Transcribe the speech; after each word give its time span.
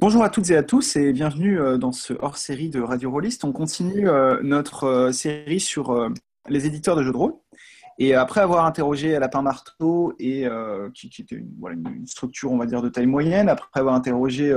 Bonjour 0.00 0.22
à 0.22 0.30
toutes 0.30 0.48
et 0.50 0.56
à 0.56 0.62
tous 0.62 0.94
et 0.94 1.12
bienvenue 1.12 1.60
euh, 1.60 1.76
dans 1.76 1.90
ce 1.90 2.14
hors-série 2.20 2.70
de 2.70 2.80
Radio 2.80 3.10
Rollist. 3.10 3.42
On 3.42 3.50
continue 3.50 4.08
euh, 4.08 4.38
notre 4.44 4.84
euh, 4.84 5.10
série 5.10 5.58
sur 5.58 6.12
les 6.48 6.66
éditeurs 6.66 6.94
de 6.94 7.02
jeux 7.02 7.10
de 7.10 7.16
rôle. 7.16 7.34
Et 7.98 8.14
après 8.14 8.40
avoir 8.40 8.64
interrogé 8.64 9.18
Lapin 9.18 9.42
Marteau, 9.42 10.14
et, 10.20 10.46
qui, 10.94 11.10
était 11.20 11.34
une, 11.34 12.06
structure, 12.06 12.52
on 12.52 12.56
va 12.56 12.66
dire, 12.66 12.80
de 12.80 12.88
taille 12.88 13.06
moyenne, 13.06 13.48
après 13.48 13.80
avoir 13.80 13.96
interrogé 13.96 14.56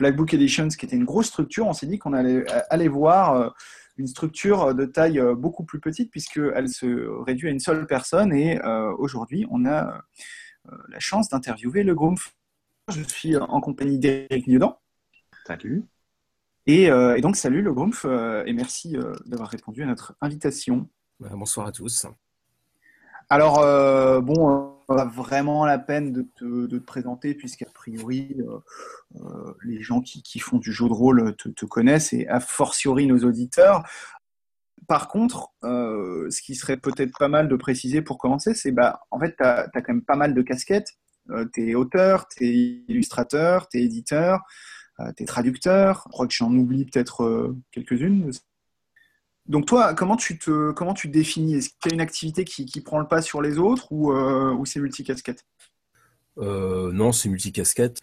Black 0.00 0.16
Book 0.16 0.32
Editions, 0.32 0.68
qui 0.68 0.86
était 0.86 0.96
une 0.96 1.04
grosse 1.04 1.26
structure, 1.26 1.66
on 1.66 1.74
s'est 1.74 1.86
dit 1.86 1.98
qu'on 1.98 2.14
allait 2.14 2.88
voir 2.88 3.54
une 3.98 4.06
structure 4.06 4.74
de 4.74 4.86
taille 4.86 5.22
beaucoup 5.36 5.64
plus 5.64 5.80
petite, 5.80 6.10
puisqu'elle 6.10 6.70
se 6.70 6.86
réduit 7.26 7.48
à 7.48 7.50
une 7.50 7.60
seule 7.60 7.86
personne. 7.86 8.32
Et 8.32 8.58
aujourd'hui, 8.96 9.46
on 9.50 9.66
a 9.66 10.00
la 10.64 10.98
chance 10.98 11.28
d'interviewer 11.28 11.82
le 11.82 11.94
Grumpf 11.94 12.37
je 12.88 13.02
suis 13.02 13.36
en 13.36 13.60
compagnie 13.60 13.98
d'Éric 13.98 14.46
Niodan. 14.46 14.78
Salut. 15.46 15.84
Et, 16.66 16.90
euh, 16.90 17.18
donc, 17.20 17.36
salut 17.36 17.62
le 17.62 17.72
Grumpf, 17.72 18.04
euh, 18.04 18.44
et 18.44 18.52
merci 18.52 18.96
euh, 18.96 19.14
d'avoir 19.24 19.48
répondu 19.48 19.82
à 19.82 19.86
notre 19.86 20.14
invitation. 20.20 20.88
Bonsoir 21.18 21.66
à 21.66 21.72
tous. 21.72 22.06
Alors, 23.30 23.60
bon, 24.22 24.76
vraiment 24.88 25.66
la 25.66 25.78
peine 25.78 26.12
de 26.12 26.26
te, 26.36 26.78
présenter, 26.78 27.34
puisqu'a 27.34 27.66
priori, 27.74 28.36
les 29.64 29.82
gens 29.82 30.00
qui, 30.00 30.38
font 30.38 30.58
du 30.58 30.72
jeu 30.72 30.86
de 30.88 30.92
rôle 30.92 31.34
te, 31.36 31.66
connaissent, 31.66 32.12
et 32.12 32.28
a 32.28 32.40
fortiori 32.40 33.06
nos 33.06 33.18
auditeurs. 33.24 33.82
Par 34.86 35.08
contre, 35.08 35.50
ce 35.62 36.40
qui 36.40 36.54
serait 36.54 36.78
peut-être 36.78 37.18
pas 37.18 37.28
mal 37.28 37.48
de 37.48 37.56
préciser 37.56 38.00
pour 38.00 38.16
commencer, 38.16 38.54
c'est 38.54 38.70
bah, 38.70 39.00
en 39.10 39.18
fait, 39.18 39.36
tu 39.36 39.42
as, 39.42 39.68
quand 39.74 39.88
même 39.88 40.04
pas 40.04 40.16
mal 40.16 40.32
de 40.32 40.40
casquettes. 40.40 40.96
Euh, 41.30 41.46
tu 41.52 41.70
es 41.70 41.74
auteur, 41.74 42.26
tu 42.28 42.44
es 42.44 42.84
illustrateur, 42.88 43.68
tu 43.68 43.78
es 43.78 43.82
éditeur, 43.82 44.40
euh, 45.00 45.12
tu 45.16 45.24
traducteur. 45.24 46.02
Je 46.06 46.12
crois 46.12 46.26
que 46.26 46.34
j'en 46.34 46.52
oublie 46.54 46.84
peut-être 46.84 47.24
euh, 47.24 47.56
quelques-unes. 47.72 48.30
Donc 49.46 49.66
toi, 49.66 49.94
comment 49.94 50.16
tu 50.16 50.38
te, 50.38 50.72
comment 50.72 50.94
tu 50.94 51.08
définis? 51.08 51.54
Est-ce 51.54 51.70
qu'il 51.70 51.90
y 51.90 51.92
a 51.92 51.94
une 51.94 52.00
activité 52.00 52.44
qui, 52.44 52.66
qui, 52.66 52.80
prend 52.80 53.00
le 53.00 53.06
pas 53.06 53.22
sur 53.22 53.40
les 53.40 53.58
autres 53.58 53.90
ou, 53.90 54.12
ou 54.12 54.66
c'est 54.66 54.78
multicasquette? 54.78 55.46
Non, 56.36 57.12
c'est 57.12 57.30
multicasquette. 57.30 57.98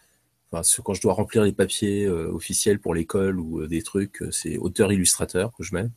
Enfin, 0.52 0.82
quand 0.84 0.96
je 0.96 1.02
dois 1.02 1.14
remplir 1.14 1.44
les 1.44 1.54
papiers 1.54 2.08
officiels 2.10 2.80
pour 2.80 2.96
l'école 2.96 3.40
ou 3.40 3.68
des 3.68 3.84
trucs, 3.84 4.24
c'est 4.32 4.58
auteur-illustrateur 4.58 5.54
que 5.54 5.64
je 5.64 5.76
mets. 5.76 5.90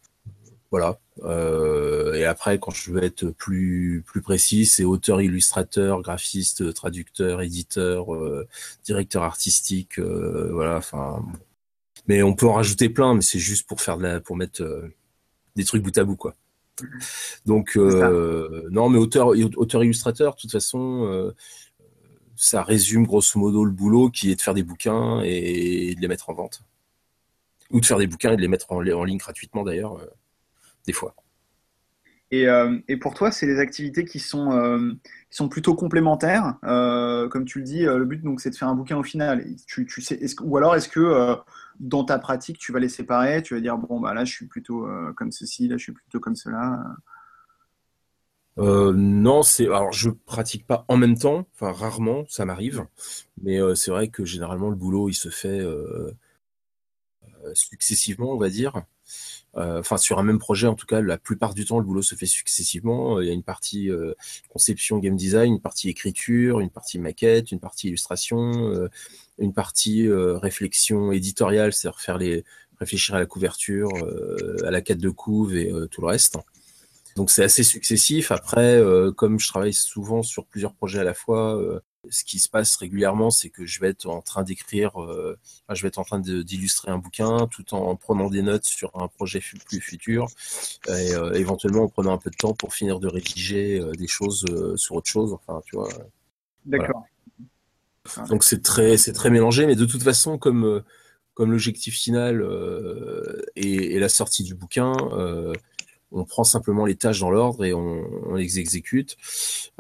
Voilà. 0.71 0.99
Euh, 1.25 2.15
et 2.15 2.25
après, 2.25 2.59
quand 2.59 2.71
je 2.71 2.91
veux 2.93 3.03
être 3.03 3.31
plus 3.31 4.03
plus 4.07 4.21
précis, 4.23 4.67
c'est 4.67 4.85
auteur, 4.85 5.21
illustrateur, 5.21 6.03
graphiste, 6.03 6.75
traducteur, 6.75 7.43
éditeur, 7.43 8.15
euh, 8.15 8.47
directeur 8.85 9.23
artistique, 9.23 9.99
euh, 9.99 10.51
voilà. 10.53 10.77
Enfin, 10.77 11.25
mais 12.07 12.23
on 12.23 12.35
peut 12.35 12.47
en 12.47 12.55
rajouter 12.55 12.89
plein, 12.89 13.15
mais 13.15 13.23
c'est 13.23 13.39
juste 13.39 13.67
pour 13.67 13.81
faire 13.81 13.99
de 13.99 14.03
la, 14.05 14.21
pour 14.21 14.37
mettre 14.37 14.63
des 15.57 15.65
trucs 15.65 15.83
bout 15.83 15.97
à 15.99 16.05
bout, 16.05 16.17
quoi. 16.17 16.35
Donc 17.47 17.77
non, 17.77 18.89
mais 18.91 18.99
auteur, 18.99 19.29
auteur 19.57 19.85
illustrateur, 19.85 20.35
de 20.35 20.41
toute 20.41 20.53
façon, 20.53 21.33
ça 22.37 22.63
résume 22.63 23.07
grosso 23.07 23.39
modo 23.39 23.65
le 23.65 23.73
boulot 23.73 24.11
qui 24.11 24.31
est 24.31 24.37
de 24.37 24.43
faire 24.43 24.55
des 24.55 24.63
bouquins 24.63 25.21
et 25.23 25.95
de 25.97 26.01
les 26.01 26.09
mettre 26.09 26.31
en 26.31 26.35
vente, 26.35 26.63
ou 27.71 27.81
de 27.81 27.87
faire 27.87 27.99
des 27.99 28.07
bouquins 28.07 28.33
et 28.33 28.37
de 28.37 28.43
les 28.43 28.49
mettre 28.49 28.73
en, 28.73 28.77
en 28.77 29.05
ligne 29.05 29.19
gratuitement 29.19 29.65
d'ailleurs 29.65 29.99
des 30.89 30.95
fois. 30.95 31.15
Euh, 32.35 32.79
et, 32.89 32.97
pour 32.97 33.15
toi, 33.15 33.31
c'est 33.31 33.47
des 33.47 33.59
activités 33.59 34.05
qui 34.05 34.19
sont, 34.19 34.53
euh, 34.53 34.93
sont 35.31 35.49
plutôt 35.49 35.75
complémentaires. 35.75 36.57
Euh, 36.65 37.29
comme 37.29 37.45
tu 37.45 37.59
le 37.59 37.65
dis, 37.65 37.85
le 37.85 38.05
but, 38.05 38.23
donc, 38.23 38.41
c'est 38.41 38.51
de 38.51 38.57
faire 38.57 38.69
un 38.69 38.75
bouquin 38.75 38.97
au 38.97 39.03
final. 39.03 39.45
Tu, 39.67 39.87
tu 39.87 40.03
sais, 40.03 40.19
ou 40.43 40.57
alors, 40.57 40.75
est-ce 40.75 40.89
que 40.89 41.37
dans 41.79 42.05
ta 42.05 42.19
pratique, 42.19 42.59
tu 42.59 42.73
vas 42.73 42.81
les 42.81 42.89
séparer 42.89 43.43
Tu 43.43 43.55
vas 43.55 43.61
dire, 43.61 43.79
bon, 43.79 44.01
bah, 44.01 44.15
là, 44.15 44.25
je 44.25 44.33
suis 44.33 44.47
plutôt 44.47 44.87
comme 45.17 45.31
ceci, 45.31 45.69
là, 45.69 45.77
je 45.77 45.83
suis 45.85 45.93
plutôt 45.93 46.21
comme 46.21 46.37
cela 46.37 46.83
non, 48.61 49.45
c'est 49.45 49.67
alors 49.67 49.93
je 49.93 50.11
pratique 50.11 50.67
pas 50.67 50.85
en 50.89 50.97
même 50.97 51.17
temps, 51.17 51.47
enfin 51.55 51.71
rarement, 51.71 52.25
ça 52.29 52.45
m'arrive, 52.45 52.87
mais 53.41 53.61
c'est 53.77 53.93
vrai 53.93 54.09
que 54.09 54.25
généralement 54.25 54.69
le 54.69 54.75
boulot 54.75 55.09
il 55.09 55.15
se 55.15 55.29
fait 55.29 55.65
successivement, 57.55 58.33
on 58.33 58.39
va 58.39 58.49
dire. 58.49 58.83
Euh, 59.57 59.81
enfin 59.81 59.97
sur 59.97 60.19
un 60.19 60.23
même 60.23 60.39
projet 60.39 60.67
en 60.67 60.75
tout 60.75 60.85
cas 60.85 61.01
la 61.01 61.17
plupart 61.17 61.55
du 61.55 61.65
temps 61.65 61.79
le 61.79 61.85
boulot 61.85 62.03
se 62.03 62.15
fait 62.15 62.27
successivement. 62.27 63.21
Il 63.21 63.27
y 63.27 63.31
a 63.31 63.33
une 63.33 63.43
partie 63.43 63.91
euh, 63.91 64.13
conception 64.51 64.99
game 64.99 65.17
design 65.17 65.55
une 65.55 65.61
partie 65.61 65.89
écriture 65.89 66.61
une 66.61 66.69
partie 66.69 66.99
maquette 66.99 67.51
une 67.51 67.59
partie 67.59 67.89
illustration 67.89 68.53
euh, 68.71 68.89
une 69.39 69.55
partie 69.55 70.07
réflexion 70.11 71.13
éditoriale 71.13 71.73
c'est-à-dire 71.73 72.19
les 72.19 72.45
réfléchir 72.79 73.15
à 73.15 73.19
la 73.19 73.27
couverture 73.27 73.91
à 74.65 74.71
la 74.71 74.83
quête 74.83 74.99
de 74.99 75.11
couve 75.11 75.57
et 75.57 75.73
tout 75.91 76.03
le 76.03 76.09
reste. 76.09 76.37
Donc 77.17 77.31
c'est 77.31 77.43
assez 77.43 77.63
successif. 77.63 78.31
Après 78.31 78.81
comme 79.17 79.41
je 79.41 79.49
travaille 79.49 79.73
souvent 79.73 80.23
sur 80.23 80.45
plusieurs 80.45 80.75
projets 80.75 81.01
à 81.01 81.05
la 81.05 81.15
fois 81.15 81.59
ce 82.11 82.25
qui 82.25 82.39
se 82.39 82.49
passe 82.49 82.77
régulièrement, 82.77 83.31
c'est 83.31 83.51
que 83.51 83.67
je 83.67 83.81
vais 83.81 83.89
être 83.89 84.07
en 84.07 84.23
train 84.23 84.43
d'écrire, 84.43 85.03
euh, 85.03 85.37
je 85.71 85.83
vais 85.83 85.89
être 85.89 85.99
en 85.99 86.05
train 86.05 86.21
d'illustrer 86.21 86.91
un 86.91 86.99
bouquin 86.99 87.47
tout 87.49 87.75
en 87.75 87.97
prenant 87.97 88.31
des 88.31 88.43
notes 88.43 88.65
sur 88.65 88.91
un 88.95 89.09
projet 89.09 89.41
plus 89.67 89.81
futur 89.81 90.29
et 90.89 91.15
euh, 91.15 91.33
éventuellement 91.33 91.85
en 91.85 91.89
prenant 91.89 92.13
un 92.13 92.19
peu 92.19 92.31
de 92.31 92.37
temps 92.37 92.55
pour 92.55 92.75
finir 92.75 93.01
de 93.01 93.09
rédiger 93.09 93.81
euh, 93.81 93.93
des 93.93 94.07
choses 94.07 94.45
sur 94.77 94.95
autre 94.95 95.09
chose. 95.09 95.33
Enfin, 95.33 95.61
tu 95.67 95.77
vois. 95.77 95.89
D'accord. 96.65 97.05
Donc 98.31 98.43
c'est 98.43 98.63
très, 98.63 98.97
c'est 98.97 99.13
très 99.13 99.31
mélangé, 99.31 99.67
mais 99.67 99.77
de 99.77 99.85
toute 99.85 100.03
façon, 100.03 100.39
comme 100.39 100.83
comme 101.35 101.53
l'objectif 101.53 101.95
final 101.95 102.43
est, 103.55 104.01
la 104.01 104.09
sortie 104.09 104.43
du 104.43 104.57
bouquin, 104.57 104.97
on 106.13 106.25
prend 106.25 106.45
simplement 106.45 106.87
les 106.87 106.97
tâches 106.97 107.21
dans 107.21 107.31
l'ordre 107.31 107.65
et 107.65 107.75
on, 107.75 108.35
les 108.35 108.59
exécute. 108.59 109.17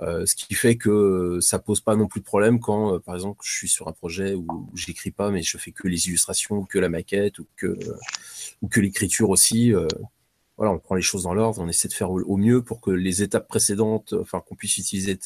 Euh, 0.00 0.27
ce 0.27 0.34
qui 0.34 0.55
fait 0.55 0.77
que 0.77 1.39
ça 1.41 1.59
pose 1.59 1.81
pas 1.81 1.97
non 1.97 2.06
plus 2.06 2.21
de 2.21 2.25
problème 2.25 2.61
quand, 2.61 2.94
euh, 2.94 2.99
par 2.99 3.15
exemple, 3.15 3.41
je 3.44 3.53
suis 3.53 3.69
sur 3.69 3.89
un 3.89 3.93
projet 3.93 4.34
où, 4.34 4.69
j'écris 4.75 5.11
pas, 5.11 5.31
mais 5.31 5.43
je 5.43 5.56
fais 5.59 5.72
que 5.72 5.89
les 5.89 6.09
illustrations, 6.09 6.56
ou 6.56 6.65
que 6.65 6.78
la 6.78 6.89
maquette, 6.89 7.39
ou 7.39 7.47
que, 7.56 7.78
ou 8.62 8.69
que 8.69 8.81
l'écriture 8.81 9.31
aussi. 9.31 9.75
Euh, 9.75 9.87
voilà, 10.56 10.72
on 10.72 10.81
prend 10.81 10.97
les 10.97 11.03
choses 11.03 11.22
dans 11.22 11.34
l'ordre, 11.34 11.62
on 11.62 11.69
essaie 11.69 11.87
de 11.87 11.93
faire 11.93 12.11
au, 12.11 12.37
mieux 12.37 12.62
pour 12.62 12.81
que 12.81 12.91
les 12.91 13.22
étapes 13.22 13.47
précédentes, 13.47 14.12
enfin 14.21 14.41
qu'on 14.41 14.56
puisse 14.56 14.77
utiliser 14.77 15.16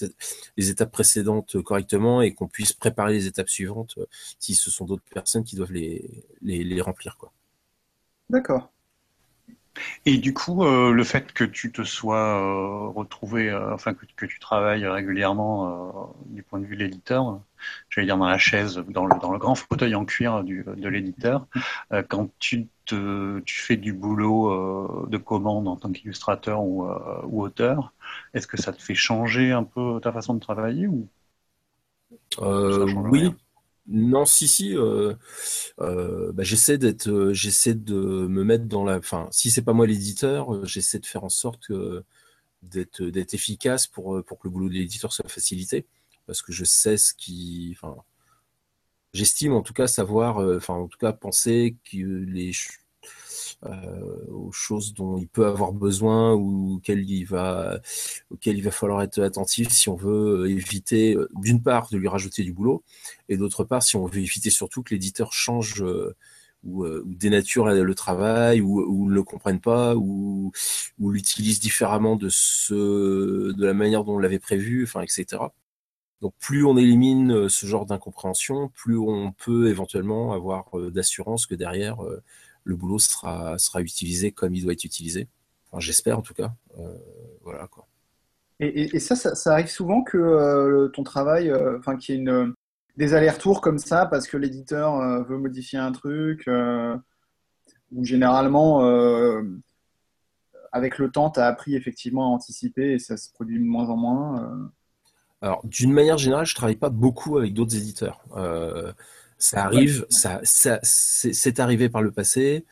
les 0.59 0.69
étapes 0.69 0.93
précédentes 0.93 1.63
correctement 1.63 2.21
et 2.21 2.35
qu'on 2.35 2.49
puisse 2.49 2.75
préparer 2.75 3.15
les 3.15 3.27
étapes 3.27 3.49
suivantes 3.49 3.99
si 4.39 4.55
ce 4.55 4.71
sont 4.71 4.85
d'autres 4.85 5.09
personnes 5.11 5.43
qui 5.43 5.57
doivent 5.57 5.73
les, 5.73 6.27
les, 6.43 6.65
les 6.65 6.81
remplir. 6.83 7.17
D'accord. 8.29 8.72
Et 10.07 10.19
du 10.19 10.35
coup, 10.35 10.65
euh, 10.65 10.93
le 10.93 11.05
fait 11.05 11.33
que 11.33 11.45
tu 11.45 11.73
te 11.73 11.83
sois 11.83 12.19
euh, 12.19 12.89
retrouvé, 12.89 13.49
euh, 13.49 13.73
enfin 13.75 13.95
que, 13.95 14.05
que, 14.17 14.27
tu 14.27 14.39
travailles 14.39 14.87
régulièrement 14.87 16.15
du 16.27 16.43
point 16.43 16.59
de 16.61 16.67
vue 16.67 16.77
de 16.77 16.85
l'éditeur, 16.85 17.41
j'allais 17.89 18.07
dire 18.07 18.19
dans 18.19 18.29
la 18.29 18.39
chaise, 18.39 18.83
dans 18.89 19.07
le, 19.07 19.19
dans 19.21 19.33
le 19.33 19.39
grand 19.39 19.55
fauteuil 19.55 19.95
en 19.95 20.05
cuir 20.05 20.45
du, 20.45 20.65
de 20.65 20.89
l'éditeur, 20.89 21.47
quand 22.09 22.31
tu, 22.39 22.69
te, 22.87 23.41
tu 23.41 23.61
fais 23.61 23.77
du 23.77 23.93
boulot 23.93 25.07
de 25.09 25.19
commande 25.19 25.69
en 25.69 25.77
tant 25.77 25.91
qu'illustrateur 25.93 26.63
ou, 26.63 26.87
ou, 27.25 27.43
auteur, 27.43 27.93
est-ce 28.35 28.47
que 28.47 28.57
ça 28.57 28.73
te 28.73 28.83
fait 28.83 28.95
changer 28.95 29.53
un 29.53 29.65
peu 29.65 30.01
ta 30.03 30.13
façon 30.13 30.35
de 30.35 30.41
travailler 30.41 30.87
ou? 30.87 31.09
Oui. 32.41 33.33
Non, 33.87 34.25
si, 34.25 34.47
si. 34.49 34.77
Euh, 34.77 35.15
euh, 35.81 36.33
bah, 36.33 36.45
j'essaie 36.45 36.79
d'être, 36.79 37.09
euh, 37.09 37.35
j'essaie 37.35 37.75
de 37.75 37.95
me 38.29 38.45
mettre 38.45 38.67
dans 38.67 38.85
la. 38.85 38.99
Enfin, 38.99 39.29
si 39.33 39.51
c'est 39.51 39.63
pas 39.63 39.73
moi 39.73 39.87
l'éditeur, 39.87 40.65
j'essaie 40.67 41.01
de 41.01 41.07
faire 41.07 41.25
en 41.25 41.29
sorte 41.29 41.71
d'être, 42.63 43.03
d'être 43.05 43.35
efficace 43.35 43.87
pour 43.87 44.23
pour 44.25 44.39
que 44.39 44.49
le 44.49 44.53
boulot 44.53 44.69
de 44.69 44.75
l'éditeur 44.75 45.13
soit 45.13 45.29
facilité, 45.29 45.87
parce 46.27 46.43
que 46.43 46.53
je 46.53 46.65
sais 46.65 46.97
ce 46.97 47.15
qui. 47.15 47.77
Enfin, 47.77 47.97
j'estime 49.13 49.53
en 49.55 49.63
tout 49.63 49.73
cas 49.75 49.87
savoir, 49.87 50.39
enfin 50.57 50.75
en 50.75 50.89
tout 50.89 50.99
cas 50.99 51.13
penser 51.13 51.77
que 51.85 51.97
les 51.99 52.51
euh, 52.51 52.53
aux 53.65 54.51
choses 54.53 54.95
dont 54.95 55.19
il 55.19 55.29
peut 55.29 55.47
avoir 55.47 55.73
besoin 55.73 56.35
ou 56.35 56.77
auxquelles 56.77 57.09
il 57.09 57.25
va, 57.25 57.81
auxquelles 58.31 58.57
il 58.57 58.65
va 58.65 58.71
falloir 58.71 59.03
être 59.03 59.23
attentif 59.23 59.71
si 59.71 59.89
on 59.89 59.97
veut 59.97 60.49
éviter, 60.51 61.15
euh, 61.15 61.29
d'une 61.35 61.63
part, 61.63 61.89
de 61.91 61.97
lui 61.97 62.09
rajouter 62.09 62.43
du 62.43 62.53
boulot, 62.53 62.83
et 63.29 63.37
d'autre 63.37 63.65
part, 63.65 63.83
si 63.83 63.97
on 63.97 64.07
veut 64.07 64.21
éviter 64.21 64.51
surtout 64.51 64.83
que 64.83 64.95
l'éditeur 64.95 65.33
change 65.33 65.83
euh, 65.83 66.15
ou, 66.65 66.87
dénature 67.05 67.67
le 67.67 67.95
travail, 67.95 68.61
ou, 68.61 69.09
ne 69.09 69.15
le 69.15 69.23
comprenne 69.23 69.61
pas, 69.61 69.97
ou, 69.97 70.53
ou 71.01 71.11
l'utilise 71.11 71.61
différemment 71.61 72.17
de 72.17 72.29
ce, 72.31 73.53
de 73.53 73.67
la 73.67 73.75
manière 73.75 74.05
dont 74.05 74.15
on 74.15 74.19
l'avait 74.19 74.39
prévu, 74.39 74.85
enfin, 74.85 75.03
etc. 75.03 75.43
Donc 76.21 76.35
plus 76.39 76.65
on 76.65 76.77
élimine 76.77 77.49
ce 77.49 77.67
genre 77.67 77.85
d'incompréhension, 77.85 78.69
plus 78.69 78.97
on 78.97 79.33
peut 79.33 79.69
éventuellement 79.69 80.33
avoir 80.33 80.71
d'assurance 80.93 81.47
que 81.47 81.57
derrière 81.57 81.97
le 82.65 82.77
boulot 82.77 82.99
sera, 82.99 83.59
sera 83.59 83.81
utilisé 83.81 84.33
comme 84.33 84.55
il 84.55 84.63
doit 84.63 84.73
être 84.73 84.85
utilisé. 84.85 85.29
J'espère 85.79 86.19
en 86.19 86.23
tout 86.23 86.35
cas. 86.35 86.53
Euh, 86.79 86.97
voilà 87.43 87.67
quoi. 87.67 87.87
Et, 88.61 89.01
ça, 89.01 89.17
ça, 89.17 89.53
arrive 89.53 89.67
souvent 89.67 90.05
que 90.05 90.17
euh, 90.17 90.87
ton 90.89 91.03
travail, 91.03 91.51
euh, 91.51 91.79
enfin 91.79 91.97
qu'il 91.97 92.15
y 92.15 92.19
ait 92.19 92.21
une, 92.21 92.55
des 92.97 93.13
allers-retours 93.13 93.61
comme 93.61 93.79
ça 93.79 94.07
parce 94.07 94.29
que 94.29 94.37
l'éditeur 94.37 95.25
veut 95.25 95.39
modifier 95.39 95.81
un 95.81 95.91
truc 95.91 96.49
ou 97.91 98.05
généralement 98.05 98.83
avec 100.71 100.99
le 100.99 101.11
temps, 101.11 101.31
tu 101.31 101.41
as 101.41 101.47
appris 101.47 101.75
effectivement 101.75 102.27
à 102.27 102.29
anticiper 102.29 102.93
et 102.93 102.99
ça 103.01 103.17
se 103.17 103.33
produit 103.33 103.59
de 103.59 103.65
moins 103.65 103.89
en 103.89 103.97
moins 103.97 104.71
Alors, 105.41 105.63
d'une 105.65 105.93
manière 105.93 106.19
générale, 106.19 106.47
je 106.47 106.55
travaille 106.55 106.77
pas 106.77 106.91
beaucoup 106.91 107.39
avec 107.39 107.55
d'autres 107.55 107.75
éditeurs. 107.75 108.21
Ça 109.43 109.65
arrive, 109.65 110.07
ça, 110.09 110.41
ça 110.45 110.79
c'est 110.83 111.61
arrivé 111.61 111.89
par 111.89 112.03
le 112.03 112.11
passé, 112.13 112.65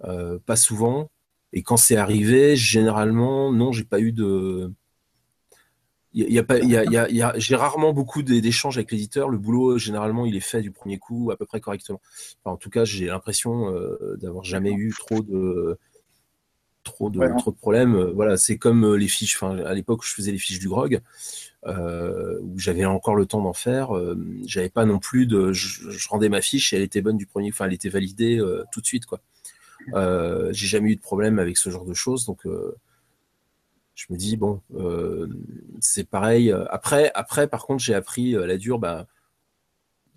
pas 0.00 0.56
souvent. 0.56 1.10
Et 1.52 1.62
quand 1.62 1.76
c'est 1.76 1.96
arrivé, 1.96 2.56
généralement, 2.56 3.52
non, 3.52 3.72
j'ai 3.72 3.84
pas 3.84 4.00
eu 4.00 4.12
de. 4.12 4.72
Il 6.12 6.32
y 6.32 6.40
a 6.40 6.42
pas, 6.42 6.58
il 6.58 6.68
y 6.68 6.76
a, 6.76 6.84
il 6.84 7.16
y 7.16 7.22
a, 7.22 7.32
j'ai 7.36 7.54
rarement 7.54 7.92
beaucoup 7.92 8.22
d'échanges 8.22 8.76
avec 8.76 8.90
l'éditeur. 8.90 9.28
Le 9.28 9.38
boulot, 9.38 9.78
généralement, 9.78 10.26
il 10.26 10.34
est 10.34 10.40
fait 10.40 10.60
du 10.60 10.72
premier 10.72 10.98
coup, 10.98 11.30
à 11.30 11.36
peu 11.36 11.46
près 11.46 11.60
correctement. 11.60 12.00
en 12.44 12.56
tout 12.56 12.70
cas, 12.70 12.84
j'ai 12.84 13.06
l'impression 13.06 13.72
euh, 13.72 14.16
d'avoir 14.20 14.44
jamais 14.44 14.72
eu 14.72 14.92
trop 14.98 15.22
de 15.22 15.78
trop 16.82 17.10
de 17.10 17.20
trop 17.38 17.52
de 17.52 17.56
problèmes. 17.56 17.96
Voilà, 18.10 18.36
c'est 18.36 18.58
comme 18.58 18.84
euh, 18.84 18.96
les 18.96 19.06
fiches. 19.06 19.36
Enfin, 19.36 19.58
à 19.58 19.72
l'époque, 19.72 20.00
où 20.00 20.04
je 20.04 20.14
faisais 20.14 20.32
les 20.32 20.38
fiches 20.38 20.58
du 20.58 20.68
grog, 20.68 20.96
euh, 20.96 20.98
où 21.66 22.58
j'avais 22.58 22.84
encore 22.84 23.14
le 23.14 23.26
temps 23.26 23.42
d'en 23.42 23.52
faire. 23.52 23.96
Euh, 23.96 24.16
j'avais 24.46 24.70
pas 24.70 24.84
non 24.84 24.98
plus 24.98 25.26
de. 25.26 25.52
Je, 25.52 26.08
rendais 26.08 26.28
ma 26.28 26.40
fiche 26.40 26.72
et 26.72 26.76
elle 26.76 26.82
était 26.82 27.02
bonne 27.02 27.16
du 27.16 27.26
premier. 27.26 27.50
Enfin, 27.50 27.66
elle 27.66 27.74
était 27.74 27.88
validée 27.88 28.38
euh, 28.38 28.64
tout 28.72 28.80
de 28.80 28.86
suite, 28.86 29.06
quoi. 29.06 29.20
Euh, 29.94 30.52
j'ai 30.52 30.66
jamais 30.66 30.90
eu 30.90 30.96
de 30.96 31.00
problème 31.00 31.38
avec 31.38 31.56
ce 31.56 31.70
genre 31.70 31.84
de 31.84 31.94
choses, 31.94 32.26
donc 32.26 32.46
euh, 32.46 32.76
je 33.94 34.06
me 34.10 34.16
dis 34.16 34.36
bon, 34.36 34.60
euh, 34.74 35.28
c'est 35.80 36.04
pareil. 36.04 36.52
Après, 36.70 37.10
après, 37.14 37.48
par 37.48 37.66
contre, 37.66 37.82
j'ai 37.82 37.94
appris 37.94 38.32
la 38.32 38.56
dure, 38.56 38.78
bah, 38.78 39.06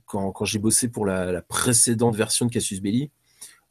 quand, 0.05 0.31
quand 0.31 0.45
j'ai 0.45 0.59
bossé 0.59 0.89
pour 0.89 1.05
la, 1.05 1.41
précédente 1.41 2.15
version 2.15 2.45
de 2.45 2.51
Cassius 2.51 2.81
Belli, 2.81 3.09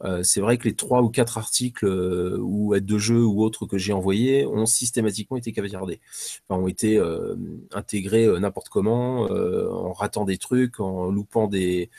euh, 0.05 0.23
c'est 0.23 0.41
vrai 0.41 0.59
que 0.59 0.65
les 0.65 0.75
trois 0.75 1.03
ou 1.03 1.09
quatre 1.09 1.39
articles 1.39 1.87
euh, 1.87 2.37
ou 2.41 2.75
aides 2.75 2.85
de 2.85 2.99
jeu 2.99 3.25
ou 3.25 3.43
autres 3.43 3.67
que 3.67 3.79
j'ai 3.79 3.93
envoyés 3.93 4.47
ont 4.47 4.67
systématiquement 4.67 5.37
été 5.37 5.53
cavaliardés, 5.53 6.01
enfin, 6.49 6.61
ont 6.61 6.67
été 6.67 6.99
euh, 6.99 7.37
intégrés 7.73 8.27
n'importe 8.41 8.69
comment, 8.69 9.23
en 9.23 9.93
ratant 9.93 10.25
des 10.25 10.39
trucs, 10.39 10.81
en 10.81 11.11
loupant 11.11 11.47
des, 11.47 11.91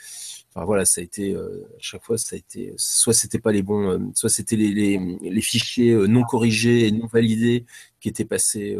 Enfin 0.56 0.66
voilà, 0.66 0.84
ça 0.84 1.00
a 1.00 1.04
été 1.04 1.34
à 1.34 1.40
chaque 1.80 2.04
fois, 2.04 2.16
ça 2.16 2.36
a 2.36 2.38
été 2.38 2.72
soit 2.76 3.12
c'était 3.12 3.40
pas 3.40 3.50
les 3.50 3.62
bons, 3.62 4.12
soit 4.14 4.28
c'était 4.28 4.54
les, 4.54 4.72
les, 4.72 5.18
les, 5.20 5.40
fichiers 5.40 5.94
non 6.06 6.22
corrigés 6.22 6.86
et 6.86 6.92
non 6.92 7.06
validés 7.06 7.66
qui 8.00 8.08
étaient 8.08 8.24
passés, 8.24 8.76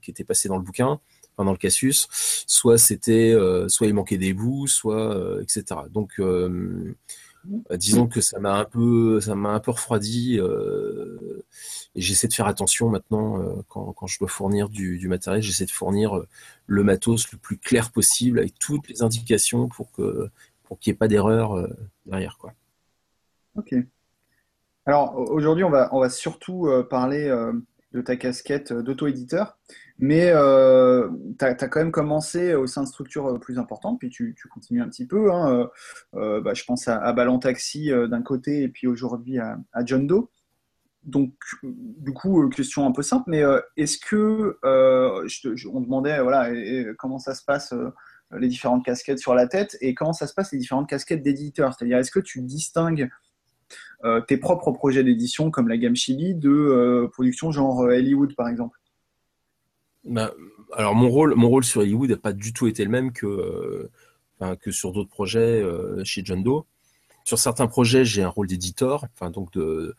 qui 0.00 0.12
étaient 0.12 0.22
passés 0.22 0.48
dans 0.48 0.58
le 0.58 0.62
bouquin, 0.62 1.00
dans 1.36 1.50
le 1.50 1.56
Cassius, 1.56 2.06
soit 2.46 2.78
c'était, 2.78 3.34
soit 3.66 3.88
il 3.88 3.94
manquait 3.94 4.16
des 4.16 4.32
bouts, 4.32 4.68
soit 4.68 5.40
etc. 5.42 5.64
Donc 5.92 6.20
euh, 6.20 6.94
disons 7.76 8.06
que 8.06 8.20
ça 8.20 8.38
m'a 8.40 8.54
un 8.54 8.64
peu, 8.64 9.20
ça 9.20 9.34
m'a 9.34 9.50
un 9.50 9.60
peu 9.60 9.70
refroidi 9.70 10.38
euh, 10.38 11.44
et 11.94 12.00
j'essaie 12.00 12.28
de 12.28 12.32
faire 12.32 12.46
attention 12.46 12.88
maintenant 12.88 13.40
euh, 13.40 13.62
quand, 13.68 13.92
quand, 13.92 14.06
je 14.06 14.18
dois 14.18 14.28
fournir 14.28 14.68
du, 14.68 14.98
du 14.98 15.08
matériel, 15.08 15.42
j'essaie 15.42 15.66
de 15.66 15.70
fournir 15.70 16.22
le 16.66 16.84
matos 16.84 17.30
le 17.32 17.38
plus 17.38 17.58
clair 17.58 17.90
possible 17.90 18.38
avec 18.38 18.58
toutes 18.58 18.88
les 18.88 19.02
indications 19.02 19.68
pour 19.68 19.92
que 19.92 20.28
pour 20.64 20.78
qu'il 20.78 20.90
n'y 20.90 20.96
ait 20.96 20.98
pas 20.98 21.08
d'erreur 21.08 21.66
derrière 22.06 22.36
quoi. 22.38 22.52
Ok. 23.54 23.74
Alors 24.84 25.16
aujourd'hui 25.16 25.64
on 25.64 25.70
va 25.70 25.88
on 25.92 26.00
va 26.00 26.10
surtout 26.10 26.68
parler 26.90 27.28
de 27.92 28.00
ta 28.02 28.16
casquette 28.16 28.72
d'auto-éditeur. 28.72 29.56
Mais 29.98 30.30
euh, 30.32 31.08
tu 31.38 31.44
as, 31.44 31.54
quand 31.54 31.80
même 31.80 31.90
commencé 31.90 32.54
au 32.54 32.66
sein 32.66 32.82
de 32.82 32.88
structures 32.88 33.38
plus 33.40 33.58
importantes, 33.58 33.98
puis 33.98 34.10
tu, 34.10 34.34
continues 34.52 34.82
un 34.82 34.88
petit 34.88 35.06
peu. 35.06 35.32
Hein. 35.32 35.52
Euh, 35.52 35.66
euh 36.14 36.40
bah, 36.40 36.54
je 36.54 36.64
pense 36.64 36.86
à, 36.88 36.98
à 36.98 37.12
Ballon 37.12 37.38
Taxi 37.38 37.90
euh, 37.92 38.06
d'un 38.06 38.22
côté, 38.22 38.62
et 38.62 38.68
puis 38.68 38.86
aujourd'hui 38.86 39.38
à, 39.38 39.58
John 39.84 40.06
Doe. 40.06 40.28
Donc, 41.04 41.32
du 41.62 42.12
coup, 42.12 42.42
euh, 42.42 42.48
question 42.48 42.86
un 42.86 42.92
peu 42.92 43.02
simple, 43.02 43.24
mais 43.28 43.42
est-ce 43.76 43.98
que, 43.98 44.58
on 44.62 45.80
demandait 45.80 46.20
voilà, 46.22 46.50
comment 46.98 47.18
ça 47.18 47.34
se 47.34 47.44
passe 47.44 47.74
les 48.36 48.48
différentes 48.48 48.84
casquettes 48.84 49.18
sur 49.18 49.34
la 49.34 49.46
tête, 49.46 49.76
et 49.80 49.94
comment 49.94 50.12
ça 50.12 50.26
se 50.26 50.34
passe 50.34 50.52
les 50.52 50.58
différentes 50.58 50.88
casquettes 50.88 51.22
d'éditeur 51.22 51.74
C'est-à-dire, 51.74 51.98
est-ce 51.98 52.10
que 52.10 52.20
tu 52.20 52.42
distingues 52.42 53.10
euh, 54.04 54.20
tes 54.20 54.36
propres 54.36 54.70
projets 54.70 55.02
d'édition 55.02 55.50
comme 55.50 55.68
la 55.68 55.76
gamme 55.76 55.96
Chibi 55.96 56.34
de 56.34 56.50
euh, 56.50 57.08
production 57.08 57.50
genre 57.50 57.82
euh, 57.82 57.96
Hollywood 57.96 58.34
par 58.36 58.48
exemple? 58.48 58.78
Bah, 60.04 60.32
Alors 60.74 60.94
mon 60.94 61.08
rôle, 61.08 61.34
mon 61.34 61.48
rôle 61.48 61.64
sur 61.64 61.80
Hollywood 61.80 62.10
n'a 62.10 62.16
pas 62.16 62.32
du 62.32 62.52
tout 62.52 62.66
été 62.66 62.84
le 62.84 62.90
même 62.90 63.12
que, 63.12 63.90
enfin, 64.38 64.56
que 64.56 64.70
sur 64.70 64.92
d'autres 64.92 65.10
projets 65.10 65.62
chez 66.04 66.22
John 66.24 66.42
Doe. 66.42 66.64
Sur 67.24 67.38
certains 67.38 67.66
projets, 67.66 68.04
j'ai 68.04 68.22
un 68.22 68.28
rôle 68.28 68.46
d'éditeur, 68.46 69.04
enfin 69.14 69.30
donc 69.30 69.52
de, 69.52 69.94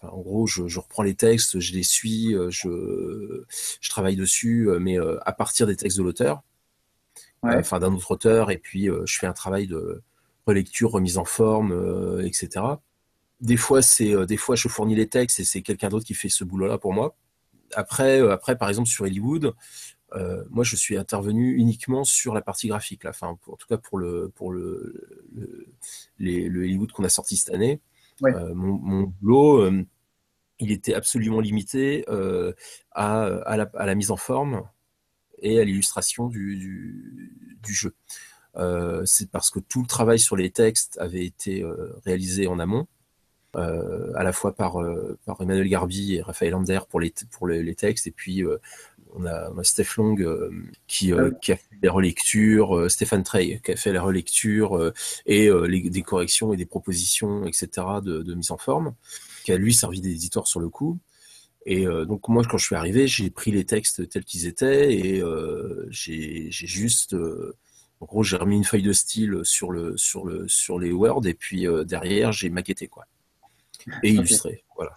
Enfin, 0.00 0.14
en 0.14 0.20
gros, 0.20 0.46
je, 0.46 0.68
je, 0.68 0.78
reprends 0.78 1.02
les 1.02 1.16
textes, 1.16 1.58
je 1.58 1.72
les 1.72 1.82
suis, 1.82 2.32
je, 2.50 3.42
je 3.80 3.90
travaille 3.90 4.14
dessus, 4.14 4.68
mais 4.80 4.96
à 5.26 5.32
partir 5.32 5.66
des 5.66 5.74
textes 5.74 5.98
de 5.98 6.04
l'auteur, 6.04 6.44
ouais. 7.42 7.56
enfin 7.56 7.80
d'un 7.80 7.92
autre 7.92 8.12
auteur, 8.12 8.52
et 8.52 8.58
puis 8.58 8.86
je 8.86 9.18
fais 9.18 9.26
un 9.26 9.32
travail 9.32 9.66
de 9.66 10.00
relecture, 10.46 10.92
remise 10.92 11.18
en 11.18 11.24
forme, 11.24 12.20
etc. 12.24 12.78
Des 13.40 13.56
fois, 13.56 13.82
c'est 13.82 14.14
euh, 14.14 14.26
des 14.26 14.36
fois 14.36 14.56
je 14.56 14.68
fournis 14.68 14.96
les 14.96 15.08
textes 15.08 15.38
et 15.40 15.44
c'est 15.44 15.62
quelqu'un 15.62 15.88
d'autre 15.88 16.04
qui 16.04 16.14
fait 16.14 16.28
ce 16.28 16.44
boulot-là 16.44 16.78
pour 16.78 16.92
moi. 16.92 17.14
Après, 17.74 18.20
euh, 18.20 18.32
après, 18.32 18.56
par 18.56 18.68
exemple 18.68 18.88
sur 18.88 19.04
Hollywood, 19.04 19.54
euh, 20.14 20.44
moi 20.50 20.64
je 20.64 20.76
suis 20.76 20.96
intervenu 20.96 21.56
uniquement 21.56 22.04
sur 22.04 22.34
la 22.34 22.40
partie 22.40 22.68
graphique, 22.68 23.04
là. 23.04 23.10
Enfin, 23.10 23.38
pour, 23.42 23.54
en 23.54 23.56
tout 23.56 23.66
cas 23.66 23.76
pour 23.76 23.98
le 23.98 24.30
pour 24.34 24.52
le, 24.52 25.26
le, 25.34 25.66
les, 26.18 26.48
le 26.48 26.60
Hollywood 26.60 26.92
qu'on 26.92 27.04
a 27.04 27.08
sorti 27.08 27.36
cette 27.36 27.54
année. 27.54 27.80
Ouais. 28.20 28.34
Euh, 28.34 28.54
mon, 28.54 28.78
mon, 28.78 29.02
boulot, 29.20 29.62
euh, 29.62 29.84
il 30.58 30.72
était 30.72 30.94
absolument 30.94 31.40
limité 31.40 32.04
à, 32.92 33.22
à, 33.22 33.56
la, 33.56 33.70
à, 33.74 33.86
la, 33.86 33.94
mise 33.94 34.10
en 34.10 34.16
forme 34.16 34.68
et 35.40 35.60
à 35.60 35.64
l'illustration 35.64 36.26
du, 36.26 36.56
du, 36.56 37.58
du, 37.62 37.72
jeu. 37.72 37.94
c'est 39.04 39.30
parce 39.30 39.50
que 39.50 39.60
tout 39.60 39.82
le 39.82 39.86
travail 39.86 40.18
sur 40.18 40.34
les 40.34 40.50
textes 40.50 40.98
avait 40.98 41.24
été 41.24 41.64
réalisé 42.04 42.48
en 42.48 42.58
amont 42.58 42.88
euh, 43.56 44.12
à 44.14 44.22
la 44.22 44.32
fois 44.32 44.54
par, 44.54 44.80
euh, 44.80 45.18
par 45.24 45.40
Emmanuel 45.40 45.68
Garbi 45.68 46.16
et 46.16 46.22
Raphaël 46.22 46.54
Ander 46.54 46.80
pour 46.88 47.00
les, 47.00 47.12
pour 47.30 47.48
les, 47.48 47.62
les 47.62 47.74
textes, 47.74 48.06
et 48.06 48.10
puis 48.10 48.44
euh, 48.44 48.58
on 49.14 49.24
a, 49.24 49.50
on 49.50 49.58
a 49.58 49.64
Steph 49.64 49.96
Long 49.96 50.16
qui, 50.86 51.12
ah 51.12 51.30
qui, 51.40 51.52
a 51.52 51.56
fait 51.56 51.76
les 51.82 51.88
relectures, 51.88 52.90
Stéphane 52.90 53.22
Trey 53.22 53.60
qui 53.64 53.72
a 53.72 53.76
fait 53.76 53.92
la 53.92 54.02
relecture 54.02 54.92
et 55.24 55.48
les, 55.66 55.88
des 55.88 56.02
corrections 56.02 56.52
et 56.52 56.58
des 56.58 56.66
propositions, 56.66 57.46
etc. 57.46 57.68
de, 58.02 58.22
de 58.22 58.34
mise 58.34 58.50
en 58.50 58.58
forme, 58.58 58.94
qui 59.44 59.52
a 59.52 59.56
lui 59.56 59.72
servi 59.72 60.02
d'éditeur 60.02 60.46
sur 60.46 60.60
le 60.60 60.68
coup. 60.68 60.98
Et 61.70 61.86
euh, 61.86 62.06
donc 62.06 62.28
moi, 62.28 62.42
quand 62.48 62.56
je 62.56 62.64
suis 62.64 62.76
arrivé, 62.76 63.06
j'ai 63.06 63.28
pris 63.28 63.50
les 63.50 63.64
textes 63.64 64.08
tels 64.08 64.24
qu'ils 64.24 64.46
étaient 64.46 64.94
et 64.94 65.20
euh, 65.20 65.86
j'ai 65.90 66.50
juste, 66.50 67.12
euh, 67.12 67.56
en 68.00 68.06
gros, 68.06 68.22
j'ai 68.22 68.38
remis 68.38 68.56
une 68.56 68.64
feuille 68.64 68.82
de 68.82 68.94
style 68.94 69.40
sur 69.42 69.70
le 69.70 69.94
sur 69.98 70.24
le 70.24 70.48
sur 70.48 70.78
les 70.78 70.92
Word 70.92 71.26
et 71.26 71.34
puis 71.34 71.66
derrière, 71.84 72.32
j'ai 72.32 72.48
maquetté 72.48 72.86
quoi 72.88 73.06
et 74.02 74.10
illustré. 74.10 74.48
Okay. 74.50 74.64
Voilà. 74.76 74.94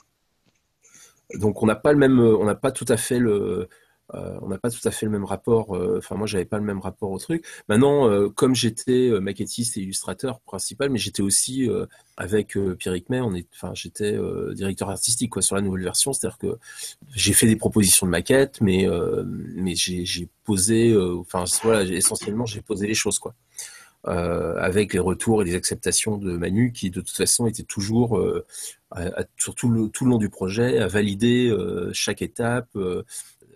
Donc 1.36 1.64
on 1.64 1.66
n'a 1.66 1.76
pas 1.76 1.94
le 1.94 1.98
même, 1.98 2.20
on 2.20 2.46
n'a 2.46 2.56
pas 2.56 2.72
tout 2.72 2.86
à 2.88 2.98
fait 2.98 3.20
le, 3.20 3.70
euh, 4.14 4.38
on 4.42 4.50
n'a 4.50 4.58
pas 4.58 4.70
tout 4.70 4.86
à 4.86 4.92
fait 4.92 5.06
le 5.06 5.12
même 5.12 5.24
rapport. 5.24 5.76
Euh, 5.76 5.98
enfin, 6.00 6.16
moi, 6.16 6.28
j'avais 6.28 6.46
pas 6.46 6.58
le 6.58 6.64
même 6.64 6.80
rapport 6.80 7.12
au 7.12 7.18
truc. 7.18 7.46
Maintenant, 7.70 8.10
euh, 8.10 8.30
comme 8.30 8.56
j'étais 8.56 9.10
maquettiste 9.22 9.78
et 9.78 9.82
illustrateur 9.82 10.42
principal, 10.42 10.90
mais 10.90 11.00
j'étais 11.00 11.22
aussi 11.22 11.70
avec 12.18 12.58
Pierrick 12.78 13.10
May, 13.10 13.22
on 13.22 13.34
est, 13.34 13.48
enfin, 13.54 13.74
j'étais 13.74 14.18
directeur 14.54 14.90
artistique 14.90 15.32
quoi 15.32 15.42
sur 15.42 15.56
la 15.56 15.62
nouvelle 15.62 15.84
version. 15.84 16.14
C'est-à-dire 16.14 16.38
que 16.38 16.58
j'ai 17.14 17.34
fait 17.34 17.48
des 17.48 17.56
propositions 17.56 18.06
de 18.06 18.12
maquettes, 18.12 18.60
mais 18.62 18.88
mais 19.56 19.76
j'ai 19.76 20.30
posé, 20.44 20.96
enfin 20.98 21.46
voilà, 21.64 21.84
essentiellement 21.84 22.46
j'ai 22.46 22.62
posé 22.62 22.88
les 22.88 22.94
choses 22.94 23.20
quoi 23.20 23.34
euh, 24.08 24.56
avec 24.58 24.94
les 24.94 25.00
retours 25.00 25.42
et 25.42 25.46
les 25.46 25.56
acceptations 25.56 26.18
de 26.18 26.36
Manu, 26.36 26.72
qui 26.72 26.90
de 26.90 27.02
toute 27.02 27.16
façon 27.16 27.46
était 27.46 27.64
toujours, 27.64 28.18
euh, 28.18 28.46
à, 28.90 29.22
à, 29.22 29.24
sur 29.38 29.54
tout 29.54 29.70
le, 29.70 29.90
tout 29.90 30.06
le 30.06 30.12
long 30.12 30.18
du 30.18 30.30
projet, 30.30 30.80
à 30.80 30.88
valider 30.88 31.50
euh, 31.50 31.92
chaque 31.94 32.24
étape 32.24 32.70
euh, 32.76 33.04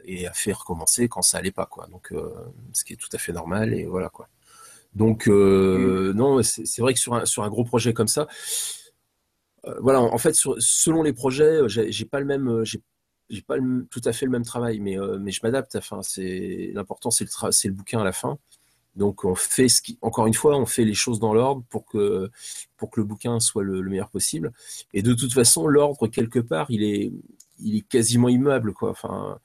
et 0.04 0.28
à 0.28 0.34
faire 0.34 0.60
recommencer 0.60 1.08
quand 1.08 1.24
ça 1.24 1.40
allait 1.40 1.52
pas, 1.52 1.66
quoi. 1.66 1.88
Donc, 1.88 2.14
ce 2.74 2.84
qui 2.84 2.94
est 2.94 2.96
tout 2.96 3.10
à 3.12 3.18
fait 3.18 3.34
normal 3.34 3.74
et 3.74 3.86
voilà, 3.86 4.10
quoi. 4.10 4.30
Donc, 4.94 5.26
mmh. 5.26 6.12
non, 6.12 6.44
c'est 6.44 6.80
vrai 6.80 6.94
que 6.94 7.00
sur 7.00 7.16
un, 7.16 7.26
sur 7.26 7.44
un 7.44 7.50
gros 7.50 7.64
projet 7.64 7.92
comme 7.94 8.08
ça, 8.08 8.28
voilà, 9.80 10.00
en 10.02 10.18
fait, 10.20 10.36
sur, 10.36 10.56
selon 10.60 11.02
les 11.02 11.12
projets, 11.12 11.62
j'ai 11.68 12.06
pas 12.06 12.20
le 12.20 12.28
même, 12.28 12.64
j'ai 12.64 13.42
pas 13.42 13.58
le, 13.58 13.88
tout 13.90 14.02
à 14.06 14.14
fait 14.14 14.28
le 14.28 14.32
même 14.32 14.46
travail, 14.46 14.80
mais, 14.80 14.96
mais 15.20 15.32
je 15.32 15.40
m'adapte. 15.42 15.76
Enfin, 15.76 16.04
c'est 16.04 16.70
l'important, 16.76 17.10
c'est 17.10 17.26
le, 17.26 17.52
c'est 17.52 17.68
le 17.68 17.74
bouquin 17.74 18.00
à 18.00 18.04
la 18.04 18.12
fin. 18.12 18.38
Donc 18.96 19.26
on 19.26 19.36
fait 19.36 19.68
ce 19.68 19.82
qui, 19.82 19.98
encore 20.02 20.28
une 20.28 20.34
fois, 20.34 20.58
on 20.58 20.66
fait 20.66 20.86
les 20.86 20.94
choses 20.94 21.20
dans 21.20 21.34
l'ordre 21.34 21.64
pour 21.70 21.86
que 21.86 22.30
pour 22.78 22.90
que 22.90 23.00
le 23.00 23.06
bouquin 23.06 23.40
soit 23.40 23.64
le, 23.64 23.82
le 23.82 23.90
meilleur 23.90 24.10
possible. 24.10 24.54
Et 24.94 25.02
de 25.02 25.14
toute 25.14 25.34
façon, 25.34 25.68
l'ordre 25.68 26.08
quelque 26.08 26.40
part, 26.40 26.68
il 26.70 26.84
est 26.84 27.12
il 27.60 27.78
est 27.78 27.88
quasiment 27.88 28.30
immuable 28.30 28.74
quoi. 28.74 28.92
Enfin, 28.92 29.40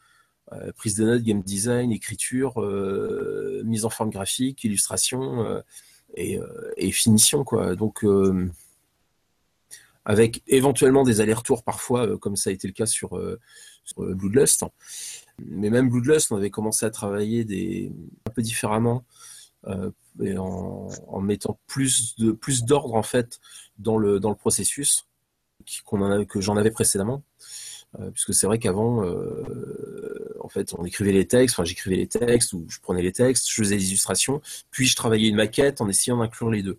prise 0.77 0.97
de 0.97 1.05
notes, 1.05 1.23
game 1.23 1.43
design, 1.43 1.93
écriture, 1.93 2.61
mise 3.65 3.85
en 3.85 3.91
forme 3.91 4.11
graphique, 4.11 4.65
illustration 4.65 5.63
et, 6.17 6.41
et, 6.77 6.91
finition 6.91 7.45
quoi. 7.45 7.77
Donc 7.77 8.05
avec 10.05 10.43
éventuellement 10.49 11.05
des 11.05 11.21
allers-retours 11.21 11.63
parfois, 11.63 12.19
comme 12.19 12.37
ça 12.37 12.51
a 12.51 12.53
été 12.53 12.67
le 12.67 12.73
cas 12.73 12.87
sur, 12.87 13.21
sur 13.85 14.03
Bloodlust. 14.03 14.65
Mais 15.39 15.71
même 15.71 15.89
Bloodlust, 15.89 16.33
on 16.33 16.37
avait 16.37 16.51
commencé 16.51 16.85
à 16.85 16.91
travailler 16.91 17.45
des, 17.45 17.93
un 18.27 18.31
peu 18.31 18.43
différemment 18.43 19.05
euh, 19.07 19.30
et 20.23 20.39
en, 20.39 20.89
en, 21.09 21.21
mettant 21.21 21.59
plus 21.67 22.17
de 22.17 22.33
plus 22.33 22.65
d'ordre 22.65 22.95
en 22.95 23.03
fait 23.03 23.41
dans 23.79 23.99
le 23.99 24.19
dans 24.19 24.31
le 24.31 24.37
processus 24.37 25.07
qu'on 25.85 26.03
en 26.03 26.11
a, 26.11 26.25
que 26.25 26.41
j'en 26.41 26.57
avais 26.57 26.71
précédemment. 26.71 27.23
Euh, 27.99 28.11
puisque 28.13 28.33
c'est 28.35 28.47
vrai 28.47 28.61
qu'avant, 28.61 29.05
euh, 29.05 30.37
en 30.41 30.49
fait, 30.49 30.75
on 30.79 30.85
écrivait 30.85 31.11
les 31.11 31.27
textes, 31.27 31.57
enfin 31.57 31.65
j'écrivais 31.65 31.97
les 31.97 32.07
textes 32.07 32.53
ou 32.53 32.65
je 32.69 32.79
prenais 32.79 33.03
les 33.03 33.11
textes, 33.11 33.49
je 33.51 33.55
faisais 33.55 33.77
les 33.77 33.89
illustrations, 33.89 34.41
puis 34.71 34.87
je 34.87 34.95
travaillais 34.95 35.29
une 35.29 35.35
maquette 35.37 35.81
en 35.81 35.89
essayant 35.89 36.19
d'inclure 36.19 36.51
les 36.51 36.63
deux. 36.63 36.79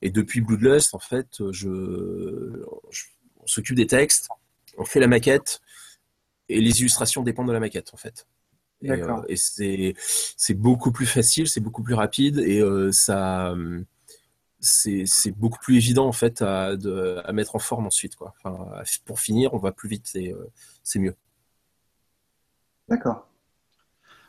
Et 0.00 0.10
depuis 0.10 0.40
Bloodlust, 0.40 0.94
en 0.94 0.98
fait, 0.98 1.42
je 1.50 2.64
on 3.38 3.46
s'occupe 3.46 3.76
des 3.76 3.86
textes, 3.86 4.28
on 4.78 4.86
fait 4.86 4.98
la 4.98 5.08
maquette, 5.08 5.60
et 6.48 6.60
les 6.60 6.80
illustrations 6.80 7.22
dépendent 7.22 7.48
de 7.48 7.52
la 7.52 7.60
maquette 7.60 7.92
en 7.92 7.98
fait. 7.98 8.26
Et, 8.82 8.90
euh, 8.90 9.22
et 9.28 9.36
c'est 9.36 9.94
c'est 9.98 10.54
beaucoup 10.54 10.92
plus 10.92 11.06
facile, 11.06 11.48
c'est 11.48 11.60
beaucoup 11.60 11.82
plus 11.82 11.94
rapide 11.94 12.38
et 12.38 12.60
euh, 12.60 12.92
ça 12.92 13.54
c'est 14.60 15.32
beaucoup 15.36 15.58
plus 15.58 15.76
évident 15.76 16.06
en 16.06 16.12
fait 16.12 16.42
à, 16.42 16.76
de, 16.76 17.20
à, 17.24 17.32
mettre 17.32 17.56
en 17.56 17.58
forme 17.58 17.86
ensuite 17.86 18.16
quoi. 18.16 18.34
Enfin, 18.42 18.82
pour 19.04 19.20
finir, 19.20 19.54
on 19.54 19.58
va 19.58 19.72
plus 19.72 19.88
vite 19.88 20.10
et 20.14 20.32
euh, 20.32 20.50
c'est 20.82 20.98
mieux. 20.98 21.14
D'accord. 22.88 23.28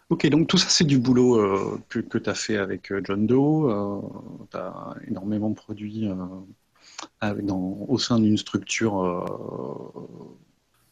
Ok, 0.10 0.26
donc 0.28 0.48
tout 0.48 0.58
ça 0.58 0.70
c'est 0.70 0.86
du 0.86 1.00
boulot 1.00 1.36
euh, 1.40 1.82
que, 1.90 2.00
que 2.00 2.18
tu 2.18 2.30
as 2.30 2.34
fait 2.34 2.58
avec 2.58 2.94
John 3.04 3.28
Doe. 3.28 4.48
tu 4.50 4.58
as 4.58 4.96
énormément 5.08 5.54
produit 5.54 6.08
dans, 7.22 7.78
au 7.88 7.98
sein 7.98 8.20
d'une 8.20 8.38
structure 8.38 9.04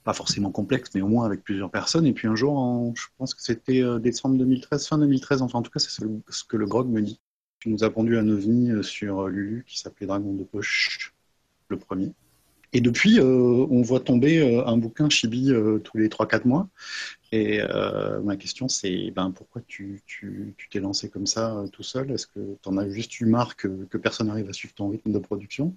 pas 0.05 0.13
forcément 0.13 0.51
complexe, 0.51 0.91
mais 0.93 1.01
au 1.01 1.07
moins 1.07 1.25
avec 1.25 1.43
plusieurs 1.43 1.71
personnes. 1.71 2.05
Et 2.05 2.13
puis 2.13 2.27
un 2.27 2.35
jour, 2.35 2.93
je 2.95 3.07
pense 3.17 3.33
que 3.33 3.41
c'était 3.41 3.81
euh, 3.81 3.99
décembre 3.99 4.37
2013, 4.37 4.87
fin 4.87 4.97
2013, 4.99 5.41
enfin 5.41 5.59
en 5.59 5.61
tout 5.63 5.71
cas 5.71 5.79
c'est 5.79 5.89
ce 5.89 6.43
que 6.43 6.55
le 6.55 6.65
Grog 6.67 6.87
me 6.87 7.01
dit. 7.01 7.19
Tu 7.59 7.69
nous 7.69 7.83
as 7.83 7.89
pondu 7.89 8.15
un 8.17 8.29
ovni 8.29 8.71
euh, 8.71 8.83
sur 8.83 9.21
euh, 9.21 9.29
Lulu 9.29 9.65
qui 9.67 9.79
s'appelait 9.79 10.05
Dragon 10.05 10.33
de 10.33 10.43
poche, 10.43 11.13
le 11.69 11.77
premier. 11.77 12.13
Et 12.71 12.81
depuis, 12.81 13.21
on 13.21 13.81
voit 13.83 14.01
tomber 14.01 14.61
un 14.65 14.75
bouquin 14.75 15.07
Chibi 15.09 15.49
tous 15.85 15.97
les 15.97 16.09
3-4 16.09 16.45
mois. 16.45 16.67
Et 17.31 17.61
ma 18.21 18.35
question, 18.35 18.67
c'est 18.67 19.11
ben, 19.11 19.31
pourquoi 19.31 19.61
tu 19.65 20.03
t'es 20.69 20.81
lancé 20.81 21.09
comme 21.09 21.25
ça 21.25 21.63
tout 21.71 21.83
seul? 21.83 22.11
Est-ce 22.11 22.27
que 22.27 22.57
tu 22.61 22.67
en 22.67 22.75
as 22.75 22.89
juste 22.89 23.21
eu 23.21 23.27
marre 23.27 23.55
que, 23.55 23.69
personne 23.95 24.27
n'arrive 24.27 24.49
à 24.49 24.53
suivre 24.53 24.73
ton 24.73 24.89
rythme 24.89 25.13
de 25.13 25.19
production? 25.19 25.73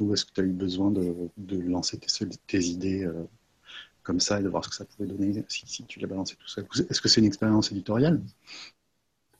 Ou 0.00 0.14
est-ce 0.14 0.24
que 0.24 0.32
tu 0.32 0.40
as 0.40 0.44
eu 0.44 0.52
besoin 0.52 0.90
de, 0.90 1.58
lancer 1.58 1.98
tes, 1.98 2.26
tes 2.46 2.64
idées 2.64 3.06
comme 4.04 4.20
ça 4.20 4.38
et 4.38 4.42
de 4.42 4.48
voir 4.48 4.64
ce 4.64 4.68
que 4.68 4.76
ça 4.76 4.84
pouvait 4.84 5.08
donner 5.08 5.44
si, 5.48 5.84
tu 5.84 5.98
l'as 5.98 6.06
balancé 6.06 6.36
tout 6.36 6.46
seul. 6.46 6.66
Est-ce 6.88 7.00
que 7.00 7.08
c'est 7.08 7.20
une 7.20 7.26
expérience 7.26 7.72
éditoriale? 7.72 8.20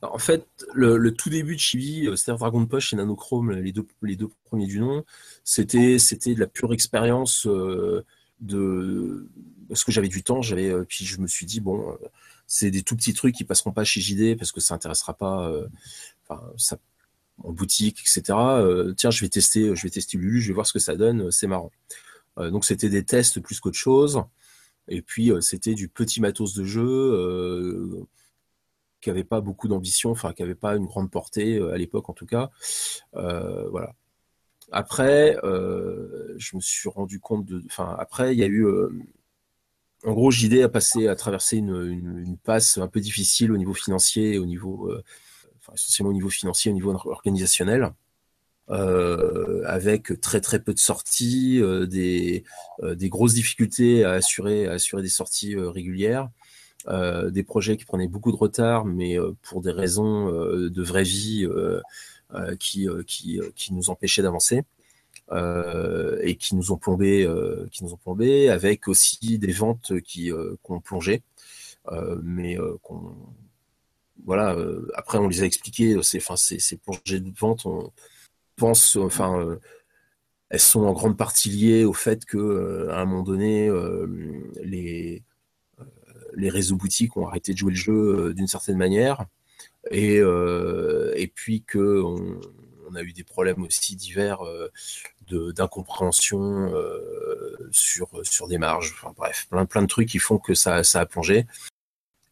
En 0.03 0.19
fait, 0.19 0.47
le, 0.75 1.11
tout 1.13 1.31
début 1.31 1.55
de 1.55 1.61
Chibi, 1.61 2.07
euh, 2.07 2.17
c'est-à-dire 2.17 2.41
Dragon 2.41 2.67
Push 2.67 2.93
et 2.93 2.97
Nanochrome, 2.97 3.53
les 3.53 3.73
deux, 3.73 3.87
les 4.03 4.17
deux 4.17 4.29
premiers 4.45 4.67
du 4.67 4.81
nom, 4.81 5.05
c'était, 5.45 5.97
de 5.97 6.41
la 6.41 6.47
pure 6.47 6.73
expérience 6.73 7.47
euh, 7.47 8.05
de 8.41 9.29
parce 9.69 9.85
que 9.85 9.93
j'avais 9.93 10.09
du 10.09 10.23
temps, 10.23 10.43
j'avais 10.43 10.71
euh, 10.71 10.85
puis 10.87 11.07
je 11.07 11.21
me 11.21 11.27
suis 11.27 11.47
dit 11.47 11.61
bon, 11.61 11.97
c'est 12.47 12.71
des 12.71 12.83
tout 12.83 12.97
petits 12.97 13.15
trucs 13.15 13.35
qui 13.35 13.45
passeront 13.45 13.73
pas 13.73 13.85
chez 13.85 14.01
JD 14.01 14.37
parce 14.37 14.53
que 14.53 14.61
ça 14.61 14.75
intéressera 14.75 15.15
pas, 15.15 15.51
en 16.29 17.53
boutique, 17.53 18.01
etc. 18.01 18.23
tiens, 18.97 19.11
je 19.11 19.21
vais 19.21 19.29
tester, 19.29 19.75
je 19.75 19.83
vais 19.83 19.91
tester 19.91 20.19
Lulu, 20.19 20.41
je 20.41 20.49
vais 20.49 20.55
voir 20.55 20.67
ce 20.67 20.73
que 20.73 20.79
ça 20.79 20.97
donne, 20.97 21.31
c'est 21.31 21.47
marrant. 21.47 21.73
donc 22.37 22.65
c'était 22.65 22.91
des 22.91 23.05
tests 23.05 23.41
plus 23.41 23.61
qu'autre 23.61 23.79
chose. 23.79 24.23
Et 24.89 25.03
puis 25.03 25.31
euh, 25.31 25.41
c'était 25.41 25.75
du 25.75 25.89
petit 25.89 26.21
matos 26.21 26.55
de 26.55 26.65
jeu 26.65 26.87
euh, 26.87 28.07
qui 29.01 29.11
n'avait 29.11 29.25
pas 29.25 29.41
beaucoup 29.41 29.69
d'ambition, 29.69 30.11
enfin 30.11 30.33
qui 30.33 30.43
n'avait 30.43 30.55
pas 30.55 30.77
une 30.77 30.87
grande 30.87 31.11
portée 31.11 31.59
euh, 31.59 31.73
à 31.73 31.79
l'époque 31.79 32.09
en 32.09 32.15
tout 32.15 32.27
cas. 32.27 32.51
voilà. 33.13 33.95
Après, 34.73 35.37
je 35.43 36.57
me 36.57 36.61
suis 36.61 36.89
rendu 36.89 37.21
compte 37.21 37.45
de. 37.45 37.63
Enfin, 37.67 37.95
après, 37.99 38.35
il 38.35 38.39
y 38.39 38.43
a 38.43 38.47
eu. 38.47 38.67
en 40.05 40.13
gros, 40.13 40.31
JD 40.31 40.63
a 40.63 40.69
passé, 40.69 41.07
à 41.07 41.15
traverser 41.15 41.59
une, 41.59 42.37
passe 42.43 42.79
un 42.79 42.89
peu 42.89 43.01
difficile 43.01 43.53
au 43.53 43.57
niveau 43.59 43.75
financier, 43.75 44.39
au 44.39 44.47
niveau, 44.47 44.91
enfin, 45.59 45.75
essentiellement 45.75 46.11
au 46.11 46.15
niveau 46.15 46.31
financier, 46.31 46.73
au 46.73 46.75
niveau 46.75 46.93
organisationnel. 47.05 47.93
Euh, 48.71 49.63
avec 49.67 50.19
très 50.23 50.41
très 50.41 50.59
peu 50.59 50.73
de 50.73 50.79
sorties, 50.79 51.61
euh, 51.61 51.87
des, 51.87 52.45
euh, 52.83 52.95
des 52.95 53.11
grosses 53.11 53.35
difficultés 53.35 54.05
à 54.05 54.13
assurer, 54.13 54.67
à 54.67 54.73
assurer 54.73 55.03
des 55.03 55.09
sorties 55.09 55.55
régulières, 55.57 56.31
des 57.31 57.43
projets 57.43 57.77
qui 57.79 57.85
prenaient 57.87 58.09
beaucoup 58.09 58.31
de 58.31 58.37
retard, 58.37 58.85
mais 58.85 59.17
pour 59.43 59.63
des 59.63 59.71
raisons 59.71 60.29
de 60.29 60.83
vraie 60.83 61.03
vie 61.03 61.49
qui, 62.61 62.87
qui, 63.07 63.41
qui 63.57 63.73
nous 63.73 63.89
empêchaient 63.89 64.21
d'avancer. 64.21 64.65
et 65.33 66.37
qui 66.37 66.55
nous 66.55 66.73
ont 66.73 66.77
plombé, 66.77 67.27
qui 67.73 67.85
nous 67.85 67.95
ont 67.95 67.97
plombé, 67.97 68.51
avec 68.51 68.87
aussi 68.87 69.39
des 69.39 69.53
ventes 69.53 69.99
qui, 70.03 70.31
ont 70.31 70.81
plongé, 70.81 71.23
mais 72.23 72.59
qu'on 72.83 73.17
voilà. 74.27 74.55
après, 74.95 75.17
on 75.17 75.29
les 75.29 75.43
a 75.43 75.47
expliqués. 75.47 75.97
Ces, 76.03 76.19
enfin, 76.19 76.37
ces, 76.37 76.77
plongées 76.77 77.21
de 77.21 77.33
vente, 77.35 77.65
on, 77.65 77.91
pense, 78.57 78.97
enfin, 78.97 79.39
euh, 79.41 79.61
elles 80.51 80.61
sont 80.61 80.83
en 80.85 80.93
grande 80.93 81.17
partie 81.17 81.51
liées 81.51 81.85
au 81.85 81.93
fait 81.93 82.25
que, 82.25 82.39
euh, 82.39 82.93
à 82.93 83.01
un 83.01 83.05
moment 83.05 83.23
donné, 83.23 83.69
euh, 83.69 84.07
les 84.63 85.23
les 86.37 86.51
réseaux 86.51 86.75
boutiques 86.77 87.17
ont 87.17 87.29
arrêté 87.29 87.53
de 87.53 87.59
jouer 87.59 87.71
le 87.71 87.77
jeu 87.77 88.35
d'une 88.35 88.49
certaine 88.49 88.77
manière, 88.77 89.25
et, 89.93 90.21
puis 91.35 91.63
que 91.63 92.03
on, 92.03 92.95
a 92.97 93.03
eu 93.03 93.13
des 93.13 93.23
problèmes 93.25 93.63
aussi 93.63 93.95
divers 93.97 94.41
d'incompréhension 95.29 96.73
sur, 97.71 98.09
sur 98.25 98.49
des 98.49 98.59
marges. 98.59 98.95
Enfin, 98.97 99.13
bref, 99.17 99.47
plein, 99.49 99.65
plein 99.65 99.83
de 99.83 99.87
trucs 99.87 100.09
qui 100.09 100.19
font 100.19 100.39
que 100.39 100.55
ça, 100.55 100.83
ça 100.83 101.01
a 101.01 101.07
plongé. 101.07 101.47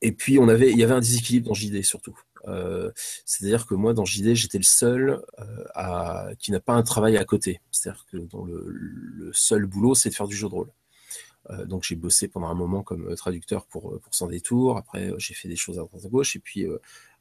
Et 0.00 0.10
puis, 0.10 0.38
on 0.40 0.48
avait, 0.48 0.70
il 0.72 0.78
y 0.78 0.82
avait 0.82 0.94
un 0.94 1.00
déséquilibre 1.00 1.48
dans 1.48 1.54
JD 1.54 1.82
surtout. 1.84 2.18
Euh, 2.48 2.90
c'est-à-dire 3.24 3.66
que 3.66 3.74
moi, 3.74 3.94
dans 3.94 4.04
JD, 4.04 4.34
j'étais 4.34 4.58
le 4.58 4.64
seul 4.64 5.22
euh, 5.38 5.64
à, 5.74 6.28
qui 6.38 6.50
n'a 6.50 6.60
pas 6.60 6.74
un 6.74 6.82
travail 6.82 7.16
à 7.16 7.24
côté. 7.24 7.60
C'est-à-dire 7.70 8.06
que 8.10 8.16
le, 8.16 9.30
seul 9.32 9.66
boulot, 9.66 9.94
c'est 9.94 10.10
de 10.10 10.14
faire 10.14 10.28
du 10.28 10.36
jeu 10.36 10.48
de 10.48 10.54
rôle. 10.54 10.72
Euh, 11.50 11.66
donc 11.66 11.82
j'ai 11.82 11.96
bossé 11.96 12.28
pendant 12.28 12.46
un 12.46 12.54
moment 12.54 12.82
comme 12.82 13.14
traducteur 13.16 13.66
pour, 13.66 13.98
pour 14.00 14.14
Sans 14.14 14.28
Détour. 14.28 14.76
Après, 14.76 15.12
j'ai 15.18 15.34
fait 15.34 15.48
des 15.48 15.56
choses 15.56 15.78
à 15.78 15.82
droite 15.82 16.04
à 16.04 16.08
gauche. 16.08 16.36
Et 16.36 16.40
puis, 16.40 16.66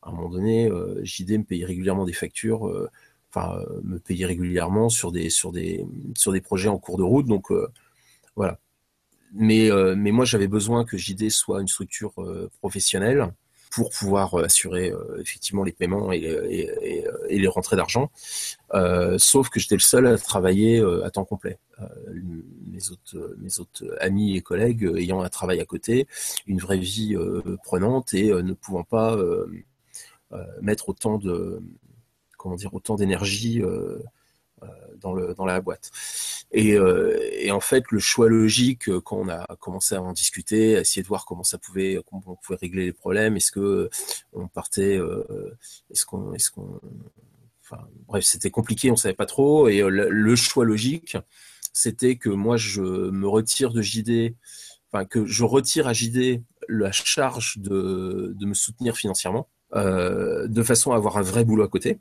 à 0.01 0.09
un 0.09 0.11
moment 0.11 0.29
donné, 0.29 0.69
JD 1.03 1.31
me 1.39 1.43
payait 1.43 1.65
régulièrement 1.65 2.05
des 2.05 2.13
factures, 2.13 2.89
enfin, 3.29 3.63
me 3.83 3.99
payait 3.99 4.25
régulièrement 4.25 4.89
sur 4.89 5.11
des, 5.11 5.29
sur, 5.29 5.51
des, 5.51 5.85
sur 6.15 6.31
des 6.31 6.41
projets 6.41 6.69
en 6.69 6.77
cours 6.77 6.97
de 6.97 7.03
route. 7.03 7.27
Donc, 7.27 7.51
voilà. 8.35 8.59
Mais, 9.33 9.69
mais 9.95 10.11
moi, 10.11 10.25
j'avais 10.25 10.47
besoin 10.47 10.83
que 10.85 10.97
JD 10.97 11.29
soit 11.29 11.61
une 11.61 11.67
structure 11.67 12.13
professionnelle 12.59 13.31
pour 13.71 13.89
pouvoir 13.89 14.35
euh, 14.35 14.43
assurer 14.43 14.91
euh, 14.91 15.19
effectivement 15.19 15.63
les 15.63 15.71
paiements 15.71 16.11
et, 16.11 16.19
les 17.29 17.47
rentrées 17.47 17.77
d'argent. 17.77 18.11
Euh, 18.73 19.17
sauf 19.17 19.49
que 19.49 19.59
j'étais 19.59 19.75
le 19.75 19.81
seul 19.81 20.05
à 20.05 20.17
travailler 20.17 20.79
à 21.03 21.09
temps 21.09 21.25
complet. 21.25 21.57
mes, 22.67 22.91
autres, 22.91 23.35
mes 23.39 23.59
autres 23.59 23.83
amis 23.99 24.35
et 24.35 24.41
collègues 24.41 24.91
ayant 24.97 25.21
un 25.21 25.29
travail 25.29 25.59
à 25.59 25.65
côté, 25.65 26.07
une 26.45 26.59
vraie 26.59 26.77
vie 26.77 27.15
prenante 27.63 28.13
et 28.13 28.29
ne 28.29 28.53
pouvant 28.53 28.83
pas 28.83 29.17
mettre 30.61 30.89
autant 30.89 31.17
de 31.17 31.61
comment 32.37 32.55
dire 32.55 32.73
autant 32.73 32.95
d'énergie 32.95 33.61
dans, 34.97 35.13
le, 35.13 35.33
dans 35.33 35.45
la 35.45 35.61
boîte. 35.61 35.91
Et, 36.51 36.73
euh, 36.73 37.17
et, 37.33 37.51
en 37.51 37.59
fait, 37.59 37.83
le 37.91 37.99
choix 37.99 38.29
logique, 38.29 38.89
euh, 38.89 39.01
quand 39.01 39.17
on 39.17 39.29
a 39.29 39.45
commencé 39.59 39.95
à 39.95 40.01
en 40.01 40.13
discuter, 40.13 40.77
à 40.77 40.81
essayer 40.81 41.01
de 41.01 41.07
voir 41.07 41.25
comment 41.25 41.43
ça 41.43 41.57
pouvait, 41.57 41.99
comment 42.05 42.23
on 42.27 42.35
pouvait 42.35 42.59
régler 42.59 42.85
les 42.85 42.93
problèmes, 42.93 43.37
est-ce 43.37 43.51
que 43.51 43.89
on 44.33 44.47
partait, 44.47 44.99
est-ce 45.89 46.05
qu'on, 46.05 46.33
est-ce 46.33 46.51
qu'on, 46.51 46.79
bref, 48.07 48.23
c'était 48.23 48.51
compliqué, 48.51 48.91
on 48.91 48.95
savait 48.95 49.13
pas 49.13 49.25
trop. 49.25 49.67
Et 49.67 49.81
le, 49.81 50.35
choix 50.35 50.65
logique, 50.65 51.17
c'était 51.73 52.17
que 52.17 52.29
moi, 52.29 52.57
je 52.57 52.81
me 52.81 53.27
retire 53.27 53.71
de 53.71 53.81
JD, 53.81 54.35
enfin 54.91 55.05
que 55.05 55.25
je 55.25 55.43
retire 55.43 55.87
à 55.87 55.93
JD 55.93 56.43
la 56.67 56.91
charge 56.91 57.57
de, 57.57 58.33
de 58.35 58.45
me 58.45 58.53
soutenir 58.53 58.97
financièrement, 58.97 59.49
euh, 59.75 60.47
de 60.47 60.63
façon 60.63 60.91
à 60.91 60.95
avoir 60.95 61.17
un 61.17 61.21
vrai 61.21 61.45
boulot 61.45 61.63
à 61.63 61.69
côté, 61.69 61.99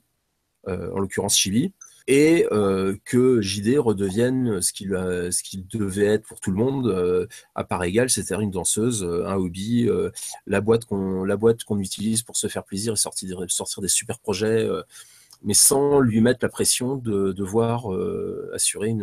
euh, 0.68 0.92
en 0.92 0.98
l'occurrence 0.98 1.36
Chibi, 1.36 1.72
et 2.06 2.46
euh, 2.50 2.96
que 3.04 3.40
JD 3.40 3.78
redevienne 3.78 4.60
ce 4.60 4.72
qu'il 4.72 4.88
ce 4.88 5.42
qu'il 5.42 5.66
devait 5.66 6.06
être 6.06 6.26
pour 6.26 6.40
tout 6.40 6.50
le 6.50 6.56
monde 6.56 6.86
euh, 6.86 7.26
à 7.54 7.64
part 7.64 7.84
égale, 7.84 8.10
c'est-à-dire 8.10 8.40
une 8.40 8.50
danseuse, 8.50 9.04
euh, 9.04 9.26
un 9.26 9.36
hobby, 9.36 9.88
la 10.46 10.60
boîte 10.60 10.84
qu'on 10.84 11.78
utilise 11.78 12.22
pour 12.22 12.36
se 12.36 12.48
faire 12.48 12.64
plaisir 12.64 12.94
et 12.94 12.96
sortir, 12.96 13.82
des 13.82 13.88
super 13.88 14.18
projets, 14.18 14.68
mais 15.42 15.54
sans 15.54 16.00
lui 16.00 16.20
mettre 16.20 16.40
la 16.42 16.48
pression 16.48 16.96
de 16.96 17.32
devoir 17.32 17.86
assurer 18.52 18.94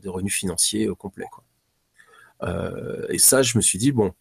des 0.00 0.08
revenus 0.08 0.34
financiers 0.34 0.88
complets. 0.98 1.28
Et 3.10 3.18
ça, 3.18 3.42
je 3.42 3.56
me 3.56 3.62
suis 3.62 3.78
dit, 3.78 3.92
bon, 3.92 4.12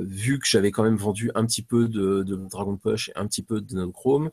vu 0.00 0.38
que 0.38 0.46
j'avais 0.46 0.70
quand 0.70 0.82
même 0.82 0.96
vendu 0.96 1.30
un 1.34 1.46
petit 1.46 1.62
peu 1.62 1.88
de, 1.88 2.22
Dragon 2.22 2.76
Push 2.76 3.10
et 3.10 3.12
un 3.16 3.26
petit 3.26 3.42
peu 3.42 3.60
de 3.60 3.84
Chrome, 3.86 4.26
euh, 4.26 4.30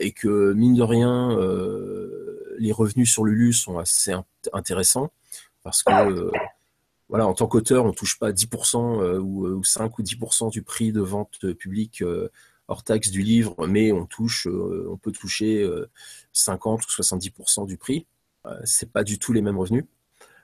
et 0.00 0.12
que 0.12 0.52
mine 0.52 0.74
de 0.74 0.82
rien, 0.82 1.36
euh, 1.38 2.54
les 2.58 2.72
revenus 2.72 3.10
sur 3.10 3.24
Lulu 3.24 3.52
sont 3.52 3.78
assez 3.78 4.12
intéressants 4.52 5.10
parce 5.62 5.82
que 5.82 5.92
euh, 5.92 6.30
voilà, 7.08 7.26
en 7.26 7.34
tant 7.34 7.46
qu'auteur, 7.46 7.84
on 7.84 7.92
touche 7.92 8.18
pas 8.18 8.32
10% 8.32 9.18
ou, 9.18 9.62
5 9.62 9.98
ou 9.98 10.02
10% 10.02 10.50
du 10.50 10.62
prix 10.62 10.92
de 10.92 11.00
vente 11.00 11.52
publique 11.54 12.02
hors 12.68 12.82
taxe 12.82 13.10
du 13.10 13.22
livre, 13.22 13.66
mais 13.68 13.92
on 13.92 14.06
touche, 14.06 14.48
on 14.48 14.96
peut 14.96 15.12
toucher 15.12 15.68
50 16.32 16.84
ou 16.84 17.02
70% 17.02 17.66
du 17.66 17.76
prix. 17.76 18.06
c'est 18.64 18.90
pas 18.90 19.04
du 19.04 19.20
tout 19.20 19.32
les 19.32 19.40
mêmes 19.40 19.58
revenus. 19.58 19.84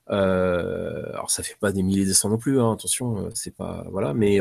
alors 0.07 1.33
ça 1.33 1.43
fait 1.43 1.57
pas 1.59 1.73
des 1.73 1.83
milliers 1.83 2.07
de 2.07 2.13
cents 2.13 2.29
non 2.29 2.39
plus, 2.39 2.61
hein, 2.61 2.73
attention, 2.73 3.29
c'est 3.35 3.57
pas 3.57 3.85
voilà, 3.91 4.15
mais 4.15 4.39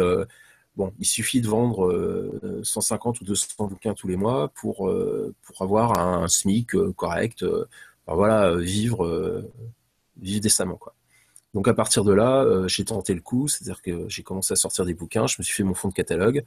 Bon, 0.78 0.94
il 1.00 1.06
suffit 1.06 1.42
de 1.42 1.48
vendre 1.48 2.40
150 2.64 3.18
euh, 3.18 3.20
ou 3.22 3.26
200 3.26 3.68
bouquins 3.68 3.94
tous 3.94 4.08
les 4.08 4.16
mois 4.16 4.50
pour, 4.50 4.88
euh, 4.88 5.36
pour 5.42 5.62
avoir 5.62 6.00
un, 6.00 6.28
SMIC 6.30 6.76
euh, 6.76 6.94
correct, 6.94 7.46
voilà, 8.08 8.56
vivre, 8.56 9.44
vivre 10.18 10.42
décemment. 10.42 10.76
Quoi. 10.76 10.94
Donc 11.54 11.68
à 11.68 11.74
partir 11.74 12.04
de 12.04 12.14
là, 12.14 12.46
j'ai 12.68 12.84
tenté 12.84 13.14
le 13.14 13.22
coup, 13.22 13.48
c'est-à-dire 13.48 13.82
que 13.82 14.06
j'ai 14.10 14.24
commencé 14.24 14.54
à 14.54 14.56
sortir 14.56 14.86
des 14.86 14.94
bouquins, 14.94 15.28
je 15.28 15.36
me 15.40 15.44
suis 15.44 15.56
fait 15.56 15.64
mon 15.64 15.74
fond 15.74 15.88
de 15.88 15.94
catalogue, 15.94 16.44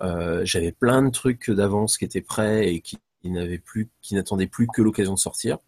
j'avais 0.00 0.72
plein 0.72 1.02
de 1.02 1.10
trucs 1.10 1.50
d'avance 1.50 1.96
qui 1.96 2.04
étaient 2.04 2.22
prêts 2.22 2.72
et 2.74 2.80
qui, 2.80 2.98
n'avaient 3.24 3.58
plus, 3.58 3.88
qui 4.02 4.14
n'attendaient 4.14 4.48
plus 4.48 4.66
que 4.66 4.82
l'occasion 4.82 5.14
de 5.14 5.18
sortir. 5.18 5.58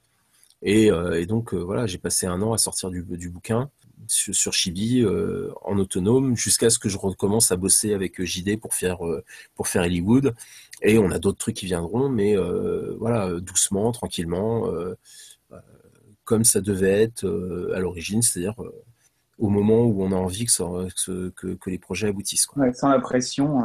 Et, 0.62 0.90
donc 1.26 1.54
voilà, 1.54 1.86
j'ai 1.86 1.98
passé 1.98 2.26
un 2.26 2.42
an 2.42 2.52
à 2.52 2.58
sortir 2.58 2.90
du, 2.90 3.02
du 3.02 3.28
bouquin 3.28 3.70
sur, 4.10 4.52
Chibi 4.52 5.02
euh, 5.02 5.50
en 5.62 5.78
autonome 5.78 6.36
jusqu'à 6.36 6.70
ce 6.70 6.78
que 6.78 6.88
je 6.88 6.98
recommence 6.98 7.52
à 7.52 7.56
bosser 7.56 7.94
avec 7.94 8.20
euh, 8.20 8.24
JD 8.24 8.60
pour 8.60 8.74
faire 8.74 9.06
euh, 9.06 9.24
pour 9.54 9.68
faire 9.68 9.82
Hollywood. 9.82 10.34
Et 10.82 10.98
on 10.98 11.10
a 11.10 11.18
d'autres 11.18 11.38
trucs 11.38 11.56
qui 11.56 11.66
viendront 11.66 12.08
mais 12.08 12.36
voilà 12.98 13.32
doucement 13.40 13.90
tranquillement 13.90 14.70
comme 16.22 16.44
ça 16.44 16.60
devait 16.60 17.02
être 17.02 17.26
à 17.74 17.80
l'origine 17.80 18.22
c'est-à-dire 18.22 18.54
au 19.38 19.48
moment 19.48 19.82
où 19.82 20.04
on 20.04 20.12
a 20.12 20.14
envie 20.14 20.46
que, 20.46 21.30
que, 21.30 21.70
les 21.70 21.78
projets 21.78 22.08
aboutissent 22.08 22.46
sans 22.74 22.88
la 22.90 23.00
pression 23.00 23.60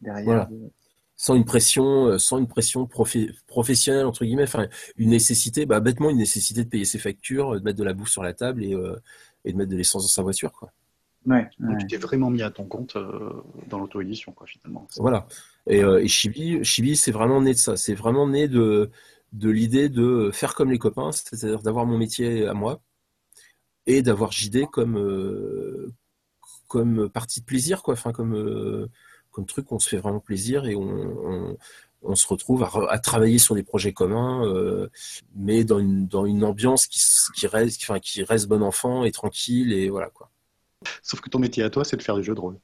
derrière 0.00 0.48
sans 1.18 1.34
une 1.34 1.44
pression, 1.44 2.16
sans 2.18 2.38
une 2.38 2.46
pression 2.46 2.88
professionnelle 3.48 4.06
entre 4.06 4.24
guillemets, 4.24 4.44
enfin 4.44 4.68
une 4.96 5.10
nécessité, 5.10 5.66
bah, 5.66 5.80
bêtement 5.80 6.10
une 6.10 6.18
nécessité 6.18 6.62
de 6.64 6.68
payer 6.68 6.84
ses 6.84 7.00
factures, 7.00 7.54
de 7.54 7.60
mettre 7.60 7.76
de 7.76 7.84
la 7.84 7.92
bouffe 7.92 8.08
sur 8.08 8.22
la 8.22 8.32
table 8.32 8.64
et, 8.64 8.74
et 9.44 9.52
de 9.52 9.56
mettre 9.56 9.70
de 9.70 9.76
l'essence 9.76 10.02
dans 10.02 10.08
sa 10.08 10.22
voiture. 10.22 10.52
Quoi. 10.52 10.72
Ouais, 11.26 11.48
Donc 11.58 11.78
tu 11.78 11.86
t'es 11.86 11.96
vraiment 11.96 12.30
mis 12.30 12.42
à 12.42 12.50
ton 12.50 12.64
compte 12.64 12.96
euh, 12.96 13.30
dans 13.68 13.78
l'auto-édition, 13.78 14.32
quoi, 14.32 14.46
finalement. 14.46 14.86
Voilà. 14.96 15.26
Et, 15.66 15.82
euh, 15.82 16.02
et 16.02 16.08
Chibi, 16.08 16.64
Chibi 16.64 16.96
c'est 16.96 17.12
vraiment 17.12 17.42
né 17.42 17.52
de 17.52 17.58
ça. 17.58 17.76
C'est 17.76 17.94
vraiment 17.94 18.26
né 18.26 18.48
de, 18.48 18.90
de 19.32 19.50
l'idée 19.50 19.88
de 19.88 20.30
faire 20.32 20.54
comme 20.54 20.70
les 20.70 20.78
copains, 20.78 21.12
c'est-à-dire 21.12 21.62
d'avoir 21.62 21.86
mon 21.86 21.98
métier 21.98 22.46
à 22.46 22.54
moi 22.54 22.80
et 23.86 24.02
d'avoir 24.02 24.32
JD 24.32 24.66
comme, 24.70 24.96
euh, 24.96 25.92
comme 26.66 27.08
partie 27.10 27.40
de 27.40 27.46
plaisir, 27.46 27.82
quoi. 27.82 27.94
Enfin, 27.94 28.12
comme, 28.12 28.88
comme 29.30 29.46
truc 29.46 29.70
où 29.70 29.74
on 29.74 29.78
se 29.78 29.88
fait 29.88 29.98
vraiment 29.98 30.20
plaisir 30.20 30.66
et 30.66 30.76
on, 30.76 30.82
on 30.82 31.58
se 32.14 32.26
retrouve 32.26 32.66
à, 32.88 32.98
travailler 32.98 33.38
sur 33.38 33.54
des 33.54 33.62
projets 33.62 33.92
communs, 33.92 34.46
euh, 34.46 34.88
mais 35.34 35.64
dans 35.64 35.78
une, 35.78 36.06
dans 36.06 36.26
une 36.26 36.44
ambiance 36.44 36.86
qui, 36.86 37.00
qui 37.34 37.46
reste, 37.46 37.80
enfin, 37.82 37.98
qui 37.98 38.22
reste 38.22 38.46
bon 38.46 38.62
enfant 38.62 39.04
et 39.04 39.12
tranquille 39.12 39.72
et 39.72 39.88
voilà 39.88 40.08
quoi. 40.10 40.30
Sauf 41.02 41.20
que 41.20 41.28
ton 41.28 41.40
métier 41.40 41.64
à 41.64 41.70
toi, 41.70 41.84
c'est 41.84 41.96
de 41.96 42.02
faire 42.02 42.16
du 42.16 42.22
jeu 42.22 42.34
de 42.34 42.40
rôle. 42.40 42.58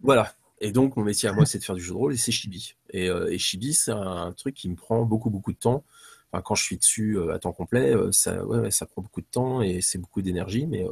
Voilà. 0.00 0.34
Et 0.60 0.72
donc 0.72 0.96
mon 0.96 1.04
métier 1.04 1.28
à 1.28 1.32
moi, 1.32 1.46
c'est 1.46 1.58
de 1.58 1.64
faire 1.64 1.74
du 1.74 1.82
jeu 1.82 1.92
de 1.92 1.98
rôle 1.98 2.14
et 2.14 2.16
c'est 2.16 2.32
Chibi. 2.32 2.74
Et, 2.90 3.08
euh, 3.08 3.30
et 3.30 3.38
Chibi, 3.38 3.74
c'est 3.74 3.92
un 3.92 4.32
truc 4.32 4.54
qui 4.54 4.68
me 4.68 4.76
prend 4.76 5.04
beaucoup 5.04 5.30
beaucoup 5.30 5.52
de 5.52 5.58
temps. 5.58 5.84
Enfin, 6.32 6.42
quand 6.42 6.54
je 6.54 6.62
suis 6.62 6.78
dessus 6.78 7.16
euh, 7.16 7.34
à 7.34 7.38
temps 7.38 7.52
complet, 7.52 7.94
ça, 8.10 8.44
ouais, 8.44 8.70
ça 8.70 8.86
prend 8.86 9.02
beaucoup 9.02 9.20
de 9.20 9.26
temps 9.30 9.62
et 9.62 9.80
c'est 9.80 9.98
beaucoup 9.98 10.22
d'énergie, 10.22 10.66
mais, 10.66 10.84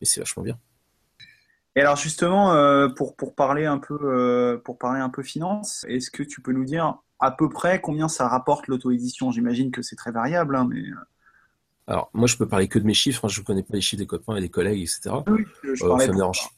mais 0.00 0.06
c'est 0.06 0.20
vachement 0.20 0.42
bien. 0.42 0.58
Et 1.78 1.80
alors 1.80 1.94
justement, 1.94 2.54
euh, 2.54 2.88
pour, 2.88 3.14
pour, 3.14 3.36
parler 3.36 3.64
un 3.64 3.78
peu, 3.78 3.96
euh, 4.02 4.58
pour 4.58 4.78
parler 4.78 5.00
un 5.00 5.10
peu 5.10 5.22
finance, 5.22 5.86
est-ce 5.88 6.10
que 6.10 6.24
tu 6.24 6.42
peux 6.42 6.50
nous 6.50 6.64
dire 6.64 6.96
à 7.20 7.30
peu 7.30 7.48
près 7.48 7.80
combien 7.80 8.08
ça 8.08 8.26
rapporte 8.26 8.66
l'auto-édition? 8.66 9.30
J'imagine 9.30 9.70
que 9.70 9.80
c'est 9.80 9.94
très 9.94 10.10
variable, 10.10 10.56
hein, 10.56 10.66
mais... 10.68 10.80
Euh. 10.80 10.96
Alors, 11.86 12.10
moi, 12.14 12.26
je 12.26 12.36
peux 12.36 12.48
parler 12.48 12.66
que 12.66 12.80
de 12.80 12.84
mes 12.84 12.94
chiffres. 12.94 13.24
Hein, 13.24 13.28
je 13.28 13.40
ne 13.40 13.46
connais 13.46 13.62
pas 13.62 13.74
les 13.74 13.80
chiffres 13.80 14.00
des 14.00 14.08
copains 14.08 14.34
et 14.34 14.40
des 14.40 14.48
collègues, 14.48 14.80
etc. 14.80 15.18
Oui, 15.28 15.44
ça, 15.76 15.86
me 15.86 16.16
dérange, 16.16 16.48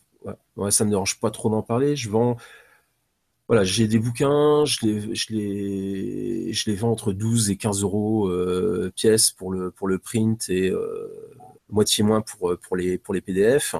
ouais. 0.57 0.71
ça 0.71 0.87
me 0.87 0.91
dérange 0.91 1.21
pas 1.21 1.31
trop 1.31 1.51
d'en 1.51 1.61
parler. 1.61 1.97
Je 1.97 2.09
vends... 2.09 2.39
Voilà, 3.47 3.63
j'ai 3.63 3.89
des 3.89 3.99
bouquins, 3.99 4.65
je 4.65 4.87
les, 4.87 5.15
je, 5.15 5.35
les, 5.35 6.53
je 6.55 6.71
les 6.71 6.77
vends 6.77 6.93
entre 6.93 7.13
12 7.13 7.51
et 7.51 7.57
15 7.57 7.83
euros 7.83 8.31
pièce 8.97 9.33
pour 9.33 9.53
le, 9.53 9.71
pour 9.71 9.87
le 9.87 9.99
print 9.99 10.49
et 10.49 10.73
moitié 11.69 12.05
moins 12.05 12.23
pour, 12.23 12.57
pour, 12.59 12.77
les, 12.77 12.97
pour 12.97 13.13
les 13.13 13.21
PDF 13.21 13.75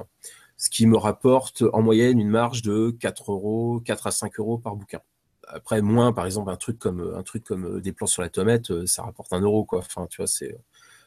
ce 0.61 0.69
qui 0.69 0.85
me 0.85 0.95
rapporte 0.95 1.63
en 1.73 1.81
moyenne 1.81 2.19
une 2.19 2.29
marge 2.29 2.61
de 2.61 2.91
4 2.91 3.31
euros, 3.31 3.81
4 3.83 4.05
à 4.05 4.11
5 4.11 4.39
euros 4.39 4.59
par 4.59 4.75
bouquin. 4.75 4.99
Après, 5.47 5.81
moins, 5.81 6.13
par 6.13 6.27
exemple, 6.27 6.51
un 6.51 6.55
truc 6.55 6.77
comme, 6.77 7.15
un 7.17 7.23
truc 7.23 7.43
comme 7.43 7.65
euh, 7.65 7.81
des 7.81 7.91
plans 7.91 8.05
sur 8.05 8.21
la 8.21 8.29
tomate, 8.29 8.69
euh, 8.69 8.85
ça 8.85 9.01
rapporte 9.01 9.33
un 9.33 9.41
euro, 9.41 9.65
quoi. 9.65 9.79
Enfin, 9.79 10.05
tu 10.05 10.17
vois, 10.17 10.27
c'est, 10.27 10.55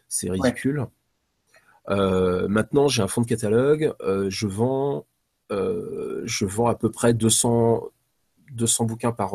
c'est 0.09 0.29
ridicule. 0.29 0.89
Euh, 1.89 2.49
maintenant, 2.49 2.89
j'ai 2.89 3.01
un 3.01 3.07
fonds 3.07 3.21
de 3.21 3.29
catalogue. 3.29 3.95
je 4.29 4.47
vends, 4.49 5.07
je 5.51 6.45
vends 6.45 6.67
à 6.67 6.75
peu 6.75 6.91
près 6.91 7.15
200, 7.15 7.85
200 8.51 8.85
bouquins 8.87 9.13
par, 9.13 9.35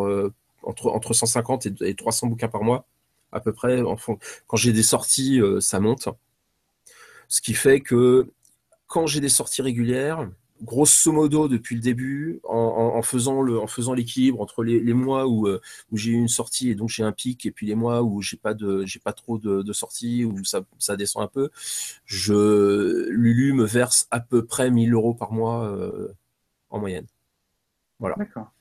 entre, 0.63 0.87
entre 0.87 1.13
150 1.13 1.67
et, 1.81 1.95
300 1.95 2.27
bouquins 2.27 2.49
par 2.49 2.63
mois, 2.63 2.85
à 3.31 3.39
peu 3.39 3.53
près. 3.53 3.81
En 3.83 3.95
fond, 3.95 4.19
quand 4.47 4.57
j'ai 4.57 4.73
des 4.73 4.83
sorties, 4.83 5.39
ça 5.61 5.79
monte. 5.79 6.09
Ce 7.29 7.39
qui 7.39 7.53
fait 7.53 7.79
que 7.79 8.29
quand 8.89 9.07
j'ai 9.07 9.21
des 9.21 9.29
sorties 9.29 9.61
régulières, 9.61 10.27
grosso 10.61 11.11
modo 11.11 11.47
depuis 11.47 11.75
le 11.75 11.81
début, 11.81 12.41
en, 12.43 13.01
faisant 13.01 13.93
l'équilibre 13.93 14.41
entre 14.41 14.63
les, 14.63 14.93
mois 14.93 15.27
où, 15.27 15.47
euh, 15.47 15.61
où 15.91 15.97
j'ai 15.97 16.11
eu 16.11 16.15
une 16.15 16.27
sortie 16.27 16.71
et 16.71 16.75
donc 16.75 16.89
j'ai 16.89 17.03
un 17.03 17.11
pic, 17.11 17.45
et 17.45 17.51
puis 17.51 17.67
les 17.67 17.75
mois 17.75 18.03
où 18.03 18.21
j'ai 18.21 18.35
pas 18.35 18.53
trop 19.13 19.37
de, 19.37 19.73
sorties 19.73 20.25
où 20.25 20.43
ça, 20.43 20.61
ça 20.79 20.97
descend 20.97 21.23
un 21.23 21.27
peu, 21.27 21.49
je 22.05 23.07
Lulu 23.09 23.53
me 23.53 23.63
verse 23.63 24.07
à 24.11 24.19
peu 24.19 24.43
près 24.43 24.71
1000 24.71 24.93
euros 24.93 25.13
par 25.13 25.31
mois 25.31 25.65
euh, 25.65 26.09
en 26.71 26.79
moyenne. 26.79 27.05
Voilà. 27.99 28.15
D'accord. 28.17 28.51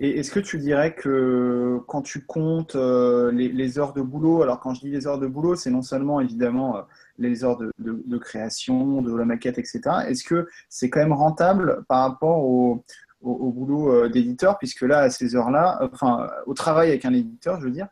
Et 0.00 0.18
est-ce 0.18 0.32
que 0.32 0.40
tu 0.40 0.58
dirais 0.58 0.94
que 0.94 1.78
quand 1.86 2.02
tu 2.02 2.26
comptes 2.26 2.74
euh, 2.74 3.30
les, 3.30 3.78
heures 3.78 3.92
de 3.92 4.02
boulot, 4.02 4.42
alors 4.42 4.58
quand 4.58 4.74
je 4.74 4.80
dis 4.80 4.90
les 4.90 5.06
heures 5.06 5.20
de 5.20 5.28
boulot, 5.28 5.54
c'est 5.54 5.70
non 5.70 5.82
seulement 5.82 6.20
évidemment 6.20 6.78
euh, 6.78 6.82
les 7.18 7.44
heures 7.44 7.56
de, 7.56 8.18
création, 8.18 9.02
de 9.02 9.14
la 9.16 9.24
maquette, 9.24 9.58
etc. 9.58 9.82
Est-ce 10.08 10.24
que 10.24 10.48
c'est 10.68 10.90
quand 10.90 10.98
même 10.98 11.12
rentable 11.12 11.84
par 11.86 12.00
rapport 12.08 12.44
au, 12.44 12.84
boulot 13.22 13.92
euh, 13.92 14.08
d'éditeur, 14.08 14.58
puisque 14.58 14.82
là, 14.82 14.98
à 14.98 15.10
ces 15.10 15.36
heures-là, 15.36 15.78
enfin, 15.92 16.28
au 16.46 16.54
travail 16.54 16.88
avec 16.88 17.04
un 17.04 17.14
éditeur, 17.14 17.60
je 17.60 17.66
veux 17.66 17.70
dire, 17.70 17.88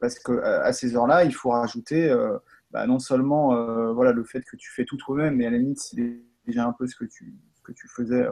parce 0.00 0.18
qu'à 0.18 0.72
ces 0.72 0.96
heures-là, 0.96 1.22
il 1.22 1.32
faut 1.32 1.50
rajouter 1.50 2.12
bah, 2.72 2.84
non 2.88 2.98
seulement 2.98 3.92
voilà, 3.92 4.10
le 4.10 4.24
fait 4.24 4.42
que 4.42 4.56
tu 4.56 4.72
fais 4.72 4.84
tout 4.84 4.96
toi-même, 4.96 5.36
mais 5.36 5.46
à 5.46 5.50
la 5.50 5.58
limite, 5.58 5.78
c'est 5.78 6.20
déjà 6.46 6.66
un 6.66 6.72
peu 6.72 6.88
ce 6.88 6.96
que 6.96 7.04
tu, 7.04 7.32
que 7.62 7.70
tu 7.70 7.86
faisais 7.86 8.26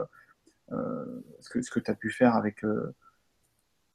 ce 0.70 1.48
que, 1.50 1.62
ce 1.62 1.70
que 1.70 1.80
tu 1.80 1.90
as 1.90 1.94
pu 1.94 2.10
faire 2.10 2.34
avec 2.34 2.64
euh, 2.64 2.94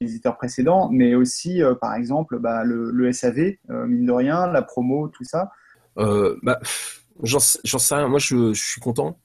les 0.00 0.10
éditeurs 0.10 0.36
précédents, 0.36 0.88
mais 0.90 1.14
aussi, 1.14 1.62
euh, 1.62 1.74
par 1.74 1.94
exemple, 1.94 2.38
bah, 2.38 2.64
le, 2.64 3.12
SAV, 3.12 3.56
mine 3.68 4.06
de 4.06 4.12
rien, 4.12 4.46
la 4.46 4.62
promo, 4.62 5.08
tout 5.08 5.24
ça 5.24 5.50
bah, 5.96 6.60
J'en 7.22 7.38
sais 7.40 7.94
rien. 7.94 8.08
Moi, 8.08 8.18
je, 8.18 8.52
suis 8.54 8.80
content 8.80 9.18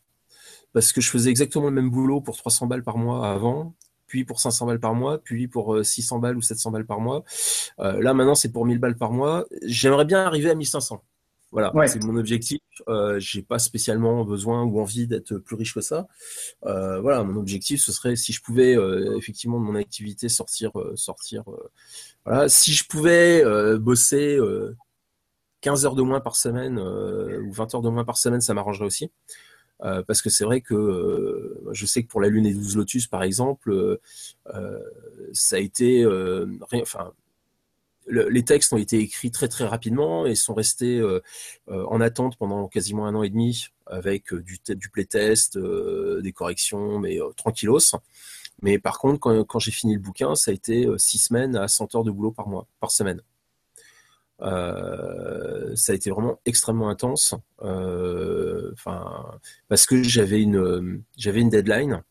parce 0.73 0.91
que 0.91 1.01
je 1.01 1.09
faisais 1.09 1.29
exactement 1.29 1.65
le 1.65 1.71
même 1.71 1.89
boulot 1.89 2.21
pour 2.21 2.37
300 2.37 2.67
balles 2.67 2.83
par 2.83 2.97
mois 2.97 3.31
avant, 3.31 3.73
puis 4.05 4.25
pour 4.25 4.39
500 4.39 4.67
balles 4.67 4.79
par 4.79 4.93
mois, 4.93 5.17
puis 5.17 5.47
pour 5.47 5.83
600 5.83 6.19
balles 6.19 6.37
ou 6.37 6.41
700 6.41 6.71
balles 6.71 6.85
par 6.85 6.99
mois. 6.99 7.23
là, 7.79 8.13
maintenant, 8.13 8.35
c'est 8.35 8.51
pour 8.51 8.65
1000 8.65 8.77
balles 8.77 8.97
par 8.97 9.11
mois. 9.11 9.45
J'aimerais 9.63 10.05
bien 10.05 10.23
arriver 10.23 10.49
à 10.49 10.55
1500 10.55 11.01
Voilà, 11.51 11.71
c'est 11.87 12.03
mon 12.03 12.17
objectif. 12.17 12.59
Euh, 12.89 13.19
j'ai 13.19 13.41
pas 13.41 13.57
spécialement 13.57 14.25
besoin 14.25 14.63
ou 14.63 14.81
envie 14.81 15.07
d'être 15.07 15.37
plus 15.37 15.55
riche 15.55 15.73
que 15.73 15.81
ça. 15.81 16.07
Euh, 16.65 16.99
voilà, 16.99 17.23
mon 17.23 17.39
objectif, 17.39 17.81
ce 17.81 17.91
serait 17.91 18.15
si 18.17 18.33
je 18.33 18.41
pouvais 18.41 18.75
euh, 18.75 19.17
effectivement 19.17 19.59
de 19.59 19.65
mon 19.65 19.75
activité 19.75 20.27
sortir, 20.27 20.71
sortir. 20.95 21.43
voilà, 22.25 22.49
si 22.49 22.73
je 22.73 22.85
pouvais 22.85 23.43
bosser 23.77 24.37
15 25.61 25.85
heures 25.85 25.95
de 25.95 26.01
moins 26.01 26.19
par 26.19 26.35
semaine 26.35 26.79
ou 26.79 27.51
20 27.51 27.75
heures 27.75 27.81
de 27.81 27.89
moins 27.89 28.05
par 28.05 28.17
semaine, 28.17 28.41
ça 28.41 28.53
m'arrangerait 28.53 28.85
aussi. 28.85 29.11
parce 29.79 30.21
que 30.21 30.29
c'est 30.29 30.43
vrai 30.43 30.59
que 30.59 31.55
je 31.71 31.85
sais 31.85 32.03
que 32.03 32.07
pour 32.07 32.19
la 32.19 32.27
Lune 32.27 32.45
et 32.45 32.53
12 32.53 32.75
Lotus, 32.75 33.07
par 33.07 33.23
exemple, 33.23 33.99
ça 35.31 35.55
a 35.55 35.59
été, 35.59 36.05
enfin, 36.81 37.13
les 38.09 38.43
textes 38.43 38.73
ont 38.73 38.77
été 38.77 38.99
écrits 38.99 39.31
très 39.31 39.47
très 39.47 39.65
rapidement 39.65 40.25
et 40.25 40.35
sont 40.35 40.53
restés 40.53 40.99
euh, 40.99 41.21
euh, 41.69 41.85
en 41.87 42.01
attente 42.01 42.37
pendant 42.37 42.67
quasiment 42.67 43.05
un 43.05 43.15
an 43.15 43.23
et 43.23 43.29
demi 43.29 43.67
avec 43.85 44.33
euh, 44.33 44.41
du, 44.41 44.59
du 44.69 44.89
playtest, 44.89 45.57
des 45.57 46.31
corrections, 46.31 46.99
mais 46.99 47.19
tranquillos. 47.35 47.95
Mais 48.61 48.79
par 48.79 48.99
contre, 48.99 49.19
quand, 49.19 49.59
j'ai 49.59 49.71
fini 49.71 49.93
le 49.93 49.99
bouquin, 49.99 50.35
ça 50.35 50.51
a 50.51 50.53
été 50.53 50.87
six 50.97 51.19
semaines 51.19 51.55
à 51.55 51.67
100 51.67 51.95
heures 51.95 52.03
de 52.03 52.11
boulot 52.11 52.31
par 52.31 52.47
mois, 52.47 52.67
par 52.79 52.91
semaine. 52.91 53.21
ça 54.39 55.91
a 55.91 55.93
été 55.93 56.09
vraiment 56.09 56.39
extrêmement 56.45 56.89
intense, 56.89 57.35
parce 59.67 59.85
que 59.85 60.01
j'avais 60.01 60.41
une 60.41 61.03
j'avais 61.17 61.41
une 61.41 61.49
deadline. 61.49 62.01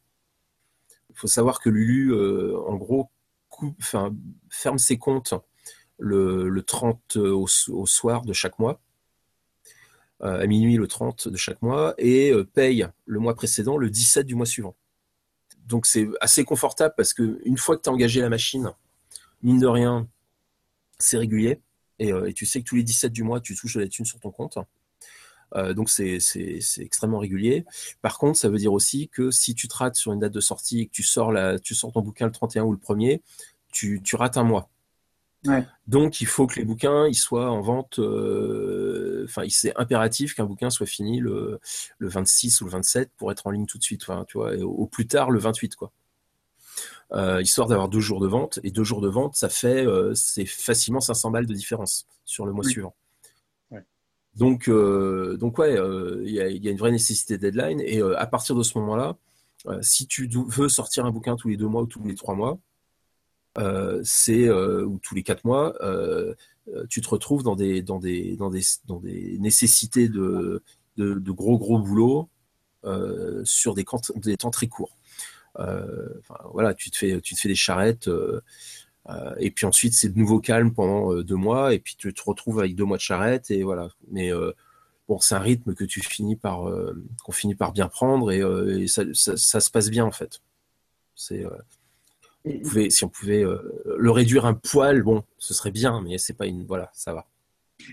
Il 1.11 1.17
faut 1.17 1.27
savoir 1.27 1.61
que 1.61 1.69
Lulu, 1.69 2.15
en 2.15 2.77
gros, 2.77 3.11
ferme 3.81 4.79
ses 4.79 4.99
comptes 4.99 5.35
le, 5.99 6.63
30 6.63 7.17
au, 7.17 7.47
soir 7.47 8.25
de 8.25 8.33
chaque 8.33 8.59
mois, 8.59 8.81
euh, 10.23 10.41
à 10.41 10.47
minuit 10.47 10.77
le 10.77 10.87
30 10.87 11.29
de 11.29 11.37
chaque 11.37 11.61
mois, 11.63 11.95
et 11.99 12.33
euh, 12.33 12.45
paye 12.45 12.87
le 13.05 13.19
mois 13.19 13.35
précédent 13.35 13.77
le 13.77 13.91
17 13.91 14.27
du 14.27 14.35
mois 14.35 14.47
suivant. 14.47 14.75
Donc 15.67 15.87
c'est 15.87 16.09
assez 16.21 16.45
confortable 16.45 16.95
parce 16.97 17.13
que 17.13 17.41
une 17.45 17.59
fois 17.59 17.77
que 17.77 17.83
tu 17.83 17.91
as 17.91 17.93
engagé 17.93 18.21
la 18.21 18.29
machine, 18.29 18.73
mine 19.43 19.59
de 19.59 19.67
rien, 19.67 20.09
c'est 20.99 21.19
régulier. 21.19 21.61
Euh, 22.03 22.27
et, 22.27 22.33
tu 22.33 22.47
sais 22.47 22.61
que 22.61 22.65
tous 22.69 22.77
les 22.77 22.83
17 22.83 23.13
du 23.13 23.25
mois, 23.25 23.41
tu 23.41 23.55
touches 23.55 23.75
de 23.77 23.81
la 23.81 23.89
thune 23.89 24.07
sur 24.07 24.21
ton 24.21 24.31
compte. 24.31 24.59
donc 25.75 25.91
c'est 25.91 26.19
extrêmement 26.79 27.19
régulier. 27.19 27.65
Par 28.03 28.19
contre, 28.19 28.39
ça 28.39 28.49
veut 28.49 28.59
dire 28.59 28.73
aussi 28.73 29.09
que 29.09 29.31
si 29.31 29.55
tu 29.55 29.69
te 29.69 29.75
rates 29.75 29.97
sur 29.97 30.13
une 30.13 30.21
date 30.21 30.33
de 30.33 30.41
sortie 30.41 30.81
et 30.81 30.87
que 30.87 30.93
tu 30.93 31.03
sors, 31.03 31.33
la, 31.33 31.59
tu 31.59 31.75
sors 31.75 31.93
ton 31.93 32.01
bouquin 32.01 32.27
le 32.27 32.33
31 32.33 32.65
ou 32.65 32.73
le 32.73 32.79
1er, 32.79 33.21
tu, 33.73 34.01
tu 34.03 34.17
rates 34.17 34.37
un 34.37 34.45
mois. 34.45 34.71
Donc, 35.87 36.21
il 36.21 36.27
faut 36.27 36.47
que 36.47 36.57
les 36.57 36.65
bouquins 36.65 37.07
ils 37.07 37.15
soient 37.15 37.51
en 37.51 37.61
vente. 37.61 37.99
Euh, 37.99 39.25
enfin, 39.25 39.43
c'est 39.49 39.77
impératif 39.77 40.35
qu'un 40.35 40.45
bouquin 40.45 40.71
soit 40.71 40.87
fini 40.87 41.21
le, 41.21 41.61
26 42.01 42.61
ou 42.61 42.65
le 42.65 42.71
27 42.71 43.11
pour 43.17 43.31
être 43.31 43.47
en 43.47 43.51
ligne 43.51 43.67
tout 43.67 43.79
de 43.79 43.83
suite. 43.83 44.05
tu 44.29 44.39
vois, 44.39 44.55
au, 44.57 44.87
plus 44.87 45.07
tard 45.07 45.31
le 45.31 45.39
28, 45.39 45.77
quoi. 45.77 45.93
Euh, 47.13 47.41
histoire 47.41 47.69
d'avoir 47.69 47.89
deux 47.89 48.01
jours 48.01 48.21
de 48.21 48.27
vente. 48.27 48.59
Et 48.63 48.71
deux 48.71 48.85
jours 48.85 49.01
de 49.01 49.09
vente, 49.09 49.37
ça 49.37 49.49
fait 49.49 49.87
euh, 49.87 50.15
c'est 50.15 50.47
facilement 50.47 51.01
500 51.01 51.31
balles 51.31 51.47
de 51.47 51.55
différence 51.55 52.07
sur 52.25 52.47
le 52.47 52.53
mois 52.53 52.65
suivant. 52.65 52.95
Donc, 54.35 54.69
donc 54.69 55.57
ouais, 55.59 55.79
il 56.25 56.31
y, 56.31 56.41
a 56.41 56.71
une 56.71 56.77
vraie 56.77 56.91
nécessité 56.91 57.39
de 57.39 57.49
deadline. 57.49 57.81
Et 57.81 58.03
à 58.03 58.27
partir 58.27 58.55
de 58.55 58.63
ce 58.63 58.77
moment-là, 58.79 59.17
si 59.81 60.07
tu 60.07 60.29
veux 60.29 60.69
sortir 60.69 61.07
un 61.07 61.11
bouquin 61.11 61.37
tous 61.37 61.49
les 61.49 61.57
deux 61.57 61.69
mois 61.69 61.81
ou 61.81 61.87
tous 61.87 62.05
les 62.05 62.15
trois 62.15 62.35
mois, 62.35 62.59
c'est 64.03 64.49
euh, 64.49 64.85
ou 64.85 64.99
tous 64.99 65.15
les 65.15 65.23
quatre 65.23 65.45
mois, 65.45 65.75
euh, 65.83 66.35
tu 66.89 67.01
te 67.01 67.09
retrouves 67.09 67.43
dans 67.43 67.57
des 67.57 67.83
dans 67.83 67.99
des 67.99 68.37
dans 68.37 68.51
des 68.51 68.63
dans 68.87 68.99
des 68.99 69.39
nécessités 69.39 70.09
de 70.09 70.63
de, 70.97 71.31
gros 71.31 71.59
gros 71.59 71.79
boulot 71.79 72.29
sur 73.45 73.75
des, 73.75 73.85
des 74.17 74.37
temps 74.37 74.51
très 74.51 74.67
courts. 74.67 74.97
voilà, 76.53 76.75
tu 76.75 76.91
te 76.91 76.97
fais 76.97 77.21
tu 77.21 77.35
te 77.35 77.41
fais 77.41 77.49
des 77.49 77.55
charrettes. 77.55 78.09
et 79.39 79.51
puis 79.51 79.67
ensuite, 79.67 79.95
c'est 79.95 80.09
de 80.09 80.19
nouveau 80.19 80.41
calme 80.41 80.73
pendant 80.73 81.15
deux 81.23 81.37
mois, 81.37 81.75
et 81.75 81.79
puis 81.79 81.97
tu 81.97 82.13
te 82.13 82.23
retrouves 82.25 82.59
avec 82.61 82.75
deux 82.75 82.85
mois 82.85 82.97
de 82.97 83.03
charrette, 83.03 83.51
et 83.51 83.63
voilà. 83.63 83.89
Mais 84.11 84.31
bon, 85.09 85.21
c'est 85.21 85.35
un 85.35 85.41
rythme 85.41 85.75
que 85.75 85.85
tu 85.85 86.01
finis 86.01 86.37
par, 86.37 86.65
qu'on 87.25 87.33
finit 87.33 87.55
par 87.55 87.73
bien 87.73 87.89
prendre, 87.89 88.33
et, 88.33 88.89
ça, 88.89 89.03
ça, 89.15 89.61
se 89.61 89.71
passe 89.71 89.91
bien 89.91 90.05
en 90.05 90.13
fait. 90.13 90.41
C'est, 91.15 91.45
si 92.91 93.05
on 93.05 93.09
pouvait 93.09 93.45
euh, 93.45 93.59
le 93.99 94.11
réduire 94.11 94.47
un 94.47 94.55
poil, 94.55 95.03
bon, 95.03 95.25
ce 95.39 95.55
serait 95.55 95.71
bien, 95.71 96.01
mais 96.03 96.19
c'est 96.19 96.37
pas 96.37 96.47
une. 96.47 96.65
Voilà, 96.65 96.91
ça 96.93 97.13
va. 97.13 97.27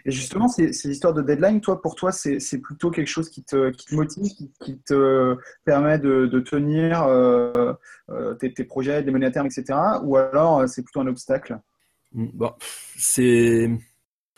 Et 0.05 0.11
justement, 0.11 0.47
ces, 0.47 0.69
histoires 0.89 1.13
de 1.13 1.21
deadline, 1.21 1.59
toi, 1.59 1.81
pour 1.81 1.95
toi, 1.95 2.11
c'est 2.11 2.57
plutôt 2.59 2.89
quelque 2.89 3.07
chose 3.07 3.29
qui 3.29 3.43
te, 3.43 3.71
motive, 3.93 4.31
qui, 4.61 4.79
te 4.79 5.35
permet 5.65 5.99
de, 5.99 6.39
tenir 6.39 7.03
euh, 7.03 7.73
euh, 8.09 8.33
tes, 8.35 8.63
projets, 8.63 9.01
les 9.01 9.11
mener 9.11 9.25
à 9.25 9.31
terme, 9.31 9.47
etc. 9.47 9.77
Ou 10.03 10.17
alors 10.17 10.67
c'est 10.67 10.83
plutôt 10.83 11.01
un 11.01 11.07
obstacle? 11.07 11.59
Bon, 12.13 12.53
C'est. 12.97 13.69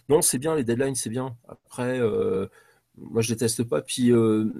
Non, 0.08 0.22
c'est 0.22 0.38
bien, 0.38 0.56
les 0.56 0.64
deadlines, 0.64 0.96
c'est 0.96 1.10
bien. 1.10 1.36
Après, 1.48 2.00
moi, 2.98 3.22
je 3.22 3.30
déteste 3.30 3.64
pas. 3.64 3.82
Puis, 3.82 4.12
euh, 4.12 4.52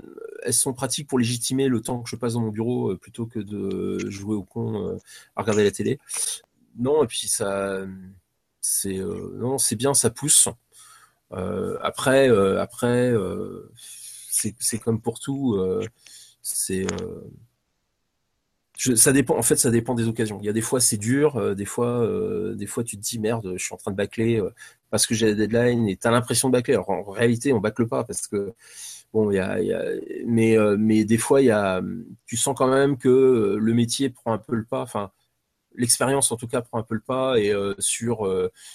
elles 0.44 0.54
sont 0.54 0.74
pratiques 0.74 1.08
pour 1.08 1.20
légitimer 1.20 1.68
le 1.68 1.82
temps 1.82 2.02
que 2.02 2.10
je 2.10 2.16
passe 2.16 2.34
dans 2.34 2.42
mon 2.42 2.50
bureau 2.50 2.92
euh, 2.92 2.98
plutôt 2.98 3.26
que 3.26 3.40
de 3.40 4.10
jouer 4.10 4.36
au 4.36 4.44
con 4.44 4.88
euh, 4.88 4.98
à 5.36 5.42
regarder 5.42 5.64
la 5.64 5.72
télé. 5.72 6.00
Non, 6.78 7.04
et 7.04 7.08
puis 7.08 7.28
ça, 7.28 7.86
c'est 8.62 8.98
non, 8.98 9.58
c'est 9.58 9.78
bien, 9.78 9.94
ça 9.94 10.10
pousse. 10.10 10.50
après, 11.32 12.28
après, 12.60 13.14
c'est 14.30 14.80
comme 14.80 15.00
pour 15.02 15.20
tout. 15.20 15.58
c'est 16.42 16.86
ça 18.78 19.12
dépend. 19.14 19.38
En 19.38 19.42
fait, 19.42 19.56
ça 19.56 19.72
dépend 19.72 19.96
des 19.96 20.08
occasions. 20.08 20.40
Il 20.42 20.46
y 20.46 20.50
a 20.50 20.54
des 20.54 20.62
fois 20.62 20.80
c'est 20.82 20.98
dur, 20.98 21.38
euh, 21.38 21.56
des 21.56 21.66
fois, 21.66 22.02
euh, 22.02 22.56
des 22.56 22.68
fois 22.68 22.84
tu 22.84 22.98
te 22.98 23.02
dis 23.02 23.20
merde, 23.20 23.54
je 23.56 23.64
suis 23.64 23.74
en 23.74 23.78
train 23.78 23.92
de 23.92 23.96
bâcler 23.96 24.40
euh, 24.40 24.54
parce 24.90 25.08
que 25.08 25.16
j'ai 25.16 25.28
la 25.28 25.34
deadline 25.34 25.88
et 25.88 25.98
t'as 25.98 26.12
l'impression 26.12 26.50
de 26.50 26.54
bâcler. 26.54 26.74
Alors 26.74 26.90
en 26.90 27.04
réalité, 27.04 27.54
on 27.54 27.60
bâcle 27.60 27.88
pas 27.88 28.04
parce 28.04 28.28
que 28.28 28.54
bon, 29.14 29.32
il 29.32 29.36
y 29.36 29.40
a, 29.40 29.62
y 29.62 29.74
a, 29.74 29.82
mais 30.26 30.58
mais 30.78 31.06
des 31.06 31.18
fois 31.18 31.42
il 31.42 31.46
y 31.46 31.52
a, 31.52 31.82
tu 32.26 32.38
sens 32.38 32.56
quand 32.58 32.68
même 32.68 32.98
que 32.98 33.58
le 33.60 33.74
métier 33.74 34.10
prend 34.10 34.34
un 34.34 34.38
peu 34.38 34.56
le 34.56 34.66
pas. 34.66 34.82
Enfin, 34.82 35.12
l'expérience 35.76 36.32
en 36.32 36.38
tout 36.38 36.48
cas 36.48 36.62
prend 36.62 36.80
un 36.80 36.84
peu 36.84 36.96
le 36.96 37.02
pas 37.02 37.40
et 37.40 37.54
sur 37.80 38.30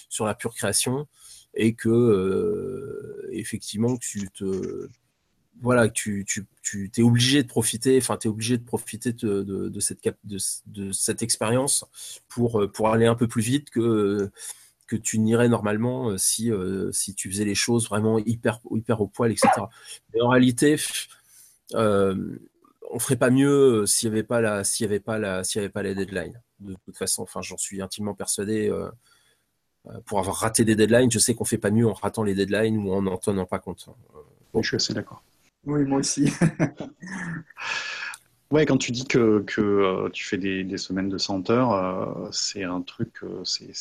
sur 0.08 0.26
la 0.26 0.34
pure 0.34 0.54
création 0.54 1.06
et 1.54 1.74
que 1.74 3.28
effectivement 3.32 3.96
tu 3.96 4.28
te 4.30 4.88
voilà, 5.60 5.88
tu, 5.88 6.24
tu, 6.26 6.46
tu 6.62 6.90
es 6.96 7.02
obligé 7.02 7.42
de 7.42 7.48
profiter, 7.48 7.98
enfin, 7.98 8.16
tu 8.16 8.28
obligé 8.28 8.56
de 8.56 8.64
profiter 8.64 9.12
de, 9.12 9.42
de, 9.42 9.80
cette, 9.80 10.00
de, 10.24 10.38
de 10.66 10.92
cette 10.92 11.22
expérience 11.22 11.84
pour, 12.28 12.70
pour 12.72 12.88
aller 12.88 13.06
un 13.06 13.14
peu 13.14 13.28
plus 13.28 13.42
vite 13.42 13.70
que, 13.70 14.30
que 14.90 14.96
tu 14.96 15.18
n'irais 15.18 15.48
normalement 15.48 16.10
euh, 16.10 16.18
si, 16.18 16.50
euh, 16.50 16.90
si 16.92 17.14
tu 17.14 17.30
faisais 17.30 17.44
les 17.44 17.54
choses 17.54 17.88
vraiment 17.88 18.18
hyper, 18.18 18.60
hyper 18.72 19.00
au 19.00 19.06
poil, 19.06 19.30
etc. 19.30 19.48
Mais 20.12 20.20
en 20.20 20.28
réalité, 20.28 20.76
euh, 21.74 22.36
on 22.90 22.98
ferait 22.98 23.16
pas 23.16 23.30
mieux 23.30 23.86
s'il 23.86 24.10
n'y 24.10 24.16
avait 24.16 24.24
pas 24.24 24.40
la, 24.40 24.64
s'il 24.64 24.84
y 24.84 24.88
avait 24.88 24.98
pas 24.98 25.18
la, 25.18 25.42
y 25.54 25.58
avait 25.58 25.68
pas 25.68 25.84
les 25.84 25.94
deadlines. 25.94 26.42
De 26.58 26.74
toute 26.84 26.96
façon, 26.96 27.22
enfin, 27.22 27.40
j'en 27.40 27.56
suis 27.56 27.80
intimement 27.80 28.14
persuadé. 28.14 28.68
Euh, 28.68 28.90
pour 30.04 30.18
avoir 30.18 30.36
raté 30.36 30.64
des 30.66 30.76
deadlines, 30.76 31.10
je 31.10 31.18
sais 31.18 31.34
qu'on 31.34 31.46
fait 31.46 31.56
pas 31.56 31.70
mieux 31.70 31.88
en 31.88 31.94
ratant 31.94 32.22
les 32.22 32.34
deadlines 32.34 32.76
ou 32.76 32.92
en 32.92 33.00
n'en 33.00 33.16
tenant 33.16 33.46
pas 33.46 33.60
compte. 33.60 33.88
Je 34.54 34.60
suis 34.60 34.76
assez 34.76 34.92
d'accord. 34.92 35.22
Oui, 35.66 35.84
moi 35.84 35.98
aussi. 35.98 36.24
ouais, 38.50 38.64
quand 38.64 38.78
tu 38.78 38.92
dis 38.92 39.04
que, 39.04 39.40
que 39.40 39.60
euh, 39.60 40.08
tu 40.10 40.24
fais 40.24 40.38
des, 40.38 40.64
des, 40.64 40.78
semaines 40.78 41.08
de 41.08 41.18
100 41.18 41.50
heures, 41.50 41.72
euh, 41.72 42.28
c'est 42.32 42.64
un 42.64 42.80
truc, 42.80 43.22
euh, 43.22 43.44
c'est 43.44 43.72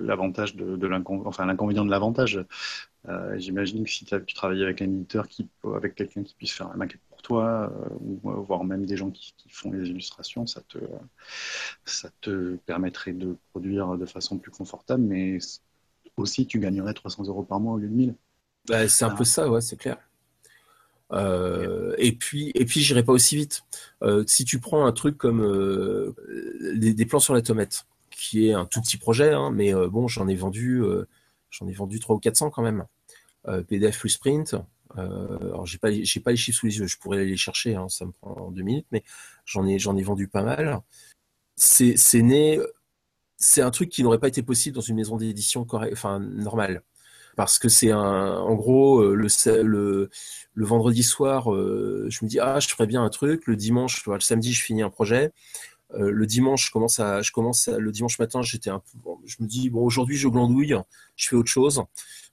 l'avantage 0.00 0.54
de, 0.54 0.76
de 0.76 0.86
l'inconvénient, 0.86 1.28
enfin 1.28 1.46
l'inconvénient 1.46 1.84
de 1.84 1.90
l'avantage. 1.90 2.44
J'imagine 3.36 3.84
que 3.84 3.90
si 3.90 4.06
tu 4.06 4.34
travailles 4.34 4.62
avec 4.62 4.80
un 4.80 4.86
éditeur, 4.86 5.28
qui, 5.28 5.46
avec 5.74 5.94
quelqu'un 5.94 6.22
qui 6.22 6.34
puisse 6.34 6.52
faire 6.52 6.70
la 6.70 6.76
maquette 6.76 7.02
pour 7.10 7.20
toi, 7.20 7.70
ou 8.00 8.18
voire 8.22 8.64
même 8.64 8.86
des 8.86 8.96
gens 8.96 9.10
qui, 9.10 9.34
qui, 9.36 9.50
font 9.50 9.70
les 9.72 9.90
illustrations, 9.90 10.46
ça 10.46 10.62
te, 10.62 10.78
ça 11.84 12.08
te 12.22 12.56
permettrait 12.64 13.12
de 13.12 13.36
produire 13.50 13.98
de 13.98 14.06
façon 14.06 14.38
plus 14.38 14.50
confortable, 14.50 15.02
mais 15.02 15.36
aussi 16.16 16.46
tu 16.46 16.60
gagnerais 16.60 16.94
300 16.94 17.24
euros 17.24 17.42
par 17.42 17.60
mois 17.60 17.74
au 17.74 17.78
lieu 17.78 17.88
de 17.88 17.94
1000. 17.94 18.14
Bah, 18.66 18.88
c'est 18.88 19.04
un 19.04 19.10
peu 19.10 19.24
ça, 19.24 19.50
ouais, 19.50 19.60
c'est 19.60 19.76
clair. 19.76 19.98
Euh, 21.12 21.94
et 21.98 22.12
puis, 22.12 22.50
et 22.54 22.64
puis, 22.64 22.80
j'irai 22.80 23.02
pas 23.02 23.12
aussi 23.12 23.36
vite. 23.36 23.62
Euh, 24.02 24.24
si 24.26 24.44
tu 24.44 24.58
prends 24.58 24.86
un 24.86 24.92
truc 24.92 25.16
comme 25.16 25.42
euh, 25.42 26.14
des, 26.74 27.06
plans 27.06 27.20
sur 27.20 27.34
la 27.34 27.42
tomate, 27.42 27.86
qui 28.10 28.48
est 28.48 28.52
un 28.52 28.66
tout 28.66 28.80
petit 28.80 28.96
projet, 28.96 29.32
hein, 29.32 29.50
mais 29.50 29.72
bon, 29.88 30.08
j'en 30.08 30.28
ai 30.28 30.34
vendu, 30.34 30.82
j'en 31.50 31.66
ai 31.68 31.72
vendu 31.72 32.00
3 32.00 32.16
ou 32.16 32.18
400 32.18 32.50
quand 32.50 32.62
même. 32.62 32.86
PDF 33.68 33.98
plus 33.98 34.16
print. 34.16 34.56
alors 34.96 35.66
j'ai 35.66 35.78
pas, 35.78 35.90
j'ai 35.92 36.20
pas 36.20 36.30
les 36.30 36.36
chiffres 36.36 36.60
sous 36.60 36.66
les 36.66 36.78
yeux. 36.78 36.86
Je 36.86 36.98
pourrais 36.98 37.24
les 37.24 37.36
chercher, 37.36 37.74
hein, 37.74 37.88
ça 37.88 38.06
me 38.06 38.12
prend 38.12 38.50
deux 38.50 38.62
minutes, 38.62 38.86
mais 38.92 39.04
j'en 39.44 39.66
ai, 39.66 39.78
j'en 39.78 39.96
ai 39.96 40.02
vendu 40.02 40.28
pas 40.28 40.42
mal. 40.42 40.80
C'est, 41.56 42.22
né, 42.22 42.58
c'est 43.36 43.62
un 43.62 43.70
truc 43.70 43.90
qui 43.90 44.02
n'aurait 44.02 44.18
pas 44.18 44.28
été 44.28 44.42
possible 44.42 44.74
dans 44.74 44.80
une 44.80 44.96
maison 44.96 45.16
d'édition 45.16 45.66
enfin 45.70 46.18
normale. 46.20 46.82
Parce 47.36 47.58
que 47.58 47.68
c'est 47.68 47.90
un, 47.90 48.36
en 48.38 48.54
gros, 48.54 49.00
euh, 49.00 49.14
le, 49.14 49.28
le, 49.62 50.10
le 50.54 50.64
vendredi 50.64 51.02
soir, 51.02 51.52
euh, 51.52 52.06
je 52.08 52.24
me 52.24 52.28
dis 52.28 52.38
ah, 52.40 52.60
je 52.60 52.68
ferais 52.68 52.86
bien 52.86 53.02
un 53.02 53.10
truc. 53.10 53.46
Le 53.46 53.56
dimanche, 53.56 54.06
le 54.06 54.20
samedi, 54.20 54.52
je 54.52 54.62
finis 54.62 54.82
un 54.82 54.90
projet. 54.90 55.32
Euh, 55.94 56.10
le 56.10 56.26
dimanche, 56.26 56.66
je 56.66 56.72
commence 56.72 57.00
à, 57.00 57.22
je 57.22 57.32
commence 57.32 57.68
le 57.68 57.92
dimanche 57.92 58.18
matin, 58.18 58.42
j'étais 58.42 58.70
un 58.70 58.80
peu, 58.80 58.98
je 59.26 59.36
me 59.40 59.46
dis 59.46 59.70
bon, 59.70 59.84
aujourd'hui, 59.84 60.16
je 60.16 60.28
glandouille, 60.28 60.76
je 61.16 61.28
fais 61.28 61.36
autre 61.36 61.50
chose. 61.50 61.82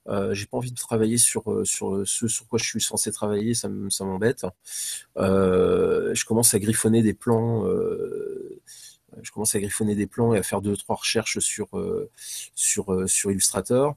Euh, 0.08 0.34
j'ai 0.34 0.48
pas 0.48 0.58
envie 0.58 0.72
de 0.72 0.80
travailler 0.80 1.18
sur 1.18 1.44
sur 1.66 2.02
ce 2.08 2.28
sur 2.28 2.48
quoi 2.48 2.58
je 2.60 2.66
suis 2.66 2.82
censé 2.82 3.12
travailler, 3.12 3.54
ça 3.54 3.70
m'embête. 3.70 4.46
je 5.18 6.26
commence 6.26 6.54
à 6.54 6.60
griffonner 6.60 7.04
des 7.04 7.14
plans. 7.14 7.66
je 9.22 9.32
commence 9.32 9.56
à 9.56 9.60
griffonner 9.60 9.96
des 9.96 10.08
plans 10.08 10.34
et 10.34 10.40
à 10.40 10.44
faire 10.44 10.62
deux 10.62 10.76
trois 10.78 10.96
recherches 10.96 11.40
sur 11.40 11.68
sur 12.56 13.10
sur 13.10 13.32
Illustrator. 13.32 13.96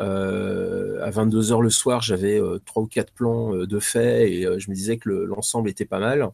Euh, 0.00 1.04
à 1.04 1.10
22 1.10 1.52
heures 1.52 1.62
le 1.62 1.70
soir, 1.70 2.00
j'avais 2.00 2.40
euh, 2.40 2.58
trois 2.64 2.82
ou 2.82 2.86
quatre 2.86 3.12
plans 3.12 3.54
euh, 3.54 3.66
de 3.66 3.78
fait 3.78 4.32
et 4.32 4.58
je 4.58 4.70
me 4.70 4.74
disais 4.74 4.96
que 4.96 5.10
l'ensemble 5.10 5.68
était 5.68 5.84
pas 5.84 5.98
mal. 5.98 6.30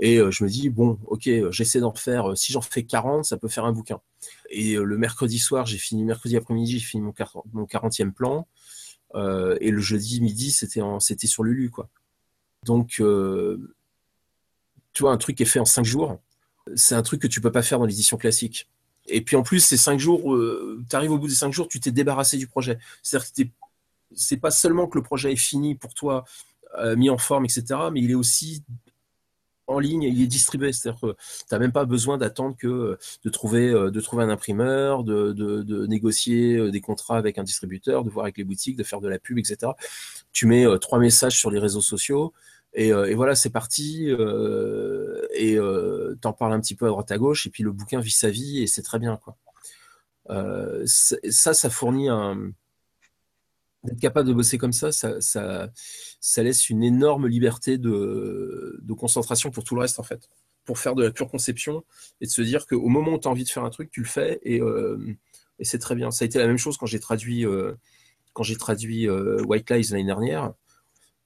Et 0.00 0.18
je 0.30 0.44
me 0.44 0.48
dis, 0.48 0.68
bon, 0.68 0.96
ok, 1.06 1.28
j'essaie 1.50 1.80
d'en 1.80 1.92
faire, 1.92 2.36
si 2.36 2.52
j'en 2.52 2.60
fais 2.60 2.84
40, 2.84 3.24
ça 3.24 3.36
peut 3.36 3.48
faire 3.48 3.64
un 3.64 3.72
bouquin. 3.72 4.00
Et 4.48 4.76
le 4.76 4.96
mercredi 4.96 5.40
soir, 5.40 5.66
j'ai 5.66 5.76
fini, 5.76 6.04
mercredi 6.04 6.36
après-midi, 6.36 6.78
j'ai 6.78 6.86
fini 6.86 7.02
mon, 7.02 7.12
mon 7.52 7.64
40e 7.64 8.12
plan. 8.12 8.46
et 9.16 9.70
le 9.72 9.80
jeudi 9.80 10.20
midi, 10.20 10.52
c'était 10.52 11.26
sur 11.26 11.42
Lulu, 11.42 11.70
quoi. 11.70 11.88
Donc, 12.64 13.02
tu 14.92 15.02
vois, 15.02 15.10
un 15.10 15.16
truc 15.16 15.34
qui 15.34 15.42
est 15.42 15.46
fait 15.46 15.58
en 15.58 15.64
5 15.64 15.84
jours, 15.84 16.20
c'est 16.76 16.94
un 16.94 17.02
truc 17.02 17.20
que 17.20 17.26
tu 17.26 17.40
peux 17.40 17.50
pas 17.50 17.62
faire 17.62 17.80
dans 17.80 17.86
l'édition 17.86 18.16
classique. 18.18 18.68
Et 19.08 19.20
puis 19.20 19.36
en 19.36 19.42
plus, 19.42 19.60
ces 19.60 19.76
cinq 19.76 19.98
jours, 19.98 20.34
euh, 20.34 20.82
tu 20.88 20.96
arrives 20.96 21.12
au 21.12 21.18
bout 21.18 21.28
des 21.28 21.34
cinq 21.34 21.52
jours, 21.52 21.68
tu 21.68 21.80
t'es 21.80 21.90
débarrassé 21.90 22.36
du 22.36 22.46
projet. 22.46 22.78
C'est-à-dire 23.02 23.32
que 23.32 23.42
c'est 24.14 24.36
pas 24.36 24.50
seulement 24.50 24.86
que 24.86 24.98
le 24.98 25.02
projet 25.02 25.32
est 25.32 25.36
fini 25.36 25.74
pour 25.74 25.94
toi, 25.94 26.24
euh, 26.78 26.96
mis 26.96 27.10
en 27.10 27.18
forme, 27.18 27.44
etc., 27.44 27.64
mais 27.92 28.00
il 28.00 28.10
est 28.10 28.14
aussi 28.14 28.62
en 29.66 29.78
ligne, 29.78 30.02
il 30.02 30.22
est 30.22 30.26
distribué. 30.26 30.72
C'est-à-dire 30.72 31.00
que 31.00 31.12
tu 31.12 31.46
n'as 31.52 31.58
même 31.58 31.72
pas 31.72 31.84
besoin 31.84 32.16
d'attendre 32.16 32.56
que 32.56 32.98
de 33.24 33.30
trouver, 33.30 33.68
euh, 33.68 33.90
de 33.90 34.00
trouver 34.00 34.24
un 34.24 34.30
imprimeur, 34.30 35.04
de, 35.04 35.86
négocier 35.86 36.70
des 36.70 36.80
contrats 36.80 37.18
avec 37.18 37.38
un 37.38 37.44
distributeur, 37.44 38.04
de 38.04 38.10
voir 38.10 38.24
avec 38.24 38.38
les 38.38 38.44
boutiques, 38.44 38.76
de 38.76 38.84
faire 38.84 39.00
de 39.00 39.08
la 39.08 39.18
pub, 39.18 39.38
etc. 39.38 39.72
Tu 40.32 40.46
mets 40.46 40.64
trois 40.80 40.98
messages 40.98 41.38
sur 41.38 41.50
les 41.50 41.58
réseaux 41.58 41.82
sociaux. 41.82 42.32
Euh, 42.76 43.06
et, 43.06 43.14
voilà, 43.14 43.34
c'est 43.34 43.50
parti. 43.50 44.06
Euh, 44.08 45.26
et 45.34 45.56
euh, 45.56 46.16
t'en 46.20 46.32
parles 46.32 46.52
un 46.52 46.60
petit 46.60 46.74
peu 46.74 46.86
à 46.86 46.88
droite 46.88 47.10
à 47.10 47.18
gauche, 47.18 47.46
et 47.46 47.50
puis 47.50 47.62
le 47.62 47.72
bouquin 47.72 48.00
vit 48.00 48.10
sa 48.10 48.30
vie, 48.30 48.62
et 48.62 48.66
c'est 48.66 48.82
très 48.82 48.98
bien. 48.98 49.16
Quoi. 49.16 49.36
ça, 50.86 51.54
ça 51.54 51.70
fournit 51.70 52.08
un. 52.08 52.52
D'être 53.84 54.00
capable 54.00 54.28
de 54.28 54.34
bosser 54.34 54.58
comme 54.58 54.72
ça, 54.72 54.90
ça, 54.90 56.42
laisse 56.42 56.68
une 56.68 56.82
énorme 56.82 57.28
liberté 57.28 57.78
de, 57.78 58.80
concentration 58.98 59.50
pour 59.50 59.64
tout 59.64 59.74
le 59.76 59.82
reste, 59.82 60.00
en 60.00 60.02
fait. 60.02 60.28
Pour 60.64 60.78
faire 60.78 60.94
de 60.94 61.04
la 61.04 61.10
pure 61.10 61.30
conception 61.30 61.84
et 62.20 62.26
de 62.26 62.30
se 62.30 62.42
dire 62.42 62.66
qu'au 62.66 62.88
moment 62.88 63.14
où 63.14 63.18
tu 63.18 63.28
as 63.28 63.30
envie 63.30 63.44
de 63.44 63.48
faire 63.48 63.64
un 63.64 63.70
truc, 63.70 63.90
tu 63.90 64.00
le 64.00 64.06
fais 64.06 64.40
et, 64.42 64.60
et 65.58 65.64
c'est 65.64 65.78
très 65.78 65.94
bien. 65.94 66.10
Ça 66.10 66.24
a 66.24 66.26
été 66.26 66.38
la 66.38 66.46
même 66.46 66.58
chose 66.58 66.76
quand 66.76 66.86
j'ai 66.86 66.98
traduit, 66.98 67.46
quand 68.34 68.42
j'ai 68.42 68.56
traduit 68.56 69.08
White 69.08 69.70
Lies 69.70 69.88
l'année 69.92 70.04
dernière 70.04 70.52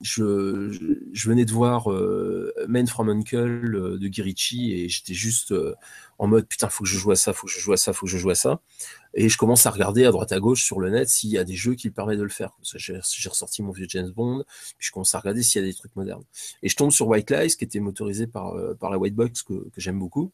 je, 0.03 1.29
venais 1.29 1.45
de 1.45 1.53
voir 1.53 1.91
euh, 1.91 2.53
Men 2.69 2.87
from 2.87 3.09
Uncle 3.09 3.75
euh, 3.75 3.99
de 3.99 4.09
Girichi 4.09 4.73
et 4.73 4.89
j'étais 4.89 5.15
juste 5.15 5.53
euh, 5.53 5.75
en 6.19 6.27
mode 6.27 6.47
putain, 6.47 6.69
faut 6.69 6.85
que 6.85 6.91
je 6.91 6.99
joue 6.99 7.13
à 7.13 7.17
ça, 7.17 7.33
faut 7.33 7.47
que 7.47 7.53
je 7.53 7.61
joue 7.61 7.73
à 7.73 7.77
ça, 7.77 7.93
faut 7.93 8.07
que 8.07 8.13
je 8.13 8.19
joue 8.19 8.31
à 8.31 8.35
ça. 8.35 8.61
Et 9.15 9.29
je 9.29 9.39
commence 9.39 9.67
à 9.67 9.71
regarder 9.71 10.05
à 10.05 10.11
droite 10.11 10.33
à 10.33 10.41
gauche 10.41 10.65
sur 10.65 10.81
le 10.81 10.91
net 10.91 11.09
s'il 11.09 11.31
y 11.31 11.39
a 11.39 11.45
des 11.45 11.55
jeux 11.55 11.75
qui 11.75 11.89
me 11.89 11.93
permettent 11.93 12.19
de 12.19 12.25
le 12.25 12.29
faire. 12.29 12.51
J'ai 12.63 13.29
ressorti 13.29 13.63
mon 13.63 13.71
vieux 13.71 13.87
James 13.89 14.11
Bond, 14.11 14.45
puis 14.79 14.89
je 14.89 14.93
commence 14.93 15.15
à 15.15 15.21
regarder 15.21 15.43
s'il 15.43 15.61
y 15.61 15.65
a 15.65 15.69
des 15.69 15.75
trucs 15.75 15.95
modernes. 15.97 16.25
Et 16.63 16.69
je 16.69 16.77
tombe 16.77 16.91
sur 16.91 17.07
White 17.09 17.31
Lies 17.31 17.57
qui 17.57 17.65
était 17.65 17.81
motorisé 17.81 18.27
par, 18.27 18.55
par 18.79 18.91
la 18.91 18.99
White 18.99 19.15
Box 19.15 19.43
que 19.43 19.71
j'aime 19.77 19.99
beaucoup. 19.99 20.33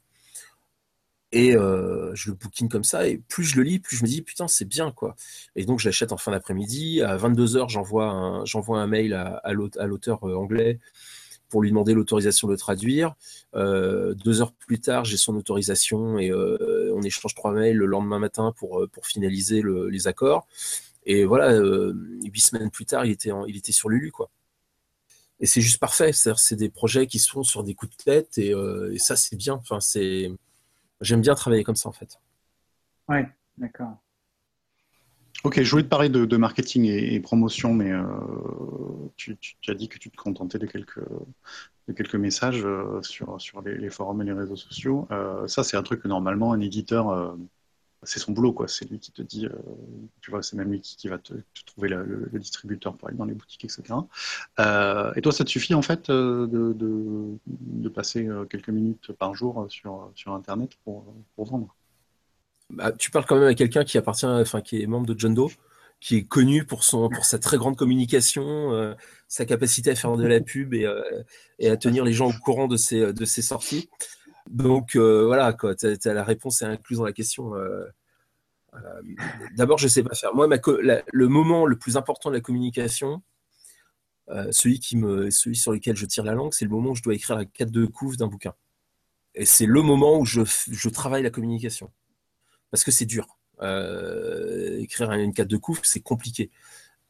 Et 1.31 1.55
euh, 1.55 2.15
je 2.15 2.31
le 2.31 2.37
bookine 2.37 2.69
comme 2.71 2.85
ça, 2.85 3.07
et 3.07 3.19
plus 3.19 3.45
je 3.45 3.57
le 3.59 3.63
lis, 3.63 3.79
plus 3.79 3.97
je 3.97 4.03
me 4.03 4.09
dis 4.09 4.23
putain 4.23 4.49
c'est 4.49 4.65
bien 4.65 4.93
quoi. 4.93 5.15
Et 5.57 5.67
donc 5.67 5.79
j'achète 5.79 6.13
en 6.13 6.17
fin 6.17 6.33
d'après-midi. 6.33 7.03
À 7.03 7.19
22h, 7.19 7.69
j'envoie 7.69 8.07
un, 8.07 8.45
un 8.45 8.87
mail 8.87 9.13
à, 9.13 9.53
l'auteur 9.53 10.27
euh, 10.27 10.35
anglais 10.37 10.81
pour 11.51 11.63
lui 11.63 11.71
demander 11.71 11.93
l'autorisation 11.95 12.49
de 12.49 12.57
traduire. 12.57 13.15
Euh, 13.55 14.15
deux 14.15 14.41
heures 14.41 14.53
plus 14.53 14.81
tard, 14.81 15.05
j'ai 15.05 15.19
son 15.19 15.37
autorisation 15.37 16.19
et 16.19 16.33
on 16.33 17.03
échange 17.03 17.35
trois 17.35 17.53
mails 17.53 17.77
le 17.77 17.87
lendemain 17.87 18.19
matin 18.19 18.55
pour, 18.57 18.87
pour 18.91 19.07
finaliser 19.07 19.61
le, 19.61 19.89
les 19.89 20.09
accords. 20.09 20.47
Et 21.07 21.25
voilà, 21.25 21.59
huit 21.59 22.41
semaines 22.41 22.71
plus 22.71 22.87
tard, 22.87 23.05
il 23.05 23.13
était, 23.13 23.31
il 23.49 23.57
était 23.57 23.73
sur 23.73 23.89
Lulu 23.91 24.13
quoi. 24.13 24.31
Et 25.41 25.47
c'est 25.47 25.61
juste 25.61 25.79
parfait. 25.79 26.13
C'est 26.13 26.57
des 26.57 26.69
projets 26.71 27.07
qui 27.07 27.19
se 27.19 27.31
font 27.31 27.43
sur 27.43 27.63
des 27.65 27.75
coups 27.75 27.97
de 27.97 28.05
tête 28.05 28.39
et, 28.39 28.51
et 28.93 28.99
ça 28.99 29.17
c'est 29.17 29.37
bien. 29.37 29.55
Enfin 29.55 29.81
c'est 29.81 30.31
J'aime 31.01 31.21
bien 31.21 31.35
travailler 31.35 31.65
comme 31.65 31.77
ça 31.77 31.89
en 31.89 31.93
fait. 31.93 32.19
Ouais, 33.09 33.29
d'accord. 33.57 33.97
Ok, 35.45 35.63
je 35.63 35.71
voulais 35.71 35.85
te 35.85 35.89
parler 35.89 36.09
de, 36.09 36.37
marketing 36.37 36.85
et, 36.87 37.21
promotion, 37.21 37.73
mais 37.73 37.93
euh, 37.93 38.03
tu, 39.17 39.39
as 39.69 39.75
dit 39.75 39.89
que 39.89 39.99
tu 39.99 40.11
te 40.11 40.17
contentais 40.17 40.59
de 40.59 40.67
quelques, 40.67 41.01
de 41.87 41.93
quelques 41.93 42.17
messages 42.17 42.65
euh, 42.65 43.01
sur, 43.03 43.41
sur 43.41 43.63
les, 43.63 43.89
forums 43.89 44.21
et 44.21 44.25
les 44.25 44.33
réseaux 44.33 44.57
sociaux. 44.57 45.07
Euh, 45.13 45.47
ça, 45.47 45.63
c'est 45.63 45.77
un 45.77 45.85
truc 45.85 46.03
que 46.03 46.09
normalement 46.09 46.53
un 46.53 46.61
éditeur 46.61 47.37
c'est 48.05 48.21
son 48.21 48.33
boulot, 48.33 48.53
quoi. 48.53 48.69
C'est 48.69 48.89
lui 48.89 48.99
qui 48.99 49.11
te 49.13 49.23
dit, 49.23 49.47
euh, 49.47 49.53
tu 50.21 50.31
vois, 50.31 50.43
c'est 50.43 50.57
même 50.57 50.71
lui 50.71 50.81
qui, 50.81 51.09
va 51.09 51.19
te, 51.19 51.35
trouver 51.67 51.89
le, 51.89 52.29
distributeur 52.35 52.97
pour 52.97 53.09
aller 53.09 53.17
dans 53.17 53.25
les 53.25 53.35
boutiques, 53.35 53.65
etc. 53.65 53.83
Euh, 54.61 55.13
et 55.17 55.21
toi, 55.21 55.33
ça 55.33 55.45
te 55.45 55.51
suffit 55.51 55.75
en 55.75 55.83
fait 55.83 56.09
euh, 56.11 56.47
de, 56.47 57.89
passer 57.89 58.29
quelques 58.49 58.69
minutes 58.69 59.13
par 59.13 59.35
jour 59.35 59.67
sur, 59.69 60.13
sur 60.15 60.33
Internet 60.35 60.73
pour, 60.85 61.05
pour 61.35 61.47
vendre? 61.47 61.75
Bah, 62.71 62.93
Tu 62.93 63.11
parles 63.11 63.27
quand 63.27 63.37
même 63.37 63.49
à 63.49 63.55
quelqu'un 63.55 63.83
qui 63.83 63.99
appartient, 63.99 64.27
enfin, 64.27 64.61
qui 64.61 64.81
est 64.81 64.87
membre 64.87 65.07
de 65.07 65.19
John 65.19 65.35
Doe 65.35 65.51
qui 66.01 66.15
est 66.15 66.23
connu 66.23 66.65
pour 66.65 66.85
son 66.85 67.09
pour 67.09 67.25
sa 67.25 67.41
très 67.41 67.57
grande 67.57 67.77
communication, 67.77 68.95
sa 69.27 69.45
capacité 69.45 69.91
à 69.91 69.97
faire 69.97 70.17
de 70.17 70.25
la 70.29 70.41
pub 70.41 70.73
et, 70.73 70.87
et, 71.59 71.69
à 71.69 71.77
tenir 71.77 72.05
les 72.05 72.13
gens 72.13 72.29
au 72.29 72.33
courant 72.35 72.69
de 72.69 72.77
ses 72.77 73.13
de 73.13 73.25
ses 73.25 73.43
sorties. 73.43 73.89
Donc 74.51 74.97
euh, 74.97 75.27
voilà, 75.27 75.55
la 76.05 76.25
réponse 76.25 76.63
est 76.63 76.67
incluse 76.67 76.99
dans 76.99 77.05
la 77.05 77.13
question. 77.13 77.55
Euh, 77.55 77.85
euh, 78.75 78.79
d'abord, 79.57 79.79
je 79.79 79.85
ne 79.85 79.91
sais 79.91 80.03
pas 80.03 80.15
faire. 80.15 80.35
Moi, 80.35 80.49
le 81.13 81.29
moment 81.29 81.67
le 81.67 81.77
plus 81.77 81.97
important 81.97 82.31
de 82.31 82.35
la 82.35 82.41
communication, 82.41 83.23
celui, 84.51 84.81
sur 85.55 85.73
lequel 85.73 85.97
je 85.97 86.07
tire 86.07 86.25
la 86.25 86.35
langue, 86.35 86.53
c'est 86.53 86.65
le 86.65 86.71
moment 86.71 86.91
où 86.91 86.95
je 86.95 87.03
dois 87.03 87.15
écrire 87.15 87.37
la 87.37 87.45
quête 87.45 87.71
de 87.71 87.87
couve 87.87 88.17
d'un 88.17 88.27
bouquin. 88.27 88.55
Et 89.35 89.45
c'est 89.45 89.67
le 89.67 89.83
moment 89.83 90.19
où 90.19 90.25
je, 90.25 90.43
je, 90.45 90.89
travaille 90.89 91.23
la 91.23 91.31
communication. 91.31 91.91
Parce 92.71 92.85
que 92.85 92.91
c'est 92.91 93.07
dur. 93.07 93.39
écrire 93.61 95.13
une 95.13 95.35
carte 95.35 95.49
de 95.49 95.57
couve, 95.57 95.81
c'est 95.83 96.01
compliqué. 96.01 96.51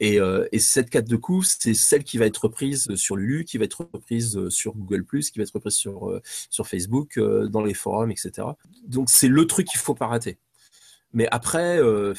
Et, 0.01 0.21
euh, 0.21 0.47
et, 0.53 0.61
cette 0.61 0.91
carte 0.91 1.09
de 1.09 1.17
coups, 1.17 1.57
c'est 1.59 1.75
celle 1.75 2.05
qui 2.05 2.19
va 2.19 2.27
être 2.27 2.39
reprise 2.39 2.95
sur 2.95 3.17
Lulu, 3.17 3.45
qui 3.45 3.59
va 3.59 3.65
être 3.65 3.89
reprise 3.93 4.49
sur 4.49 4.75
Google+, 4.77 5.05
qui 5.05 5.39
va 5.39 5.43
être 5.43 5.53
reprise 5.53 5.75
sur, 5.75 6.11
euh, 6.11 6.23
sur 6.51 6.69
Facebook, 6.69 7.19
euh, 7.19 7.49
dans 7.49 7.63
les 7.63 7.75
forums, 7.75 8.11
etc. 8.11 8.47
Donc 8.87 9.11
c'est 9.11 9.29
le 9.29 9.47
truc 9.47 9.67
qu'il 9.67 9.81
faut 9.81 9.95
pas 9.95 10.07
rater. 10.07 10.39
Mais 11.13 11.27
après, 11.31 11.79
euh, 11.79 12.15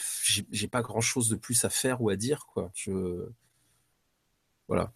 j'ai 0.51 0.67
pas 0.67 0.81
grand 0.81 1.01
chose 1.01 1.29
de 1.29 1.35
plus 1.35 1.63
à 1.63 1.69
faire 1.69 2.01
ou 2.01 2.09
à 2.09 2.15
dire, 2.15 2.47
quoi. 2.47 2.71
Je... 2.73 3.27
Voilà. 4.67 4.93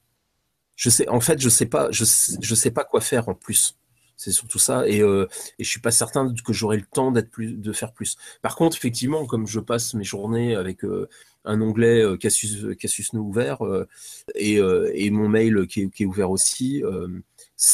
Je 0.76 0.90
sais, 0.90 1.08
en 1.10 1.22
fait, 1.22 1.40
je 1.40 1.50
sais 1.50 1.68
pas, 1.68 1.92
je, 1.92 2.04
je 2.42 2.56
sais 2.56 2.72
pas 2.72 2.84
quoi 2.84 3.02
faire 3.02 3.30
en 3.30 3.36
plus. 3.36 3.78
C'est 4.16 4.32
surtout 4.32 4.60
ça. 4.60 4.88
Et, 4.88 5.02
euh, 5.02 5.28
et 5.60 5.64
je 5.64 5.70
suis 5.70 5.80
pas 5.80 5.92
certain 5.92 6.34
que 6.34 6.54
j'aurai 6.54 6.78
le 6.78 6.86
temps 6.86 7.12
d'être 7.12 7.30
plus, 7.30 7.54
de 7.54 7.74
faire 7.74 7.94
plus. 7.94 8.16
Par 8.42 8.56
contre, 8.56 8.78
effectivement, 8.78 9.26
comme 9.26 9.48
je 9.48 9.60
passe 9.60 9.94
mes 9.96 10.04
journées 10.04 10.56
avec 10.56 10.86
euh, 10.86 11.10
un 11.46 11.62
onglet 11.62 12.02
euh, 12.02 12.18
Cassius, 12.18 12.76
Cassius 12.78 13.14
No 13.14 13.22
ouvert 13.22 13.66
euh, 13.66 13.88
et, 14.36 14.56
et, 14.94 15.10
mon 15.12 15.30
mail 15.30 15.68
qui 15.68 15.82
est, 15.82 15.90
qui 15.90 16.04
est 16.04 16.06
ouvert 16.06 16.32
aussi, 16.32 16.84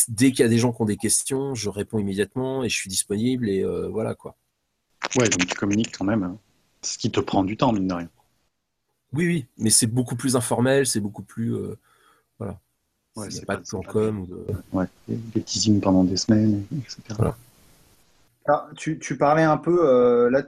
dès 0.08 0.32
qu'il 0.32 0.42
y 0.42 0.44
a 0.44 0.50
des 0.50 0.58
gens 0.58 0.72
qui 0.72 0.82
ont 0.82 0.86
des 0.86 0.98
questions, 0.98 1.56
je 1.56 1.70
réponds 1.70 2.00
immédiatement 2.00 2.64
et 2.64 2.70
je 2.70 2.76
suis 2.76 2.90
disponible 2.90 3.50
et 3.50 3.64
voilà 3.90 4.16
quoi. 4.16 4.36
Ouais, 5.16 5.30
donc 5.30 5.48
tu 5.48 5.56
communiques 5.56 5.98
quand 5.98 6.06
même. 6.06 6.24
Hein. 6.24 6.38
Ce 6.82 6.98
qui 6.98 7.10
te 7.12 7.20
prend 7.20 7.44
du 7.44 7.58
temps, 7.58 7.72
mine 7.72 7.88
de 7.88 7.94
rien. 7.94 8.10
Oui, 9.14 9.26
oui, 9.26 9.46
mais 9.58 9.70
c'est 9.70 9.88
beaucoup 9.88 10.16
plus 10.16 10.36
informel, 10.36 10.86
c'est 10.86 11.00
beaucoup 11.00 11.24
plus. 11.24 11.56
voilà. 12.38 12.60
Ouais, 13.16 13.32
c'est 13.32 13.46
pas 13.46 13.58
de 13.58 13.64
plan 13.64 13.82
com. 13.82 14.20
Ou 14.20 14.26
de... 14.28 14.46
Ouais, 14.72 14.86
des 15.08 15.42
teasings 15.42 15.82
pendant 15.82 16.04
des 16.04 16.18
semaines, 16.18 16.66
etc. 16.78 17.32
Ah, 18.48 18.68
tu, 18.76 18.98
tu, 18.98 19.16
parlais 19.16 19.44
un 19.44 19.58
peu, 19.58 19.88
euh, 19.88 20.30
là, 20.32 20.44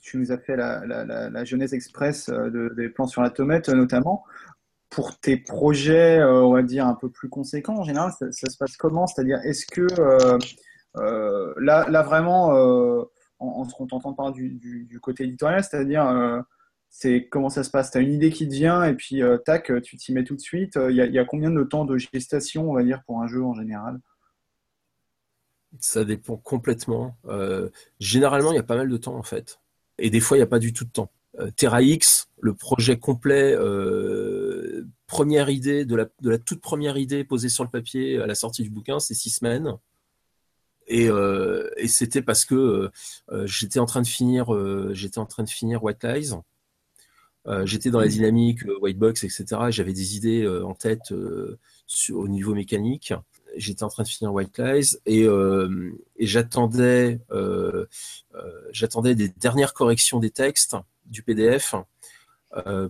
tu 0.00 0.16
nous 0.18 0.32
as 0.32 0.38
fait 0.38 0.56
la, 0.56 0.84
la, 0.84 1.44
Genèse 1.44 1.74
Express 1.74 2.28
euh, 2.28 2.50
de, 2.50 2.72
des 2.76 2.88
plans 2.88 3.06
sur 3.06 3.22
la 3.22 3.30
tomate, 3.30 3.68
notamment. 3.68 4.24
Pour 4.88 5.18
tes 5.20 5.36
projets, 5.36 6.18
euh, 6.18 6.42
on 6.42 6.52
va 6.52 6.62
dire, 6.62 6.86
un 6.86 6.94
peu 6.94 7.10
plus 7.10 7.28
conséquents, 7.28 7.78
en 7.78 7.84
général, 7.84 8.12
ça, 8.18 8.30
se 8.30 8.56
passe 8.56 8.76
comment? 8.76 9.06
C'est-à-dire, 9.06 9.38
est-ce 9.44 9.66
que 9.66 9.86
là, 11.60 11.88
là, 11.88 12.02
vraiment, 12.02 12.48
en, 12.48 13.06
en, 13.38 13.64
se 13.64 13.74
contentant 13.74 14.30
du, 14.30 14.50
du, 14.50 14.84
du, 14.84 15.00
côté 15.00 15.24
éditorial, 15.24 15.62
c'est-à-dire 15.62 16.42
c'est 16.88 17.28
comment 17.28 17.50
ça 17.50 17.62
se 17.62 17.70
passe? 17.70 17.92
Tu 17.92 17.98
as 17.98 18.00
une 18.00 18.12
idée 18.12 18.30
qui 18.30 18.48
te 18.48 18.52
vient 18.52 18.82
et 18.82 18.94
puis 18.94 19.22
tac, 19.44 19.70
tu 19.82 19.96
t'y 19.96 20.12
mets 20.12 20.24
tout 20.24 20.34
de 20.34 20.40
suite. 20.40 20.76
Il 20.88 20.96
y, 20.96 21.18
a 21.18 21.24
combien 21.24 21.52
de 21.52 21.62
temps 21.62 21.84
de 21.84 21.96
gestation, 21.96 22.68
on 22.68 22.74
va 22.74 22.82
dire, 22.82 23.02
pour 23.06 23.22
un 23.22 23.28
jeu 23.28 23.44
en 23.44 23.54
général? 23.54 24.00
Ça 25.78 26.04
dépend 26.04 26.36
complètement. 26.36 27.16
généralement, 28.00 28.50
il 28.50 28.56
y 28.56 28.60
a 28.60 28.64
pas 28.64 28.76
mal 28.76 28.88
de 28.88 28.96
temps 28.96 29.14
en 29.14 29.22
fait. 29.22 29.60
Et 30.00 30.10
des 30.10 30.20
fois, 30.20 30.36
il 30.36 30.40
n'y 30.40 30.44
a 30.44 30.48
pas 30.48 30.58
du 30.58 30.72
tout 30.72 30.84
de 30.84 30.90
temps. 30.90 31.10
Terra 31.56 31.80
X, 31.80 32.28
le 32.40 32.54
projet 32.54 32.98
complet, 32.98 33.56
première 35.06 35.50
idée, 35.50 35.84
de 35.84 35.96
la, 35.96 36.38
toute 36.38 36.60
première 36.60 36.96
idée 36.96 37.24
posée 37.24 37.48
sur 37.48 37.64
le 37.64 37.70
papier 37.70 38.20
à 38.20 38.26
la 38.26 38.34
sortie 38.34 38.62
du 38.62 38.70
bouquin, 38.70 39.00
c'est 39.00 39.14
six 39.14 39.30
semaines. 39.30 39.76
Et, 40.86 41.08
euh, 41.08 41.68
c'était 41.86 42.22
parce 42.22 42.44
que 42.44 42.90
euh, 43.30 43.46
j'étais 43.46 43.78
en 43.78 43.86
train 43.86 44.02
de 44.02 44.06
finir, 44.06 44.54
euh, 44.54 44.90
j'étais 44.92 45.18
en 45.18 45.26
train 45.26 45.44
de 45.44 45.48
finir 45.48 45.82
White 45.82 46.04
Lies. 46.04 46.32
j'étais 47.64 47.90
dans 47.90 48.00
la 48.00 48.08
dynamique 48.08 48.60
White 48.80 48.98
Box, 48.98 49.24
etc. 49.24 49.44
J'avais 49.70 49.92
des 49.92 50.16
idées 50.16 50.46
en 50.46 50.74
tête 50.74 51.12
au 51.12 52.28
niveau 52.28 52.54
mécanique. 52.54 53.14
J'étais 53.56 53.82
en 53.82 53.88
train 53.88 54.02
de 54.02 54.08
finir 54.08 54.32
White 54.32 54.58
Lies 54.58 54.96
et, 55.06 55.24
et 55.24 56.26
j'attendais, 56.26 57.20
j'attendais 58.72 59.14
des 59.14 59.28
dernières 59.28 59.74
corrections 59.74 60.18
des 60.18 60.30
textes 60.30 60.76
du 61.06 61.22
PDF 61.22 61.74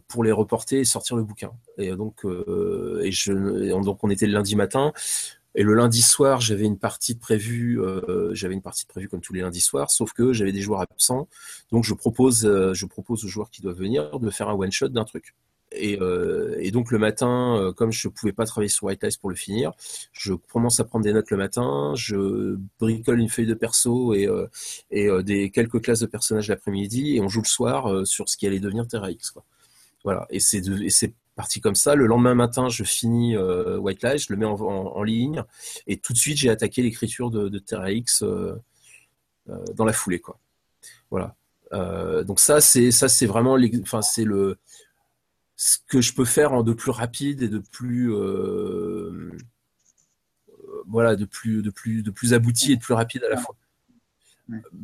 pour 0.08 0.24
les 0.24 0.32
reporter 0.32 0.80
et 0.80 0.84
sortir 0.84 1.16
le 1.16 1.22
bouquin. 1.22 1.52
Et 1.78 1.90
donc, 1.96 2.24
on 2.24 4.10
était 4.10 4.26
le 4.26 4.32
lundi 4.32 4.56
matin. 4.56 4.92
Et 5.54 5.62
le 5.62 5.74
lundi 5.74 6.00
soir, 6.00 6.40
j'avais 6.40 6.64
une 6.64 6.78
partie 6.78 7.16
prévue, 7.16 7.80
euh, 7.80 8.32
j'avais 8.34 8.54
une 8.54 8.62
partie 8.62 8.86
prévue 8.86 9.08
comme 9.08 9.20
tous 9.20 9.32
les 9.32 9.40
lundis 9.40 9.60
soirs, 9.60 9.90
sauf 9.90 10.12
que 10.12 10.32
j'avais 10.32 10.52
des 10.52 10.60
joueurs 10.60 10.80
absents. 10.80 11.28
Donc 11.72 11.84
je 11.84 11.94
propose, 11.94 12.46
euh, 12.46 12.72
je 12.72 12.86
propose 12.86 13.24
aux 13.24 13.28
joueurs 13.28 13.50
qui 13.50 13.60
doivent 13.60 13.78
venir 13.78 14.20
de 14.20 14.30
faire 14.30 14.48
un 14.48 14.54
one 14.54 14.70
shot 14.70 14.88
d'un 14.88 15.04
truc. 15.04 15.34
Et, 15.72 16.00
euh, 16.00 16.56
et, 16.58 16.70
donc 16.72 16.90
le 16.90 16.98
matin, 16.98 17.72
comme 17.76 17.92
je 17.92 18.08
ne 18.08 18.12
pouvais 18.12 18.32
pas 18.32 18.44
travailler 18.44 18.68
sur 18.68 18.84
White 18.84 19.04
Lies 19.04 19.16
pour 19.20 19.30
le 19.30 19.36
finir, 19.36 19.72
je 20.12 20.34
commence 20.34 20.80
à 20.80 20.84
prendre 20.84 21.04
des 21.04 21.12
notes 21.12 21.30
le 21.30 21.36
matin, 21.36 21.92
je 21.94 22.56
bricole 22.80 23.20
une 23.20 23.28
feuille 23.28 23.46
de 23.46 23.54
perso 23.54 24.14
et, 24.14 24.28
et 24.90 25.08
des 25.22 25.50
quelques 25.50 25.80
classes 25.80 26.00
de 26.00 26.06
personnages 26.06 26.48
l'après-midi, 26.48 27.16
et 27.16 27.20
on 27.20 27.28
joue 27.28 27.42
le 27.42 27.48
soir 27.48 28.06
sur 28.06 28.28
ce 28.28 28.36
qui 28.36 28.46
allait 28.46 28.60
devenir 28.60 28.88
Terra 28.88 29.10
X. 29.10 29.32
Voilà. 30.02 30.26
Et 30.30 30.40
c'est 30.40 30.60
parti 31.40 31.60
comme 31.60 31.74
ça. 31.74 31.94
Le 31.94 32.06
lendemain 32.06 32.34
matin, 32.34 32.68
je 32.68 32.84
finis 32.84 33.34
euh, 33.36 33.78
White 33.78 34.02
Light, 34.02 34.18
je 34.20 34.26
le 34.30 34.36
mets 34.36 34.46
en, 34.46 35.02
ligne, 35.02 35.42
et 35.86 35.96
tout 35.98 36.12
de 36.12 36.18
suite, 36.18 36.36
j'ai 36.36 36.50
attaqué 36.50 36.82
l'écriture 36.82 37.30
de, 37.30 37.48
de 37.48 37.58
Terra 37.58 37.90
X 37.92 38.22
euh, 38.22 38.54
euh, 39.48 39.64
dans 39.74 39.86
la 39.86 39.94
foulée. 39.94 40.22
Voilà. 41.10 41.34
donc 42.24 42.40
ça, 42.40 42.60
c'est 42.60 42.90
ça, 42.90 43.08
c'est 43.08 43.26
vraiment, 43.26 43.56
enfin, 43.82 44.02
c'est 44.02 44.24
le 44.24 44.58
ce 45.62 45.76
que 45.88 46.00
je 46.00 46.14
peux 46.14 46.24
faire 46.24 46.64
de 46.64 46.72
plus 46.72 46.90
rapide 46.90 47.42
et 47.42 47.48
de 47.48 47.58
plus 47.58 48.10
voilà, 50.86 51.16
de 51.16 51.26
plus 51.26 51.62
de 51.62 51.68
plus 51.70 52.02
de 52.02 52.10
plus 52.10 52.32
abouti 52.32 52.72
et 52.72 52.76
de 52.76 52.80
plus 52.80 52.94
rapide 52.94 53.24
à 53.24 53.28
la 53.28 53.36
fois. 53.36 53.54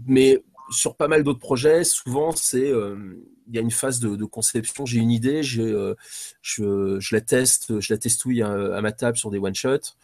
Mais 0.07 0.45
sur 0.71 0.97
pas 0.97 1.09
mal 1.09 1.23
d'autres 1.23 1.39
projets, 1.39 1.83
souvent 1.83 2.33
c'est 2.33 2.73
il 3.49 3.55
y 3.55 3.59
a 3.59 3.61
une 3.61 3.71
phase 3.71 4.01
de, 4.01 4.25
conception. 4.25 4.87
J'ai 4.87 4.99
une 4.99 5.11
idée, 5.11 5.43
euh, 5.59 5.95
je, 6.43 6.99
je, 6.99 7.15
la 7.15 7.21
teste, 7.21 7.81
je 7.81 7.93
la 7.93 7.99
testouille 7.99 8.43
à, 8.43 8.81
ma 8.81 8.93
table 8.93 9.17
sur 9.17 9.31
des 9.31 9.39
one 9.39 9.55
shots. 9.55 9.95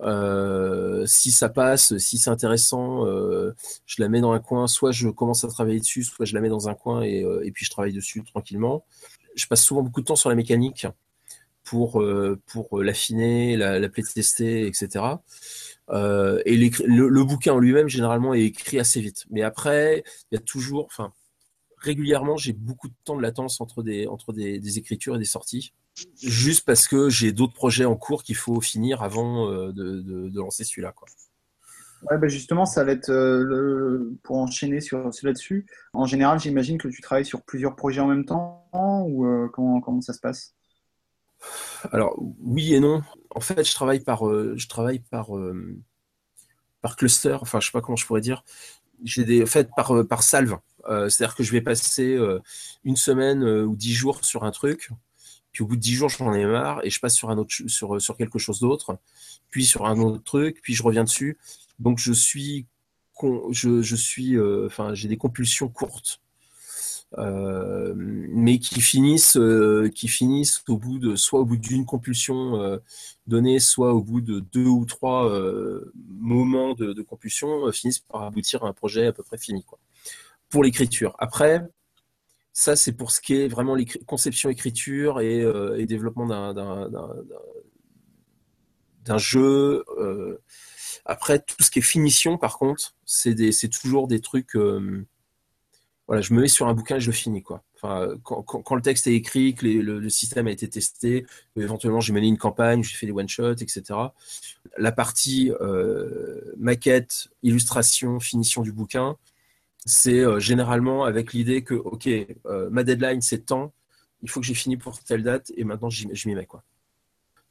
Euh, 0.00 1.06
si 1.06 1.30
ça 1.30 1.48
passe, 1.48 1.96
si 1.98 2.18
c'est 2.18 2.30
intéressant, 2.30 3.06
euh, 3.06 3.54
je 3.86 4.02
la 4.02 4.08
mets 4.08 4.20
dans 4.20 4.32
un 4.32 4.40
coin. 4.40 4.66
Soit 4.66 4.92
je 4.92 5.08
commence 5.08 5.44
à 5.44 5.48
travailler 5.48 5.80
dessus, 5.80 6.04
soit 6.04 6.26
je 6.26 6.34
la 6.34 6.40
mets 6.40 6.48
dans 6.48 6.68
un 6.68 6.74
coin 6.74 7.02
et, 7.02 7.24
et 7.42 7.50
puis 7.52 7.64
je 7.64 7.70
travaille 7.70 7.92
dessus 7.92 8.22
tranquillement. 8.24 8.84
Je 9.34 9.46
passe 9.46 9.62
souvent 9.62 9.82
beaucoup 9.82 10.00
de 10.00 10.06
temps 10.06 10.16
sur 10.16 10.28
la 10.28 10.36
mécanique 10.36 10.86
pour 11.64 12.02
pour 12.46 12.82
l'affiner, 12.82 13.56
la, 13.56 13.78
la 13.78 13.88
tester, 13.88 14.66
etc. 14.66 15.18
Euh, 15.92 16.40
et 16.46 16.56
le, 16.56 17.08
le, 17.08 17.24
bouquin 17.24 17.54
en 17.54 17.58
lui-même 17.58 17.88
généralement 17.88 18.34
est 18.34 18.44
écrit 18.44 18.78
assez 18.78 19.00
vite. 19.00 19.24
Mais 19.30 19.42
après, 19.42 20.04
il 20.30 20.36
y 20.36 20.38
a 20.38 20.40
toujours, 20.40 20.86
enfin, 20.86 21.12
régulièrement, 21.78 22.36
j'ai 22.36 22.52
beaucoup 22.52 22.88
de 22.88 22.94
temps 23.04 23.16
de 23.16 23.22
latence 23.22 23.60
entre 23.60 23.82
des, 23.82 24.06
entre 24.06 24.32
des, 24.32 24.78
écritures 24.78 25.16
et 25.16 25.18
des 25.18 25.24
sorties, 25.24 25.72
juste 26.22 26.64
parce 26.64 26.86
que 26.86 27.08
j'ai 27.08 27.32
d'autres 27.32 27.54
projets 27.54 27.86
en 27.86 27.96
cours 27.96 28.22
qu'il 28.22 28.36
faut 28.36 28.60
finir 28.60 29.02
avant 29.02 29.50
euh, 29.50 29.72
de, 29.72 30.30
lancer 30.34 30.64
celui-là. 30.64 30.94
Bah, 32.08 32.28
justement, 32.28 32.66
ça 32.66 32.84
va 32.84 32.92
être 32.92 33.10
euh, 33.10 34.16
pour 34.22 34.36
enchaîner 34.38 34.80
sur, 34.80 35.10
là-dessus. 35.22 35.66
En 35.92 36.06
général, 36.06 36.38
j'imagine 36.40 36.78
que 36.78 36.88
tu 36.88 37.00
travailles 37.00 37.26
sur 37.26 37.42
plusieurs 37.42 37.76
projets 37.76 38.00
en 38.00 38.06
même 38.06 38.24
temps 38.24 38.66
ou 38.72 39.26
euh, 39.26 39.48
comment, 39.52 39.80
comment 39.80 40.00
ça 40.00 40.12
se 40.12 40.20
passe? 40.20 40.54
Alors 41.92 42.14
oui 42.40 42.74
et 42.74 42.80
non. 42.80 43.02
En 43.30 43.40
fait, 43.40 43.66
je 43.66 43.74
travaille 43.74 44.00
par, 44.00 44.24
je 44.24 44.68
travaille 44.68 44.98
par, 44.98 45.30
par 46.82 46.96
cluster. 46.96 47.38
Enfin, 47.40 47.60
je 47.60 47.66
sais 47.66 47.72
pas 47.72 47.80
comment 47.80 47.96
je 47.96 48.06
pourrais 48.06 48.20
dire. 48.20 48.44
J'ai 49.02 49.24
des, 49.24 49.42
en 49.42 49.46
fait, 49.46 49.70
par, 49.74 50.06
par 50.06 50.22
salve. 50.22 50.56
Euh, 50.88 51.08
c'est-à-dire 51.08 51.34
que 51.34 51.42
je 51.42 51.52
vais 51.52 51.60
passer 51.60 52.14
euh, 52.14 52.40
une 52.84 52.96
semaine 52.96 53.42
euh, 53.42 53.64
ou 53.64 53.76
dix 53.76 53.92
jours 53.92 54.24
sur 54.24 54.44
un 54.44 54.50
truc, 54.50 54.90
puis 55.52 55.62
au 55.62 55.66
bout 55.66 55.76
de 55.76 55.80
dix 55.80 55.94
jours, 55.94 56.08
j'en 56.08 56.32
ai 56.32 56.46
marre 56.46 56.80
et 56.84 56.90
je 56.90 57.00
passe 57.00 57.14
sur 57.14 57.30
un 57.30 57.38
autre, 57.38 57.54
sur, 57.66 58.00
sur 58.00 58.16
quelque 58.16 58.38
chose 58.38 58.60
d'autre, 58.60 58.98
puis 59.50 59.64
sur 59.64 59.86
un 59.86 59.98
autre 59.98 60.22
truc, 60.22 60.60
puis 60.62 60.74
je 60.74 60.82
reviens 60.82 61.04
dessus. 61.04 61.38
Donc 61.80 61.98
je 61.98 62.12
suis, 62.12 62.66
je, 63.50 63.96
suis, 63.96 64.38
enfin, 64.66 64.94
j'ai 64.94 65.08
des 65.08 65.16
compulsions 65.16 65.68
courtes. 65.68 66.20
mais 67.16 68.58
qui 68.60 68.80
finissent, 68.80 69.38
qui 69.94 70.08
finissent 70.08 70.62
au 70.68 70.78
bout 70.78 70.98
de 70.98 71.16
soit 71.16 71.40
au 71.40 71.44
bout 71.44 71.56
d'une 71.56 71.84
compulsion 71.84 72.80
donnée, 73.26 73.58
soit 73.58 73.94
au 73.94 74.02
bout 74.02 74.20
de 74.20 74.40
deux 74.40 74.66
ou 74.66 74.84
trois 74.84 75.28
moments 76.06 76.74
de, 76.74 77.02
compulsion, 77.02 77.70
finissent 77.72 78.00
par 78.00 78.22
aboutir 78.22 78.64
à 78.64 78.68
un 78.68 78.72
projet 78.72 79.06
à 79.06 79.12
peu 79.12 79.24
près 79.24 79.38
fini. 79.38 79.64
Quoi 79.64 79.78
pour 80.50 80.62
l'écriture. 80.64 81.14
Après, 81.18 81.62
ça, 82.52 82.76
c'est 82.76 82.92
pour 82.92 83.12
ce 83.12 83.20
qui 83.20 83.36
est 83.36 83.48
vraiment 83.48 83.76
conception 84.06 84.50
écriture 84.50 85.20
et, 85.20 85.40
euh, 85.40 85.86
développement 85.86 86.26
d'un 86.26 86.52
jeu. 89.18 89.84
Euh. 91.10 91.12
après, 91.12 91.38
tout 91.40 91.62
ce 91.62 91.70
qui 91.70 91.80
est 91.80 91.82
finition, 91.82 92.38
par 92.38 92.58
contre, 92.58 92.94
c'est 93.04 93.68
toujours 93.68 94.08
des 94.08 94.20
trucs. 94.20 94.56
Euh, 94.56 95.06
voilà, 96.06 96.22
je 96.22 96.34
me 96.34 96.40
mets 96.40 96.48
sur 96.48 96.66
un 96.66 96.74
bouquin 96.74 96.96
et 96.96 97.00
je 97.00 97.06
le 97.06 97.12
finis. 97.12 97.42
Quoi. 97.42 97.62
Enfin, 97.76 98.08
quand, 98.24 98.74
le 98.74 98.82
texte 98.82 99.06
est 99.06 99.14
écrit, 99.14 99.54
que 99.54 99.64
le, 99.66 100.08
système 100.10 100.48
a 100.48 100.50
été 100.50 100.68
testé, 100.68 101.24
éventuellement 101.56 102.00
j'ai 102.00 102.12
mené 102.12 102.26
une 102.26 102.36
campagne, 102.36 102.82
j'ai 102.82 102.96
fait 102.96 103.06
des 103.06 103.12
one-shots, 103.12 103.62
etc. 103.62 103.82
La 104.76 104.90
partie 104.90 105.52
maquette, 106.58 107.28
illustration, 107.44 108.18
finition 108.18 108.62
du 108.62 108.72
bouquin, 108.72 109.16
c'est 109.86 110.20
euh, 110.20 110.38
généralement 110.38 111.04
avec 111.04 111.32
l'idée 111.32 111.62
que, 111.62 111.74
OK, 111.74 112.06
euh, 112.06 112.70
ma 112.70 112.84
deadline, 112.84 113.20
c'est 113.20 113.46
temps, 113.46 113.72
il 114.22 114.30
faut 114.30 114.40
que 114.40 114.46
j'ai 114.46 114.54
fini 114.54 114.76
pour 114.76 115.02
telle 115.02 115.22
date, 115.22 115.52
et 115.56 115.64
maintenant, 115.64 115.90
je 115.90 116.28
m'y 116.28 116.34
mets. 116.34 116.46
Quoi. 116.46 116.62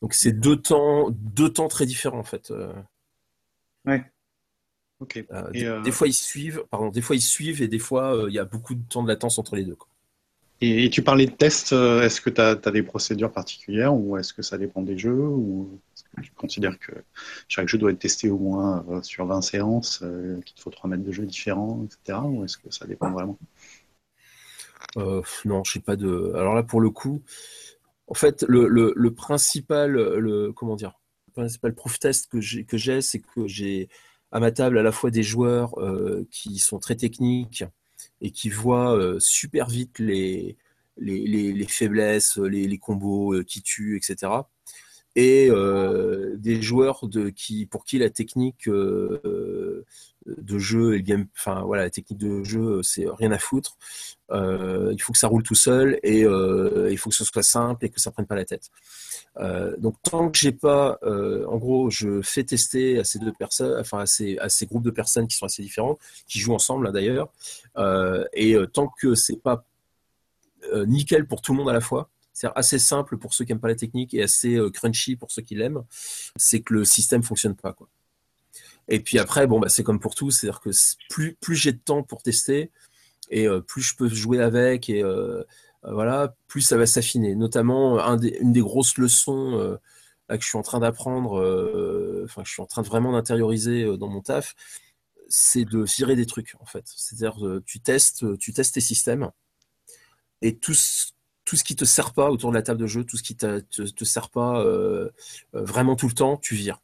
Donc, 0.02 0.14
c'est 0.14 0.32
deux 0.32 0.56
temps, 0.56 1.10
deux 1.10 1.50
temps 1.50 1.68
très 1.68 1.86
différents, 1.86 2.20
en 2.20 2.24
fait. 2.24 2.54
Euh. 3.90 3.98
Ouais. 3.98 4.04
Ok. 5.02 5.26
des, 5.54 5.92
fois, 5.92 6.08
ils 6.08 6.14
suivent, 6.14 6.64
pardon, 6.70 6.90
des 6.90 7.02
fois, 7.02 7.16
ils 7.16 7.22
suivent, 7.22 7.62
et 7.62 7.70
des 7.70 7.80
fois, 7.80 8.26
il 8.28 8.34
y 8.34 8.40
a 8.40 8.44
beaucoup 8.44 8.76
de 8.76 8.84
temps 8.90 9.02
de 9.02 9.08
latence 9.08 9.40
entre 9.40 9.56
les 9.56 9.64
deux. 9.64 9.76
Quoi. 9.76 9.88
Et, 10.60 10.90
tu 10.90 11.02
parlais 11.02 11.26
de 11.26 11.32
tests, 11.32 11.72
est-ce 11.72 12.20
que 12.20 12.30
tu 12.30 12.42
as, 12.42 12.56
des 12.56 12.84
procédures 12.84 13.32
particulières, 13.32 13.94
ou 13.94 14.18
est-ce 14.18 14.34
que 14.34 14.42
ça 14.42 14.58
dépend 14.58 14.82
des 14.82 14.98
jeux 14.98 15.14
ou 15.14 15.80
tu 16.22 16.32
considères 16.32 16.78
que 16.80 16.92
chaque 17.48 17.68
jeu 17.68 17.78
doit 17.78 17.92
être 17.92 18.00
testé 18.00 18.30
au 18.30 18.38
moins 18.38 18.86
euh, 18.90 19.02
sur 19.02 19.26
20 19.26 19.42
séances, 19.42 20.02
euh, 20.04 20.40
qu'il 20.42 20.56
te 20.56 20.62
faut 20.62 20.70
3 20.70 20.90
mètres 20.90 21.04
de 21.04 21.12
jeu 21.12 21.26
différents, 21.26 21.86
etc. 21.86 22.20
Ou 22.24 22.44
est-ce 22.44 22.58
que 22.58 22.72
ça 22.72 22.86
dépend 22.86 23.12
vraiment? 23.12 23.38
Euh, 24.98 25.22
Non, 25.46 25.64
je 25.64 25.74
sais 25.74 25.80
pas 25.80 25.96
de. 25.96 26.34
Alors 26.36 26.56
là, 26.56 26.64
pour 26.64 26.82
le 26.82 26.90
coup, 26.90 27.22
en 28.08 28.14
fait, 28.14 28.44
le, 28.48 29.10
principal, 29.10 29.92
le, 29.92 30.52
comment 30.52 30.76
dire, 30.76 30.94
le 31.04 31.09
principal 31.40 31.74
proof 31.74 32.00
test 32.00 32.28
que 32.30 32.40
j'ai, 32.40 33.02
c'est 33.02 33.20
que 33.20 33.48
j'ai 33.48 33.90
à 34.32 34.40
ma 34.40 34.52
table 34.52 34.78
à 34.78 34.84
la 34.84 34.92
fois 34.92 35.10
des 35.12 35.24
joueurs 35.24 35.74
qui 36.30 36.60
sont 36.60 36.80
très 36.80 36.96
techniques 36.96 37.64
et 38.22 38.32
qui 38.32 38.50
voient 38.50 39.16
super 39.20 39.68
vite 39.68 40.00
les, 40.00 40.58
les, 40.98 41.68
faiblesses, 41.68 42.38
les, 42.38 42.68
les 42.68 42.78
combos 42.78 43.44
qui 43.44 43.62
tuent, 43.62 43.98
etc 43.98 44.42
et 45.16 45.50
euh, 45.50 46.36
des 46.38 46.62
joueurs 46.62 47.08
de, 47.08 47.30
qui, 47.30 47.66
pour 47.66 47.84
qui 47.84 47.98
la 47.98 48.10
technique 48.10 48.68
euh, 48.68 49.20
de 50.26 50.60
jeu 50.60 50.96
et 50.96 51.04
game, 51.04 51.28
enfin 51.36 51.62
voilà, 51.62 51.84
la 51.84 51.90
technique 51.90 52.20
de 52.20 52.44
jeu, 52.44 52.82
c'est 52.84 53.06
rien 53.18 53.32
à 53.32 53.40
foutre. 53.40 53.78
Euh, 54.32 54.90
il 54.94 55.02
faut 55.02 55.14
que 55.14 55.20
ça 55.20 55.28
roule 55.28 55.44
tout 55.44 55.56
seul 55.56 56.00
et 56.04 56.22
il 56.22 56.98
faut 56.98 57.10
que 57.10 57.16
ce 57.16 57.26
soit 57.26 57.44
simple 57.44 57.86
et 57.86 57.90
que 57.90 58.00
ça 58.00 58.12
prenne 58.12 58.26
pas 58.26 58.36
la 58.36 58.46
tête. 58.46 58.70
donc 59.78 59.96
tant 60.04 60.30
que 60.30 60.38
j'ai 60.38 60.52
pas, 60.52 61.00
en 61.04 61.58
gros, 61.58 61.90
je 61.90 62.22
fais 62.22 62.44
tester 62.44 63.00
à 63.00 63.04
ces 63.04 63.20
deux 63.20 63.34
personnes, 63.34 63.80
enfin 63.80 64.00
à 64.00 64.06
ces, 64.06 64.38
à 64.40 64.50
ces 64.50 64.66
groupes 64.66 64.84
de 64.84 64.92
personnes 64.92 65.28
qui 65.28 65.36
sont 65.36 65.46
assez 65.46 65.64
différents, 65.64 65.98
qui 66.28 66.40
jouent 66.40 66.56
ensemble 66.56 66.88
hein, 66.88 66.92
d'ailleurs, 66.92 67.30
et 68.34 68.56
tant 68.74 68.88
que 68.88 69.16
c'est 69.16 69.42
pas 69.42 69.66
nickel 70.86 71.26
pour 71.26 71.42
tout 71.42 71.54
le 71.54 71.58
monde 71.58 71.70
à 71.70 71.74
la 71.74 71.82
fois. 71.82 72.10
C'est 72.34 72.48
assez 72.56 72.80
simple 72.80 73.18
pour 73.18 73.34
ceux 73.34 73.44
qui 73.44 73.52
n'aiment 73.52 73.60
pas 73.60 73.68
la 73.68 73.76
technique 73.76 74.14
et 74.14 74.24
assez 74.24 74.58
crunchy 74.74 75.18
pour 75.18 75.30
ceux 75.30 75.42
qui 75.42 75.56
l'aiment. 75.56 75.84
C'est 76.38 76.62
que 76.62 76.74
le 76.74 76.86
système 76.86 77.22
fonctionne 77.22 77.56
pas, 77.56 77.74
quoi. 77.74 77.90
Et 78.90 79.00
puis 79.00 79.20
après, 79.20 79.48
bon, 79.48 79.60
bah, 79.60 79.70
c'est 79.70 79.84
comme 79.84 80.00
pour 80.00 80.16
tout, 80.16 80.32
c'est-à-dire 80.32 80.62
que 80.62 80.70
plus, 81.10 81.56
j'ai 81.56 81.72
de 81.72 81.80
temps 81.80 82.04
pour 82.04 82.22
tester 82.24 82.72
et 83.30 83.48
plus 83.68 83.82
je 83.82 83.96
peux 83.96 84.10
jouer 84.10 84.42
avec 84.42 84.90
et 84.90 85.04
voilà, 85.84 86.36
plus 86.48 86.62
ça 86.62 86.78
va 86.78 86.86
s'affiner. 86.86 87.36
Notamment, 87.36 88.00
une 88.00 88.52
des 88.52 88.62
grosses 88.62 88.98
leçons 88.98 89.78
que 90.28 90.42
je 90.42 90.48
suis 90.48 90.58
en 90.58 90.64
train 90.64 90.80
d'apprendre, 90.80 91.36
enfin, 92.26 92.44
je 92.44 92.52
suis 92.52 92.62
en 92.62 92.66
train 92.66 92.82
de 92.82 92.88
vraiment 92.88 93.12
d'intérioriser 93.12 93.98
dans 93.98 94.08
mon 94.08 94.22
taf, 94.22 94.56
c'est 95.28 95.66
de 95.66 95.84
virer 95.84 96.16
des 96.16 96.26
trucs 96.26 96.56
en 96.60 96.66
fait. 96.66 96.86
C'est-à-dire 96.88 97.38
tu 97.66 97.80
testes, 97.80 98.26
tu 98.40 98.54
testes 98.54 98.74
tes 98.74 98.82
systèmes 98.82 99.30
et 100.42 100.58
tout 100.58 100.74
ce, 100.74 101.12
tout 101.46 101.56
ce 101.56 101.64
qui 101.64 101.76
te 101.76 101.86
sert 101.86 102.14
pas 102.14 102.30
autour 102.30 102.52
de 102.52 102.56
la 102.56 102.62
table 102.62 102.80
de 102.80 102.86
jeu, 102.86 103.04
tout 103.04 103.18
ce 103.18 103.24
qui 103.24 103.36
te, 103.36 103.60
te, 103.60 104.06
sert 104.06 104.30
pas 104.30 104.62
euh, 104.62 105.10
euh, 105.56 105.64
vraiment 105.64 105.96
tout 105.96 106.08
le 106.08 106.14
temps, 106.14 106.38
tu 106.38 106.54
vires. 106.54 106.80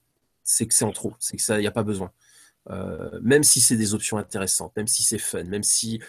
C'est 0.46 0.66
que 0.68 0.74
c'est 0.74 0.86
en 0.86 0.92
trop, 0.92 1.14
c'est 1.20 1.36
que 1.36 1.44
ça, 1.44 1.58
il 1.58 1.62
n'y 1.62 1.68
a 1.68 1.72
pas 1.72 1.84
besoin. 1.84 2.12
Euh, 2.70 3.20
même 3.22 3.44
si 3.44 3.60
c'est 3.60 3.76
des 3.76 3.94
options 3.94 4.18
intéressantes, 4.18 4.74
même 4.78 4.88
si 4.88 5.04
c'est 5.04 5.18
fun, 5.18 5.44
même 5.44 5.64
si 5.64 6.00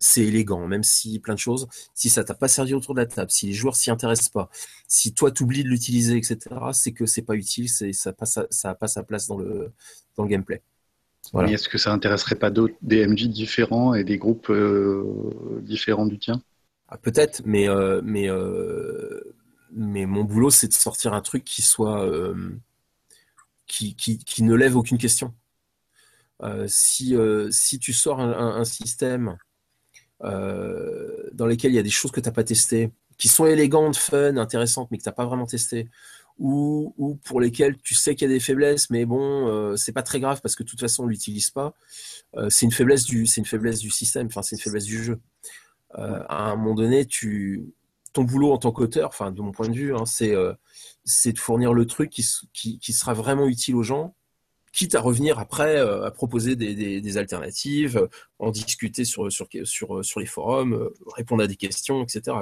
c'est 0.00 0.22
élégant, 0.22 0.66
même 0.66 0.82
si 0.82 1.20
plein 1.20 1.34
de 1.34 1.38
choses, 1.38 1.68
si 1.94 2.08
ça 2.08 2.24
t'a 2.24 2.34
pas 2.34 2.48
servi 2.48 2.74
autour 2.74 2.94
de 2.94 3.00
la 3.00 3.06
table, 3.06 3.30
si 3.30 3.46
les 3.46 3.52
joueurs 3.52 3.76
s'y 3.76 3.92
intéressent 3.92 4.28
pas, 4.28 4.50
si 4.88 5.14
toi 5.14 5.30
tu 5.30 5.44
oublies 5.44 5.62
de 5.62 5.68
l'utiliser, 5.68 6.16
etc., 6.16 6.38
c'est 6.72 6.90
que 6.90 7.06
c'est 7.06 7.22
pas 7.22 7.36
utile, 7.36 7.68
c'est 7.68 7.92
ça 7.92 8.12
passe, 8.12 8.40
ça 8.50 8.70
a 8.70 8.74
pas 8.74 8.88
sa 8.88 9.04
place 9.04 9.28
dans 9.28 9.38
le 9.38 9.72
dans 10.16 10.24
le 10.24 10.28
gameplay. 10.28 10.62
Est-ce 11.34 11.68
que 11.68 11.78
ça 11.78 11.92
intéresserait 11.92 12.34
pas 12.34 12.50
d'autres 12.50 12.74
des 12.82 13.06
MJ 13.06 13.28
différents 13.28 13.94
et 13.94 14.02
des 14.02 14.18
groupes 14.18 14.52
différents 15.62 16.06
du 16.06 16.18
tien? 16.18 16.42
Ah, 16.88 16.96
peut-être, 16.96 17.42
mais 17.44 17.68
euh, 17.68 18.00
mais 18.02 18.30
euh, 18.30 19.34
mais 19.72 20.06
mon 20.06 20.24
boulot 20.24 20.50
c'est 20.50 20.68
de 20.68 20.72
sortir 20.72 21.12
un 21.12 21.20
truc 21.20 21.44
qui 21.44 21.60
soit 21.60 22.02
euh, 22.02 22.34
qui, 23.68 23.94
qui, 23.94 24.18
qui, 24.18 24.42
ne 24.42 24.54
lève 24.54 24.76
aucune 24.76 24.98
question. 24.98 25.34
si 26.66 27.16
si 27.50 27.78
tu 27.78 27.92
sors 27.92 28.20
un, 28.20 28.64
système 28.64 29.36
dans 30.20 31.46
lequel 31.46 31.72
il 31.72 31.74
y 31.74 31.78
a 31.78 31.82
des 31.82 31.90
choses 31.90 32.10
que 32.10 32.20
tu 32.20 32.28
n'as 32.28 32.34
pas 32.34 32.44
testées, 32.44 32.90
qui 33.18 33.28
sont 33.28 33.46
élégantes, 33.46 33.96
fun, 33.96 34.36
intéressantes, 34.36 34.88
mais 34.90 34.98
que 34.98 35.02
tu 35.02 35.08
n'as 35.08 35.14
pas 35.14 35.26
vraiment 35.26 35.46
testé, 35.46 35.88
ou, 36.38 36.94
ou, 36.98 37.16
pour 37.16 37.40
lesquelles 37.40 37.76
tu 37.78 37.94
sais 37.94 38.14
qu'il 38.14 38.28
y 38.28 38.30
a 38.30 38.34
des 38.34 38.40
faiblesses, 38.40 38.90
mais 38.90 39.04
bon, 39.04 39.76
c'est 39.76 39.92
pas 39.92 40.02
très 40.02 40.20
grave 40.20 40.40
parce 40.40 40.56
que 40.56 40.62
de 40.62 40.68
toute 40.68 40.80
façon 40.80 41.04
on 41.04 41.06
l'utilise 41.06 41.50
pas. 41.50 41.74
c'est 42.48 42.66
une 42.66 42.72
faiblesse 42.72 43.04
du, 43.04 43.26
c'est 43.26 43.40
une 43.40 43.46
faiblesse 43.46 43.80
du 43.80 43.90
système, 43.90 44.26
enfin 44.26 44.42
c'est 44.42 44.56
une 44.56 44.62
faiblesse 44.62 44.84
du 44.84 45.02
jeu. 45.02 45.20
Euh, 45.96 46.22
à 46.28 46.50
un 46.50 46.56
moment 46.56 46.74
donné, 46.74 47.06
tu, 47.06 47.72
boulot 48.24 48.52
en 48.52 48.58
tant 48.58 48.72
qu'auteur, 48.72 49.08
enfin 49.08 49.30
de 49.30 49.40
mon 49.40 49.52
point 49.52 49.68
de 49.68 49.74
vue, 49.74 49.94
hein, 49.94 50.06
c'est 50.06 50.34
euh, 50.34 50.52
c'est 51.04 51.32
de 51.32 51.38
fournir 51.38 51.72
le 51.72 51.86
truc 51.86 52.10
qui, 52.10 52.22
sera 52.92 53.14
vraiment 53.14 53.46
utile 53.46 53.76
aux 53.76 53.82
gens, 53.82 54.14
quitte 54.72 54.94
à 54.94 55.00
revenir 55.00 55.38
après 55.38 55.76
euh, 55.76 56.04
à 56.04 56.10
proposer 56.10 56.56
des, 56.56 57.16
alternatives, 57.16 58.08
en 58.38 58.50
discuter 58.50 59.04
sur, 59.04 59.32
sur, 59.32 59.48
sur, 59.64 60.20
les 60.20 60.26
forums, 60.26 60.90
répondre 61.16 61.42
à 61.42 61.46
des 61.46 61.56
questions, 61.56 62.02
etc. 62.02 62.36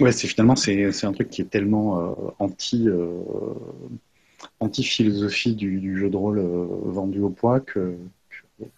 Ouais, 0.00 0.12
c'est 0.12 0.28
finalement 0.28 0.56
c'est, 0.56 1.04
un 1.04 1.12
truc 1.12 1.30
qui 1.30 1.40
est 1.40 1.50
tellement 1.50 2.34
anti 2.38 2.86
anti 4.60 4.82
philosophie 4.82 5.54
du, 5.54 5.98
jeu 5.98 6.10
de 6.10 6.16
rôle 6.16 6.40
vendu 6.40 7.20
au 7.20 7.30
poids 7.30 7.60
que, 7.60 7.96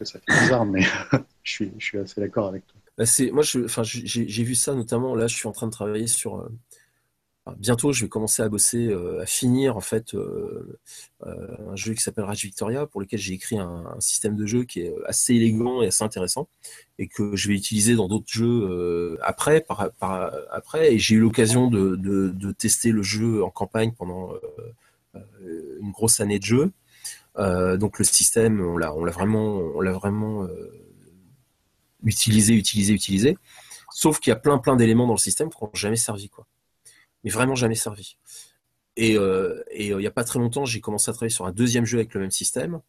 ça 0.02 0.20
fait 0.20 0.42
bizarre, 0.42 0.66
mais 0.66 0.82
je 1.42 1.64
suis 1.78 1.98
assez 1.98 2.20
d'accord 2.20 2.46
avec 2.46 2.66
toi. 2.66 2.78
Bah, 2.98 3.04
moi, 3.32 3.44
j'ai 3.44 4.42
vu 4.42 4.54
ça 4.56 4.74
notamment. 4.74 5.14
Là, 5.14 5.28
je 5.28 5.36
suis 5.36 5.46
en 5.46 5.52
train 5.52 5.68
de 5.68 5.72
travailler 5.72 6.08
sur. 6.08 6.40
Euh, 6.40 6.48
bientôt, 7.56 7.92
je 7.92 8.04
vais 8.04 8.08
commencer 8.08 8.42
à 8.42 8.48
bosser, 8.48 8.88
euh, 8.88 9.22
à 9.22 9.26
finir 9.26 9.76
en 9.76 9.80
fait 9.80 10.14
euh, 10.14 10.80
un 11.24 11.76
jeu 11.76 11.94
qui 11.94 12.02
s'appelle 12.02 12.24
Rage 12.24 12.42
Victoria, 12.42 12.86
pour 12.86 13.00
lequel 13.00 13.20
j'ai 13.20 13.34
écrit 13.34 13.56
un, 13.56 13.84
système 14.00 14.34
de 14.34 14.46
jeu 14.46 14.64
qui 14.64 14.80
est 14.80 14.92
assez 15.06 15.34
élégant 15.34 15.80
et 15.80 15.86
assez 15.86 16.02
intéressant, 16.02 16.48
et 16.98 17.06
que 17.06 17.36
je 17.36 17.48
vais 17.48 17.54
utiliser 17.54 17.94
dans 17.94 18.08
d'autres 18.08 18.26
jeux 18.28 19.16
après, 19.22 19.60
par, 19.60 19.90
après. 20.50 20.94
Et 20.94 20.98
j'ai 20.98 21.14
eu 21.14 21.20
l'occasion 21.20 21.68
de, 21.68 21.94
de, 21.96 22.52
tester 22.52 22.90
le 22.90 23.02
jeu 23.02 23.44
en 23.44 23.50
campagne 23.50 23.92
pendant 23.92 24.32
une 25.14 25.92
grosse 25.92 26.20
année 26.20 26.40
de 26.40 26.44
jeu. 26.44 26.72
donc 27.36 27.98
le 27.98 28.04
système, 28.04 28.60
on 28.60 28.76
l'a 28.76 28.90
vraiment, 28.90 29.58
on 29.76 29.80
l'a 29.80 29.92
vraiment 29.92 30.48
utiliser, 32.04 32.54
utiliser, 32.54 32.92
utiliser. 32.92 33.38
Sauf 33.92 34.20
qu'il 34.20 34.30
y 34.30 34.32
a 34.32 34.36
plein, 34.36 34.58
plein 34.58 34.76
d'éléments 34.76 35.06
dans 35.06 35.14
le 35.14 35.18
système 35.18 35.50
qui 35.50 35.62
n'ont 35.62 35.70
jamais 35.74 35.96
servi, 35.96 36.28
quoi. 36.28 36.46
Mais 37.24 37.30
vraiment 37.30 37.54
jamais 37.54 37.74
servi. 37.74 38.16
Et, 38.96 39.16
euh, 39.16 39.20
euh, 39.20 39.64
il 39.70 39.96
n'y 39.96 40.06
a 40.06 40.10
pas 40.10 40.24
très 40.24 40.38
longtemps, 40.38 40.64
j'ai 40.64 40.80
commencé 40.80 41.10
à 41.10 41.14
travailler 41.14 41.34
sur 41.34 41.46
un 41.46 41.52
deuxième 41.52 41.84
jeu 41.84 41.98
avec 41.98 42.14
le 42.14 42.20
même 42.20 42.30
système. 42.30 42.80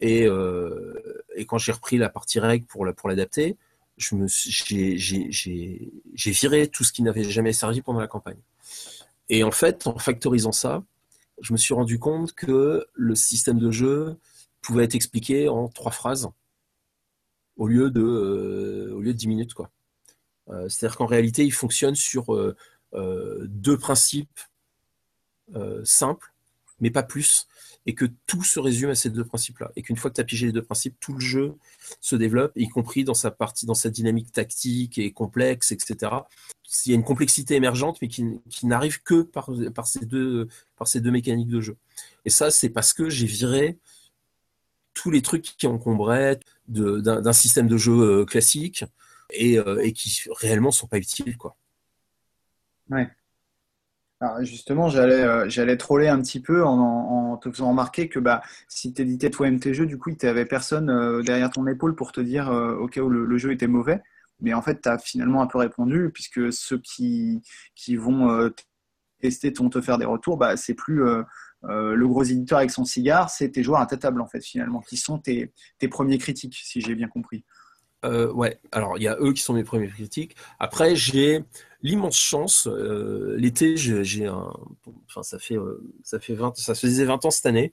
Et, 0.00 0.26
euh, 0.26 0.94
quand 1.46 1.58
j'ai 1.58 1.72
repris 1.72 1.98
la 1.98 2.08
partie 2.08 2.40
règle 2.40 2.66
pour, 2.66 2.84
la, 2.84 2.92
pour 2.92 3.08
l'adapter, 3.08 3.56
j'ai 3.96 4.96
viré 6.16 6.68
tout 6.68 6.84
ce 6.84 6.92
qui 6.92 7.02
n'avait 7.02 7.24
jamais 7.24 7.52
servi 7.52 7.82
pendant 7.82 8.00
la 8.00 8.06
campagne. 8.06 8.38
Et 9.28 9.44
en 9.44 9.50
fait, 9.50 9.86
en 9.86 9.98
factorisant 9.98 10.52
ça, 10.52 10.82
je 11.40 11.52
me 11.52 11.58
suis 11.58 11.74
rendu 11.74 11.98
compte 11.98 12.32
que 12.32 12.86
le 12.94 13.14
système 13.14 13.58
de 13.58 13.70
jeu 13.70 14.16
pouvait 14.60 14.84
être 14.84 14.94
expliqué 14.94 15.48
en 15.48 15.68
trois 15.68 15.92
phrases 15.92 16.28
au 17.58 17.66
lieu 17.66 17.90
de, 17.90 18.00
euh, 18.00 18.94
au 18.94 19.00
lieu 19.00 19.12
de 19.12 19.18
10 19.18 19.28
minutes. 19.28 19.54
Quoi. 19.54 19.70
Euh, 20.48 20.68
c'est-à-dire 20.68 20.96
qu'en 20.96 21.06
réalité, 21.06 21.44
il 21.44 21.52
fonctionne 21.52 21.94
sur 21.94 22.34
euh, 22.34 22.56
deux 23.48 23.76
principes 23.76 24.40
simples, 25.82 26.34
mais 26.78 26.90
pas 26.90 27.02
plus, 27.02 27.48
et 27.86 27.94
que 27.94 28.04
tout 28.26 28.44
se 28.44 28.60
résume 28.60 28.90
à 28.90 28.94
ces 28.94 29.08
deux 29.08 29.24
principes-là. 29.24 29.72
Et 29.76 29.82
qu'une 29.82 29.96
fois 29.96 30.10
que 30.10 30.16
tu 30.16 30.20
as 30.20 30.24
pigé 30.24 30.46
les 30.46 30.52
deux 30.52 30.62
principes, 30.62 30.94
tout 31.00 31.14
le 31.14 31.20
jeu 31.20 31.54
se 32.02 32.16
développe, 32.16 32.52
y 32.54 32.68
compris 32.68 33.02
dans 33.02 33.14
sa 33.14 33.30
partie, 33.30 33.64
dans 33.64 33.74
sa 33.74 33.88
dynamique 33.88 34.30
tactique 34.30 34.98
et 34.98 35.10
complexe, 35.10 35.72
etc. 35.72 36.12
Il 36.84 36.90
y 36.90 36.92
a 36.92 36.96
une 36.96 37.02
complexité 37.02 37.54
émergente, 37.54 37.96
mais 38.02 38.08
qui, 38.08 38.24
qui 38.50 38.66
n'arrive 38.66 39.02
que 39.02 39.22
par, 39.22 39.50
par, 39.74 39.86
ces 39.86 40.04
deux, 40.04 40.48
par 40.76 40.86
ces 40.86 41.00
deux 41.00 41.10
mécaniques 41.10 41.48
de 41.48 41.62
jeu. 41.62 41.76
Et 42.26 42.30
ça, 42.30 42.50
c'est 42.50 42.68
parce 42.68 42.92
que 42.92 43.08
j'ai 43.08 43.26
viré 43.26 43.78
tous 44.98 45.10
les 45.12 45.22
trucs 45.22 45.42
qui 45.42 45.66
encombraient 45.68 46.40
d'un 46.66 47.32
système 47.32 47.68
de 47.68 47.76
jeu 47.76 47.92
euh, 47.92 48.24
classique 48.24 48.84
et, 49.30 49.56
euh, 49.58 49.80
et, 49.80 49.92
qui 49.92 50.24
réellement 50.40 50.72
sont 50.72 50.88
pas 50.88 50.98
utiles. 50.98 51.36
Quoi. 51.36 51.56
Ouais. 52.90 53.08
Justement, 54.40 54.88
j'allais 54.88 55.22
euh, 55.22 55.48
j'allais 55.48 55.76
troller 55.76 56.08
un 56.08 56.20
petit 56.20 56.40
peu 56.40 56.64
en, 56.64 57.36
te 57.36 57.48
faisant 57.52 57.68
remarquer 57.68 58.08
que 58.08 58.18
bah, 58.18 58.42
si 58.66 58.92
tu 58.92 59.02
éditais 59.02 59.30
toi-même 59.30 59.60
tes 59.60 59.72
jeux, 59.72 59.86
du 59.86 59.96
coup, 59.96 60.10
tu 60.10 60.26
n'avais 60.26 60.44
personne 60.44 61.22
derrière 61.22 61.50
ton 61.50 61.64
épaule 61.68 61.94
pour 61.94 62.10
te 62.10 62.20
dire 62.20 62.48
au 62.48 62.88
cas 62.88 63.00
où 63.00 63.08
le, 63.08 63.38
jeu 63.38 63.52
était 63.52 63.68
mauvais. 63.68 64.02
Mais 64.40 64.54
en 64.54 64.62
fait, 64.62 64.82
tu 64.82 64.88
as 64.88 64.98
finalement 64.98 65.40
un 65.42 65.46
peu 65.46 65.58
répondu, 65.58 66.10
puisque 66.12 66.52
ceux 66.52 66.78
qui, 66.78 67.42
qui 67.76 67.94
vont 67.94 68.50
tester, 69.20 69.52
vont 69.56 69.70
te 69.70 69.80
faire 69.80 69.98
des 69.98 70.04
retours, 70.04 70.36
bah, 70.36 70.56
c'est 70.56 70.74
plus 70.74 71.04
euh, 71.64 71.94
le 71.94 72.08
gros 72.08 72.22
éditeur 72.22 72.58
avec 72.58 72.70
son 72.70 72.84
cigare, 72.84 73.30
c'est 73.30 73.50
tes 73.50 73.62
joueurs 73.62 73.80
à 73.80 73.86
ta 73.86 73.96
table, 73.96 74.20
en 74.20 74.26
fait, 74.26 74.40
finalement, 74.40 74.80
qui 74.80 74.96
sont 74.96 75.18
tes, 75.18 75.52
premiers 75.90 76.18
critiques, 76.18 76.56
si 76.62 76.80
j'ai 76.80 76.94
bien 76.94 77.08
compris. 77.08 77.44
Euh, 78.04 78.32
ouais, 78.32 78.60
alors 78.70 78.96
il 78.96 79.02
y 79.02 79.08
a 79.08 79.16
eux 79.18 79.32
qui 79.32 79.42
sont 79.42 79.54
mes 79.54 79.64
premiers 79.64 79.88
critiques. 79.88 80.36
Après, 80.60 80.94
j'ai 80.94 81.44
l'immense 81.82 82.16
chance. 82.16 82.68
Euh, 82.68 83.34
l'été, 83.38 83.76
j'ai 83.76 84.26
un. 84.26 84.52
Enfin, 85.08 85.24
ça 85.24 85.40
fait, 85.40 85.56
ça 86.04 86.20
fait 86.20 86.34
20, 86.34 86.56
ça 86.56 86.76
faisait 86.76 87.04
20 87.04 87.24
ans 87.24 87.30
cette 87.30 87.46
année 87.46 87.72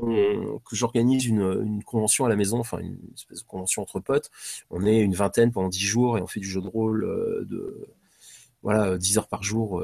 que 0.00 0.76
j'organise 0.76 1.26
une, 1.26 1.82
convention 1.84 2.24
à 2.24 2.28
la 2.28 2.36
maison, 2.36 2.60
enfin 2.60 2.78
une 2.78 2.98
espèce 3.14 3.42
de 3.42 3.46
convention 3.48 3.82
entre 3.82 4.00
potes. 4.00 4.30
On 4.70 4.86
est 4.86 5.00
une 5.00 5.14
vingtaine 5.14 5.50
pendant 5.50 5.68
10 5.68 5.80
jours 5.80 6.18
et 6.18 6.22
on 6.22 6.26
fait 6.26 6.40
du 6.40 6.48
jeu 6.48 6.60
de 6.60 6.68
rôle 6.68 7.00
de 7.48 7.88
voilà 8.62 8.98
10 8.98 9.18
heures 9.18 9.28
par 9.28 9.42
jour 9.42 9.82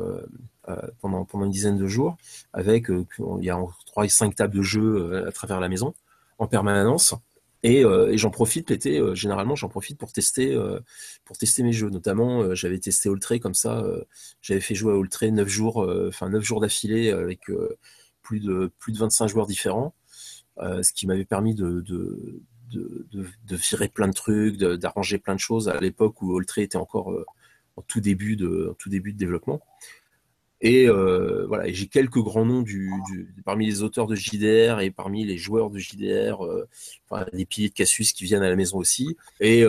euh, 0.69 0.81
pendant, 1.03 1.27
pendant 1.27 1.45
une 1.45 1.51
dizaine 1.51 1.77
de 1.77 1.87
jours, 1.87 2.17
avec 2.55 2.91
euh, 2.91 3.05
il 3.39 3.45
y 3.45 3.51
a 3.51 3.59
trois 3.85 4.07
et 4.07 4.09
cinq 4.09 4.35
tables 4.35 4.57
de 4.57 4.63
jeu 4.63 4.81
euh, 4.81 5.29
à 5.29 5.33
travers 5.33 5.61
la 5.61 5.69
maison 5.69 5.93
en 6.39 6.47
permanence. 6.47 7.15
Et, 7.63 7.83
j'en 8.19 8.31
profite 8.31 8.69
l'été, 8.69 9.01
généralement 9.15 9.57
j'en 9.57 9.71
profite 9.71 9.97
pour 9.97 10.13
tester, 10.13 10.55
pour 11.25 11.39
tester 11.39 11.63
mes 11.63 11.73
jeux. 11.73 11.89
Notamment, 11.89 12.55
j'avais 12.55 12.79
testé 12.79 13.09
Oltré 13.09 13.41
comme 13.41 13.55
ça, 13.55 13.83
j'avais 14.43 14.61
fait 14.61 14.75
jouer 14.75 14.93
à 14.93 14.97
Oltré 14.97 15.31
9 15.31 15.49
jours, 15.49 15.91
enfin 16.09 16.29
9 16.29 16.43
jours 16.43 16.61
d'affilée 16.61 17.11
avec 17.11 17.51
plus, 18.21 18.41
de, 18.41 18.71
plus 18.79 18.93
de 18.93 18.99
25 18.99 19.29
joueurs 19.29 19.47
différents, 19.47 19.95
ce 20.59 20.93
qui 20.93 21.07
m'avait 21.07 21.25
permis 21.25 21.55
de, 21.55 21.81
de, 21.81 22.43
de, 22.71 23.07
de, 23.47 23.57
virer 23.57 23.89
plein 23.89 24.09
de 24.09 24.13
trucs, 24.13 24.59
d'arranger 24.59 25.17
plein 25.17 25.35
de 25.35 25.41
choses 25.41 25.71
à 25.71 25.81
l'époque 25.81 26.21
où 26.21 26.35
Oltré 26.35 26.65
était 26.65 26.77
encore 26.77 27.15
en 27.77 27.83
tout 27.83 28.01
début 28.01 28.37
de, 28.37 28.75
tout 28.79 28.89
début 28.89 29.13
de 29.13 29.19
développement. 29.19 29.61
Et 30.61 30.89
euh, 30.89 31.45
voilà, 31.47 31.71
j'ai 31.71 31.89
quelques 31.89 32.21
grands 32.21 32.47
noms 32.47 32.63
du, 32.63 32.91
parmi 33.45 33.67
les 33.67 33.83
auteurs 33.83 34.07
de 34.07 34.15
JDR 34.15 34.81
et 34.81 34.91
parmi 34.91 35.27
les 35.27 35.37
joueurs 35.37 35.69
de 35.69 35.79
JDR, 35.79 36.43
euh, 36.43 36.67
enfin, 37.11 37.27
des 37.35 37.45
piliers 37.45 37.69
de 37.69 37.75
Cassius 37.75 38.15
qui 38.15 38.25
viennent 38.25 38.43
à 38.43 38.49
la 38.49 38.57
maison 38.57 38.79
aussi. 38.79 39.15
Et, 39.41 39.61
et, 39.61 39.65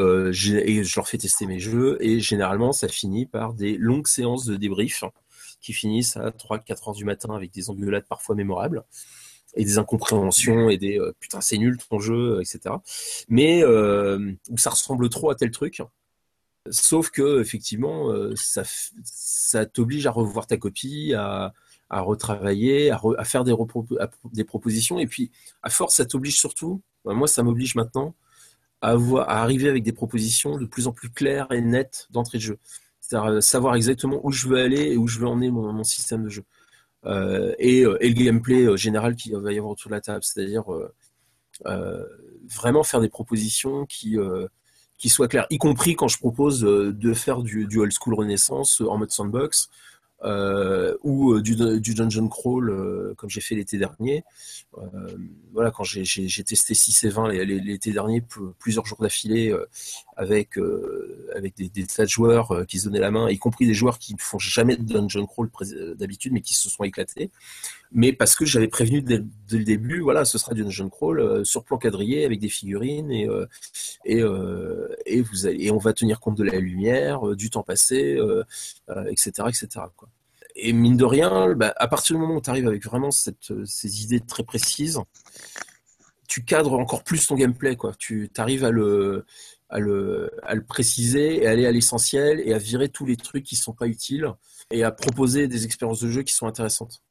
je 0.83 0.95
leur 0.95 1.07
fais 1.09 1.17
tester 1.17 1.47
mes 1.47 1.59
jeux. 1.59 1.97
Et 1.99 2.21
généralement, 2.21 2.71
ça 2.71 2.87
finit 2.87 3.25
par 3.25 3.53
des 3.53 3.75
longues 3.77 4.07
séances 4.07 4.45
de 4.45 4.55
débrief 4.55 5.03
qui 5.59 5.73
finissent 5.73 6.15
à 6.15 6.29
3-4 6.29 6.89
heures 6.89 6.95
du 6.95 7.03
matin 7.03 7.35
avec 7.35 7.51
des 7.51 7.69
engueulades 7.69 8.05
parfois 8.07 8.35
mémorables 8.35 8.85
et 9.55 9.65
des 9.65 9.77
incompréhensions 9.77 10.69
et 10.69 10.77
des 10.77 10.99
putain 11.19 11.39
c'est 11.39 11.57
nul 11.57 11.77
ton 11.89 11.99
jeu 11.99 12.39
etc 12.41 12.75
mais 13.29 13.63
où 13.63 14.57
ça 14.57 14.69
ressemble 14.69 15.07
trop 15.09 15.29
à 15.29 15.35
tel 15.35 15.49
truc 15.49 15.81
Sauf 16.71 17.11
que 17.11 17.41
effectivement, 17.41 18.09
euh, 18.11 18.33
ça, 18.35 18.63
ça 19.03 19.65
t'oblige 19.65 20.07
à 20.07 20.11
revoir 20.11 20.47
ta 20.47 20.57
copie, 20.57 21.13
à, 21.13 21.53
à 21.89 22.01
retravailler, 22.01 22.89
à, 22.89 23.23
faire 23.23 23.43
des, 23.43 23.53
des, 24.33 24.43
propositions. 24.43 24.97
Et 24.97 25.05
puis, 25.05 25.31
à 25.61 25.69
force, 25.69 25.95
ça 25.95 26.05
t'oblige 26.05 26.37
surtout, 26.39 26.81
moi, 27.05 27.27
ça 27.27 27.43
m'oblige 27.43 27.75
maintenant 27.75 28.15
à, 28.81 28.93
à 28.93 29.41
arriver 29.43 29.69
avec 29.69 29.83
des 29.83 29.93
propositions 29.93 30.57
de 30.57 30.65
plus 30.65 30.87
en 30.87 30.91
plus 30.91 31.11
claires 31.11 31.51
et 31.51 31.61
nettes 31.61 32.07
d'entrée 32.09 32.39
de 32.39 32.43
jeu. 32.43 32.57
C'est-à-dire 32.99 33.29
euh, 33.33 33.41
savoir 33.41 33.75
exactement 33.75 34.19
où 34.23 34.31
je 34.31 34.47
veux 34.47 34.57
aller 34.57 34.93
et 34.93 34.97
où 34.97 35.07
je 35.07 35.19
veux 35.19 35.27
emmener 35.27 35.51
mon, 35.51 35.71
mon 35.71 35.83
système 35.83 36.23
de 36.23 36.29
jeu. 36.29 36.43
Euh, 37.05 37.53
et, 37.59 37.81
et, 37.81 38.09
le 38.09 38.13
gameplay 38.15 38.75
général 38.75 39.15
qu'il 39.15 39.35
va 39.37 39.53
y 39.53 39.57
avoir 39.59 39.73
autour 39.73 39.89
de 39.89 39.95
la 39.95 40.01
table. 40.01 40.23
C'est-à-dire 40.23 40.65
vraiment 41.63 42.83
faire 42.83 43.01
des 43.01 43.09
propositions 43.09 43.85
qui 43.85 44.17
qui 44.97 45.09
soit 45.09 45.27
clair, 45.27 45.45
y 45.49 45.57
compris 45.57 45.95
quand 45.95 46.07
je 46.07 46.17
propose 46.17 46.63
euh, 46.63 46.93
de 46.93 47.13
faire 47.13 47.41
du, 47.41 47.67
old 47.77 47.91
school 47.91 48.13
renaissance 48.13 48.81
euh, 48.81 48.87
en 48.87 48.97
mode 48.97 49.11
sandbox, 49.11 49.69
euh, 50.23 50.95
ou 51.03 51.39
du, 51.41 51.55
du, 51.79 51.93
dungeon 51.93 52.29
crawl 52.29 53.13
comme 53.17 53.29
j'ai 53.29 53.41
fait 53.41 53.53
l'été 53.53 53.77
dernier. 53.77 54.23
voilà, 55.53 55.71
quand 55.71 55.83
j'ai 55.83 56.43
testé 56.43 56.73
6 56.73 57.03
et 57.03 57.09
20 57.09 57.27
l'été 57.29 57.91
dernier, 57.91 58.23
plusieurs 58.57 58.85
jours 58.85 58.97
d'affilée, 59.01 59.53
avec, 60.15 60.57
avec 61.35 61.55
des, 61.55 61.69
des, 61.69 61.85
tas 61.85 62.05
de 62.05 62.09
joueurs 62.09 62.65
qui 62.67 62.79
se 62.79 62.85
donnaient 62.85 62.99
la 62.99 63.11
main, 63.11 63.29
y 63.29 63.37
compris 63.37 63.65
des 63.67 63.73
joueurs 63.73 63.99
qui 63.99 64.13
ne 64.13 64.19
font 64.19 64.39
jamais 64.39 64.75
de 64.77 64.83
dungeon 64.83 65.25
crawl 65.25 65.49
d'habitude, 65.95 66.33
mais 66.33 66.41
qui 66.41 66.53
se 66.53 66.69
sont 66.69 66.83
éclatés. 66.83 67.31
Mais 67.91 68.13
parce 68.13 68.35
que 68.35 68.45
j'avais 68.45 68.67
prévenu 68.67 69.01
dès, 69.01 69.23
le 69.51 69.63
début, 69.63 69.99
voilà, 69.99 70.25
ce 70.25 70.37
sera 70.37 70.53
du 70.53 70.63
dungeon 70.63 70.89
crawl 70.89 71.45
sur 71.45 71.63
plan 71.63 71.77
quadrillé 71.77 72.25
avec 72.25 72.39
des 72.39 72.49
figurines 72.49 73.11
et, 73.11 73.27
et, 74.05 74.23
et, 75.05 75.21
vous 75.21 75.47
et 75.47 75.71
on 75.71 75.77
va 75.77 75.93
tenir 75.93 76.19
compte 76.19 76.37
de 76.37 76.43
la 76.43 76.59
lumière, 76.59 77.35
du 77.35 77.49
temps 77.49 77.63
passé, 77.63 78.19
etc. 79.09 79.47
etc. 79.49 79.85
Quoi 79.95 80.09
et 80.55 80.73
mine 80.73 80.97
de 80.97 81.05
rien, 81.05 81.53
bah, 81.53 81.73
à 81.77 81.87
partir 81.87 82.15
du 82.15 82.21
moment 82.21 82.35
où 82.35 82.41
tu 82.41 82.49
arrives 82.49 82.67
avec 82.67 82.83
vraiment 82.83 83.11
cette, 83.11 83.53
ces 83.65 84.03
idées 84.03 84.21
très 84.21 84.43
précises, 84.43 84.99
tu 86.27 86.43
cadres 86.43 86.73
encore 86.73 87.03
plus 87.03 87.27
ton 87.27 87.35
gameplay. 87.35 87.75
Quoi. 87.75 87.93
Tu 87.97 88.29
arrives 88.37 88.63
à 88.63 88.71
le, 88.71 89.25
à, 89.69 89.79
le, 89.79 90.31
préciser 90.67 91.43
et 91.43 91.47
aller 91.47 91.65
à 91.65 91.71
l'essentiel 91.71 92.39
et 92.39 92.53
à 92.53 92.57
virer 92.57 92.89
tous 92.89 93.05
les 93.05 93.17
trucs 93.17 93.43
qui 93.43 93.55
ne 93.55 93.61
sont 93.61 93.73
pas 93.73 93.87
utiles 93.87 94.31
et 94.71 94.83
à 94.83 94.91
proposer 94.91 95.47
des 95.47 95.65
expériences 95.65 96.01
de 96.01 96.09
jeu 96.09 96.23
qui 96.23 96.33
sont 96.33 96.47
intéressantes. 96.47 97.03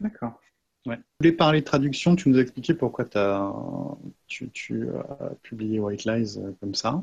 D'accord. 0.00 0.40
Ouais. 0.86 0.96
Tu 0.96 1.02
voulais 1.20 1.32
parler 1.32 1.60
de 1.60 1.64
traduction, 1.64 2.14
tu 2.14 2.28
nous 2.28 2.38
as 2.38 2.42
expliqué 2.42 2.74
pourquoi 2.74 3.04
tu, 4.26 4.50
tu, 4.50 4.88
as 4.88 5.34
publié 5.42 5.80
White 5.80 6.04
Lies 6.04 6.38
euh, 6.38 6.52
comme 6.60 6.74
ça. 6.74 7.02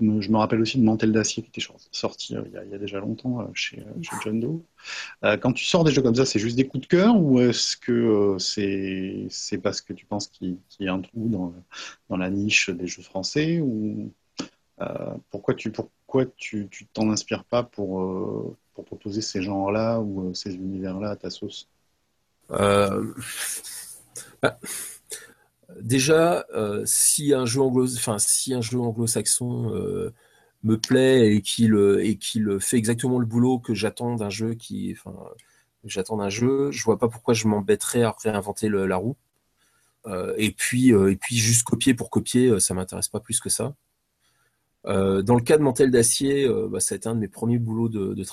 Je 0.00 0.30
me 0.30 0.36
rappelle 0.36 0.60
aussi 0.60 0.78
de 0.78 0.84
Mantel 0.84 1.10
d'acier 1.10 1.42
qui 1.42 1.48
était 1.48 1.66
sorti 1.90 2.36
euh, 2.36 2.42
il 2.46 2.70
y, 2.70 2.74
a, 2.74 2.78
déjà 2.78 3.00
longtemps 3.00 3.40
euh, 3.40 3.46
chez, 3.52 3.80
euh, 3.80 4.02
chez, 4.02 4.14
John 4.22 4.38
Doe. 4.38 4.62
quand 5.40 5.52
tu 5.52 5.64
sors 5.64 5.82
des 5.82 5.90
jeux 5.90 6.02
comme 6.02 6.14
ça, 6.14 6.24
c'est 6.24 6.38
juste 6.38 6.56
des 6.56 6.68
coups 6.68 6.82
de 6.82 6.86
cœur 6.86 7.16
ou 7.16 7.40
est-ce 7.40 7.76
que 7.76 8.36
c'est 8.38 9.58
parce 9.58 9.80
que 9.80 9.92
tu 9.92 10.06
penses 10.06 10.28
qu'il 10.28 10.58
y 10.78 10.88
a 10.88 10.94
un 10.94 11.00
trou 11.00 11.28
dans, 11.28 11.52
dans, 12.08 12.16
la 12.16 12.30
niche 12.30 12.70
des 12.70 12.86
jeux 12.86 13.02
français 13.02 13.60
ou 13.60 14.12
pourquoi 15.30 15.54
tu 15.54 15.72
pourquoi 15.72 16.26
tu 16.36 16.68
t'en 16.92 17.10
inspires 17.10 17.44
pas 17.44 17.64
pour, 17.64 18.56
pour 18.74 18.84
proposer 18.84 19.20
ces 19.20 19.42
genres-là 19.42 19.98
ou 19.98 20.32
ces 20.32 20.54
univers-là 20.54 21.10
à 21.10 21.16
ta 21.16 21.30
sauce? 21.30 21.68
Bah, 24.40 24.58
déjà, 25.80 26.46
euh, 26.54 26.82
si 26.86 27.34
un 27.34 27.44
jeu 27.44 27.60
anglo-saxon 27.60 29.74
euh, 29.74 30.14
me 30.62 30.78
plaît 30.78 31.34
et 31.34 31.42
qu'il 31.42 32.58
fait 32.60 32.76
exactement 32.76 33.18
le 33.18 33.26
boulot 33.26 33.58
que 33.58 33.74
j'attends 33.74 34.16
d'un 34.16 34.30
jeu 34.30 34.54
qui, 34.54 34.94
enfin, 34.96 35.14
je 35.84 36.84
vois 36.84 36.98
pas 36.98 37.08
pourquoi 37.08 37.34
je 37.34 37.46
m'embêterais 37.48 38.02
à 38.02 38.14
réinventer 38.22 38.68
la 38.68 38.96
roue. 38.96 39.16
Euh, 40.06 40.34
et 40.38 40.52
puis 40.52 40.90
et 40.90 41.16
puis 41.16 41.36
juste 41.36 41.64
copier 41.64 41.94
pour 41.94 42.10
copier, 42.10 42.60
ça 42.60 42.74
m'intéresse 42.74 43.08
pas 43.08 43.20
plus 43.20 43.40
que 43.40 43.50
ça. 43.50 43.74
dans 44.84 45.34
le 45.34 45.42
cas 45.42 45.58
de 45.58 45.62
Mantel 45.62 45.90
d'acier, 45.90 46.48
bah, 46.70 46.80
ça 46.80 46.94
a 46.94 46.96
été 46.96 47.08
un 47.08 47.14
de 47.14 47.20
mes 47.20 47.28
premiers 47.28 47.58
boulots 47.58 47.88
de, 47.88 48.24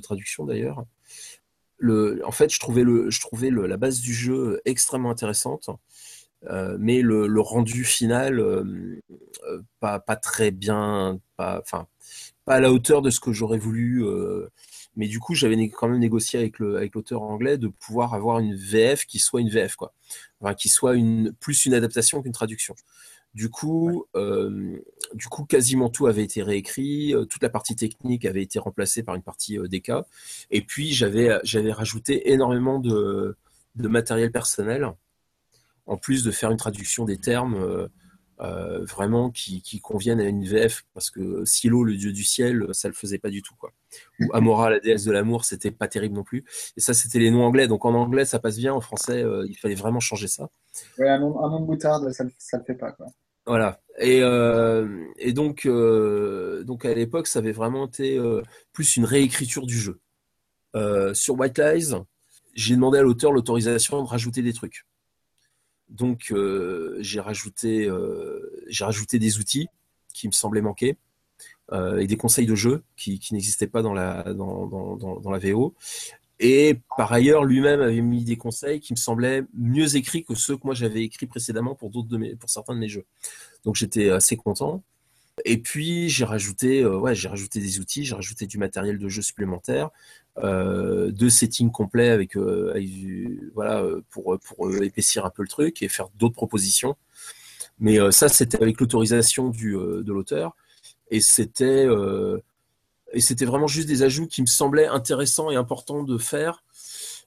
traduction 0.00 0.44
d'ailleurs. 0.44 0.84
Le, 1.78 2.22
en 2.24 2.30
fait, 2.30 2.52
je 2.52 2.60
trouvais, 2.60 3.50
la 3.50 3.76
base 3.76 4.00
du 4.00 4.14
jeu 4.14 4.60
extrêmement 4.64 5.10
intéressante. 5.10 5.68
Euh, 6.50 6.76
mais 6.80 7.02
le, 7.02 7.40
rendu 7.40 7.84
final 7.84 8.40
euh, 8.40 9.00
euh, 9.46 9.62
pas, 9.80 10.00
pas 10.00 10.16
très 10.16 10.50
bien, 10.50 11.20
pas, 11.36 11.60
enfin 11.60 11.86
pas 12.44 12.54
à 12.56 12.60
la 12.60 12.72
hauteur 12.72 13.02
de 13.02 13.10
ce 13.10 13.20
que 13.20 13.32
j'aurais 13.32 13.58
voulu. 13.58 14.04
mais 14.96 15.06
du 15.08 15.20
coup, 15.20 15.34
j'avais 15.34 15.68
quand 15.68 15.88
même 15.88 16.00
négocié 16.00 16.38
avec 16.40 16.58
le 16.58 16.76
avec 16.76 16.94
l'auteur 16.94 17.22
anglais 17.22 17.58
de 17.58 17.68
pouvoir 17.68 18.14
avoir 18.14 18.40
une 18.40 18.54
VF 18.56 19.06
qui 19.06 19.18
soit 19.20 19.40
une 19.40 19.48
VF 19.48 19.76
quoi, 19.76 19.94
enfin, 20.40 20.54
qui 20.54 20.68
soit 20.68 20.94
une 20.96 21.32
plus 21.34 21.66
une 21.66 21.74
adaptation 21.74 22.22
qu'une 22.22 22.32
traduction. 22.32 22.74
Du 23.34 23.48
coup, 23.48 24.06
du 25.14 25.28
coup, 25.30 25.44
quasiment 25.44 25.88
tout 25.88 26.06
avait 26.06 26.24
été 26.24 26.42
réécrit, 26.42 27.14
toute 27.30 27.42
la 27.42 27.48
partie 27.50 27.76
technique 27.76 28.24
avait 28.24 28.42
été 28.42 28.58
remplacée 28.58 29.02
par 29.04 29.14
une 29.14 29.22
partie 29.22 29.58
DK, 29.58 29.92
et 30.50 30.62
puis 30.62 30.92
j'avais 30.92 31.38
j'avais 31.44 31.72
rajouté 31.72 32.32
énormément 32.32 32.78
de, 32.80 33.36
de 33.76 33.88
matériel 33.88 34.32
personnel 34.32 34.92
en 35.86 35.96
plus 35.96 36.24
de 36.24 36.30
faire 36.30 36.50
une 36.50 36.56
traduction 36.56 37.04
des 37.04 37.18
termes 37.18 37.54
euh, 37.54 37.88
euh, 38.40 38.84
vraiment 38.84 39.30
qui, 39.30 39.62
conviennent 39.82 40.20
à 40.20 40.24
une 40.24 40.44
VF, 40.44 40.82
parce 40.94 41.10
que 41.10 41.44
Silo, 41.44 41.84
le 41.84 41.96
dieu 41.96 42.12
du 42.12 42.24
ciel, 42.24 42.66
ça 42.72 42.88
le 42.88 42.94
faisait 42.94 43.18
pas 43.18 43.30
du 43.30 43.42
tout. 43.42 43.54
Quoi. 43.56 43.70
Ou 44.20 44.32
Amora, 44.32 44.70
la 44.70 44.80
déesse 44.80 45.04
de 45.04 45.12
l'amour, 45.12 45.44
c'était 45.44 45.70
pas 45.70 45.88
terrible 45.88 46.14
non 46.14 46.24
plus. 46.24 46.44
Et 46.76 46.80
ça, 46.80 46.94
c'était 46.94 47.18
les 47.18 47.30
noms 47.30 47.44
anglais. 47.44 47.68
Donc 47.68 47.84
en 47.84 47.94
anglais, 47.94 48.24
ça 48.24 48.38
passe 48.38 48.56
bien. 48.56 48.74
En 48.74 48.80
français, 48.80 49.22
euh, 49.22 49.46
il 49.48 49.56
fallait 49.56 49.74
vraiment 49.74 50.00
changer 50.00 50.28
ça. 50.28 50.48
un 50.98 51.18
nom, 51.18 51.60
de 51.60 51.66
moutarde, 51.66 52.10
ça, 52.12 52.24
ça 52.38 52.58
le 52.58 52.64
fait 52.64 52.74
pas. 52.74 52.92
Quoi. 52.92 53.06
Voilà. 53.46 53.80
Et, 53.98 54.22
et 55.18 55.32
donc, 55.32 55.66
donc 55.66 56.84
à 56.84 56.94
l'époque, 56.94 57.26
ça 57.26 57.40
avait 57.40 57.52
vraiment 57.52 57.86
été 57.86 58.18
plus 58.72 58.96
une 58.96 59.04
réécriture 59.04 59.66
du 59.66 59.78
jeu. 59.78 60.00
sur 61.12 61.38
White 61.38 61.58
Lies, 61.58 61.94
j'ai 62.54 62.74
demandé 62.74 62.98
à 62.98 63.02
l'auteur 63.02 63.32
l'autorisation 63.32 64.02
de 64.02 64.08
rajouter 64.08 64.42
des 64.42 64.52
trucs. 64.52 64.84
Donc 65.92 66.32
euh, 66.32 66.96
j'ai 67.00 67.20
rajouté, 67.20 67.86
euh, 67.86 68.64
j'ai 68.66 68.84
rajouté 68.84 69.18
des 69.18 69.38
outils 69.38 69.68
qui 70.14 70.26
me 70.26 70.32
semblaient 70.32 70.62
manquer 70.62 70.96
euh, 71.70 71.98
et 71.98 72.06
des 72.06 72.16
conseils 72.16 72.46
de 72.46 72.54
jeu 72.54 72.82
qui, 72.96 73.20
n'existaient 73.32 73.66
pas 73.66 73.82
dans 73.82 73.92
la, 73.92 74.32
dans, 74.32 74.96
VO. 75.38 75.74
Et 76.40 76.80
par 76.96 77.12
ailleurs, 77.12 77.44
lui-même 77.44 77.82
avait 77.82 78.00
mis 78.00 78.24
des 78.24 78.36
conseils 78.36 78.80
qui 78.80 78.94
me 78.94 78.98
semblaient 78.98 79.44
mieux 79.54 79.96
écrits 79.96 80.24
que 80.24 80.34
ceux 80.34 80.56
que 80.56 80.62
moi 80.64 80.74
j'avais 80.74 81.04
écrits 81.04 81.26
précédemment 81.26 81.74
pour, 81.74 81.90
de 81.90 82.16
mes, 82.16 82.36
certains 82.46 82.74
de 82.74 82.80
mes 82.80 82.88
jeux. 82.88 83.04
Donc 83.64 83.76
j'étais 83.76 84.08
assez 84.10 84.36
content. 84.36 84.82
Et 85.44 85.58
puis 85.58 86.08
j'ai 86.08 86.24
rajouté, 86.24 86.86
j'ai 87.12 87.28
rajouté 87.28 87.60
des 87.60 87.80
outils, 87.80 88.04
j'ai 88.04 88.14
rajouté 88.14 88.46
du 88.46 88.58
matériel 88.58 88.98
de 88.98 89.08
jeu 89.08 89.22
supplémentaire, 89.22 89.90
de 90.40 91.28
setting 91.28 91.70
complet 91.70 92.08
avec, 92.08 92.36
euh, 92.36 92.72
voilà 93.54 93.82
euh, 93.82 94.02
pour 94.10 94.38
pour 94.40 94.74
épaissir 94.82 95.26
un 95.26 95.30
peu 95.30 95.42
le 95.42 95.48
truc 95.48 95.82
et 95.82 95.88
faire 95.88 96.08
d'autres 96.14 96.34
propositions. 96.34 96.96
Mais 97.78 97.98
ça 98.12 98.28
c'était 98.28 98.62
avec 98.62 98.80
l'autorisation 98.80 99.48
du 99.48 99.72
de 99.72 100.12
l'auteur 100.12 100.54
et 101.10 101.20
c'était 101.20 101.86
et 103.12 103.20
c'était 103.20 103.44
vraiment 103.44 103.66
juste 103.66 103.88
des 103.88 104.02
ajouts 104.02 104.26
qui 104.26 104.40
me 104.42 104.46
semblaient 104.46 104.86
intéressants 104.86 105.50
et 105.50 105.56
importants 105.56 106.04
de 106.04 106.16
faire 106.18 106.64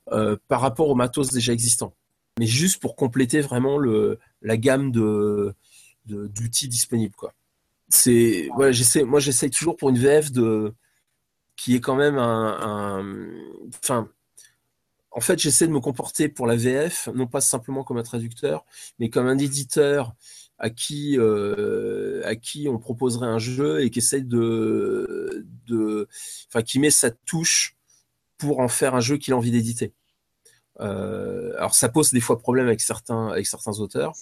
par 0.05 0.61
rapport 0.61 0.89
au 0.89 0.95
matos 0.95 1.31
déjà 1.31 1.51
existant. 1.51 1.93
Mais 2.39 2.47
juste 2.47 2.81
pour 2.81 2.95
compléter 2.95 3.41
vraiment 3.41 3.77
le 3.77 4.19
la 4.41 4.55
gamme 4.55 4.91
de 4.91 5.53
d'outils 6.05 6.69
disponibles 6.69 7.15
quoi. 7.15 7.33
C'est 7.89 8.49
voilà, 8.55 8.71
j'essaie 8.71 9.03
moi 9.03 9.19
j'essaie 9.19 9.49
toujours 9.49 9.75
pour 9.75 9.89
une 9.89 9.97
VF 9.97 10.31
de 10.31 10.73
qui 11.55 11.75
est 11.75 11.79
quand 11.79 11.95
même 11.95 12.17
un, 12.17 13.03
en 15.11 15.21
fait, 15.21 15.39
j'essaie 15.39 15.65
de 15.65 15.71
me 15.71 15.79
comporter 15.79 16.27
pour 16.27 16.45
la 16.45 16.57
VF, 16.57 17.07
non 17.15 17.25
pas 17.25 17.39
simplement 17.39 17.83
comme 17.85 17.97
un 17.97 18.03
traducteur, 18.03 18.65
mais 18.99 19.09
comme 19.09 19.27
un 19.27 19.37
éditeur 19.37 20.13
à 20.57 20.69
qui, 20.69 21.17
euh, 21.17 22.21
on 22.67 22.77
proposerait 22.77 23.27
un 23.27 23.39
jeu 23.39 23.81
et 23.81 23.89
qui 23.89 23.99
essaie 23.99 24.21
de, 24.21 25.45
de, 25.67 26.07
qui 26.65 26.79
met 26.79 26.89
sa 26.89 27.11
touche 27.11 27.77
pour 28.37 28.59
en 28.59 28.67
faire 28.67 28.93
un 28.93 28.99
jeu 28.99 29.17
qu'il 29.17 29.33
a 29.33 29.37
envie 29.37 29.51
d'éditer. 29.51 29.93
alors 30.79 31.75
ça 31.75 31.87
pose 31.87 32.11
des 32.11 32.19
fois 32.19 32.37
problème 32.37 32.67
avec 32.67 32.81
certains 32.81 33.79
auteurs, 33.79 34.13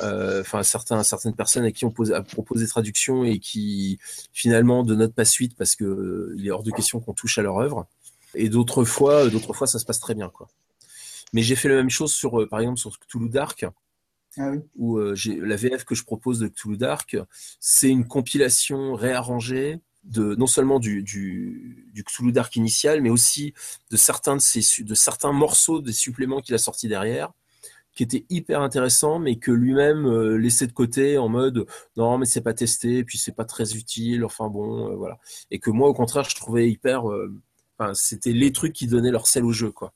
enfin 0.00 0.62
certains, 0.62 1.02
certaines 1.02 1.34
personnes 1.34 1.64
à 1.64 1.72
qui 1.72 1.84
on 1.84 1.90
pose, 1.90 2.14
propose 2.30 2.60
des 2.60 2.68
traductions 2.68 3.24
et 3.24 3.38
qui 3.38 3.98
finalement 4.32 4.84
ne 4.84 4.94
notent 4.94 5.14
pas 5.14 5.24
suite 5.24 5.56
parce 5.56 5.76
qu'il 5.76 6.34
il 6.36 6.46
est 6.46 6.50
hors 6.50 6.62
de 6.62 6.70
question 6.70 7.00
qu'on 7.00 7.14
touche 7.14 7.38
à 7.38 7.42
leur 7.42 7.58
œuvre. 7.58 7.86
Et 8.34 8.48
d'autres 8.48 8.84
fois, 8.84 9.28
d'autres 9.28 9.54
fois 9.54 9.66
ça 9.66 9.78
se 9.78 9.84
passe 9.84 10.00
très 10.00 10.14
bien 10.14 10.28
quoi. 10.28 10.48
Mais 11.32 11.42
j'ai 11.42 11.56
fait 11.56 11.68
la 11.68 11.74
même 11.74 11.90
chose 11.90 12.12
sur, 12.12 12.48
par 12.48 12.60
exemple, 12.60 12.78
sur 12.78 12.98
Cthulhu 12.98 13.28
Dark. 13.28 13.66
Ah 14.40 14.52
où 14.76 14.98
la 15.00 15.56
VF 15.56 15.84
que 15.84 15.94
je 15.96 16.04
propose 16.04 16.38
de 16.38 16.48
Cthulhu 16.48 16.76
Dark, 16.76 17.16
c'est 17.60 17.88
une 17.88 18.06
compilation 18.06 18.94
réarrangée 18.94 19.80
de 20.04 20.34
non 20.36 20.46
seulement 20.46 20.78
du, 20.78 21.02
du, 21.02 21.88
du 21.92 22.04
Cthulhu 22.04 22.32
Dark 22.32 22.54
initial, 22.56 23.00
mais 23.02 23.10
aussi 23.10 23.54
de 23.90 23.96
certains, 23.96 24.36
de, 24.36 24.40
ces, 24.40 24.82
de 24.82 24.94
certains 24.94 25.32
morceaux 25.32 25.80
des 25.80 25.92
suppléments 25.92 26.40
qu'il 26.40 26.54
a 26.54 26.58
sortis 26.58 26.88
derrière, 26.88 27.32
qui 27.98 28.04
étaient 28.04 28.26
hyper 28.30 28.62
intéressants, 28.62 29.18
mais 29.18 29.40
que 29.40 29.50
lui-même 29.50 30.06
euh, 30.06 30.36
laissait 30.38 30.68
de 30.68 30.72
côté 30.72 31.18
en 31.18 31.28
mode 31.28 31.66
non, 31.96 32.16
mais 32.16 32.26
c'est 32.26 32.42
pas 32.42 32.54
testé, 32.54 33.02
puis 33.02 33.18
c'est 33.18 33.34
pas 33.34 33.44
très 33.44 33.74
utile, 33.74 34.24
enfin 34.24 34.46
bon, 34.48 34.92
euh, 34.92 34.94
voilà. 34.94 35.18
Et 35.50 35.58
que 35.58 35.68
moi, 35.70 35.88
au 35.88 35.94
contraire, 35.94 36.22
je 36.22 36.36
trouvais 36.36 36.70
hyper. 36.70 37.10
Euh, 37.10 37.34
c'était 37.94 38.32
les 38.32 38.52
trucs 38.52 38.72
qui 38.72 38.86
donnaient 38.86 39.10
leur 39.10 39.26
sel 39.26 39.44
au 39.44 39.50
jeu, 39.52 39.72
quoi. 39.72 39.94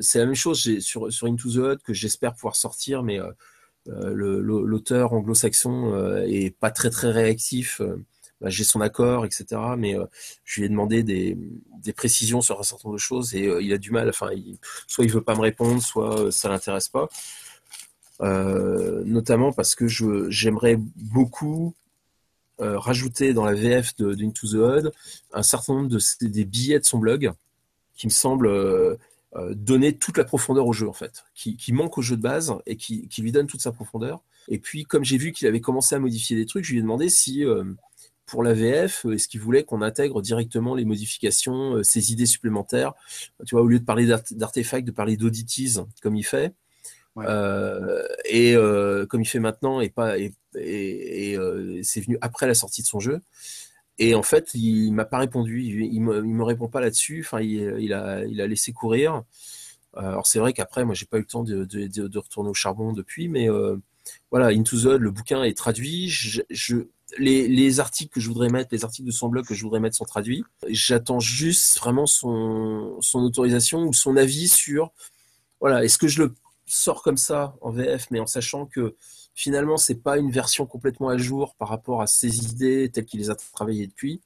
c'est 0.00 0.18
la 0.18 0.24
même 0.26 0.34
chose 0.34 0.78
sur, 0.80 1.12
sur 1.12 1.26
Into 1.26 1.50
the 1.50 1.56
Hut 1.56 1.82
que 1.84 1.92
j'espère 1.92 2.34
pouvoir 2.34 2.56
sortir, 2.56 3.02
mais 3.02 3.18
l'auteur 3.86 5.12
anglo-saxon 5.14 6.24
est 6.26 6.56
pas 6.58 6.70
très 6.70 6.90
très 6.90 7.10
réactif 7.10 7.80
bah, 8.40 8.50
j'ai 8.50 8.64
son 8.64 8.80
accord, 8.80 9.24
etc. 9.24 9.60
Mais 9.78 9.96
euh, 9.96 10.04
je 10.44 10.60
lui 10.60 10.66
ai 10.66 10.68
demandé 10.68 11.02
des, 11.02 11.36
précisions 11.96 12.40
sur 12.40 12.58
un 12.58 12.62
certain 12.62 12.88
nombre 12.88 12.96
de 12.96 13.00
choses 13.00 13.34
et 13.34 13.46
euh, 13.46 13.62
il 13.62 13.72
a 13.72 13.78
du 13.78 13.90
mal. 13.90 14.08
Enfin, 14.08 14.30
soit 14.86 15.04
il 15.04 15.10
veut 15.10 15.22
pas 15.22 15.34
me 15.34 15.40
répondre, 15.40 15.82
soit 15.82 16.20
euh, 16.20 16.30
ça 16.30 16.48
l'intéresse 16.48 16.88
pas. 16.88 17.08
notamment 18.20 19.52
parce 19.52 19.74
que 19.74 19.86
j'aimerais 20.28 20.76
beaucoup 20.96 21.74
rajouter 22.58 23.34
dans 23.34 23.44
la 23.44 23.54
VF 23.54 23.96
d'Into 23.96 24.46
the 24.46 24.54
Hood 24.54 24.92
un 25.32 25.42
certain 25.42 25.74
nombre 25.74 25.88
de 25.88 25.98
des 26.26 26.44
billets 26.44 26.78
de 26.78 26.84
son 26.84 26.98
blog 26.98 27.32
qui 27.96 28.06
me 28.06 28.12
semblent 28.12 28.98
donner 29.50 29.98
toute 29.98 30.16
la 30.16 30.24
profondeur 30.24 30.66
au 30.66 30.72
jeu 30.72 30.88
en 30.88 30.92
fait, 30.92 31.24
qui, 31.34 31.72
manque 31.72 31.98
au 31.98 32.02
jeu 32.02 32.16
de 32.16 32.22
base 32.22 32.54
et 32.66 32.76
qui, 32.76 33.08
qui, 33.08 33.22
lui 33.22 33.32
donne 33.32 33.48
toute 33.48 33.60
sa 33.60 33.72
profondeur. 33.72 34.20
Et 34.48 34.58
puis 34.58 34.84
comme 34.84 35.04
j'ai 35.04 35.18
vu 35.18 35.32
qu'il 35.32 35.48
avait 35.48 35.60
commencé 35.60 35.94
à 35.94 35.98
modifier 35.98 36.36
des 36.36 36.46
trucs, 36.46 36.64
je 36.64 36.72
lui 36.72 36.78
ai 36.78 36.82
demandé 36.82 37.08
si 37.08 37.44
pour 38.26 38.42
la 38.42 38.54
VF, 38.54 39.04
est-ce 39.06 39.28
qu'il 39.28 39.40
voulait 39.40 39.64
qu'on 39.64 39.82
intègre 39.82 40.22
directement 40.22 40.74
les 40.74 40.84
modifications, 40.84 41.82
ces 41.82 42.00
euh, 42.10 42.12
idées 42.12 42.26
supplémentaires? 42.26 42.94
Tu 43.46 43.54
vois, 43.54 43.62
au 43.62 43.66
lieu 43.66 43.78
de 43.78 43.84
parler 43.84 44.06
d'artefacts, 44.06 44.86
de 44.86 44.92
parler 44.92 45.16
d'audities, 45.16 45.76
comme 46.02 46.16
il 46.16 46.24
fait. 46.24 46.54
Euh, 47.18 48.04
et 48.24 48.56
euh, 48.56 49.06
comme 49.06 49.20
il 49.20 49.26
fait 49.26 49.38
maintenant, 49.38 49.80
et 49.80 49.88
pas 49.88 50.18
et, 50.18 50.32
c'est 51.82 52.00
venu 52.00 52.18
après 52.20 52.46
la 52.46 52.54
sortie 52.54 52.82
de 52.82 52.86
son 52.86 53.00
jeu. 53.00 53.20
Et 53.98 54.14
en 54.14 54.22
fait, 54.22 54.52
il 54.54 54.90
m'a 54.92 55.04
pas 55.04 55.18
répondu. 55.18 55.62
Il, 55.62 56.00
me, 56.00 56.20
me 56.22 56.42
répond 56.42 56.68
pas 56.68 56.80
là-dessus. 56.80 57.22
Enfin, 57.24 57.40
il, 57.40 57.92
a, 57.92 58.24
il 58.24 58.40
a 58.40 58.46
laissé 58.46 58.72
courir. 58.72 59.22
alors 59.94 60.26
c'est 60.26 60.40
vrai 60.40 60.52
qu'après, 60.52 60.84
moi, 60.84 60.94
j'ai 60.94 61.06
pas 61.06 61.18
eu 61.18 61.20
le 61.20 61.26
temps 61.26 61.44
de, 61.44 61.64
de, 61.64 62.18
retourner 62.18 62.50
au 62.50 62.54
charbon 62.54 62.92
depuis, 62.92 63.28
mais 63.28 63.48
voilà, 64.30 64.48
Into 64.48 64.78
the 64.78 64.98
le 64.98 65.10
bouquin 65.10 65.44
est 65.44 65.56
traduit. 65.56 66.08
je, 66.08 66.40
les, 67.18 67.80
articles 67.80 68.12
que 68.12 68.20
je 68.20 68.28
voudrais 68.28 68.48
mettre, 68.48 68.70
les 68.72 68.84
articles 68.84 69.06
de 69.06 69.12
son 69.12 69.28
blog 69.28 69.46
que 69.46 69.54
je 69.54 69.62
voudrais 69.62 69.80
mettre 69.80 69.96
sont 69.96 70.04
traduits. 70.04 70.44
J'attends 70.68 71.20
juste 71.20 71.78
vraiment 71.78 72.06
son, 72.06 72.98
autorisation 73.14 73.84
ou 73.84 73.92
son 73.92 74.16
avis 74.16 74.48
sur, 74.48 74.92
voilà, 75.60 75.84
est-ce 75.84 75.98
que 75.98 76.08
je 76.08 76.22
le 76.22 76.34
sors 76.66 77.02
comme 77.02 77.16
ça 77.16 77.56
en 77.60 77.70
VF, 77.70 78.06
mais 78.10 78.20
en 78.20 78.26
sachant 78.26 78.66
que 78.66 78.96
finalement 79.34 79.76
c'est 79.76 79.96
pas 79.96 80.18
une 80.18 80.30
version 80.30 80.66
complètement 80.66 81.08
à 81.08 81.18
jour 81.18 81.54
par 81.56 81.68
rapport 81.68 82.00
à 82.00 82.06
ses 82.06 82.44
idées 82.44 82.90
telles 82.90 83.04
qu'il 83.04 83.20
les 83.20 83.30
a 83.30 83.34
travaillées 83.34 83.86
depuis, 83.86 84.22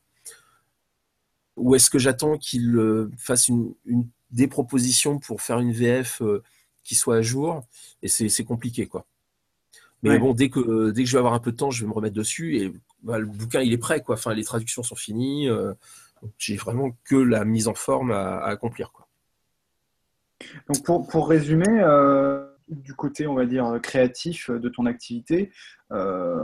ou 1.57 1.74
est-ce 1.74 1.91
que 1.91 1.99
j'attends 1.99 2.39
qu'il 2.39 2.76
euh, 2.76 3.11
fasse 3.18 3.49
une, 3.49 3.74
des 4.30 4.47
propositions 4.47 5.18
pour 5.18 5.43
faire 5.43 5.59
une 5.59 5.72
VF 5.72 6.22
euh, 6.22 6.43
qui 6.84 6.95
soit 6.95 7.16
à 7.16 7.22
jour, 7.22 7.64
et 8.03 8.09
c'est 8.09 8.45
compliqué 8.45 8.86
quoi. 8.86 9.07
Mais 10.03 10.19
bon, 10.19 10.33
dès 10.33 10.49
que, 10.49 10.91
dès 10.91 11.03
que 11.03 11.09
je 11.09 11.15
vais 11.15 11.19
avoir 11.19 11.35
un 11.35 11.41
peu 11.41 11.53
de 11.53 11.57
temps, 11.57 11.71
je 11.71 11.83
vais 11.83 11.89
me 11.89 11.93
remettre 11.93 12.15
dessus 12.15 12.57
et 12.57 12.73
bah, 13.03 13.19
le 13.19 13.27
bouquin, 13.27 13.61
il 13.61 13.73
est 13.73 13.79
prêt, 13.79 14.01
quoi. 14.01 14.15
Enfin, 14.15 14.35
les 14.35 14.45
traductions 14.45 14.83
sont 14.83 14.95
finies. 14.95 15.49
Euh, 15.49 15.75
j'ai 16.37 16.57
vraiment 16.57 16.91
que 17.05 17.17
la 17.17 17.45
mise 17.45 17.69
en 17.69 17.75
forme 17.75 18.13
à, 18.13 18.39
accomplir, 18.45 18.93
quoi. 18.93 19.09
Donc, 20.69 20.85
pour, 20.85 21.07
pour 21.09 21.29
résumer, 21.29 21.67
euh, 21.69 22.47
du 22.69 22.95
côté, 22.95 23.27
on 23.27 23.35
va 23.35 23.47
dire, 23.47 23.79
créatif 23.83 24.51
de 24.51 24.69
ton 24.69 24.87
activité, 24.87 25.51
euh, 25.91 26.41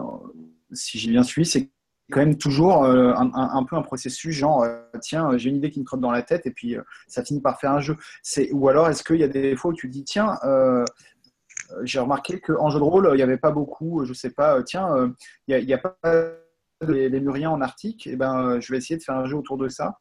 si 0.72 0.98
j'ai 0.98 1.10
bien 1.10 1.22
suivi, 1.22 1.48
c'est 1.48 1.70
quand 2.10 2.20
même 2.20 2.36
toujours 2.36 2.84
un, 2.84 3.30
un, 3.34 3.64
peu 3.64 3.76
un 3.76 3.82
processus 3.82 4.34
genre 4.34 4.66
tiens 5.00 5.38
j'ai 5.38 5.48
une 5.48 5.56
idée 5.56 5.70
qui 5.70 5.80
me 5.80 5.86
trotte 5.86 6.00
dans 6.00 6.10
la 6.10 6.22
tête 6.22 6.46
et 6.46 6.50
puis 6.50 6.76
ça 7.06 7.24
finit 7.24 7.40
par 7.40 7.58
faire 7.58 7.72
un 7.72 7.80
jeu 7.80 7.96
c'est 8.22 8.52
ou 8.52 8.68
alors 8.68 8.88
est-ce 8.90 9.02
qu'il 9.02 9.16
y 9.16 9.22
a 9.22 9.28
des 9.28 9.56
fois 9.56 9.70
où 9.70 9.74
tu 9.74 9.88
dis 9.88 10.04
tiens 10.04 10.38
euh, 10.44 10.84
j'ai 11.82 11.98
remarqué 11.98 12.40
qu'en 12.40 12.70
jeu 12.70 12.78
de 12.78 12.84
rôle, 12.84 13.08
il 13.12 13.16
n'y 13.16 13.22
avait 13.22 13.38
pas 13.38 13.50
beaucoup, 13.50 14.04
je 14.04 14.10
ne 14.10 14.14
sais 14.14 14.30
pas, 14.30 14.58
euh, 14.58 14.62
tiens, 14.62 14.94
euh, 14.94 15.08
il 15.48 15.64
n'y 15.64 15.72
a, 15.72 15.78
pas 15.78 15.96
les, 16.86 17.08
les, 17.08 17.20
Muriens 17.20 17.50
en 17.50 17.60
Arctique, 17.60 18.06
et 18.06 18.12
eh 18.12 18.16
ben, 18.16 18.60
je 18.60 18.72
vais 18.72 18.78
essayer 18.78 18.96
de 18.96 19.02
faire 19.02 19.16
un 19.16 19.26
jeu 19.26 19.36
autour 19.36 19.56
de 19.56 19.68
ça 19.68 19.98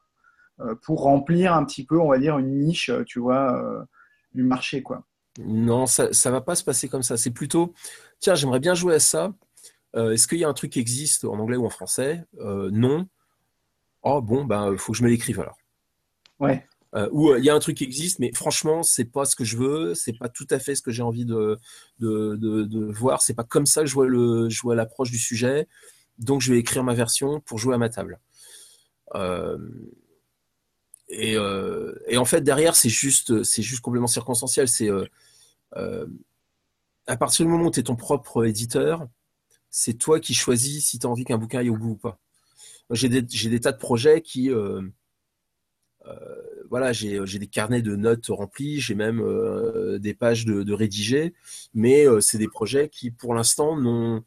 pour 0.83 1.01
remplir 1.01 1.53
un 1.53 1.65
petit 1.65 1.83
peu, 1.83 1.99
on 1.99 2.09
va 2.09 2.19
dire, 2.19 2.37
une 2.37 2.59
niche, 2.59 2.91
tu 3.07 3.19
vois, 3.19 3.85
du 4.33 4.43
marché, 4.43 4.83
quoi. 4.83 5.03
Non, 5.39 5.87
ça 5.87 6.09
ne 6.09 6.29
va 6.29 6.41
pas 6.41 6.55
se 6.55 6.63
passer 6.63 6.87
comme 6.87 7.01
ça. 7.01 7.17
C'est 7.17 7.31
plutôt, 7.31 7.73
tiens, 8.19 8.35
j'aimerais 8.35 8.59
bien 8.59 8.75
jouer 8.75 8.95
à 8.95 8.99
ça. 8.99 9.33
Est-ce 9.95 10.27
qu'il 10.27 10.37
y 10.37 10.43
a 10.43 10.47
un 10.47 10.53
truc 10.53 10.71
qui 10.71 10.79
existe 10.79 11.25
en 11.25 11.39
anglais 11.39 11.57
ou 11.57 11.65
en 11.65 11.69
français? 11.69 12.23
Non. 12.39 13.07
Oh 14.03 14.21
bon, 14.21 14.45
ben, 14.45 14.77
faut 14.77 14.91
que 14.91 14.97
je 14.97 15.03
me 15.03 15.09
l'écrive 15.09 15.39
alors. 15.39 15.57
Ouais. 16.39 16.67
Euh, 16.95 17.09
où 17.11 17.31
euh, 17.31 17.39
il 17.39 17.45
y 17.45 17.49
a 17.49 17.55
un 17.55 17.59
truc 17.59 17.77
qui 17.77 17.83
existe, 17.83 18.19
mais 18.19 18.31
franchement, 18.33 18.83
c'est 18.83 19.05
pas 19.05 19.25
ce 19.25 19.35
que 19.35 19.43
je 19.43 19.57
veux, 19.57 19.95
c'est 19.95 20.13
pas 20.13 20.29
tout 20.29 20.45
à 20.51 20.59
fait 20.59 20.75
ce 20.75 20.83
que 20.83 20.91
j'ai 20.91 21.01
envie 21.01 21.25
de, 21.25 21.57
de, 21.99 22.35
de, 22.35 22.91
voir, 22.91 23.23
c'est 23.23 23.33
pas 23.33 23.43
comme 23.43 23.65
ça 23.65 23.81
que 23.81 23.87
je 23.87 23.95
vois, 23.95 24.05
le, 24.05 24.47
je 24.49 24.61
vois 24.61 24.75
l'approche 24.75 25.09
du 25.09 25.17
sujet, 25.17 25.67
donc 26.19 26.41
je 26.41 26.53
vais 26.53 26.59
écrire 26.59 26.83
ma 26.83 26.93
version 26.93 27.39
pour 27.39 27.57
jouer 27.57 27.73
à 27.73 27.79
ma 27.79 27.89
table. 27.89 28.19
Euh, 29.15 29.57
et, 31.09 31.33
et, 32.07 32.17
en 32.17 32.25
fait, 32.25 32.41
derrière, 32.41 32.75
c'est 32.75 32.89
juste, 32.89 33.43
c'est 33.43 33.61
juste 33.61 33.81
complètement 33.81 34.07
circonstanciel. 34.07 34.67
C'est 34.67 34.89
à 35.75 37.17
partir 37.17 37.45
du 37.45 37.51
moment 37.51 37.65
où 37.65 37.71
tu 37.71 37.79
es 37.79 37.83
ton 37.83 37.95
propre 37.95 38.45
éditeur, 38.45 39.07
c'est 39.69 39.93
toi 39.93 40.19
qui 40.19 40.33
choisis 40.33 40.87
si 40.87 40.99
tu 40.99 41.05
as 41.05 41.09
envie 41.09 41.23
qu'un 41.25 41.37
bouquin 41.37 41.59
aille 41.59 41.69
au 41.69 41.77
bout 41.77 41.91
ou 41.91 41.95
pas. 41.95 42.19
J'ai 42.91 43.09
des, 43.09 43.21
des, 43.21 43.59
tas 43.59 43.71
de 43.71 43.77
projets 43.77 44.21
qui, 44.21 44.49
voilà, 46.73 46.87
euh, 46.87 47.25
j'ai 47.27 47.37
des 47.37 47.47
carnets 47.47 47.83
de 47.83 47.95
notes 47.95 48.27
remplis, 48.29 48.79
j'ai 48.79 48.95
même 48.95 49.21
euh, 49.21 49.99
des 49.99 50.15
pages 50.15 50.43
de, 50.43 50.73
rédigées, 50.73 51.35
mais 51.75 52.07
euh, 52.07 52.19
c'est 52.19 52.39
des 52.39 52.47
projets 52.47 52.89
qui, 52.89 53.11
pour 53.11 53.35
l'instant, 53.35 53.77
ne 53.77 54.19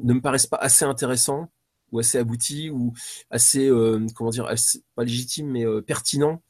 me 0.00 0.20
paraissent 0.22 0.46
pas 0.46 0.56
assez 0.56 0.86
intéressants 0.86 1.50
ou 1.92 1.98
assez 1.98 2.16
aboutis 2.16 2.70
ou 2.70 2.94
assez, 3.30 3.70
comment 4.14 4.30
dire, 4.30 4.50
pas 4.94 5.04
légitimes, 5.04 5.50
mais 5.50 5.66
pertinents 5.82 6.42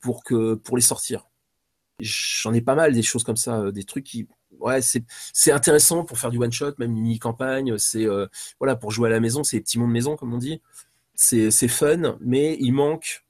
pour, 0.00 0.24
que, 0.24 0.54
pour 0.54 0.76
les 0.76 0.82
sortir. 0.82 1.26
J'en 2.00 2.54
ai 2.54 2.62
pas 2.62 2.74
mal 2.74 2.94
des 2.94 3.02
choses 3.02 3.24
comme 3.24 3.36
ça, 3.36 3.70
des 3.72 3.84
trucs 3.84 4.04
qui, 4.04 4.26
ouais, 4.58 4.80
c'est 4.80 5.52
intéressant 5.52 6.04
pour 6.04 6.18
faire 6.18 6.30
du 6.30 6.38
one 6.38 6.50
shot, 6.50 6.72
même 6.78 6.92
une 6.92 7.02
mini 7.02 7.18
campagne. 7.18 7.76
C'est 7.76 8.06
voilà 8.58 8.74
pour 8.74 8.90
jouer 8.90 9.08
à 9.08 9.12
la 9.12 9.20
maison, 9.20 9.44
c'est 9.44 9.56
les 9.56 9.62
petits 9.62 9.78
mondes 9.78 9.92
maison 9.92 10.16
comme 10.16 10.32
on 10.32 10.38
dit. 10.38 10.62
C'est 11.22 11.68
fun, 11.68 12.18
mais 12.20 12.56
il 12.60 12.72
manque 12.72 13.24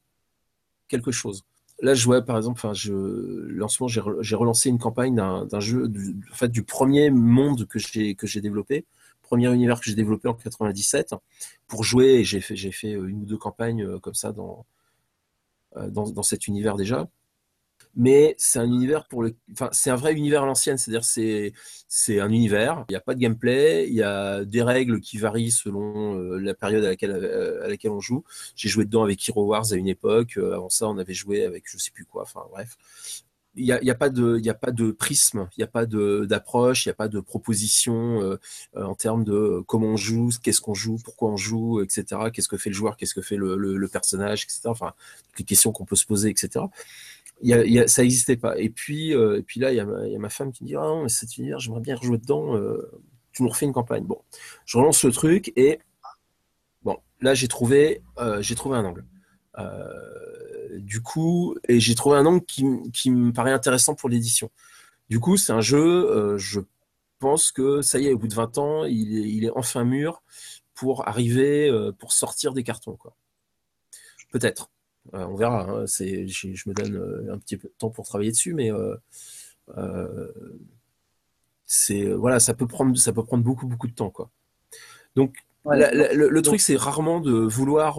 quelque 0.89 1.11
chose. 1.13 1.45
Là, 1.81 1.95
je 1.95 2.05
vois 2.05 2.23
par 2.23 2.37
exemple, 2.37 2.61
j'ai 2.73 4.37
relancé 4.37 4.71
une 4.71 4.79
campagne 4.79 5.15
d'un 5.15 5.61
jeu, 5.61 5.89
du, 5.89 6.17
fait, 6.33 6.49
du 6.49 6.63
premier 6.63 7.11
monde 7.11 7.67
que 7.67 7.79
j'ai 7.79 8.41
développé, 8.41 8.87
premier 9.23 9.53
univers 9.53 9.79
que 9.79 9.87
j'ai 9.87 9.95
développé 9.95 10.29
en 10.29 10.35
97 10.35 11.15
pour 11.67 11.85
jouer. 11.85 12.21
Et 12.21 12.25
j'ai 12.25 12.41
fait 12.41 12.57
fait 12.57 12.93
une 12.93 13.23
ou 13.23 13.27
deux 13.27 13.37
campagnes 13.39 13.85
euh, 13.85 13.99
comme 13.99 14.15
ça 14.15 14.33
euh, 15.77 15.91
dans 15.91 16.23
cet 16.23 16.47
univers 16.47 16.77
déjà 16.77 17.09
mais 17.95 18.35
c'est 18.39 18.59
un 18.59 18.67
univers 18.67 19.07
pour 19.07 19.23
le, 19.23 19.37
enfin, 19.53 19.69
c'est 19.73 19.91
un 19.91 19.97
vrai 19.97 20.15
univers 20.15 20.43
à 20.45 20.47
l'ancienne, 20.47 20.79
c'est-à-dire 20.79 21.05
c'est 21.05 21.53
c'est 21.89 22.21
un 22.21 22.31
univers. 22.31 22.85
Il 22.89 22.93
n'y 22.93 22.97
a 22.97 23.01
pas 23.01 23.15
de 23.15 23.21
gameplay, 23.21 23.87
il 23.89 23.95
y 23.95 24.03
a 24.03 24.45
des 24.45 24.63
règles 24.63 25.01
qui 25.01 25.19
varient 25.19 25.51
selon 25.51 26.17
euh, 26.17 26.39
la 26.39 26.55
période 26.55 26.85
à 26.85 26.89
laquelle 26.89 27.13
à 27.63 27.69
laquelle 27.69 27.91
on 27.91 28.01
joue. 28.01 28.25
J'ai 28.57 28.69
joué 28.69 28.85
dedans 28.87 29.03
avec 29.03 29.29
Hero 29.29 29.45
Wars 29.47 29.73
à 29.73 29.77
une 29.77 29.89
époque. 29.89 30.39
Euh, 30.39 30.55
avant 30.55 30.71
ça, 30.71 30.89
on 30.89 30.99
avait 30.99 31.15
joué 31.15 31.45
avec 31.45 31.65
je 31.67 31.79
sais 31.79 31.91
plus 31.91 32.05
quoi. 32.07 32.23
Enfin 32.23 32.45
bref. 32.51 32.77
il 33.55 33.65
n'y 33.65 33.73
a, 33.73 33.83
y 33.85 33.91
a, 33.91 33.95
pas 33.95 34.09
de, 34.09 34.39
il 34.41 34.49
a 34.49 34.55
pas 34.55 34.71
de 34.71 34.91
prisme, 34.93 35.49
il 35.57 35.61
n'y 35.61 35.65
a 35.65 35.67
pas 35.67 35.85
d'approche, 35.85 36.87
il 36.87 36.89
n'y 36.89 36.93
a 36.93 36.95
pas 36.95 37.09
de 37.09 37.21
proposition 37.21 38.23
euh, 38.23 38.39
euh, 38.77 38.85
en 38.85 38.95
termes 38.95 39.25
de 39.25 39.63
comment 39.67 39.89
on 39.89 39.97
joue, 39.97 40.31
qu'est-ce 40.43 40.63
qu'on 40.63 40.75
joue, 40.75 40.97
pourquoi 41.05 41.31
on 41.31 41.37
joue, 41.37 41.83
etc. 41.83 42.31
Qu'est-ce 42.33 42.49
que 42.49 42.57
fait 42.57 42.71
le 42.71 42.75
joueur, 42.75 42.97
qu'est-ce 42.97 43.15
que 43.15 43.21
fait 43.21 43.37
le, 43.37 43.57
le, 43.57 43.89
personnage, 43.89 44.45
etc. 44.45 44.63
Enfin, 44.67 44.95
les 45.39 45.45
questions 45.45 45.73
qu'on 45.73 45.85
peut 45.85 45.97
se 45.97 46.07
poser, 46.07 46.31
etc. 46.31 46.65
Il 47.43 47.89
ça 47.89 48.03
n'existait 48.03 48.37
pas. 48.37 48.59
Et 48.59 48.71
puis, 48.71 49.15
euh, 49.15 49.39
et 49.39 49.43
puis 49.43 49.61
là, 49.61 49.73
il 49.73 49.77
y, 49.77 49.81
a 49.81 50.19
ma, 50.19 50.29
femme 50.29 50.53
qui 50.53 50.65
me 50.65 50.69
dit 50.69 50.77
Ah 50.77 50.83
non, 50.83 51.03
mais 51.03 51.09
cet 51.09 51.37
univers, 51.37 51.59
j'aimerais 51.59 51.81
bien 51.81 51.97
rejouer 51.97 52.19
dedans, 52.19 52.57
tu 53.33 53.43
nous 53.43 53.49
refais 53.49 53.67
une 53.67 53.73
campagne. 53.73 54.05
Bon, 54.05 54.21
je 54.65 54.79
relance 54.79 55.05
le 55.05 55.13
truc 55.13 55.53
et 55.57 55.81
bon, 56.83 56.97
là, 57.21 57.35
j'ai 57.35 57.49
trouvé, 57.49 58.03
j'ai 58.41 58.55
trouvé 58.55 58.77
un 58.77 58.85
angle. 58.85 59.05
Euh, 59.59 60.79
du 60.79 61.03
coup, 61.03 61.57
et 61.69 61.81
j'ai 61.81 61.95
trouvé 61.95 62.17
un 62.17 62.27
angle 62.27 62.45
qui, 62.47 62.65
me 62.65 63.33
paraît 63.33 63.53
intéressant 63.53 63.95
pour 63.95 64.09
l'édition. 64.09 64.51
Du 65.09 65.21
coup, 65.21 65.37
c'est 65.37 65.53
un 65.53 65.61
jeu, 65.61 66.11
euh, 66.11 66.39
je 66.39 66.61
pense 67.19 67.53
que 67.53 67.83
ça 67.83 67.99
y 67.99 68.07
est, 68.07 68.13
au 68.13 68.19
bout 68.19 68.29
de 68.29 68.35
20 68.35 68.59
ans, 68.59 68.85
il 68.85 69.45
est, 69.45 69.51
enfin 69.55 69.85
mûr 69.85 70.23
pour 70.75 71.07
arriver, 71.09 71.69
euh, 71.69 71.93
pour 71.93 72.13
sortir 72.13 72.55
des 72.55 72.63
cartons. 72.63 72.99
Peut-être. 74.31 74.71
On 75.13 75.35
verra. 75.35 75.69
Hein. 75.69 75.87
c'est, 75.87 76.27
je 76.29 76.69
me 76.69 76.75
donne 76.75 77.29
un 77.31 77.39
petit 77.39 77.57
peu 77.57 77.69
de 77.69 77.75
temps 77.79 77.91
pour 77.91 78.07
travailler 78.07 78.31
dessus, 78.31 78.55
mais 78.55 78.71
c'est 81.67 82.13
voilà, 82.13 82.41
ça 82.41 82.55
peut 82.55 82.67
prendre, 82.67 82.97
ça 82.97 83.13
peut 83.13 83.25
prendre 83.25 83.45
beaucoup 83.45 83.67
beaucoup 83.67 83.89
de 83.89 83.95
temps, 83.95 84.11
quoi. 84.11 84.31
Donc 85.17 85.37
le, 85.65 86.41
truc, 86.41 86.61
c'est 86.61 86.77
rarement 86.77 87.21
de 87.21 87.33
vouloir 87.33 87.99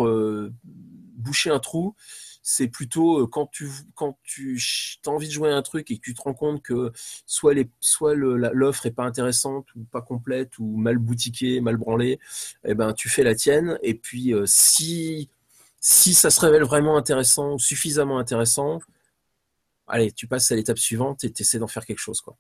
boucher 1.18 1.49
un 1.49 1.60
trou, 1.60 1.95
c'est 2.43 2.68
plutôt 2.68 3.22
euh, 3.22 3.28
quand 3.28 3.47
tu 3.47 3.72
quand 3.95 4.20
tu 4.24 4.62
as 5.08 5.10
envie 5.10 5.28
de 5.28 5.32
jouer 5.32 5.49
à 5.49 5.56
un 5.56 5.62
truc 5.62 5.89
et 5.89 5.97
que 5.97 6.01
tu 6.01 6.14
te 6.14 6.22
rends 6.22 6.34
compte 6.34 6.62
que 6.62 6.91
soit 7.26 7.54
les 7.54 7.70
soit 7.80 8.14
l'offre 8.16 8.86
est 8.86 8.91
pas 8.91 9.06
intéressante 9.06 9.74
ou 9.76 9.86
pas 9.86 10.01
complète 10.01 10.60
ou 10.60 10.76
mal 10.76 10.97
boutiquée, 10.97 11.62
mal 11.62 11.78
branlée, 11.78 12.20
eh 12.66 12.76
ben 12.76 12.93
tu 12.93 13.10
fais 13.10 13.24
la 13.24 13.34
tienne 13.34 13.80
et 13.82 13.95
puis 13.95 14.34
euh, 14.34 14.45
si 14.45 15.30
si 15.86 16.13
ça 16.13 16.29
se 16.29 16.39
révèle 16.39 16.63
vraiment 16.63 16.95
intéressant, 16.95 17.57
suffisamment 17.57 18.17
intéressant, 18.17 18.79
allez, 19.86 20.13
tu 20.13 20.27
passes 20.27 20.49
à 20.49 20.55
l'étape 20.55 20.79
suivante 20.79 21.25
et 21.25 21.31
tu 21.34 21.41
essaies 21.41 21.59
d'en 21.59 21.67
faire 21.67 21.86
quelque 21.86 21.99
chose 21.99 22.21
quoi. 22.21 22.38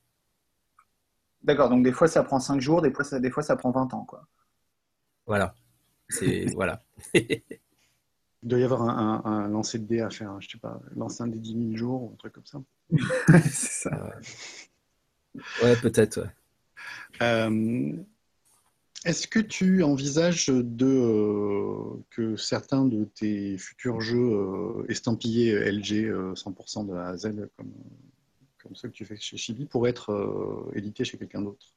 D'accord, 1.41 1.69
donc 1.69 1.83
des 1.83 1.91
fois 1.91 2.07
ça 2.07 2.23
prend 2.23 2.39
5 2.39 2.61
jours, 2.61 2.81
des 2.81 2.93
fois 2.93 3.03
ça, 3.03 3.19
des 3.19 3.29
fois 3.29 3.43
ça 3.43 3.57
prend 3.57 3.71
20 3.71 3.93
ans 3.93 4.05
quoi. 4.05 4.25
Voilà. 5.27 5.53
C'est 6.07 6.45
voilà. 6.55 6.81
Il 7.13 7.41
doit 8.43 8.59
y 8.59 8.63
avoir 8.63 8.81
un, 8.81 9.49
lancer 9.49 9.77
de 9.77 9.87
dés 9.87 9.99
à 9.99 10.09
faire, 10.09 10.39
je 10.39 10.49
sais 10.49 10.57
pas, 10.57 10.79
lancer 10.95 11.23
un 11.23 11.27
des 11.27 11.39
10 11.39 11.71
000 11.71 11.75
jours 11.75 12.03
ou 12.03 12.11
un 12.13 12.15
truc 12.15 12.31
comme 12.31 12.45
ça. 12.45 12.61
c'est 13.43 13.89
ça. 13.89 14.13
Ouais, 15.61 15.75
peut-être. 15.81 16.29
Euh, 17.21 17.93
est-ce 19.05 19.27
que 19.27 19.39
tu 19.39 19.83
envisages 19.83 20.47
de, 20.47 20.85
euh, 20.85 22.03
que 22.09 22.35
certains 22.35 22.85
de 22.85 23.05
tes 23.05 23.57
futurs 23.57 24.01
jeux 24.01 24.33
euh, 24.33 24.85
estampillés 24.89 25.53
LG 25.53 26.11
100% 26.35 26.87
de 26.87 26.93
A 26.93 27.07
à 27.07 27.17
Z, 27.17 27.49
comme, 27.57 27.73
comme 28.61 28.75
ceux 28.75 28.89
que 28.89 28.93
tu 28.93 29.05
fais 29.05 29.17
chez 29.17 29.37
Chibi, 29.37 29.65
pourraient 29.65 29.91
être 29.91 30.71
édités 30.73 31.03
chez 31.03 31.17
quelqu'un 31.17 31.41
d'autre? 31.41 31.67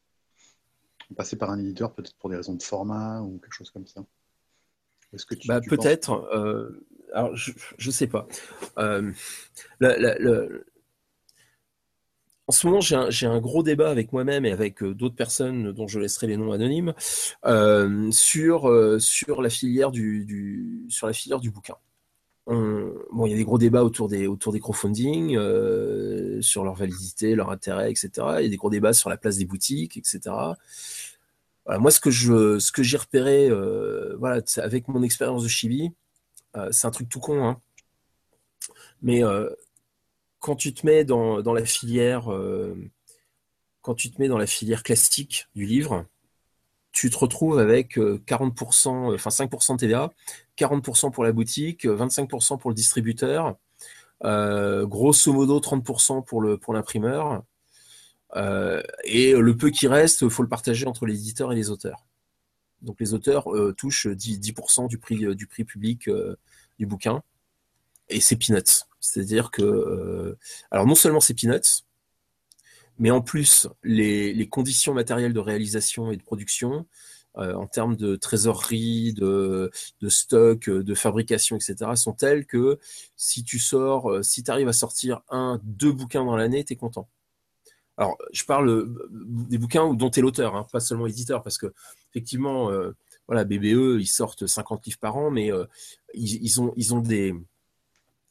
Passer 1.17 1.37
par 1.37 1.51
un 1.51 1.59
éditeur, 1.59 1.93
peut-être 1.93 2.17
pour 2.17 2.31
des 2.31 2.37
raisons 2.37 2.55
de 2.55 2.63
format 2.63 3.21
ou 3.21 3.39
quelque 3.39 3.55
chose 3.55 3.71
comme 3.71 3.87
ça 3.87 4.05
bah, 5.47 5.61
Peut-être. 5.61 6.13
Euh, 6.35 6.85
alors, 7.13 7.35
je 7.37 7.53
ne 7.85 7.93
sais 7.93 8.07
pas. 8.07 8.27
Euh, 8.79 9.13
en 12.49 12.53
ce 12.53 12.67
moment, 12.67 12.81
j'ai 12.81 13.27
un, 13.27 13.41
gros 13.41 13.63
débat 13.63 13.91
avec 13.91 14.13
moi-même 14.13 14.45
et 14.45 14.53
avec 14.53 14.83
euh, 14.83 14.95
d'autres 14.95 15.17
personnes 15.17 15.73
dont 15.73 15.89
je 15.89 15.99
laisserai 15.99 16.29
les 16.29 16.37
noms 16.37 16.53
anonymes 16.53 16.95
sur, 18.13 19.01
sur, 19.01 19.43
la 19.43 19.51
filière 19.51 19.91
du, 19.91 20.87
sur 20.89 21.07
la 21.07 21.13
filière 21.13 21.41
du 21.41 21.51
bouquin. 21.51 21.75
bon, 22.47 23.27
il 23.27 23.31
y 23.31 23.35
a 23.35 23.37
des 23.37 23.45
gros 23.45 23.59
débats 23.59 23.85
autour 23.85 24.09
des, 24.09 24.27
autour 24.27 24.57
crowdfunding, 24.59 25.39
sur 26.41 26.65
leur 26.65 26.75
validité, 26.75 27.35
leur 27.35 27.51
intérêt, 27.51 27.91
etc. 27.91 28.11
Il 28.39 28.45
y 28.45 28.47
a 28.47 28.49
des 28.49 28.57
gros 28.57 28.71
débats 28.71 28.93
sur 28.93 29.11
la 29.11 29.17
place 29.17 29.39
des 29.39 29.45
boutiques, 29.45 29.97
etc 29.97 30.55
moi, 31.69 31.91
ce 31.91 32.01
que 32.01 32.83
j'ai 32.83 32.97
repéré, 32.97 33.49
euh, 33.49 34.19
avec 34.59 34.89
mon 34.89 35.03
expérience 35.03 35.43
de 35.43 35.49
Chibi, 35.49 35.93
euh, 36.57 36.69
c'est 36.71 36.87
un 36.87 36.91
truc 36.91 37.09
tout 37.09 37.21
con, 37.21 37.45
hein. 37.45 37.61
mais 39.03 39.25
euh, 39.25 39.51
quand 40.47 40.55
tu 40.55 40.73
te 40.73 40.87
mets 40.87 41.05
dans, 41.05 41.41
la 41.41 41.65
filière, 41.65 42.31
quand 43.83 43.95
tu 43.97 44.13
te 44.13 44.23
mets 44.23 44.29
dans 44.29 44.39
la 44.39 44.47
filière 44.47 44.85
classique 44.85 45.49
du 45.57 45.67
livre, 45.67 46.07
tu 46.93 47.11
te 47.11 47.19
retrouves 47.19 47.59
avec 47.59 47.97
40%, 47.97 49.13
enfin 49.13 49.31
5% 49.31 49.73
de 49.73 49.79
TVA, 49.79 50.13
40% 50.57 51.11
pour 51.11 51.25
la 51.25 51.33
boutique, 51.33 51.85
25% 51.85 52.59
pour 52.59 52.71
le 52.71 52.77
distributeur, 52.77 53.57
grosso 54.23 55.33
modo 55.33 55.59
30% 55.59 56.25
pour 56.25 56.73
l'imprimeur, 56.73 57.43
euh, 58.35 58.83
et 59.05 59.33
le 59.33 59.57
peu 59.57 59.71
qui 59.71 59.89
reste, 59.89 60.23
il 60.23 60.31
faut 60.31 60.43
le 60.43 60.49
partager 60.49 60.87
entre 60.87 61.07
l'éditeur 61.07 61.53
et 61.53 61.57
les 61.57 61.71
auteurs. 61.71 62.07
Donc 62.83 63.01
les 63.01 63.15
auteurs 63.15 63.53
euh, 63.55 63.73
touchent 63.73 64.07
10%, 64.07 64.89
du, 64.89 64.99
prix, 64.99 65.25
euh, 65.25 65.35
du 65.35 65.47
prix 65.47 65.65
public 65.65 66.11
du 66.79 66.87
bouquin. 66.87 67.23
Et 68.09 68.21
c'est 68.21 68.37
peanuts. 68.37 68.85
C'est-à-dire 69.01 69.51
que... 69.51 70.37
alors 70.71 70.87
non 70.87 70.95
seulement 70.95 71.21
c'est 71.21 71.35
peanuts, 71.35 71.85
mais 72.99 73.11
en 73.11 73.21
plus, 73.21 73.69
les, 73.83 74.49
conditions 74.49 74.95
matérielles 74.95 75.33
de 75.35 75.41
réalisation 75.41 76.11
et 76.13 76.17
de 76.17 76.23
production, 76.23 76.87
en 77.35 77.67
termes 77.67 77.97
de 77.97 78.17
trésorerie, 78.17 79.13
de, 79.13 79.71
de, 80.01 80.09
stock, 80.09 80.71
de 80.71 80.95
fabrication, 80.95 81.57
etc., 81.57 81.91
sont 81.95 82.15
telles 82.15 82.47
que 82.47 82.79
si 83.17 83.45
tu 83.45 83.59
sors, 83.59 84.25
si 84.25 84.43
tu 84.43 84.51
arrives 84.51 84.69
à 84.69 84.73
sortir 84.73 85.21
un, 85.29 85.61
deux 85.63 85.93
bouquins 85.93 86.25
dans 86.25 86.37
l'année, 86.37 86.65
tu 86.65 86.73
es 86.73 86.77
content. 86.77 87.09
Alors, 87.99 88.19
je 88.33 88.45
parle 88.45 88.69
euh, 88.69 89.09
des 89.11 89.59
bouquins 89.59 89.93
dont 89.95 90.11
tu 90.11 90.21
es 90.21 90.23
l'auteur, 90.23 90.55
hein, 90.55 90.67
pas 90.71 90.81
seulement 90.81 91.07
l'éditeur, 91.07 91.43
parce 91.43 91.59
que 91.59 91.73
effectivement, 92.11 92.71
euh, 92.71 92.93
voilà, 93.27 93.45
BBE, 93.45 93.99
ils 94.01 94.07
sortent 94.07 94.47
50 94.47 94.85
livres 94.87 94.99
par 94.99 95.17
an, 95.17 95.31
mais 95.31 95.51
euh, 95.51 95.65
ils, 96.15 96.61
ont, 96.61 96.73
ils, 96.77 96.95
ont 96.95 97.01
des, 97.01 97.35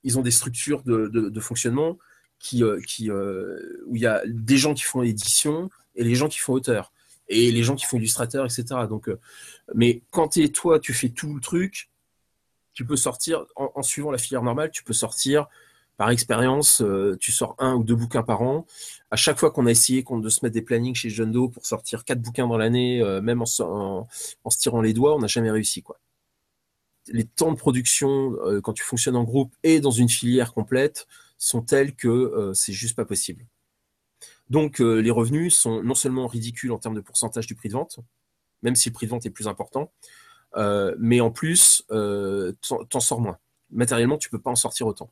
ils 0.06 0.18
ont 0.18 0.22
des 0.22 0.32
structures 0.32 0.82
de, 0.84 1.39
fonctionnement 1.41 1.97
qui, 2.39 2.64
qui, 2.88 3.12
où 3.12 3.95
il 3.95 4.01
y 4.01 4.06
a 4.06 4.22
des 4.26 4.58
gens 4.58 4.74
qui 4.74 4.84
font 4.84 5.01
l'édition 5.01 5.70
et 5.95 6.03
les 6.03 6.16
gens 6.16 6.30
qui 6.30 6.39
font 6.39 6.53
auteur, 6.53 6.93
et 7.28 7.51
les 7.51 7.64
gens 7.64 7.76
qui 7.76 7.86
font 7.86 7.97
illustrateur, 7.97 8.45
etc. 8.45 8.64
Donc, 8.89 9.10
mais 9.74 10.01
quand 10.12 10.38
es 10.38 10.49
toi, 10.49 10.80
tu 10.80 10.93
fais 10.93 11.10
tout 11.10 11.36
le 11.36 11.41
truc, 11.41 11.89
tu 12.74 12.86
peux 12.86 12.97
sortir, 12.97 13.45
en 13.56 13.82
suivant 13.82 14.12
la 14.12 14.18
filière 14.18 14.43
normale, 14.43 14.72
tu 14.72 14.84
peux 14.84 14.93
sortir 14.93 15.47
par 15.97 16.10
expérience, 16.10 16.82
euh, 16.82 17.18
tu 17.20 17.32
sors 17.32 17.56
un 17.60 17.76
ou 17.76 17.84
deux 17.84 17.95
bouquins 17.95 18.24
par 18.24 18.41
an. 18.41 18.66
À 19.12 19.16
chaque 19.16 19.38
fois 19.38 19.51
qu'on 19.51 19.66
a 19.66 19.72
essayé 19.72 20.03
de 20.10 20.30
se 20.30 20.43
mettre 20.43 20.53
des 20.53 20.62
plannings 20.62 20.95
chez 20.95 21.10
John 21.10 21.32
Doe 21.32 21.49
pour 21.49 21.66
sortir 21.66 22.03
quatre 22.03 22.22
bouquins 22.22 22.47
dans 22.47 22.58
l'année, 22.58 23.01
euh, 23.01 23.22
même 23.22 23.41
en, 23.41 23.45
se 23.45 24.58
tirant 24.58 24.82
les 24.82 24.93
doigts, 24.93 25.16
on 25.16 25.20
n'a 25.20 25.28
jamais 25.28 25.51
réussi. 25.51 25.82
Quoi. 25.82 25.97
Les 27.08 27.26
temps 27.26 27.51
de 27.51 27.58
production, 27.58 28.36
euh, 28.45 28.62
quand 28.62 28.74
tu 28.74 28.84
fonctionnes 28.84 29.16
en 29.16 29.24
groupe 29.24 29.53
et 29.64 29.80
dans 29.80 29.91
une 29.91 30.10
filière 30.10 30.53
complète, 30.53 31.08
sont 31.38 31.62
tels 31.62 31.95
que 31.95 32.51
c'est 32.56 32.72
juste 32.72 32.95
pas 32.95 33.03
possible. 33.03 33.45
Donc 34.49 34.80
les 34.80 35.12
revenus 35.12 35.53
sont 35.53 35.84
non 35.84 35.93
seulement 35.93 36.28
ridicules 36.28 36.72
en 36.72 36.80
termes 36.80 36.95
de 36.95 37.01
pourcentage 37.01 37.45
du 37.45 37.56
prix 37.56 37.68
de 37.68 37.74
vente, 37.74 37.99
même 38.64 38.76
si 38.76 38.89
le 38.89 38.93
prix 38.93 39.06
de 39.06 39.12
vente 39.12 39.26
est 39.26 39.30
plus 39.30 39.49
important, 39.49 39.91
mais 40.97 41.20
en 41.20 41.32
plus, 41.32 41.84
t'en 41.89 42.99
sors 43.01 43.20
moins. 43.20 43.38
Matériellement, 43.70 44.18
tu 44.18 44.30
peux 44.30 44.39
pas 44.39 44.49
en 44.49 44.56
sortir 44.56 44.88
autant. 44.88 45.12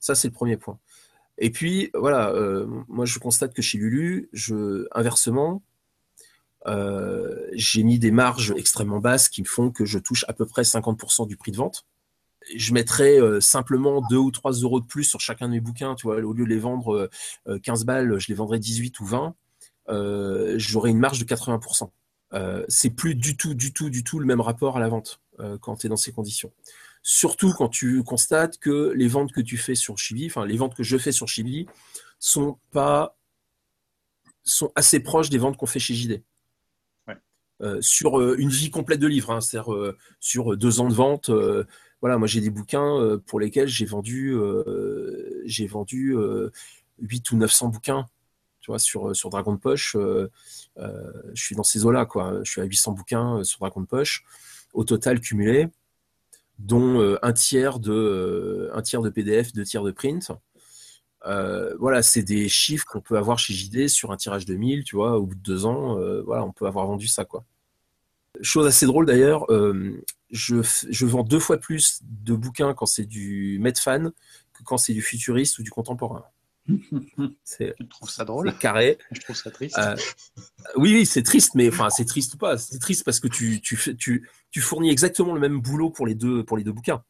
Ça, 0.00 0.14
c'est 0.14 0.28
le 0.28 0.32
premier 0.32 0.56
point. 0.56 0.78
Et 1.40 1.50
puis, 1.50 1.90
voilà, 1.94 2.30
euh, 2.30 2.66
moi, 2.88 3.06
je 3.06 3.18
constate 3.18 3.54
que 3.54 3.62
chez 3.62 3.78
Lulu, 3.78 4.30
inversement, 4.92 5.62
euh, 6.66 7.48
j'ai 7.52 7.82
mis 7.82 7.98
des 7.98 8.10
marges 8.10 8.52
extrêmement 8.56 8.98
basses 8.98 9.28
qui 9.28 9.42
me 9.42 9.46
font 9.46 9.70
que 9.70 9.84
je 9.84 9.98
touche 9.98 10.24
à 10.28 10.32
peu 10.32 10.46
près 10.46 10.62
50% 10.62 11.26
du 11.26 11.36
prix 11.36 11.52
de 11.52 11.56
vente. 11.56 11.86
Je 12.54 12.72
mettrais 12.72 13.20
euh, 13.20 13.40
simplement 13.40 14.02
2 14.08 14.16
ou 14.16 14.30
3 14.30 14.52
euros 14.52 14.80
de 14.80 14.86
plus 14.86 15.04
sur 15.04 15.20
chacun 15.20 15.46
de 15.46 15.52
mes 15.52 15.60
bouquins. 15.60 15.94
Tu 15.94 16.06
vois, 16.06 16.16
au 16.16 16.32
lieu 16.32 16.44
de 16.44 16.50
les 16.50 16.58
vendre 16.58 17.08
15 17.62 17.84
balles, 17.84 18.18
je 18.18 18.28
les 18.28 18.34
vendrais 18.34 18.58
18 18.58 18.98
ou 19.00 19.06
20. 19.06 19.34
J'aurais 20.56 20.90
une 20.90 20.98
marge 20.98 21.18
de 21.18 21.24
80%. 21.24 21.90
c'est 22.68 22.90
plus 22.90 23.14
du 23.14 23.36
tout, 23.36 23.54
du 23.54 23.72
tout, 23.72 23.90
du 23.90 24.04
tout 24.04 24.18
le 24.18 24.26
même 24.26 24.40
rapport 24.40 24.76
à 24.76 24.80
la 24.80 24.88
vente 24.88 25.20
quand 25.60 25.76
tu 25.76 25.86
es 25.86 25.90
dans 25.90 25.96
ces 25.96 26.12
conditions. 26.12 26.52
Surtout 27.02 27.52
quand 27.54 27.68
tu 27.68 28.02
constates 28.02 28.58
que 28.58 28.92
les 28.94 29.08
ventes 29.08 29.32
que 29.32 29.40
tu 29.40 29.56
fais 29.56 29.74
sur 29.74 29.96
Chibi, 29.96 30.26
enfin 30.26 30.44
les 30.44 30.56
ventes 30.56 30.74
que 30.74 30.82
je 30.82 30.98
fais 30.98 31.12
sur 31.12 31.28
Chibi, 31.28 31.66
sont 32.18 32.58
pas 32.72 33.16
sont 34.42 34.72
assez 34.74 35.00
proches 35.00 35.30
des 35.30 35.38
ventes 35.38 35.56
qu'on 35.56 35.66
fait 35.66 35.78
chez 35.78 35.94
JD. 35.94 36.22
Euh, 37.62 37.78
sur 37.82 38.18
euh, 38.18 38.36
une 38.38 38.48
vie 38.48 38.70
complète 38.70 39.00
de 39.00 39.06
livre, 39.06 39.30
hein, 39.30 39.40
c'est-à-dire 39.40 39.74
euh, 39.74 39.96
sur 40.18 40.56
deux 40.56 40.80
ans 40.80 40.88
de 40.88 40.94
vente, 40.94 41.30
voilà, 42.00 42.16
moi 42.16 42.26
j'ai 42.26 42.40
des 42.40 42.48
bouquins 42.48 43.20
pour 43.26 43.40
lesquels 43.40 43.68
j'ai 43.68 43.84
vendu, 43.84 44.34
j'ai 45.44 45.66
vendu 45.66 46.16
8 46.98 47.32
ou 47.32 47.36
900 47.36 47.68
bouquins. 47.68 48.06
Tu 48.60 48.70
vois, 48.70 48.78
sur, 48.78 49.12
Dragon 49.30 49.52
de 49.52 49.58
Poche, 49.58 49.98
je 49.98 51.42
suis 51.42 51.54
dans 51.54 51.62
ces 51.62 51.84
eaux-là, 51.84 52.06
quoi. 52.06 52.40
Je 52.42 52.50
suis 52.50 52.62
à 52.62 52.64
800 52.64 52.92
bouquins 52.92 53.44
sur 53.44 53.58
Dragon 53.58 53.82
de 53.82 53.86
Poche, 53.86 54.24
au 54.72 54.84
total 54.84 55.20
cumulé, 55.20 55.68
dont 56.58 57.18
un 57.20 57.32
tiers 57.32 57.80
de 57.80 59.10
PDF, 59.10 59.52
deux 59.52 59.64
tiers 59.64 59.82
de 59.82 59.90
print. 59.90 60.32
Euh, 61.26 61.74
voilà, 61.78 62.02
c'est 62.02 62.22
des 62.22 62.48
chiffres 62.48 62.86
qu'on 62.86 63.00
peut 63.00 63.18
avoir 63.18 63.38
chez 63.38 63.52
JD 63.52 63.88
sur 63.88 64.10
un 64.10 64.16
tirage 64.16 64.46
de 64.46 64.54
1000, 64.54 64.84
tu 64.84 64.96
vois, 64.96 65.18
au 65.18 65.26
bout 65.26 65.34
de 65.34 65.40
deux 65.40 65.66
ans, 65.66 65.98
euh, 65.98 66.22
voilà, 66.22 66.44
on 66.44 66.52
peut 66.52 66.66
avoir 66.66 66.86
vendu 66.86 67.08
ça, 67.08 67.24
quoi. 67.24 67.44
Chose 68.42 68.66
assez 68.66 68.86
drôle 68.86 69.06
d'ailleurs, 69.06 69.50
euh, 69.52 70.02
je, 70.30 70.56
je, 70.88 71.06
vends 71.06 71.24
deux 71.24 71.40
fois 71.40 71.58
plus 71.58 72.00
de 72.02 72.34
bouquins 72.34 72.72
quand 72.74 72.86
c'est 72.86 73.04
du 73.04 73.58
Medfan 73.60 74.12
que 74.54 74.62
quand 74.64 74.78
c'est 74.78 74.94
du 74.94 75.02
futuriste 75.02 75.58
ou 75.58 75.62
du 75.62 75.70
contemporain. 75.70 76.24
C'est, 77.42 77.74
tu 77.76 77.88
trouves 77.88 78.10
ça 78.10 78.24
drôle? 78.24 78.56
Carré. 78.58 78.96
Je 79.10 79.20
trouve 79.20 79.34
ça 79.34 79.50
triste. 79.50 79.80
oui, 80.76 80.92
oui, 80.94 81.06
c'est 81.06 81.24
triste, 81.24 81.56
mais 81.56 81.68
enfin, 81.68 81.90
c'est 81.90 82.04
triste 82.04 82.34
ou 82.34 82.36
pas. 82.36 82.58
C'est 82.58 82.78
triste 82.78 83.02
parce 83.02 83.18
que 83.18 83.26
tu, 83.26 83.60
tu, 83.60 83.76
tu, 83.96 84.28
tu 84.52 84.60
fournis 84.60 84.90
exactement 84.90 85.34
le 85.34 85.40
même 85.40 85.60
boulot 85.60 85.90
pour 85.90 86.06
les 86.06 86.14
deux, 86.14 86.44
pour 86.44 86.56
les 86.56 86.62
deux 86.62 86.70
bouquins. 86.70 87.02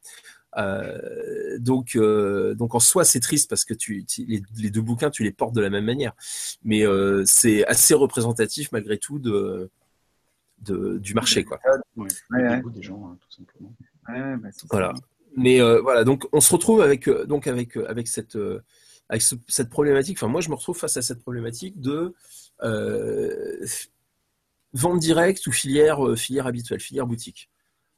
Euh, 0.57 1.59
donc, 1.59 1.97
euh, 1.97 2.55
donc 2.55 2.75
en 2.75 2.81
soi, 2.81 3.05
c'est 3.05 3.21
triste 3.21 3.49
parce 3.49 3.65
que 3.65 3.75
tu, 3.75 4.05
les, 4.27 4.71
deux 4.71 4.81
bouquins, 4.81 5.11
tu 5.11 5.23
les 5.23 5.33
portes 5.33 5.55
de 5.55 5.61
la 5.61 5.71
même 5.71 5.85
manière. 5.85 6.15
Mais 6.65 6.87
euh, 6.87 7.25
c'est 7.27 7.65
assez 7.67 7.95
représentatif 7.95 8.73
malgré 8.73 8.99
tout 8.99 9.19
de, 9.19 9.71
de 10.63 10.99
du 10.99 11.15
marché, 11.15 11.45
quoi. 11.45 11.61
des 11.97 12.83
gens, 12.83 13.07
hein, 13.07 13.19
tout 13.21 13.33
simplement. 13.33 13.73
Bah, 14.09 14.51
voilà. 14.71 14.95
Mais 15.37 15.61
voilà, 15.81 16.05
donc 16.05 16.27
on 16.33 16.41
se 16.41 16.53
retrouve 16.53 16.83
avec 16.83 17.09
donc 17.09 17.47
avec 17.47 17.77
avec 17.77 18.09
cette 18.09 18.37
avec 19.09 19.23
cette 19.49 19.71
problématique. 19.71 20.19
Enfin, 20.19 20.29
moi, 20.29 20.41
je 20.41 20.49
me 20.49 20.55
retrouve 20.55 20.77
face 20.77 20.97
à 20.97 21.03
cette 21.03 21.23
problématique 21.23 21.81
de 21.81 22.15
vente 24.73 24.99
directe 24.99 25.47
ou 25.47 25.53
filière 25.53 26.17
filière 26.17 26.49
habituelle, 26.49 26.81
filière 26.81 27.07
boutique 27.07 27.49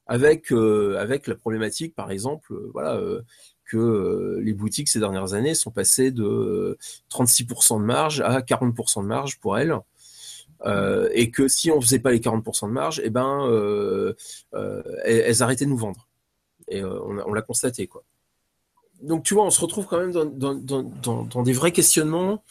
avec, 0.06 0.52
euh, 0.52 0.96
avec 0.98 1.26
la 1.26 1.34
problématique, 1.34 1.94
par 1.94 2.10
exemple, 2.10 2.52
euh, 2.52 2.70
voilà, 2.72 2.96
euh, 2.96 3.22
que 3.64 4.40
les 4.42 4.52
boutiques 4.52 4.88
ces 4.88 4.98
dernières 4.98 5.32
années 5.32 5.54
sont 5.54 5.70
passées 5.70 6.10
de 6.10 6.76
36% 7.08 7.80
de 7.80 7.84
marge 7.84 8.20
à 8.20 8.42
40% 8.42 9.02
de 9.02 9.06
marge 9.06 9.40
pour 9.40 9.56
elles. 9.56 9.74
et 11.14 11.30
que 11.30 11.48
si 11.48 11.70
on 11.70 11.80
faisait 11.80 11.98
pas 11.98 12.10
les 12.10 12.20
40% 12.20 12.68
de 12.68 12.72
marge, 12.72 13.00
eh 13.02 13.08
ben, 13.08 14.14
elles, 15.04 15.42
arrêtaient 15.42 15.64
de 15.64 15.70
nous 15.70 15.78
vendre. 15.78 16.06
Et 16.68 16.84
on, 16.84 17.32
l'a 17.32 17.40
constaté, 17.40 17.86
quoi. 17.86 18.04
Donc, 19.00 19.24
tu 19.24 19.32
vois, 19.32 19.44
on 19.44 19.50
se 19.50 19.60
retrouve 19.60 19.86
quand 19.86 19.98
même 19.98 20.12
dans, 20.12 21.42
des 21.42 21.52
vrais 21.54 21.72
questionnements, 21.72 22.44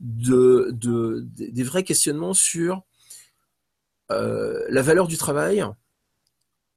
de, 0.00 0.68
des 0.74 1.62
vrais 1.62 1.84
questionnements 1.84 2.34
sur 2.34 2.82
la 4.10 4.82
valeur 4.82 5.06
du 5.06 5.16
travail, 5.16 5.64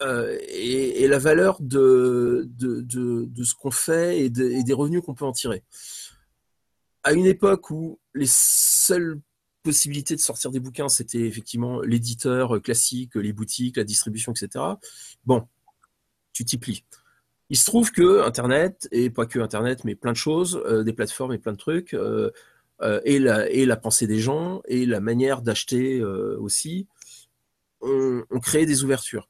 euh, 0.02 0.38
et, 0.48 1.08
la 1.08 1.20
valeur 1.20 1.58
de, 1.60 2.48
de, 2.58 2.82
de, 2.82 3.44
ce 3.44 3.54
qu'on 3.54 3.72
fait 3.72 4.20
et, 4.22 4.30
des 4.30 4.74
revenus 4.74 5.02
qu'on 5.02 5.14
peut 5.14 5.26
en 5.26 5.34
tirer. 5.34 5.64
À 7.04 7.14
une 7.14 7.26
époque 7.26 7.70
où 7.70 8.00
les 8.14 8.28
seules 8.28 9.20
possibilités 9.64 10.16
de 10.16 10.22
sortir 10.22 10.52
des 10.52 10.60
bouquins, 10.62 10.88
c'était 10.88 11.22
effectivement 11.22 11.82
l'éditeur 11.82 12.62
classique, 12.62 13.16
les 13.16 13.34
boutiques, 13.34 13.76
la 13.76 13.84
distribution, 13.84 14.32
etc. 14.32 14.64
Bon, 15.26 15.48
tu 16.32 16.46
t'y 16.46 16.58
plies. 16.58 16.86
Il 17.50 17.58
se 17.58 17.66
trouve 17.66 17.92
que 17.92 18.22
Internet, 18.22 18.88
et 18.92 19.10
pas 19.10 19.26
que 19.26 19.40
Internet, 19.40 19.84
mais 19.84 19.96
plein 19.96 20.12
de 20.12 20.18
choses, 20.18 20.62
euh, 20.66 20.84
des 20.84 20.94
plateformes 20.94 21.34
et 21.34 21.40
plein 21.40 21.54
de 21.54 21.58
trucs, 21.58 21.94
euh, 21.94 22.32
et, 23.04 23.20
la, 23.20 23.50
et 23.50 23.66
la 23.66 23.76
pensée 23.76 24.08
des 24.08 24.20
gens, 24.20 24.62
et 24.68 24.86
la 24.86 25.02
manière 25.02 25.42
d'acheter 25.42 26.02
aussi, 26.02 26.88
ont, 27.82 28.24
ont 28.30 28.40
créé 28.40 28.66
des 28.66 28.86
ouvertures 28.86 29.28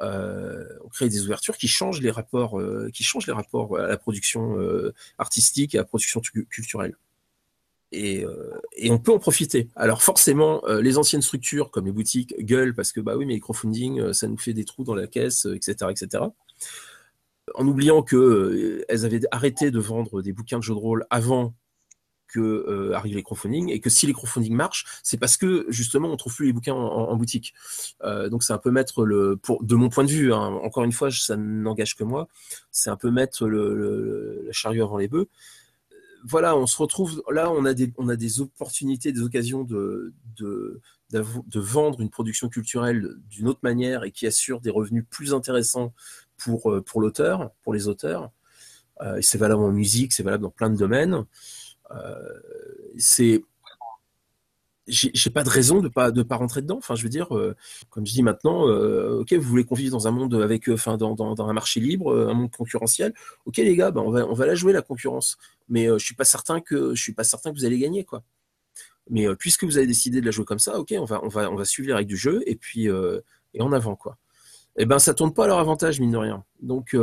on 0.00 0.88
crée 0.88 1.08
des 1.08 1.24
ouvertures 1.24 1.56
qui 1.56 1.68
changent 1.68 2.00
les 2.00 2.10
rapports, 2.10 2.60
euh, 2.60 2.90
qui 2.92 3.02
changent 3.02 3.26
les 3.26 3.32
rapports 3.32 3.78
à 3.78 3.86
la 3.86 3.96
production 3.96 4.58
euh, 4.58 4.94
artistique 5.18 5.74
et 5.74 5.78
à 5.78 5.82
la 5.82 5.86
production 5.86 6.20
culturelle. 6.48 6.96
Et, 7.90 8.26
on 8.90 8.98
peut 8.98 9.12
en 9.12 9.18
profiter. 9.18 9.68
Alors 9.74 10.02
forcément, 10.02 10.62
les 10.66 10.98
anciennes 10.98 11.22
structures 11.22 11.70
comme 11.70 11.86
les 11.86 11.92
boutiques 11.92 12.34
gueulent 12.38 12.74
parce 12.74 12.92
que 12.92 13.00
bah 13.00 13.16
oui, 13.16 13.24
mais 13.24 13.32
les 13.32 13.40
crowdfunding, 13.40 14.12
ça 14.12 14.28
nous 14.28 14.36
fait 14.36 14.52
des 14.52 14.64
trous 14.64 14.84
dans 14.84 14.94
la 14.94 15.06
caisse, 15.06 15.46
etc., 15.46 15.90
etc. 15.90 16.24
En 17.54 17.66
oubliant 17.66 18.02
que 18.02 18.84
elles 18.90 19.06
avaient 19.06 19.22
arrêté 19.30 19.70
de 19.70 19.78
vendre 19.78 20.20
des 20.20 20.32
bouquins 20.34 20.58
de 20.58 20.64
jeux 20.64 20.74
de 20.74 20.78
rôle 20.78 21.06
avant 21.08 21.54
que 22.28 22.40
euh, 22.40 22.94
arrivent 22.94 23.16
les 23.16 23.22
crowdfunding 23.22 23.70
et 23.70 23.80
que 23.80 23.90
si 23.90 24.06
les 24.06 24.12
crowdfunding 24.12 24.54
marchent, 24.54 24.84
c'est 25.02 25.16
parce 25.16 25.36
que 25.36 25.66
justement 25.68 26.08
on 26.08 26.16
trouve 26.16 26.34
plus 26.34 26.46
les 26.46 26.52
bouquins 26.52 26.74
en, 26.74 27.16
boutique. 27.16 27.54
Euh, 28.04 28.28
donc 28.28 28.42
c'est 28.42 28.52
un 28.52 28.58
peu 28.58 28.70
mettre 28.70 29.04
le, 29.04 29.36
pour, 29.36 29.62
de 29.64 29.74
mon 29.74 29.88
point 29.88 30.04
de 30.04 30.10
vue, 30.10 30.32
hein, 30.32 30.58
encore 30.62 30.84
une 30.84 30.92
fois, 30.92 31.10
ça 31.10 31.36
n'engage 31.36 31.96
que 31.96 32.04
moi, 32.04 32.28
c'est 32.70 32.90
un 32.90 32.96
peu 32.96 33.10
mettre 33.10 33.46
le, 33.46 34.44
la 34.46 34.52
charrue 34.52 34.82
avant 34.82 34.98
les 34.98 35.08
bœufs. 35.08 35.28
Voilà, 36.24 36.56
on 36.56 36.66
se 36.66 36.76
retrouve 36.76 37.22
là, 37.30 37.50
on 37.50 37.64
a 37.64 37.74
des, 37.74 37.92
on 37.96 38.08
a 38.08 38.16
des 38.16 38.40
opportunités, 38.40 39.12
des 39.12 39.22
occasions 39.22 39.62
de, 39.62 40.12
de, 40.36 40.80
de 41.10 41.60
vendre 41.60 42.00
une 42.00 42.10
production 42.10 42.48
culturelle 42.48 43.14
d'une 43.30 43.48
autre 43.48 43.60
manière 43.62 44.04
et 44.04 44.10
qui 44.10 44.26
assure 44.26 44.60
des 44.60 44.70
revenus 44.70 45.04
plus 45.08 45.32
intéressants 45.32 45.94
pour, 46.36 46.70
euh, 46.70 46.82
pour 46.82 47.00
l'auteur, 47.00 47.50
pour 47.62 47.74
les 47.74 47.88
auteurs. 47.88 48.30
Euh, 49.00 49.18
c'est 49.22 49.38
valable 49.38 49.62
en 49.62 49.72
musique, 49.72 50.12
c'est 50.12 50.22
valable 50.22 50.42
dans 50.42 50.50
plein 50.50 50.70
de 50.70 50.76
domaines. 50.76 51.24
Euh, 51.90 52.40
c'est 52.98 53.42
j'ai 54.86 55.28
pas 55.28 55.42
de 55.42 55.50
raison 55.50 55.80
de 55.82 55.88
pas 55.88 56.10
de 56.10 56.22
pas 56.22 56.36
rentrer 56.36 56.62
dedans. 56.62 56.78
Enfin, 56.78 56.94
je 56.94 57.02
veux 57.02 57.10
dire, 57.10 57.36
euh, 57.36 57.54
comme 57.90 58.06
je 58.06 58.12
dis 58.12 58.22
maintenant, 58.22 58.68
euh, 58.68 59.20
ok, 59.20 59.34
vous 59.34 59.42
voulez 59.42 59.64
qu'on 59.64 59.74
vive 59.74 59.90
dans 59.90 60.08
un 60.08 60.10
monde 60.10 60.34
avec, 60.36 60.66
enfin, 60.68 60.96
dans, 60.96 61.14
dans, 61.14 61.46
un 61.46 61.52
marché 61.52 61.78
libre, 61.78 62.18
un 62.26 62.32
monde 62.32 62.50
concurrentiel. 62.50 63.12
Ok, 63.44 63.58
les 63.58 63.76
gars, 63.76 63.90
ben, 63.90 64.00
on 64.00 64.10
va 64.10 64.26
on 64.26 64.32
va 64.32 64.46
la 64.46 64.54
jouer 64.54 64.72
la 64.72 64.80
concurrence. 64.80 65.36
Mais 65.68 65.86
je 65.86 65.98
suis 65.98 66.14
pas 66.14 66.24
certain 66.24 66.60
que 66.62 66.94
je 66.94 67.02
suis 67.02 67.12
pas 67.12 67.24
certain 67.24 67.52
que 67.52 67.58
vous 67.58 67.66
allez 67.66 67.78
gagner, 67.78 68.04
quoi. 68.04 68.22
Mais 69.10 69.26
puisque 69.36 69.64
vous 69.64 69.76
avez 69.76 69.86
décidé 69.86 70.20
de 70.22 70.26
la 70.26 70.32
jouer 70.32 70.46
comme 70.46 70.58
ça, 70.58 70.78
ok, 70.78 70.94
on 70.98 71.04
va 71.04 71.20
on 71.22 71.28
va 71.28 71.50
on 71.50 71.56
va 71.56 71.66
suivre 71.66 71.88
les 71.88 71.94
règles 71.94 72.08
du 72.08 72.16
jeu 72.16 72.42
et 72.46 72.56
puis 72.56 72.86
et 72.86 73.60
en 73.60 73.72
avant, 73.72 73.96
quoi. 73.96 74.16
Et 74.78 74.82
eh 74.82 74.86
ben, 74.86 74.98
ça 74.98 75.12
tourne 75.12 75.34
pas 75.34 75.44
à 75.44 75.48
leur 75.48 75.58
avantage 75.58 76.00
mine 76.00 76.12
de 76.12 76.16
rien. 76.16 76.44
Donc 76.62 76.94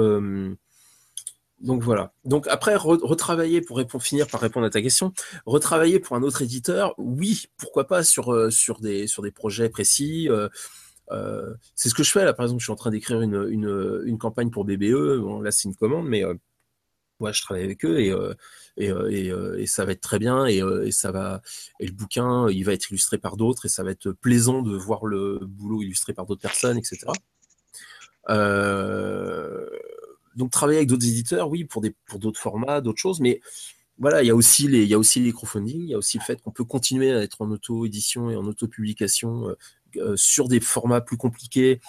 donc 1.60 1.82
voilà. 1.82 2.14
Donc 2.26 2.47
après, 2.47 2.76
retravailler 2.76 3.62
pour 3.62 4.03
finir 4.03 4.28
par 4.28 4.41
répondre 4.41 4.66
à 4.66 4.70
ta 4.70 4.82
question, 4.82 5.14
retravailler 5.45 5.99
pour 5.99 6.16
un 6.16 6.24
autre 6.24 6.41
éditeur, 6.41 6.93
oui, 6.97 7.45
pourquoi 7.58 7.88
pas 7.88 8.03
sur, 8.03 8.34
euh, 8.34 8.51
sur, 8.51 8.80
des, 8.80 9.08
sur 9.08 9.24
des 9.24 9.32
projets 9.32 9.70
précis. 9.70 10.28
Euh, 10.30 10.49
euh, 11.12 11.53
c'est 11.76 11.89
ce 11.89 11.95
que 11.95 12.03
je 12.03 12.12
fais 12.12 12.26
là, 12.26 12.34
par 12.34 12.45
exemple, 12.45 12.60
je 12.60 12.66
suis 12.66 12.74
en 12.74 12.78
train 12.78 12.91
d'écrire 12.91 13.22
une, 13.22 13.47
une, 13.49 14.01
une, 14.06 14.18
campagne 14.18 14.49
pour 14.49 14.66
BBE. 14.66 15.20
Bon, 15.20 15.39
là, 15.39 15.51
c'est 15.51 15.70
une 15.70 15.76
commande, 15.76 16.08
mais 16.08 16.26
ouais, 17.20 17.32
je 17.32 17.41
travaille 17.41 17.64
avec 17.64 17.86
eux 17.86 17.99
et, 17.99 18.14
et, 18.78 18.89
et, 19.58 19.68
ça 19.68 19.86
va 19.86 19.93
être 19.93 20.01
très 20.01 20.20
bien 20.20 20.47
et, 20.47 20.58
et, 20.58 20.91
ça 20.91 21.12
va 21.12 21.41
et 21.80 21.88
le 21.88 21.93
bouquin, 21.93 22.49
il 22.49 22.66
va 22.66 22.74
être 22.74 22.89
illustré 22.89 23.18
par 23.18 23.38
d'autres 23.38 23.66
et 23.66 23.70
ça 23.70 23.84
va 23.84 23.91
être 23.91 24.12
plaisant 24.12 24.62
de 24.62 24.76
voir 24.76 25.06
le 25.06 25.39
boulot 25.41 25.84
illustré 25.84 26.14
par 26.14 26.26
d'autres 26.26 26.41
personnes, 26.41 26.78
etc. 26.78 27.08
Euh, 28.30 29.70
donc 30.36 30.52
travailler 30.52 30.80
avec 30.80 30.90
d'autres 30.90 31.08
éditeurs, 31.08 31.50
oui, 31.50 31.66
pour 31.66 31.82
des 31.82 31.96
pour 32.06 32.20
d'autres 32.20 32.40
formats, 32.40 32.82
d'autres 32.82 33.00
choses, 33.00 33.20
mais 33.20 33.42
voilà, 33.98 34.24
il 34.24 34.28
y 34.28 34.30
a 34.30 34.36
aussi 34.36 34.68
les 34.68 34.84
il 34.84 34.90
y 34.90 34.94
a 34.94 35.00
aussi 35.00 35.22
les 35.22 35.32
crowdfunding, 35.32 35.82
il 35.82 35.90
y 35.90 35.94
a 35.94 35.98
aussi 35.98 36.18
le 36.18 36.24
fait 36.24 36.42
qu'on 36.42 36.52
peut 36.52 36.66
continuer 36.66 37.14
à 37.14 37.22
être 37.22 37.42
en 37.42 37.50
auto-édition 37.50 38.30
et 38.30 38.36
en 38.36 38.46
auto-publication 38.46 39.50
euh, 39.50 39.58
euh, 39.98 40.18
sur 40.18 40.48
des 40.50 40.60
formats 40.60 41.02
plus 41.02 41.18
compliqués 41.18 41.80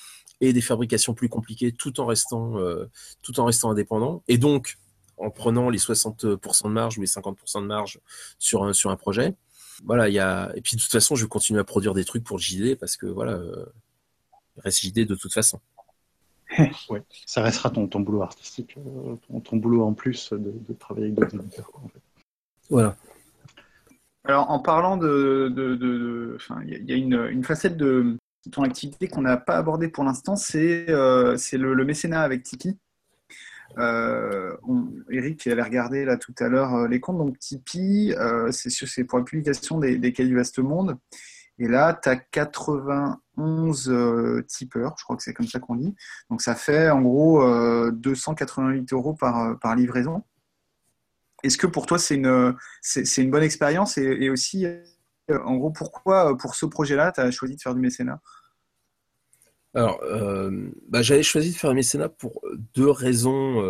et 0.40 0.52
des 0.52 0.60
fabrications 0.60 1.14
plus 1.14 1.28
compliquées, 1.28 1.72
tout 1.72 1.98
en 2.00 2.06
restant 2.06 2.58
euh, 2.58 2.86
tout 3.22 3.40
en 3.40 3.46
restant 3.46 3.70
indépendant. 3.70 4.22
Et 4.28 4.38
donc 4.38 4.78
en 5.18 5.30
prenant 5.30 5.70
les 5.70 5.78
60% 5.78 6.64
de 6.64 6.68
marge 6.68 6.98
ou 6.98 7.00
les 7.00 7.06
50% 7.06 7.62
de 7.62 7.66
marge 7.66 8.00
sur 8.38 8.64
un 8.64 8.72
sur 8.72 8.90
un 8.90 8.96
projet. 8.96 9.34
Voilà, 9.84 10.08
il 10.08 10.14
y 10.14 10.18
a 10.20 10.52
et 10.54 10.60
puis 10.60 10.76
de 10.76 10.82
toute 10.82 10.92
façon, 10.92 11.16
je 11.16 11.24
vais 11.24 11.28
continuer 11.28 11.60
à 11.60 11.64
produire 11.64 11.94
des 11.94 12.04
trucs 12.04 12.24
pour 12.24 12.38
JD 12.38 12.76
parce 12.76 12.96
que 12.96 13.06
voilà, 13.06 13.40
il 14.56 14.60
reste 14.62 14.80
JD 14.80 15.06
de 15.06 15.14
toute 15.16 15.32
façon. 15.34 15.60
ouais, 16.90 17.02
ça 17.26 17.42
restera 17.42 17.70
ton, 17.70 17.88
ton 17.88 18.00
boulot 18.00 18.22
artistique, 18.22 18.76
euh, 18.78 19.40
ton, 19.40 19.56
boulot 19.56 19.84
en 19.84 19.94
plus 19.94 20.32
de, 20.32 20.72
travailler 20.74 21.06
avec 21.06 21.18
d'autres 21.18 21.34
éditeurs. 21.34 21.70
Voilà. 22.70 22.96
Alors, 24.24 24.50
en 24.50 24.58
parlant 24.60 24.96
de. 24.96 26.38
Il 26.64 26.90
y, 26.90 26.92
a 26.92 26.96
une, 26.96 27.44
facette 27.44 27.76
de 27.76 28.16
ton 28.50 28.62
activité 28.62 29.08
qu'on 29.08 29.22
n'a 29.22 29.36
pas 29.36 29.56
abordée 29.56 29.88
pour 29.88 30.04
l'instant, 30.04 30.36
c'est 30.36 30.88
euh, 30.88 31.36
le, 31.52 31.84
mécénat 31.84 32.22
avec 32.22 32.42
Tipeee. 32.42 32.76
Euh, 33.78 34.56
Eric 35.10 35.46
avait 35.48 35.62
regardé 35.62 36.04
là 36.04 36.16
tout 36.16 36.34
à 36.38 36.48
l'heure 36.48 36.88
les 36.88 37.00
comptes. 37.00 37.18
Donc, 37.18 37.38
Tipeee, 37.38 38.14
c'est 38.50 39.04
pour 39.04 39.18
la 39.18 39.24
publication 39.24 39.78
des, 39.78 39.98
des 39.98 40.12
Cahiers 40.12 40.28
du 40.28 40.36
Vaste 40.36 40.58
Monde. 40.58 40.96
Et 41.58 41.68
là, 41.68 41.98
tu 42.00 42.08
as 42.08 42.16
91 42.16 43.88
euh, 43.88 44.42
tipeurs, 44.46 44.94
je 44.98 45.04
crois 45.04 45.16
que 45.16 45.22
c'est 45.22 45.32
comme 45.32 45.46
ça 45.46 45.58
qu'on 45.58 45.76
dit. 45.76 45.94
Donc 46.30 46.42
ça 46.42 46.54
fait 46.54 46.90
en 46.90 47.00
gros 47.00 47.42
288 47.92 48.92
euros 48.92 49.14
par, 49.14 49.58
par 49.58 49.74
livraison. 49.74 50.22
Est-ce 51.42 51.58
que 51.58 51.66
pour 51.66 51.86
toi, 51.86 51.98
c'est 51.98 52.16
une, 52.16 52.56
c'est, 52.82 53.22
une 53.22 53.30
bonne 53.30 53.42
expérience? 53.42 53.98
Et, 53.98 54.30
aussi, 54.30 54.66
en 55.30 55.56
gros, 55.56 55.70
pourquoi 55.70 56.36
pour 56.36 56.54
ce 56.54 56.66
projet-là, 56.66 57.12
tu 57.12 57.20
as 57.20 57.30
choisi 57.30 57.56
de 57.56 57.60
faire 57.60 57.74
du 57.74 57.80
mécénat? 57.80 58.20
Alors, 59.74 60.00
bah, 60.88 61.02
j'avais 61.02 61.22
choisi 61.22 61.52
de 61.52 61.56
faire 61.56 61.70
du 61.70 61.76
mécénat 61.76 62.08
pour 62.08 62.40
deux 62.74 62.90
raisons 62.90 63.62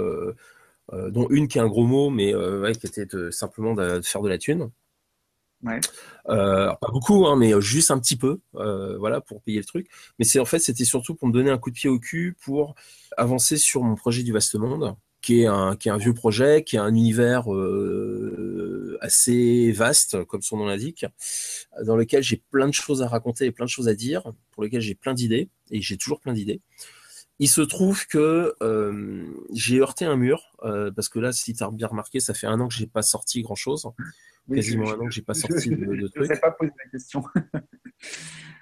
euh, 0.92 1.10
dont 1.10 1.26
une 1.30 1.48
qui 1.48 1.58
est 1.58 1.60
un 1.60 1.66
gros 1.66 1.84
mot, 1.84 2.10
mais 2.10 2.32
euh, 2.32 2.72
qui 2.72 2.86
était 2.86 3.06
simplement 3.32 3.74
de, 3.74 4.00
faire 4.02 4.22
de 4.22 4.28
la 4.28 4.38
thune. 4.38 4.70
Euh, 6.28 6.72
pas 6.80 6.88
beaucoup, 6.92 7.26
hein, 7.26 7.36
mais 7.36 7.52
juste 7.60 7.90
un 7.90 7.98
petit 7.98 8.16
peu, 8.16 8.40
voilà, 8.52 9.20
pour 9.20 9.42
payer 9.42 9.58
le 9.58 9.64
truc. 9.64 9.88
Mais 10.18 10.24
c'est 10.24 10.38
en 10.40 10.44
fait, 10.44 10.58
c'était 10.58 10.84
surtout 10.84 11.14
pour 11.14 11.28
me 11.28 11.32
donner 11.32 11.50
un 11.50 11.58
coup 11.58 11.70
de 11.70 11.74
pied 11.74 11.90
au 11.90 11.98
cul 11.98 12.36
pour 12.42 12.74
avancer 13.16 13.56
sur 13.56 13.82
mon 13.82 13.94
projet 13.94 14.22
du 14.22 14.32
vaste 14.32 14.54
monde, 14.56 14.96
qui 15.22 15.42
est 15.42 15.46
un, 15.46 15.76
qui 15.76 15.88
est 15.88 15.92
un 15.92 15.98
vieux 15.98 16.14
projet, 16.14 16.62
qui 16.64 16.76
a 16.76 16.82
un 16.82 16.94
univers 16.94 17.46
assez 19.00 19.72
vaste, 19.72 20.24
comme 20.24 20.42
son 20.42 20.56
nom 20.56 20.66
l'indique, 20.66 21.06
dans 21.84 21.96
lequel 21.96 22.22
j'ai 22.22 22.42
plein 22.50 22.66
de 22.66 22.74
choses 22.74 23.02
à 23.02 23.08
raconter 23.08 23.46
et 23.46 23.52
plein 23.52 23.66
de 23.66 23.70
choses 23.70 23.88
à 23.88 23.94
dire, 23.94 24.32
pour 24.52 24.62
lequel 24.62 24.80
j'ai 24.80 24.94
plein 24.94 25.14
d'idées, 25.14 25.48
et 25.70 25.80
j'ai 25.80 25.96
toujours 25.96 26.20
plein 26.20 26.32
d'idées. 26.32 26.60
Il 27.38 27.48
se 27.48 27.60
trouve 27.60 28.06
que 28.06 28.54
euh, 28.62 29.26
j'ai 29.52 29.78
heurté 29.78 30.06
un 30.06 30.16
mur, 30.16 30.56
euh, 30.62 30.90
parce 30.90 31.08
que 31.08 31.18
là, 31.18 31.32
si 31.32 31.52
tu 31.54 31.62
as 31.62 31.70
bien 31.70 31.86
remarqué, 31.86 32.18
ça 32.18 32.32
fait 32.32 32.46
un 32.46 32.58
an 32.60 32.68
que 32.68 32.74
j'ai 32.74 32.86
pas 32.86 33.02
sorti 33.02 33.42
grand 33.42 33.54
chose. 33.54 33.86
Quasiment 34.52 34.90
un 34.90 35.00
an 35.00 35.06
que 35.06 35.10
j'ai 35.12 35.22
pas 35.22 35.34
sorti 35.34 35.70
de, 35.70 35.76
de 35.76 36.08
trucs. 36.08 36.26
Je 36.26 36.32
ne 36.32 36.38
pas 36.38 36.50
poser 36.50 36.72
la 36.84 36.90
question. 36.90 37.22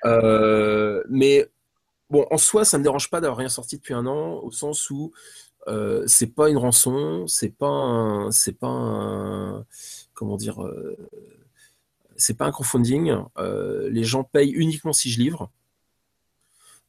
Euh, 0.07 1.03
mais 1.09 1.51
bon, 2.11 2.27
en 2.31 2.37
soi, 2.37 2.67
ça 2.67 2.77
me 2.77 2.83
dérange 2.83 3.09
pas 3.09 3.23
d'avoir 3.23 3.39
rien 3.39 3.49
sorti 3.49 3.77
depuis 3.79 3.95
un 3.95 4.07
an, 4.07 4.35
au 4.43 4.51
sens 4.51 4.91
où 4.91 5.13
euh, 5.67 6.05
c'est 6.07 6.27
pas 6.27 6.51
une 6.51 6.59
rançon, 6.59 7.27
c'est 7.27 7.49
pas 7.49 8.29
c'est 8.31 8.59
pas 8.59 8.69
un, 8.69 9.65
comment 10.13 10.37
dire, 10.37 10.61
c'est 12.17 12.37
pas 12.37 12.45
un 12.45 12.51
crowdfunding. 12.51 13.17
les 13.89 14.05
gens 14.05 14.25
payent 14.25 14.53
uniquement 14.53 14.93
si 14.93 15.11
je 15.11 15.19
livre. 15.19 15.51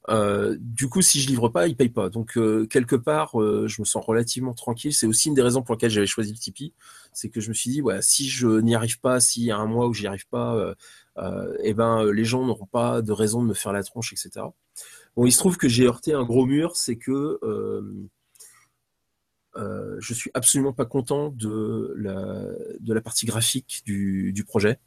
Euh, 0.09 0.55
du 0.59 0.87
coup, 0.87 1.01
si 1.01 1.19
je 1.19 1.27
livre 1.27 1.49
pas, 1.49 1.67
ils 1.67 1.75
payent 1.75 1.89
pas. 1.89 2.09
Donc 2.09 2.37
euh, 2.37 2.65
quelque 2.67 2.95
part, 2.95 3.39
euh, 3.41 3.67
je 3.67 3.81
me 3.81 3.85
sens 3.85 4.03
relativement 4.05 4.53
tranquille. 4.53 4.93
C'est 4.93 5.07
aussi 5.07 5.29
une 5.29 5.33
des 5.33 5.41
raisons 5.41 5.63
pour 5.63 5.75
lesquelles 5.75 5.89
j'avais 5.89 6.07
choisi 6.07 6.31
le 6.31 6.37
Tipeee, 6.37 6.73
c'est 7.13 7.29
que 7.29 7.41
je 7.41 7.49
me 7.49 7.53
suis 7.53 7.71
dit, 7.71 7.81
ouais, 7.81 8.01
si 8.01 8.27
je 8.29 8.47
n'y 8.59 8.75
arrive 8.75 8.99
pas, 8.99 9.19
s'il 9.19 9.43
y 9.43 9.51
a 9.51 9.57
un 9.57 9.65
mois 9.65 9.87
où 9.87 9.93
j'y 9.93 10.07
arrive 10.07 10.27
pas, 10.27 10.75
eh 11.63 11.73
ben 11.73 12.03
les 12.11 12.25
gens 12.25 12.45
n'auront 12.45 12.65
pas 12.65 13.01
de 13.01 13.11
raison 13.11 13.41
de 13.41 13.47
me 13.47 13.53
faire 13.53 13.73
la 13.73 13.83
tronche, 13.83 14.13
etc. 14.13 14.45
Bon, 15.15 15.25
il 15.25 15.31
se 15.31 15.37
trouve 15.37 15.57
que 15.57 15.69
j'ai 15.69 15.85
heurté 15.85 16.13
un 16.13 16.23
gros 16.23 16.45
mur, 16.45 16.75
c'est 16.75 16.97
que 16.97 17.39
je 19.55 20.13
suis 20.13 20.31
absolument 20.33 20.73
pas 20.73 20.85
content 20.85 21.29
de 21.29 21.93
la, 21.97 22.45
de 22.79 22.93
la 22.93 23.01
partie 23.01 23.25
graphique 23.25 23.81
du, 23.85 24.33
du 24.33 24.43
projet 24.43 24.79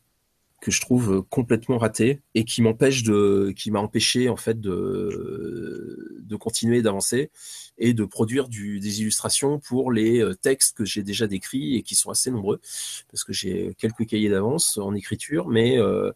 que 0.61 0.70
je 0.70 0.80
trouve 0.80 1.22
complètement 1.30 1.78
raté 1.78 2.20
et 2.34 2.44
qui 2.44 2.62
m'empêche 2.62 3.02
de, 3.04 3.52
qui 3.56 3.70
m'a 3.70 3.78
empêché 3.78 4.28
en 4.28 4.36
fait 4.36 4.61
de, 4.61 6.18
de 6.20 6.36
continuer 6.36 6.82
d'avancer 6.82 7.30
et 7.78 7.94
de 7.94 8.04
produire 8.04 8.48
du, 8.48 8.80
des 8.80 9.00
illustrations 9.00 9.61
pour 9.61 9.92
les 9.92 10.20
euh, 10.20 10.34
textes 10.34 10.76
que 10.76 10.84
j'ai 10.84 11.02
déjà 11.02 11.26
décrits 11.26 11.76
et 11.76 11.82
qui 11.82 11.94
sont 11.94 12.11
assez 12.11 12.30
nombreux 12.30 12.61
parce 13.11 13.22
que 13.24 13.32
j'ai 13.32 13.74
quelques 13.78 14.06
cahiers 14.06 14.30
d'avance 14.30 14.78
en 14.78 14.94
écriture, 14.94 15.48
mais 15.48 15.78
euh, 15.78 16.11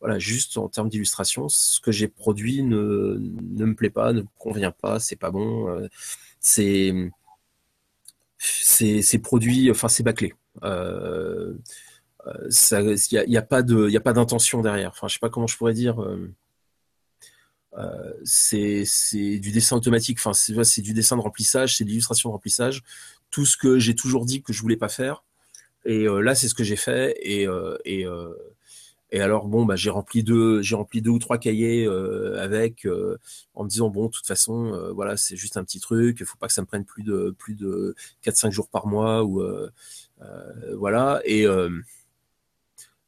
voilà, 0.00 0.18
juste 0.18 0.58
en 0.58 0.68
termes 0.68 0.90
d'illustration, 0.90 1.48
ce 1.48 1.80
que 1.80 1.90
j'ai 1.90 2.08
produit 2.08 2.62
ne, 2.62 3.18
ne 3.18 3.64
me 3.64 3.74
plaît 3.74 3.90
pas, 3.90 4.12
ne 4.12 4.22
me 4.22 4.28
convient 4.38 4.72
pas, 4.72 5.00
c'est 5.00 5.16
pas 5.16 5.30
bon, 5.30 5.68
euh, 5.70 5.88
c'est 6.38 6.92
c'est 8.38 9.18
produit, 9.18 9.70
enfin 9.70 9.88
c'est 9.88 10.02
bâclé. 10.02 10.34
Euh, 10.62 11.54
il 12.26 13.24
n'y 13.28 13.36
a, 13.36 13.42
pas 13.42 13.62
de, 13.62 13.88
il 13.88 13.96
a 13.96 14.00
pas 14.00 14.12
d'intention 14.12 14.60
derrière. 14.62 14.90
Enfin, 14.90 15.08
je 15.08 15.14
sais 15.14 15.20
pas 15.20 15.30
comment 15.30 15.46
je 15.46 15.56
pourrais 15.56 15.74
dire. 15.74 16.02
Euh, 16.02 16.32
euh, 17.74 18.12
c'est 18.24 18.84
du 19.38 19.52
dessin 19.52 19.76
automatique. 19.76 20.18
Enfin, 20.20 20.32
c'est 20.32 20.82
du 20.82 20.92
dessin 20.92 21.16
de 21.16 21.22
remplissage, 21.22 21.76
c'est 21.76 21.84
de 21.84 21.90
l'illustration 21.90 22.30
de 22.30 22.32
remplissage. 22.32 22.82
Tout 23.30 23.46
ce 23.46 23.56
que 23.56 23.78
j'ai 23.78 23.94
toujours 23.94 24.24
dit 24.24 24.42
que 24.42 24.52
je 24.52 24.62
voulais 24.62 24.76
pas 24.76 24.88
faire. 24.88 25.24
Et 25.84 26.08
euh, 26.08 26.20
là, 26.20 26.34
c'est 26.34 26.48
ce 26.48 26.54
que 26.54 26.64
j'ai 26.64 26.76
fait. 26.76 27.16
Et, 27.22 27.46
et, 27.84 28.06
et 29.12 29.20
alors, 29.20 29.46
bon, 29.46 29.64
bah, 29.64 29.76
j'ai 29.76 29.90
rempli 29.90 30.24
deux, 30.24 30.62
j'ai 30.62 30.74
rempli 30.74 31.00
deux 31.00 31.10
ou 31.10 31.18
trois 31.18 31.38
cahiers 31.38 31.86
avec, 32.38 32.86
en 33.54 33.64
me 33.64 33.68
disant 33.68 33.88
bon, 33.88 34.06
de 34.06 34.10
toute 34.10 34.26
façon, 34.26 34.90
voilà, 34.94 35.16
c'est 35.16 35.36
juste 35.36 35.56
un 35.56 35.64
petit 35.64 35.80
truc. 35.80 36.18
Il 36.20 36.26
faut 36.26 36.38
pas 36.38 36.48
que 36.48 36.52
ça 36.52 36.62
me 36.62 36.66
prenne 36.66 36.84
plus 36.84 37.04
de 37.04 37.34
plus 37.38 37.54
de 37.54 37.94
4-5 38.24 38.50
jours 38.50 38.68
par 38.68 38.86
mois 38.86 39.24
ou 39.24 39.42
voilà. 40.72 41.20
Et 41.24 41.46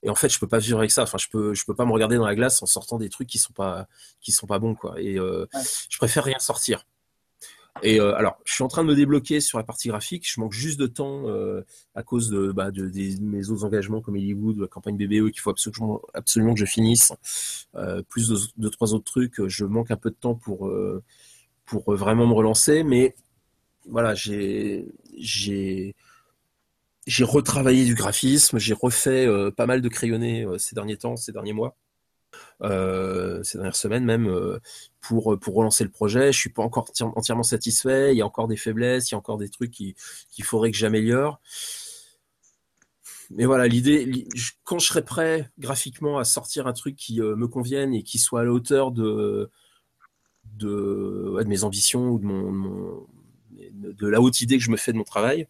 et 0.03 0.11
en 0.11 0.15
fait 0.15 0.29
je 0.29 0.39
peux 0.39 0.47
pas 0.47 0.59
vivre 0.59 0.79
avec 0.79 0.91
ça. 0.91 1.03
Enfin 1.03 1.19
je 1.19 1.29
peux 1.29 1.55
je 1.55 1.65
peux 1.65 1.75
pas 1.75 1.85
me 1.85 1.93
regarder 1.93 2.17
dans 2.17 2.27
la 2.27 2.35
glace 2.35 2.63
en 2.63 2.67
sortant 2.67 2.99
des 2.99 3.09
trucs 3.09 3.29
qui 3.29 3.39
sont 3.39 3.53
pas 3.53 3.89
qui 4.21 4.33
sont 4.33 4.47
pas 4.47 4.59
bons 4.59 4.75
quoi. 4.75 5.01
Et 5.01 5.19
euh, 5.19 5.47
je 5.89 5.99
préfère 5.99 6.25
rien 6.25 6.39
sortir. 6.39 6.85
Et 7.83 8.01
euh, 8.01 8.15
alors 8.17 8.39
je 8.45 8.55
suis 8.55 8.65
en 8.65 8.69
train 8.69 8.83
de 8.83 8.89
me 8.89 8.95
débloquer 8.95 9.41
sur 9.41 9.59
la 9.59 9.65
partie 9.65 9.89
graphique. 9.89 10.29
Je 10.29 10.41
manque 10.41 10.53
juste 10.53 10.79
de 10.79 10.87
temps 10.87 11.29
euh, 11.29 11.63
à 11.95 12.03
cause 12.03 12.29
de, 12.29 12.51
bah, 12.51 12.71
de, 12.73 12.91
mes 13.21 13.51
autres 13.51 13.65
engagements 13.65 14.01
comme 14.01 14.15
Hollywood 14.15 14.59
la 14.59 14.67
campagne 14.67 14.97
BBE 14.97 15.31
qu'il 15.31 15.41
faut 15.41 15.51
absolument 15.51 16.01
absolument 16.15 16.55
que 16.55 16.61
je 16.61 16.67
finisse. 16.67 17.13
Plus 18.09 18.29
de, 18.29 18.37
de, 18.57 18.69
trois 18.69 18.95
autres 18.95 19.05
trucs 19.05 19.47
je 19.47 19.65
manque 19.65 19.91
un 19.91 19.97
peu 19.97 20.11
de 20.11 20.17
temps 20.17 20.35
pour 20.35 20.71
pour 21.67 21.95
vraiment 21.95 22.27
me 22.27 22.35
relancer. 22.35 22.85
Mais 22.85 23.17
voilà 23.87 24.15
j'ai 24.15 24.87
j'ai 25.17 25.97
j'ai 27.09 27.25
retravaillé 27.25 27.87
du 27.87 27.95
graphisme, 27.95 28.59
j'ai 28.59 28.75
refait 28.75 29.27
euh, 29.27 29.51
pas 29.51 29.67
mal 29.67 29.81
de 29.81 29.89
crayonnés 29.89 30.45
euh, 30.45 30.59
ces 30.59 30.75
derniers 30.75 30.99
temps, 30.99 31.17
ces 31.17 31.33
derniers 31.33 31.55
mois, 31.55 31.75
euh, 32.63 33.43
ces 33.43 33.57
dernières 33.57 33.77
semaines 33.77 34.05
même, 34.05 34.31
pour, 35.01 35.39
pour 35.41 35.55
relancer 35.55 35.85
le 35.85 35.91
projet. 35.91 36.33
Je 36.33 36.39
suis 36.39 36.51
pas 36.51 36.63
encore 36.63 36.91
entièrement 37.01 37.43
satisfait, 37.43 38.13
il 38.15 38.19
y 38.19 38.23
a 38.23 38.27
encore 38.27 38.47
des 38.47 38.59
faiblesses, 38.59 39.11
il 39.11 39.15
y 39.15 39.17
a 39.17 39.19
encore 39.19 39.39
des 39.39 39.49
trucs 39.49 39.71
qu'il 39.71 39.95
faudrait 40.45 40.71
que 40.71 40.77
j'améliore. 40.77 41.41
Mais 43.31 43.47
voilà, 43.47 43.69
l'idée, 43.69 44.29
quand 44.65 44.79
je 44.79 44.87
serai 44.87 45.03
prêt 45.03 45.51
graphiquement 45.59 46.19
à 46.19 46.25
sortir 46.25 46.67
un 46.67 46.73
truc 46.75 46.95
qui 46.97 47.21
me 47.21 47.49
convienne 47.49 47.95
et 47.95 48.03
qui 48.03 48.19
soit 48.19 48.41
à 48.41 48.45
la 48.45 48.53
hauteur 48.53 48.91
de, 48.91 49.51
de, 50.45 51.43
mes 51.47 51.65
ambitions 51.65 52.11
ou 52.11 52.19
de 52.19 52.25
mon, 52.27 53.07
la 54.01 54.21
haute 54.21 54.41
idée 54.41 54.59
que 54.59 54.65
je 54.65 54.71
me 54.71 54.77
fais 54.77 54.93
de 54.93 54.99
mon 54.99 55.05
travail, 55.05 55.47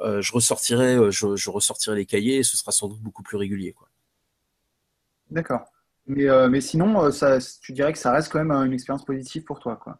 euh, 0.00 0.20
je 0.20 0.32
ressortirai, 0.32 0.96
euh, 0.96 1.10
je, 1.10 1.50
ressortirai 1.50 1.96
les 1.96 2.06
cahiers 2.06 2.38
et 2.38 2.42
ce 2.42 2.56
sera 2.56 2.72
sans 2.72 2.88
doute 2.88 3.00
beaucoup 3.00 3.22
plus 3.22 3.36
régulier. 3.36 3.74
D'accord. 5.30 5.64
Mais, 6.06 6.28
euh, 6.28 6.48
mais 6.48 6.60
sinon, 6.60 7.10
ça, 7.10 7.38
tu 7.60 7.72
dirais 7.72 7.92
que 7.92 7.98
ça 7.98 8.12
reste 8.12 8.30
quand 8.30 8.42
même 8.42 8.50
une 8.50 8.72
expérience 8.72 9.04
positive 9.04 9.44
pour 9.44 9.60
toi, 9.60 9.76
quoi. 9.76 9.98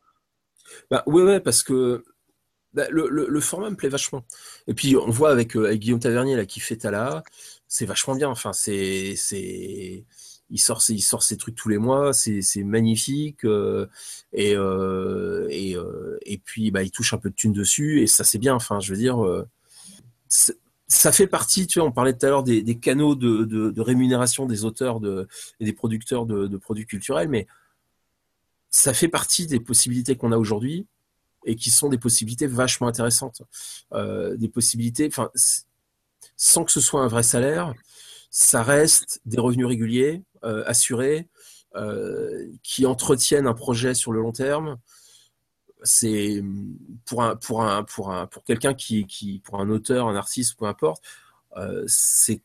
Bah, 0.91 1.03
ouais, 1.07 1.23
ouais, 1.23 1.41
parce 1.41 1.63
que 1.63 2.05
bah, 2.73 2.87
le, 2.91 3.41
format 3.41 3.71
me 3.71 3.77
plaît 3.77 3.89
vachement. 3.89 4.25
Et 4.67 4.75
puis 4.75 4.97
on 4.97 5.11
voit 5.11 5.31
avec, 5.31 5.57
Guillaume 5.57 6.01
Tavernier 6.01 6.37
là 6.37 6.47
qui 6.47 6.61
fait 6.61 6.77
Tala, 6.77 7.23
c'est 7.69 7.87
vachement 7.87 8.15
bien. 8.15 8.29
Enfin, 8.29 8.53
c'est 8.53 9.15
il 10.53 10.59
sort 10.59 10.83
ses, 10.83 10.93
il 10.95 11.01
sort 11.01 11.25
trucs 11.39 11.55
tous 11.55 11.71
les 11.71 11.79
mois, 11.79 12.13
c'est 12.13 12.43
magnifique 12.63 13.45
euh, 13.45 13.87
et 14.35 14.55
euh, 14.55 15.49
et, 15.51 15.75
euh, 15.77 16.19
et 16.27 16.39
puis 16.39 16.71
bah 16.71 16.83
il 16.83 16.91
touche 16.91 17.15
un 17.15 17.19
peu 17.19 17.31
de 17.31 17.35
thunes 17.35 17.55
dessus 17.55 18.03
et 18.03 18.07
ça 18.07 18.23
c'est 18.23 18.39
bien. 18.39 18.55
Enfin, 18.55 18.79
je 18.79 18.93
veux 18.93 18.99
dire, 18.99 19.19
ça 20.87 21.11
fait 21.11 21.27
partie. 21.27 21.67
Tu 21.67 21.79
vois, 21.81 21.89
on 21.89 21.93
parlait 21.93 22.13
tout 22.13 22.27
à 22.27 22.29
l'heure 22.29 22.43
des, 22.43 22.79
canaux 22.79 23.15
de, 23.15 23.45
de, 23.45 23.71
de, 23.71 23.81
rémunération 23.81 24.45
des 24.45 24.65
auteurs 24.65 25.01
de, 25.01 25.27
et 25.59 25.65
des 25.65 25.73
producteurs 25.73 26.27
de, 26.27 26.47
de 26.47 26.57
produits 26.59 26.87
culturels, 26.87 27.29
mais 27.29 27.47
ça 28.69 28.93
fait 28.93 29.09
partie 29.09 29.47
des 29.47 29.61
possibilités 29.61 30.17
qu'on 30.17 30.33
a 30.33 30.37
aujourd'hui 30.37 30.87
et 31.47 31.57
qui 31.57 31.71
sont 31.71 31.89
des 31.89 31.99
possibilités 31.99 32.47
vachement 32.47 32.89
intéressantes, 32.89 33.43
des 33.93 34.49
possibilités, 34.49 35.09
enfin, 35.09 35.31
sans 36.37 36.65
que 36.65 36.71
ce 36.71 36.81
soit 36.81 37.03
un 37.03 37.09
vrai 37.09 37.23
salaire, 37.23 37.75
ça 38.31 38.63
reste 38.63 39.21
des 39.27 39.41
revenus 39.41 39.67
réguliers, 39.67 40.23
euh, 40.45 40.64
assurés, 40.66 41.28
euh, 41.76 42.49
qui 42.62 42.86
entretiennent 42.86 43.47
un 43.47 43.55
projet 43.55 43.95
sur 43.95 44.12
le 44.12 44.20
long 44.20 44.32
terme. 44.32 44.78
C'est 45.84 46.43
pour 47.05 47.22
un 47.22 47.36
pour 47.36 47.62
un 47.64 47.82
pour 47.84 48.12
un 48.12 48.26
pour 48.26 48.45
quelqu'un 48.45 48.74
qui 48.74 49.07
qui 49.07 49.40
pour 49.40 49.61
un 49.61 49.68
auteur, 49.68 50.09
un 50.09 50.16
artiste, 50.16 50.59
peu 50.59 50.66
importe, 50.66 51.03
euh, 51.57 51.84
c'est 51.86 52.43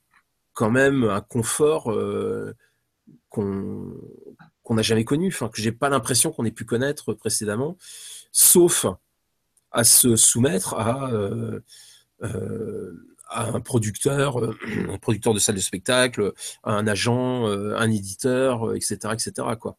quand 0.54 0.72
même 0.72 1.04
un 1.04 1.22
confort 1.22 1.94
qu'on 3.30 3.94
qu'on 4.64 4.76
n'a 4.76 4.82
jamais 4.82 5.06
connu, 5.06 5.28
enfin 5.28 5.50
que 5.50 5.62
j'ai 5.62 5.72
pas 5.72 5.90
l'impression 5.90 6.32
qu'on 6.32 6.46
ait 6.46 6.52
pu 6.52 6.66
connaître 6.66 7.14
précédemment, 7.14 7.78
sauf 8.32 8.88
à 9.72 9.84
se 9.84 10.16
soumettre 10.16 10.74
à 10.74 11.12
à 12.22 12.28
un 13.32 13.60
producteur, 13.60 14.38
un 14.90 14.98
producteur 14.98 15.34
de 15.34 15.40
salle 15.40 15.56
de 15.56 15.62
spectacle, 15.62 16.34
un 16.64 16.88
agent, 16.88 17.48
un 17.48 17.92
éditeur, 17.92 18.76
etc., 18.76 18.98
etc., 19.14 19.32
quoi. 19.60 19.78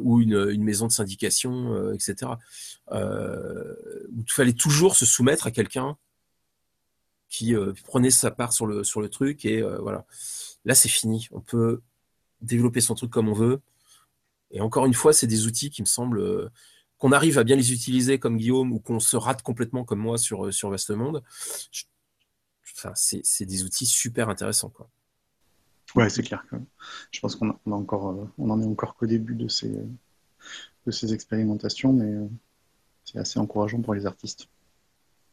ou 0.00 0.20
une, 0.20 0.48
une, 0.50 0.64
maison 0.64 0.86
de 0.86 0.92
syndication, 0.92 1.92
etc. 1.92 2.32
où 2.92 2.94
il 2.94 4.32
fallait 4.32 4.52
toujours 4.52 4.96
se 4.96 5.04
soumettre 5.06 5.46
à 5.46 5.50
quelqu'un 5.50 5.96
qui 7.28 7.54
prenait 7.84 8.10
sa 8.10 8.30
part 8.30 8.52
sur 8.52 8.66
le, 8.66 8.84
sur 8.84 9.00
le 9.00 9.08
truc 9.08 9.44
et 9.44 9.62
voilà. 9.62 10.06
Là, 10.64 10.74
c'est 10.74 10.88
fini. 10.88 11.28
On 11.30 11.40
peut 11.40 11.80
développer 12.42 12.80
son 12.80 12.94
truc 12.94 13.10
comme 13.10 13.28
on 13.28 13.32
veut. 13.32 13.60
Et 14.50 14.60
encore 14.60 14.84
une 14.86 14.94
fois, 14.94 15.12
c'est 15.12 15.26
des 15.26 15.46
outils 15.46 15.70
qui 15.70 15.80
me 15.80 15.86
semblent 15.86 16.50
qu'on 16.98 17.12
arrive 17.12 17.38
à 17.38 17.44
bien 17.44 17.56
les 17.56 17.72
utiliser 17.72 18.18
comme 18.18 18.36
Guillaume 18.36 18.72
ou 18.72 18.78
qu'on 18.78 19.00
se 19.00 19.16
rate 19.16 19.42
complètement 19.42 19.84
comme 19.84 19.98
moi 19.98 20.18
sur, 20.18 20.52
sur 20.52 20.70
Vaste 20.70 20.90
Monde. 20.90 21.22
Enfin, 22.74 22.92
c'est 22.94 23.44
des 23.44 23.64
outils 23.64 23.86
super 23.86 24.28
intéressants. 24.28 24.70
Quoi. 24.70 24.88
Ouais, 25.94 26.10
c'est 26.10 26.22
clair. 26.22 26.44
Que 26.50 26.56
je 27.10 27.20
pense 27.20 27.36
qu'on 27.36 27.54
encore, 27.70 28.28
on 28.38 28.50
en 28.50 28.60
est 28.60 28.66
encore 28.66 28.96
qu'au 28.96 29.06
début 29.06 29.34
de 29.34 29.48
ces, 29.48 29.70
de 29.70 30.90
ces 30.90 31.12
expérimentations, 31.14 31.92
mais 31.92 32.28
c'est 33.04 33.18
assez 33.18 33.38
encourageant 33.38 33.80
pour 33.80 33.94
les 33.94 34.06
artistes. 34.06 34.48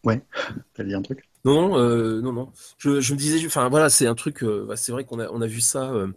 Ouais, 0.04 0.22
t'as 0.74 0.84
dit 0.84 0.94
un 0.94 1.02
truc? 1.02 1.30
Non, 1.46 1.70
non, 1.70 1.78
euh, 1.78 2.22
non, 2.22 2.34
non. 2.34 2.52
Je, 2.78 3.02
je, 3.02 3.14
me 3.14 3.18
disais, 3.18 3.46
enfin 3.46 3.70
voilà, 3.70 3.90
c'est 3.90 4.08
un 4.08 4.16
truc. 4.16 4.44
Euh, 4.44 4.66
bah, 4.68 4.76
c'est 4.76 4.92
vrai 4.92 5.04
qu'on 5.06 5.20
a, 5.20 5.30
on 5.30 5.42
a 5.42 5.48
vu 5.48 5.62
ça 5.62 5.92
euh, 5.92 6.08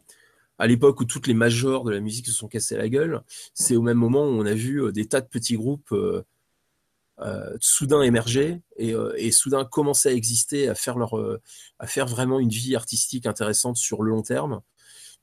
à 0.59 0.67
l'époque 0.67 1.01
où 1.01 1.05
toutes 1.05 1.27
les 1.27 1.35
majors 1.35 1.85
de 1.85 1.93
la 1.93 2.01
musique 2.01 2.27
se 2.27 2.33
sont 2.33 2.49
cassées 2.49 2.77
la 2.77 2.89
gueule. 2.89 3.23
C'est 3.55 3.77
au 3.77 3.83
même 3.83 3.99
moment 3.99 4.25
où 4.25 4.31
on 4.31 4.47
a 4.47 4.55
vu 4.55 4.93
des 4.93 5.07
tas 5.07 5.21
de 5.21 5.27
petits 5.27 5.57
groupes 5.57 5.95
soudain 7.61 8.03
émerger 8.03 8.61
et, 8.77 8.95
et, 9.17 9.33
soudain 9.33 9.65
commencer 9.65 10.09
à 10.11 10.13
exister, 10.13 10.69
à 10.69 10.75
faire 10.75 10.99
leur, 10.99 11.15
à 11.79 11.87
faire 11.87 12.07
vraiment 12.07 12.41
une 12.41 12.51
vie 12.51 12.77
artistique 12.77 13.27
intéressante 13.27 13.77
sur 13.77 14.03
le 14.03 14.11
long 14.11 14.23
terme 14.23 14.61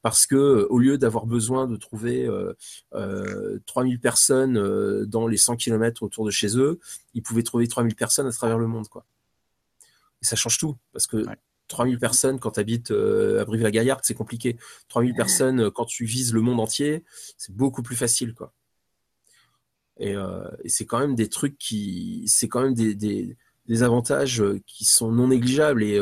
parce 0.04 0.28
que 0.28 0.68
au 0.70 0.78
lieu 0.78 1.00
d'avoir 1.00 1.26
besoin 1.26 1.66
de 1.66 1.78
trouver 1.78 2.28
euh, 2.28 2.54
euh, 2.94 3.60
3000 3.66 4.00
personnes 4.00 4.58
euh, 4.58 5.06
dans 5.08 5.28
les 5.28 5.38
100 5.38 5.56
km 5.56 6.04
autour 6.04 6.26
de 6.26 6.30
chez 6.30 6.58
eux, 6.58 6.80
ils 7.14 7.24
pouvaient 7.24 7.42
trouver 7.42 7.68
3000 7.68 7.96
personnes 7.96 8.28
à 8.28 8.32
travers 8.32 8.60
le 8.60 8.68
monde. 8.68 8.88
Quoi. 8.90 9.06
Et 10.22 10.26
ça 10.26 10.36
change 10.36 10.58
tout, 10.58 10.76
parce 10.92 11.08
que 11.08 11.26
3000 11.70 11.98
personnes 12.00 12.38
quand 12.38 12.52
tu 12.52 12.60
habites 12.60 12.92
euh, 12.92 13.42
à 13.42 13.46
Brive-la-Gaillarde, 13.46 14.02
c'est 14.04 14.14
compliqué. 14.14 14.58
3000 14.90 15.16
personnes 15.16 15.72
quand 15.72 15.86
tu 15.86 16.04
vises 16.04 16.34
le 16.34 16.42
monde 16.42 16.60
entier, 16.60 17.06
c'est 17.38 17.56
beaucoup 17.56 17.82
plus 17.82 17.96
facile. 17.96 18.34
Quoi. 18.34 18.54
Et, 20.00 20.14
et 20.64 20.70
c'est 20.70 20.86
quand 20.86 21.00
même 21.00 21.16
des 21.16 21.30
trucs 21.30 21.58
qui... 21.58 22.24
C'est 22.28 22.48
quand 22.48 22.62
même 22.62 22.74
des, 22.74 22.96
des, 22.96 23.84
avantages 23.84 24.44
qui 24.66 24.86
sont 24.86 25.12
non 25.12 25.28
négligeables. 25.28 25.84
Et 25.84 26.00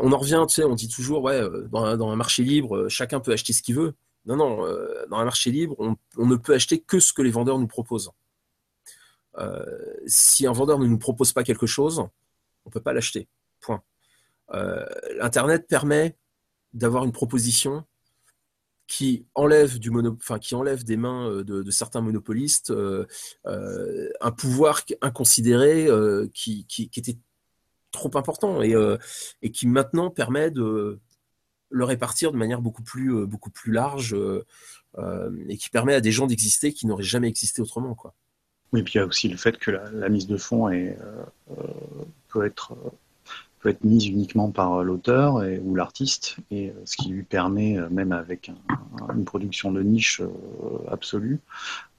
on 0.00 0.12
en 0.12 0.18
revient, 0.18 0.44
tu 0.48 0.54
sais, 0.54 0.64
on 0.64 0.74
dit 0.74 0.88
toujours, 0.88 1.22
ouais, 1.22 1.40
euh, 1.40 1.68
dans 1.68 2.10
un, 2.10 2.16
marché 2.16 2.42
libre, 2.42 2.76
euh, 2.76 2.88
chacun 2.88 3.20
peut 3.20 3.32
acheter 3.32 3.52
ce 3.52 3.62
qu'il 3.62 3.74
veut. 3.74 3.94
Non, 4.24 4.36
non, 4.36 4.64
euh, 4.64 5.06
dans 5.10 5.18
un 5.18 5.24
marché 5.24 5.50
libre, 5.50 5.76
on, 5.78 6.26
ne 6.26 6.36
peut 6.36 6.54
acheter 6.54 6.80
que 6.80 7.00
ce 7.00 7.12
que 7.12 7.22
les 7.22 7.30
vendeurs 7.30 7.58
nous 7.58 7.66
proposent. 7.66 8.10
si 10.06 10.46
un 10.46 10.52
vendeur 10.52 10.78
ne 10.78 10.86
nous 10.86 10.98
propose 10.98 11.32
pas 11.32 11.44
quelque 11.44 11.66
chose, 11.66 11.98
on 11.98 12.10
ne 12.66 12.70
peut 12.70 12.80
pas 12.80 12.92
l'acheter. 12.92 13.28
Point. 13.60 13.82
Internet 15.20 15.66
permet 15.66 16.16
d'avoir 16.72 17.04
une 17.04 17.12
proposition 17.12 17.84
qui 18.86 19.24
enlève, 19.34 19.78
du 19.78 19.90
enfin, 19.96 20.38
qui 20.38 20.54
enlève 20.54 20.84
des 20.84 20.96
mains 20.96 21.42
de, 21.42 21.70
certains 21.70 22.00
monopolistes 22.00 22.72
un 23.44 24.32
pouvoir 24.32 24.82
inconsidéré 25.00 25.88
qui, 26.34 26.66
qui, 26.66 26.90
était 26.96 27.16
trop 27.92 28.10
important 28.16 28.62
et, 28.62 28.74
euh, 28.74 28.96
et 29.42 29.50
qui 29.52 29.68
maintenant 29.68 30.10
permet 30.10 30.50
de 30.50 30.98
le 31.70 31.84
répartir 31.84 32.32
de 32.32 32.36
manière 32.36 32.60
beaucoup 32.60 32.82
plus, 32.82 33.14
euh, 33.14 33.26
beaucoup 33.26 33.50
plus 33.50 33.70
large 33.72 34.14
euh, 34.14 34.44
et 35.48 35.56
qui 35.56 35.70
permet 35.70 35.94
à 35.94 36.00
des 36.00 36.10
gens 36.10 36.26
d'exister 36.26 36.72
qui 36.72 36.86
n'auraient 36.86 37.02
jamais 37.02 37.28
existé 37.28 37.62
autrement. 37.62 37.94
Quoi. 37.94 38.14
Oui, 38.72 38.82
puis 38.82 38.94
il 38.94 38.98
y 38.98 39.00
a 39.00 39.06
aussi 39.06 39.28
le 39.28 39.36
fait 39.36 39.58
que 39.58 39.70
la, 39.70 40.08
mise 40.08 40.26
de 40.26 40.36
fonds 40.36 40.70
peut, 42.28 42.44
être, 42.44 42.74
peut 43.62 43.68
être 43.68 43.84
mise 43.84 44.06
uniquement 44.06 44.50
par 44.50 44.82
l'auteur 44.82 45.42
ou 45.62 45.74
l'artiste, 45.74 46.36
et 46.50 46.72
ce 46.84 46.96
qui 46.96 47.10
lui 47.10 47.22
permet, 47.22 47.78
même 47.90 48.12
avec 48.12 48.50
une 49.14 49.24
production 49.24 49.70
de 49.70 49.82
niche 49.82 50.20
absolue, 50.88 51.40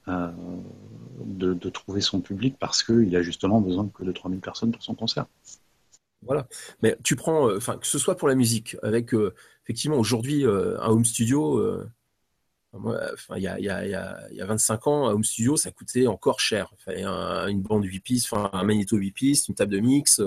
de, 0.08 1.70
trouver 1.70 2.02
son 2.02 2.22
public 2.22 2.58
parce 2.60 2.84
qu'il 2.84 3.16
a 3.16 3.22
justement 3.22 3.62
besoin 3.62 3.90
que 3.94 4.04
de 4.04 4.12
3000 4.12 4.40
personnes 4.40 4.72
pour 4.72 4.84
son 4.84 4.94
concert. 4.94 5.26
Voilà. 6.26 6.48
Mais 6.82 6.98
tu 7.04 7.16
prends, 7.16 7.50
euh, 7.50 7.60
que 7.60 7.88
ce 7.88 7.98
soit 7.98 8.16
pour 8.16 8.28
la 8.28 8.36
musique, 8.36 8.78
avec 8.84 9.14
euh, 9.14 9.34
effectivement 9.64 9.98
aujourd'hui 9.98 10.46
euh, 10.46 10.80
un 10.82 10.90
home 10.90 11.06
studio. 11.06 11.82
il 13.36 13.42
y, 13.42 13.48
a, 13.48 13.60
y, 13.60 13.90
y, 13.90 13.96
a, 14.42 14.46
25 14.46 14.88
ans, 14.88 15.08
un 15.08 15.14
home 15.14 15.24
studio, 15.24 15.58
ça 15.58 15.72
coûtait 15.72 16.08
encore 16.08 16.40
cher. 16.40 16.74
une 16.88 17.62
bande 17.62 17.84
8 17.84 18.00
pistes, 18.00 18.30
un 18.34 18.64
magnéto 18.64 18.98
8 18.98 19.12
pistes, 19.12 19.48
une 19.50 19.56
table 19.56 19.74
de 19.74 19.80
mix. 19.80 20.22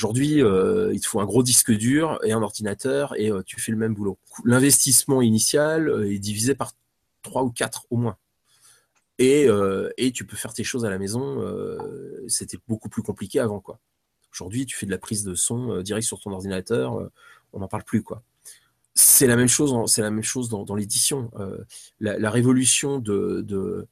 Aujourd'hui, 0.00 0.36
il 0.92 1.00
te 1.00 1.06
faut 1.06 1.20
un 1.20 1.26
gros 1.26 1.42
disque 1.42 1.72
dur 1.72 2.18
et 2.24 2.32
un 2.32 2.42
ordinateur 2.42 3.14
et 3.18 3.30
tu 3.44 3.60
fais 3.60 3.72
le 3.72 3.78
même 3.78 3.94
boulot. 3.94 4.18
L'investissement 4.44 5.20
initial 5.20 6.06
est 6.10 6.18
divisé 6.18 6.54
par 6.54 6.72
3 7.22 7.42
ou 7.42 7.50
4 7.50 7.86
au 7.90 7.96
moins. 7.96 8.16
Et, 9.18 9.46
et, 9.98 10.12
tu 10.12 10.24
peux 10.24 10.36
faire 10.36 10.54
tes 10.54 10.64
choses 10.64 10.86
à 10.86 10.90
la 10.90 10.98
maison. 10.98 11.44
C'était 12.28 12.58
beaucoup 12.66 12.88
plus 12.88 13.02
compliqué 13.02 13.40
avant, 13.40 13.60
quoi. 13.60 13.78
Aujourd'hui, 14.32 14.66
tu 14.66 14.76
fais 14.76 14.86
de 14.86 14.90
la 14.90 14.98
prise 14.98 15.24
de 15.24 15.34
son 15.34 15.72
euh, 15.72 15.82
direct 15.82 16.06
sur 16.06 16.20
ton 16.20 16.30
ordinateur, 16.32 16.98
euh, 16.98 17.10
on 17.52 17.60
n'en 17.60 17.68
parle 17.68 17.84
plus 17.84 18.02
quoi. 18.02 18.22
C'est 18.94 19.26
la 19.26 19.36
même 19.36 19.48
chose, 19.48 19.72
la 19.98 20.10
même 20.10 20.22
chose 20.22 20.48
dans, 20.48 20.74
l'édition. 20.74 21.30
Euh, 21.38 21.58
la, 22.00 22.30
révolution 22.30 22.98
de, 22.98 23.40
de, 23.40 23.86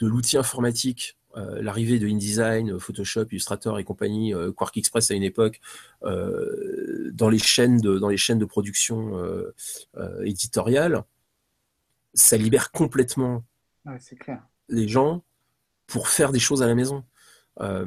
l'outil 0.00 0.36
informatique 0.36 1.16
l'arrivée 1.34 1.98
de 1.98 2.08
InDesign, 2.08 2.78
Photoshop, 2.78 3.26
Illustrator 3.30 3.78
et 3.78 3.84
compagnie, 3.84 4.32
Quark 4.56 4.76
Express 4.76 5.10
à 5.10 5.14
une 5.14 5.22
époque, 5.22 5.60
dans, 6.02 7.28
les 7.28 7.38
chaînes 7.38 7.78
de, 7.78 7.98
dans 7.98 8.08
les 8.08 8.16
chaînes 8.16 8.38
de 8.38 8.44
production 8.44 9.12
éditoriale, 10.24 11.04
ça 12.14 12.36
libère 12.36 12.72
complètement 12.72 13.44
les 14.68 14.88
gens 14.88 15.22
pour 15.86 16.08
faire 16.08 16.32
des 16.32 16.38
choses 16.38 16.62
à 16.62 16.66
la 16.66 16.74
maison. 16.74 17.04
Euh, 17.60 17.84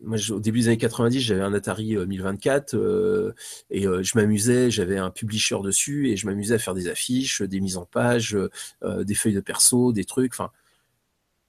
moi, 0.00 0.16
au 0.30 0.40
début 0.40 0.60
des 0.60 0.68
années 0.68 0.78
90, 0.78 1.20
j'avais 1.20 1.42
un 1.42 1.52
Atari 1.52 1.96
1024 1.96 2.74
euh, 2.74 3.34
et 3.70 3.86
euh, 3.86 4.02
je 4.02 4.16
m'amusais, 4.16 4.70
j'avais 4.70 4.96
un 4.96 5.10
publisher 5.10 5.58
dessus 5.62 6.08
et 6.08 6.16
je 6.16 6.26
m'amusais 6.26 6.54
à 6.54 6.58
faire 6.58 6.74
des 6.74 6.88
affiches, 6.88 7.42
des 7.42 7.60
mises 7.60 7.76
en 7.76 7.84
page, 7.84 8.36
des 8.82 9.14
feuilles 9.14 9.34
de 9.34 9.40
perso, 9.40 9.92
des 9.92 10.04
trucs. 10.04 10.32
Enfin, 10.32 10.50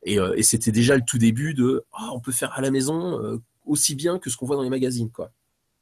et, 0.06 0.18
et 0.36 0.44
c'était 0.44 0.72
déjà 0.72 0.96
le 0.96 1.04
tout 1.06 1.18
début 1.18 1.54
de, 1.54 1.86
oh, 1.94 2.10
on 2.14 2.20
peut 2.20 2.32
faire 2.32 2.54
à 2.54 2.62
la 2.62 2.72
maison 2.72 3.40
aussi 3.66 3.96
bien 3.96 4.20
que 4.20 4.30
ce 4.30 4.38
qu'on 4.38 4.46
voit 4.46 4.56
dans 4.56 4.64
les 4.64 4.70
magazines, 4.70 5.10
quoi. 5.12 5.32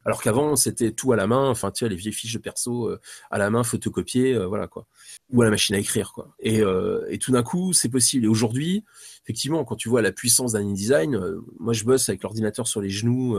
Alors 0.03 0.21
qu'avant, 0.23 0.55
c'était 0.55 0.91
tout 0.91 1.11
à 1.11 1.15
la 1.15 1.27
main, 1.27 1.49
enfin, 1.49 1.69
tu 1.69 1.83
vois, 1.83 1.89
les 1.89 1.95
vieilles 1.95 2.13
fiches 2.13 2.33
de 2.33 2.39
perso 2.39 2.89
euh, 2.89 2.99
à 3.29 3.37
la 3.37 3.51
main, 3.51 3.63
photocopiées, 3.63 4.33
euh, 4.33 4.47
voilà, 4.47 4.67
quoi. 4.67 4.87
Ou 5.31 5.41
à 5.43 5.45
la 5.45 5.51
machine 5.51 5.75
à 5.75 5.79
écrire, 5.79 6.11
quoi. 6.13 6.35
Et, 6.39 6.61
euh, 6.61 7.05
et 7.09 7.19
tout 7.19 7.31
d'un 7.31 7.43
coup, 7.43 7.71
c'est 7.73 7.89
possible. 7.89 8.25
Et 8.25 8.27
aujourd'hui, 8.27 8.83
effectivement, 9.23 9.63
quand 9.63 9.75
tu 9.75 9.89
vois 9.89 10.01
la 10.01 10.11
puissance 10.11 10.53
d'un 10.53 10.61
InDesign, 10.61 11.19
moi, 11.59 11.73
je 11.73 11.83
bosse 11.83 12.09
avec 12.09 12.23
l'ordinateur 12.23 12.67
sur 12.67 12.81
les 12.81 12.89
genoux, 12.89 13.37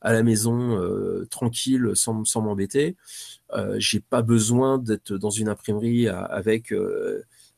à 0.00 0.12
la 0.12 0.22
maison, 0.22 0.80
tranquille, 1.28 1.90
sans, 1.94 2.24
sans 2.24 2.40
m'embêter. 2.40 2.96
J'ai 3.78 4.00
pas 4.00 4.22
besoin 4.22 4.78
d'être 4.78 5.12
dans 5.14 5.30
une 5.30 5.48
imprimerie 5.48 6.06
avec, 6.08 6.72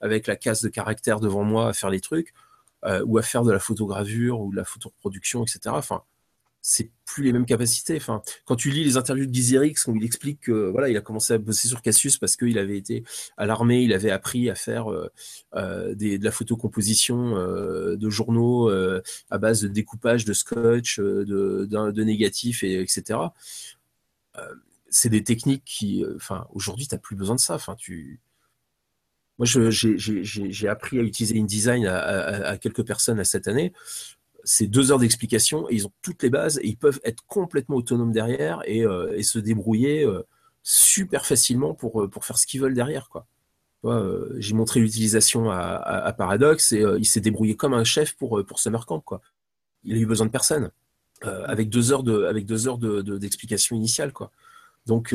avec 0.00 0.26
la 0.26 0.36
case 0.36 0.62
de 0.62 0.68
caractères 0.68 1.20
devant 1.20 1.44
moi 1.44 1.68
à 1.68 1.72
faire 1.74 1.90
les 1.90 2.00
trucs, 2.00 2.32
ou 3.04 3.18
à 3.18 3.22
faire 3.22 3.42
de 3.42 3.52
la 3.52 3.58
photogravure 3.58 4.40
ou 4.40 4.50
de 4.50 4.56
la 4.56 4.64
photoreproduction, 4.64 5.42
etc. 5.42 5.60
Enfin, 5.68 6.02
c'est 6.68 6.90
plus 7.06 7.24
les 7.24 7.32
mêmes 7.32 7.46
capacités. 7.46 7.96
Enfin, 7.96 8.22
quand 8.44 8.56
tu 8.56 8.70
lis 8.70 8.84
les 8.84 8.96
interviews 8.96 9.26
de 9.26 9.32
Gizerix, 9.32 9.74
où 9.86 9.96
il 9.96 10.04
explique 10.04 10.40
que 10.40 10.70
voilà, 10.70 10.88
il 10.88 10.96
a 10.96 11.00
commencé 11.00 11.32
à 11.32 11.38
bosser 11.38 11.68
sur 11.68 11.82
Cassius 11.82 12.18
parce 12.18 12.36
qu'il 12.36 12.58
avait 12.58 12.76
été 12.76 13.04
à 13.36 13.46
l'armée, 13.46 13.82
il 13.82 13.92
avait 13.92 14.10
appris 14.10 14.50
à 14.50 14.54
faire 14.54 14.90
euh, 14.92 15.08
euh, 15.54 15.94
de 15.94 16.22
la 16.22 16.30
photocomposition 16.30 17.36
euh, 17.36 17.96
de 17.96 18.10
journaux 18.10 18.68
à 18.68 19.38
base 19.38 19.62
de 19.62 19.68
découpage 19.68 20.24
de 20.24 20.32
scotch, 20.32 21.00
de, 21.00 21.66
de, 21.70 22.04
négatifs, 22.04 22.62
et, 22.62 22.80
etc. 22.80 23.18
c'est 24.90 25.08
des 25.08 25.24
techniques 25.24 25.64
qui, 25.64 26.04
enfin, 26.16 26.46
aujourd'hui, 26.52 26.86
tu 26.86 26.94
n'as 26.94 27.00
plus 27.00 27.16
besoin 27.16 27.36
de 27.36 27.40
ça. 27.40 27.54
Enfin, 27.54 27.76
tu, 27.76 28.20
moi, 29.38 29.46
j'ai 29.46 30.68
appris 30.68 30.98
à 30.98 31.02
utiliser 31.02 31.38
InDesign 31.38 31.86
à, 31.86 32.56
quelques 32.58 32.84
personnes 32.84 33.20
à 33.20 33.24
cette 33.24 33.46
année 33.46 33.72
c'est 34.48 34.66
deux 34.66 34.90
heures 34.90 34.98
d'explication 34.98 35.68
et 35.68 35.74
ils 35.74 35.86
ont 35.86 35.92
toutes 36.00 36.22
les 36.22 36.30
bases 36.30 36.58
et 36.62 36.68
ils 36.68 36.76
peuvent 36.76 37.00
être 37.04 37.22
complètement 37.26 37.76
autonomes 37.76 38.12
derrière 38.12 38.62
et, 38.64 38.84
euh, 38.84 39.20
se 39.22 39.38
débrouiller 39.38 40.04
euh, 40.04 40.22
super 40.62 41.26
facilement 41.26 41.74
pour, 41.74 42.02
euh, 42.02 42.08
pour 42.08 42.24
faire 42.24 42.38
ce 42.38 42.46
qu'ils 42.46 42.62
veulent 42.62 42.74
derrière. 42.74 43.10
J'ai 44.38 44.54
montré 44.54 44.80
l'utilisation 44.80 45.50
à, 45.50 46.12
Paradox 46.16 46.72
et 46.72 46.82
il 46.98 47.04
s'est 47.04 47.20
débrouillé 47.20 47.56
comme 47.56 47.74
un 47.74 47.84
chef 47.84 48.16
pour, 48.16 48.42
Summer 48.56 48.84
Camp. 48.86 49.04
Il 49.84 49.96
a 49.96 50.00
eu 50.00 50.06
besoin 50.06 50.26
de 50.26 50.32
personne. 50.32 50.70
avec 51.22 51.68
deux 51.68 51.92
heures 51.92 52.02
d'explication 52.02 53.76
initiale. 53.76 54.12
Donc, 54.86 55.14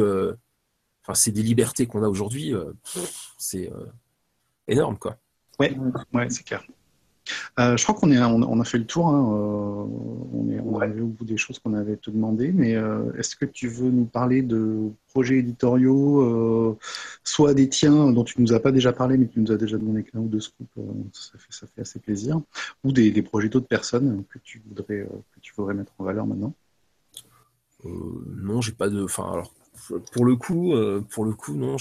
c'est 1.13 1.31
des 1.31 1.43
libertés 1.43 1.87
qu'on 1.87 2.03
a 2.03 2.07
aujourd'hui. 2.07 2.53
c'est 3.37 3.69
énorme, 4.67 4.97
quoi. 4.97 5.17
Ouais, 5.59 5.75
ouais, 6.13 6.29
c'est 6.29 6.43
clair. 6.43 6.63
Euh, 7.59 7.77
je 7.77 7.83
crois 7.83 7.95
qu'on 7.95 8.11
on, 8.11 8.59
a 8.59 8.63
fait 8.65 8.77
le 8.77 8.85
tour. 8.85 9.07
Hein, 9.07 9.33
euh, 9.33 9.85
on, 10.33 10.49
est, 10.49 10.59
on 10.59 10.79
arrivé 10.79 11.01
au 11.01 11.07
bout 11.07 11.25
des 11.25 11.37
choses 11.37 11.59
qu'on 11.59 11.73
avait 11.73 11.95
te 11.95 12.09
demandé. 12.09 12.51
Mais 12.51 12.75
euh, 12.75 13.13
est-ce 13.17 13.35
que 13.35 13.45
tu 13.45 13.67
veux 13.67 13.89
nous 13.89 14.05
parler 14.05 14.41
de 14.41 14.89
projets 15.07 15.37
éditoriaux, 15.37 16.77
soit 17.23 17.53
des 17.53 17.69
tiens 17.69 18.11
dont 18.11 18.23
tu 18.23 18.41
nous 18.41 18.53
as 18.53 18.59
pas 18.59 18.71
déjà 18.71 18.91
parlé, 18.93 19.17
mais 19.17 19.27
tu 19.27 19.39
nous 19.39 19.51
as 19.51 19.57
déjà 19.57 19.77
donné 19.77 20.03
qu'un 20.03 20.19
ou 20.19 20.27
deux 20.27 20.39
scoops, 20.39 20.69
ça, 21.13 21.37
fait, 21.37 21.51
ça 21.53 21.67
fait 21.67 21.81
assez 21.81 21.99
plaisir, 21.99 22.41
ou 22.83 22.91
des, 22.91 23.21
projets 23.21 23.49
d'autres 23.49 23.67
personnes 23.67 24.23
que 24.29 24.39
tu 24.39 24.61
voudrais 24.67 25.07
que 25.07 25.39
tu 25.39 25.53
voudrais 25.55 25.75
mettre 25.75 25.93
en 25.99 26.03
valeur 26.03 26.25
maintenant? 26.25 26.53
Non, 27.85 28.61
j'ai 28.61 28.71
pas 28.71 28.89
de. 28.89 29.03
Enfin, 29.03 29.31
alors 29.31 29.53
pour 30.11 30.25
le 30.25 30.35
coup, 30.35 30.73
euh, 30.73 31.01
pour 31.01 31.25
le 31.25 31.33
coup, 31.33 31.53
non. 31.55 31.77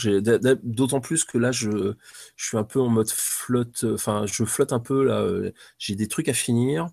D'autant 0.62 1.00
plus 1.00 1.24
que 1.24 1.38
là, 1.38 1.52
je, 1.52 1.94
je 2.36 2.46
suis 2.46 2.56
un 2.56 2.64
peu 2.64 2.80
en 2.80 2.88
mode 2.88 3.10
flotte. 3.10 3.84
Enfin, 3.84 4.24
je 4.26 4.44
flotte 4.44 4.72
un 4.72 4.80
peu 4.80 5.04
là. 5.04 5.20
Euh, 5.20 5.52
j'ai 5.78 5.94
des 5.94 6.08
trucs 6.08 6.28
à 6.28 6.34
finir. 6.34 6.88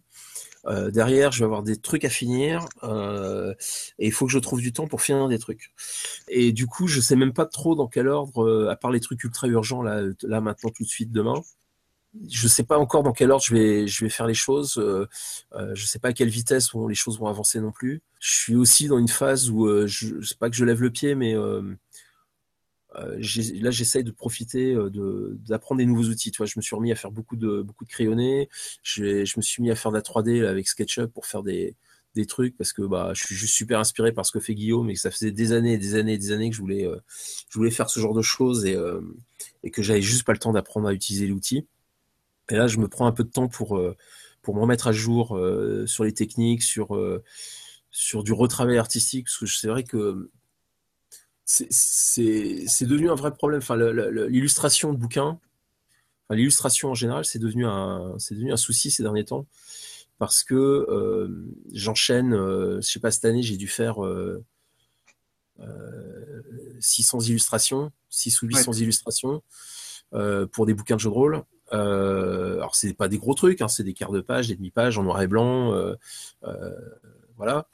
Euh, 0.65 0.91
derrière, 0.91 1.31
je 1.31 1.39
vais 1.39 1.45
avoir 1.45 1.63
des 1.63 1.77
trucs 1.77 2.03
à 2.03 2.09
finir 2.09 2.65
et 2.84 4.07
il 4.07 4.11
faut 4.11 4.26
que 4.26 4.31
je 4.31 4.39
trouve 4.39 4.59
du 4.61 4.73
temps 4.73 4.88
pour 4.88 5.01
finir 5.01 5.27
des 5.30 5.39
trucs. 5.39 5.71
Et 6.27 6.51
du 6.51 6.67
coup, 6.67 6.88
je 6.88 6.99
sais 6.99 7.15
même 7.15 7.34
pas 7.34 7.45
trop 7.45 7.76
dans 7.76 7.88
quel 7.88 8.07
ordre, 8.09 8.67
à 8.69 8.76
part 8.76 8.91
les 8.91 8.99
trucs 8.99 9.23
ultra 9.23 9.47
urgents 9.47 9.81
là, 9.81 10.01
là 10.23 10.41
maintenant 10.41 10.69
tout 10.69 10.84
de 10.84 10.89
suite 10.89 11.11
demain 11.11 11.41
je 12.27 12.44
ne 12.44 12.49
sais 12.49 12.64
pas 12.64 12.77
encore 12.77 13.03
dans 13.03 13.14
quel 13.14 13.31
ordre 13.31 13.44
je 13.44 13.53
vais, 13.53 13.88
je 13.88 14.03
vais 14.03 14.10
faire 14.10 14.27
les 14.27 14.34
choses. 14.34 14.77
Euh, 14.77 15.07
euh, 15.53 15.73
je 15.76 15.84
ne 15.84 15.88
sais 15.88 15.99
pas 15.99 16.10
à 16.10 16.14
quelle 16.14 16.30
vitesse 16.30 16.69
les 16.88 16.95
choses 16.95 17.19
vont 17.19 17.27
avancer 17.27 17.60
non 17.60 17.72
plus. 17.72 18.02
Je 18.19 18.31
suis 18.31 18.56
aussi 18.56 18.88
dans 18.88 18.98
une 18.98 19.07
phase 19.07 19.49
où, 19.49 19.68
euh, 19.68 19.86
je 19.88 20.15
ne 20.15 20.22
sais 20.22 20.36
pas 20.36 20.49
que 20.49 20.56
je 20.56 20.65
lève 20.65 20.81
le 20.81 20.90
pied, 20.90 21.15
mais 21.15 21.36
là, 21.36 21.61
j'essaye 23.72 24.03
de 24.03 24.11
profiter 24.11 24.76
d'apprendre 25.48 25.80
des 25.80 25.86
nouveaux 25.86 26.06
outils. 26.06 26.31
Tu 26.31 26.38
vois, 26.38 26.48
je 26.48 26.57
me 26.57 26.61
suis 26.61 26.76
remis 26.76 26.91
à 26.91 26.95
faire 26.95 27.11
beaucoup 27.11 27.36
de, 27.36 27.61
beaucoup 27.61 27.86
de 27.86 27.90
crayonnés. 27.90 28.49
Je, 28.81 29.23
je 29.26 29.34
me 29.38 29.41
suis 29.41 29.61
mis 29.61 29.72
à 29.72 29.76
faire 29.76 29.91
de 29.91 29.98
la 29.98 30.02
3D 30.02 30.45
avec 30.45 30.68
SketchUp 30.68 31.14
pour 31.14 31.27
faire 31.27 31.44
des, 31.44 31.76
des 32.15 32.26
trucs 32.26 32.57
parce 32.57 32.73
que 32.73 32.81
bah, 32.81 33.11
je 33.14 33.23
suis 33.23 33.36
juste 33.36 33.53
super 33.53 33.80
inspiré 33.80 34.11
par 34.14 34.26
ce 34.26 34.31
que 34.31 34.40
fait 34.40 34.56
Guillaume 34.56 34.90
et 34.90 34.95
que 34.95 34.99
ça 34.99 35.11
faisait 35.11 35.31
des 35.31 35.52
années 35.52 35.73
et 35.73 35.77
des 35.77 35.94
années 35.94 36.14
et 36.14 36.18
des 36.18 36.31
années 36.31 36.49
que 36.49 36.56
je 36.56 36.61
voulais, 36.61 36.90
je 37.49 37.57
voulais 37.57 37.69
faire 37.72 37.90
ce 37.90 37.99
genre 37.99 38.15
de 38.15 38.23
choses 38.23 38.65
et, 38.65 38.76
et 39.64 39.69
que 39.69 39.84
j'avais 39.84 40.02
juste 40.02 40.23
pas 40.23 40.34
le 40.34 40.40
temps 40.40 40.53
d'apprendre 40.53 40.88
à 40.88 40.94
utiliser 40.94 41.27
l'outil. 41.27 41.68
Et 42.49 42.55
là, 42.55 42.67
je 42.67 42.77
me 42.77 42.88
prends 42.88 43.05
un 43.05 43.11
peu 43.11 43.23
de 43.23 43.30
temps 43.30 43.47
pour, 43.47 43.77
euh, 43.77 43.95
pour 44.41 44.55
me 44.55 44.61
remettre 44.61 44.88
à 44.88 44.91
jour 44.91 45.38
euh, 45.38 45.85
sur 45.85 46.03
les 46.03 46.13
techniques, 46.13 46.63
sur, 46.63 46.95
euh, 46.95 47.23
sur 47.91 48.23
du 48.23 48.34
retravail 48.34 48.77
artistique, 48.77 49.26
parce 49.26 49.38
que 49.38 49.45
c'est 49.45 49.67
vrai 49.67 49.84
que 49.84 50.30
c'est 51.45 52.85
devenu 52.85 53.09
un 53.09 53.15
vrai 53.15 53.34
problème. 53.34 53.59
Enfin, 53.59 53.76
l'illustration 53.76 54.93
de 54.93 54.97
bouquins, 54.97 55.39
enfin, 56.27 56.35
l'illustration 56.35 56.89
en 56.89 56.93
général, 56.93 57.26
c'est 57.26 57.39
devenu, 57.39 57.65
un, 57.65 58.15
devenu 58.30 58.51
un 58.51 58.57
souci 58.57 58.91
ces 58.91 59.01
derniers 59.01 59.26
temps, 59.26 59.47
parce 60.19 60.43
que 60.43 60.85
j'enchaîne, 61.73 62.34
je 62.34 62.81
sais 62.81 62.99
pas, 62.99 63.09
cette 63.09 63.26
année, 63.26 63.41
j'ai 63.41 63.57
dû 63.57 63.67
faire 63.67 63.97
600 66.80 67.21
illustrations, 67.21 67.91
6 68.09 68.43
ou 68.43 68.47
800 68.47 68.73
illustrations 68.73 69.41
pour 70.51 70.67
des 70.67 70.76
bouquins 70.76 70.97
de 70.97 71.01
jeux 71.01 71.09
de 71.09 71.15
rôle. 71.15 71.43
Euh, 71.73 72.55
alors 72.57 72.75
c'est 72.75 72.93
pas 72.93 73.07
des 73.07 73.17
gros 73.17 73.33
trucs, 73.33 73.61
hein, 73.61 73.67
c'est 73.67 73.83
des 73.83 73.93
quarts 73.93 74.11
de 74.11 74.21
page, 74.21 74.47
des 74.47 74.55
demi-pages 74.55 74.97
en 74.97 75.03
noir 75.03 75.21
et 75.21 75.27
blanc, 75.27 75.73
euh, 75.73 75.95
euh, 76.43 76.71
voilà. 77.37 77.67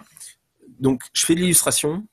Donc 0.79 1.03
je 1.13 1.25
fais 1.25 1.35
de 1.35 1.39
l'illustration, 1.39 2.05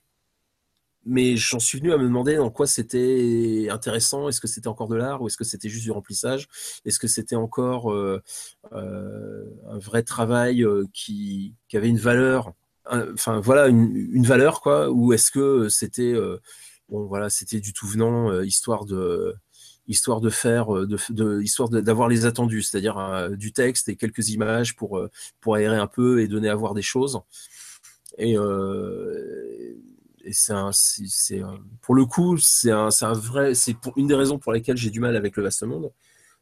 mais 1.05 1.37
j'en 1.37 1.59
suis 1.59 1.79
venu 1.79 1.93
à 1.93 1.99
me 1.99 2.05
demander 2.05 2.37
dans 2.37 2.51
quoi 2.51 2.67
c'était 2.67 3.69
intéressant. 3.71 4.29
Est-ce 4.29 4.41
que 4.41 4.47
c'était 4.47 4.69
encore 4.69 4.89
de 4.89 4.97
l'art 4.97 5.23
ou 5.23 5.27
est-ce 5.27 5.37
que 5.37 5.45
c'était 5.45 5.69
juste 5.69 5.85
du 5.85 5.91
remplissage? 5.91 6.49
Est-ce 6.85 6.99
que 7.01 7.09
c'était 7.09 7.37
encore 7.37 7.93
un 7.93 9.79
vrai 9.79 10.05
travail 10.05 10.65
qui, 10.93 11.55
avait 11.75 11.89
une 11.89 11.99
valeur 11.99 12.53
Enfin 12.91 13.41
voilà, 13.41 13.69
une, 13.69 14.25
valeur 14.25 14.61
quoi? 14.61 14.91
Ou 14.91 15.13
est-ce 15.13 15.33
que 15.33 15.69
c'était 15.69 16.15
bon 16.89 17.07
voilà, 17.07 17.31
c'était 17.31 17.61
du 17.61 17.73
tout 17.73 17.89
venant, 17.89 18.41
histoire 18.43 18.85
de 18.85 19.35
histoire 19.89 20.21
de 20.21 20.31
faire, 20.31 20.75
euh, 20.75 20.87
de, 20.87 21.41
histoire 21.41 21.69
d'avoir 21.69 22.09
les 22.09 22.25
attendus, 22.27 22.63
c'est-à-dire 22.63 22.99
euh, 22.99 23.31
du 23.31 23.53
texte 23.53 23.89
et 23.89 23.97
quelques 23.97 24.31
images 24.31 24.77
pour, 24.77 24.99
euh, 24.99 25.11
pour 25.41 25.57
aérer 25.57 25.77
un 25.77 25.87
peu 25.87 26.21
et 26.21 26.29
donner 26.29 26.49
à 26.49 26.55
voir 26.55 26.75
des 26.75 26.83
choses. 26.83 27.21
Et, 28.19 28.35
et 30.25 30.33
c'est 30.33 30.55
c'est 30.73 31.43
pour 31.81 31.95
le 31.95 32.05
coup, 32.05 32.37
c'est 32.37 32.71
un, 32.71 32.91
un, 33.01 33.13
vrai, 33.15 33.55
c'est 33.55 33.75
une 33.97 34.07
des 34.07 34.15
raisons 34.15 34.39
pour 34.39 34.53
lesquelles 34.53 34.77
j'ai 34.77 34.91
du 34.91 35.01
mal 35.01 35.17
avec 35.17 35.37
le 35.37 35.43
vaste 35.43 35.63
monde, 35.63 35.91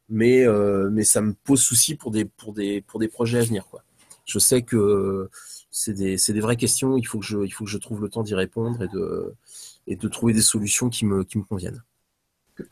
mais 0.09 0.45
mais 0.91 1.05
ça 1.05 1.21
me 1.21 1.33
pose 1.33 1.61
souci 1.61 1.95
pour 1.95 2.11
des 2.11 2.25
pour 2.25 2.51
des 2.53 2.81
pour 2.81 2.99
des 2.99 3.07
projets 3.07 3.39
à 3.39 3.43
venir 3.43 3.67
quoi. 3.67 3.83
Je 4.25 4.37
sais 4.37 4.63
que 4.63 5.29
c'est 5.71 5.93
des, 5.93 6.17
des 6.17 6.39
vraies 6.41 6.57
questions, 6.57 6.97
il 6.97 7.07
faut 7.07 7.19
que 7.19 7.25
je 7.25 7.39
il 7.45 7.51
faut 7.51 7.63
que 7.63 7.71
je 7.71 7.77
trouve 7.77 8.01
le 8.01 8.09
temps 8.09 8.23
d'y 8.23 8.35
répondre 8.35 8.83
et 8.83 8.89
de 8.89 9.33
et 9.87 9.95
de 9.95 10.07
trouver 10.09 10.33
des 10.33 10.41
solutions 10.41 10.89
qui 10.89 11.05
me 11.05 11.23
qui 11.23 11.37
me 11.37 11.43
conviennent. 11.43 11.81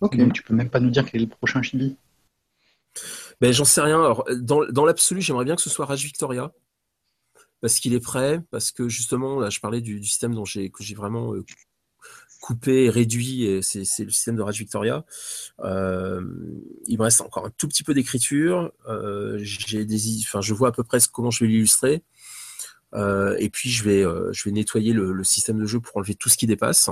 Ok, 0.01 0.17
tu 0.33 0.43
peux 0.43 0.53
même 0.53 0.69
pas 0.69 0.79
nous 0.79 0.89
dire 0.89 1.05
quel 1.05 1.21
est 1.21 1.25
le 1.25 1.29
prochain 1.29 1.61
chibi 1.61 1.97
ben, 3.41 3.53
J'en 3.53 3.65
sais 3.65 3.81
rien. 3.81 3.99
Alors, 3.99 4.25
dans, 4.37 4.65
dans 4.65 4.85
l'absolu, 4.85 5.21
j'aimerais 5.21 5.45
bien 5.45 5.55
que 5.55 5.61
ce 5.61 5.69
soit 5.69 5.85
Rage 5.85 6.03
Victoria. 6.03 6.51
Parce 7.61 7.79
qu'il 7.79 7.93
est 7.93 7.99
prêt, 7.99 8.41
parce 8.51 8.71
que 8.71 8.87
justement, 8.87 9.39
là, 9.39 9.49
je 9.49 9.59
parlais 9.59 9.81
du, 9.81 10.03
système 10.03 10.33
dont 10.33 10.45
j'ai, 10.45 10.69
que 10.69 10.81
j'ai 10.81 10.95
vraiment 10.95 11.33
euh, 11.33 11.43
coupé 12.39 12.85
et 12.85 12.89
réduit, 12.89 13.43
et 13.43 13.61
c'est, 13.61 13.79
le 13.79 14.11
système 14.11 14.37
de 14.37 14.41
Rage 14.41 14.59
Victoria. 14.59 15.03
Euh, 15.59 16.21
il 16.87 16.97
me 16.97 17.03
reste 17.03 17.19
encore 17.19 17.45
un 17.45 17.51
tout 17.57 17.67
petit 17.67 17.83
peu 17.83 17.93
d'écriture. 17.93 18.71
Euh, 18.87 19.37
j'ai 19.41 19.83
des, 19.83 19.99
enfin, 20.21 20.39
je 20.39 20.53
vois 20.53 20.69
à 20.69 20.71
peu 20.71 20.83
près 20.85 20.99
comment 21.11 21.31
je 21.31 21.43
vais 21.43 21.49
l'illustrer. 21.49 22.01
et 22.95 23.49
puis, 23.51 23.69
je 23.69 23.83
vais, 23.83 24.03
je 24.31 24.43
vais 24.45 24.51
nettoyer 24.51 24.93
le, 24.93 25.11
le, 25.11 25.23
système 25.25 25.59
de 25.59 25.65
jeu 25.65 25.81
pour 25.81 25.97
enlever 25.97 26.15
tout 26.15 26.29
ce 26.29 26.37
qui 26.37 26.47
dépasse, 26.47 26.89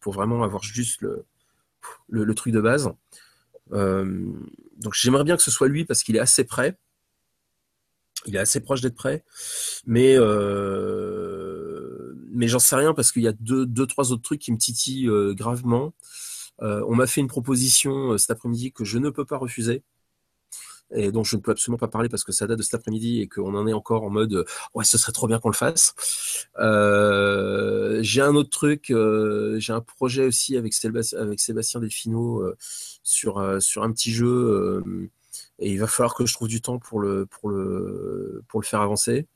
pour 0.00 0.14
vraiment 0.14 0.42
avoir 0.42 0.62
juste 0.62 1.02
le, 1.02 1.26
le, 2.08 2.34
truc 2.34 2.52
de 2.52 2.60
base. 2.60 2.90
Euh, 3.72 4.32
donc 4.78 4.94
j'aimerais 4.94 5.24
bien 5.24 5.36
que 5.36 5.42
ce 5.42 5.50
soit 5.50 5.68
lui 5.68 5.84
parce 5.84 6.02
qu'il 6.02 6.16
est 6.16 6.20
assez 6.20 6.44
près. 6.44 6.76
Il 8.26 8.36
est 8.36 8.38
assez 8.38 8.60
proche 8.60 8.80
d'être 8.80 8.94
prêt. 8.94 9.24
Mais, 9.86 10.14
euh, 10.16 12.14
mais 12.30 12.48
j'en 12.48 12.60
sais 12.60 12.76
rien 12.76 12.94
parce 12.94 13.10
qu'il 13.12 13.22
y 13.22 13.28
a 13.28 13.32
deux, 13.32 13.86
trois 13.86 14.12
autres 14.12 14.22
trucs 14.22 14.40
qui 14.40 14.52
me 14.52 14.58
titillent 14.58 15.08
euh, 15.08 15.34
gravement. 15.34 15.92
on 16.60 16.94
m'a 16.94 17.06
fait 17.06 17.20
une 17.20 17.28
proposition 17.28 18.16
cet 18.18 18.30
après-midi 18.30 18.72
que 18.72 18.84
je 18.84 18.98
ne 18.98 19.10
peux 19.10 19.24
pas 19.24 19.38
refuser 19.38 19.82
et 20.94 21.12
dont 21.12 21.24
je 21.24 21.36
ne 21.36 21.40
peux 21.40 21.52
absolument 21.52 21.78
pas 21.78 21.88
parler 21.88 22.08
parce 22.08 22.24
que 22.24 22.32
ça 22.32 22.46
date 22.46 22.58
de 22.58 22.62
cet 22.62 22.74
après-midi 22.74 23.20
et 23.20 23.28
qu'on 23.28 23.54
en 23.54 23.66
est 23.66 23.72
encore 23.72 24.04
en 24.04 24.10
mode 24.10 24.44
ouais 24.74 24.84
ce 24.84 24.98
serait 24.98 25.12
trop 25.12 25.26
bien 25.26 25.38
qu'on 25.38 25.50
le 25.50 25.54
fasse. 25.54 25.94
Euh, 26.58 27.98
j'ai 28.02 28.20
un 28.20 28.34
autre 28.34 28.50
truc, 28.50 28.90
euh, 28.90 29.58
j'ai 29.58 29.72
un 29.72 29.80
projet 29.80 30.26
aussi 30.26 30.56
avec, 30.56 30.74
Sébastien, 30.74 31.18
avec 31.20 31.40
Delfino 31.80 32.40
euh, 32.40 32.56
sur 33.02 33.62
sur 33.62 33.82
un 33.82 33.92
petit 33.92 34.12
jeu 34.12 34.82
et 35.58 35.70
il 35.70 35.78
va 35.78 35.86
falloir 35.86 36.14
que 36.14 36.26
je 36.26 36.34
trouve 36.34 36.48
du 36.48 36.60
temps 36.60 36.78
pour 36.78 37.00
le 37.00 37.26
pour 37.26 37.48
le 37.48 38.42
pour 38.48 38.60
le 38.60 38.66
faire 38.66 38.80
avancer. 38.80 39.26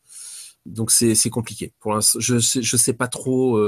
Donc 0.66 0.91
c'est 0.91 1.31
compliqué. 1.31 1.73
Je 2.19 2.39
sais 2.39 2.62
je 2.62 2.77
sais 2.77 2.93
pas 2.93 3.09
trop 3.09 3.59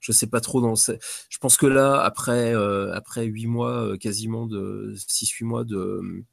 je 0.00 0.12
sais 0.12 0.26
pas 0.26 0.40
trop 0.40 0.60
dans 0.60 0.74
je 0.76 1.38
pense 1.40 1.56
que 1.56 1.66
là 1.66 2.00
après 2.02 2.52
après 2.92 3.24
huit 3.24 3.46
mois 3.46 3.96
quasiment 3.98 4.46
de 4.46 4.94
six 4.96 5.30
huit 5.30 5.44
mois 5.44 5.64
de 5.64 6.24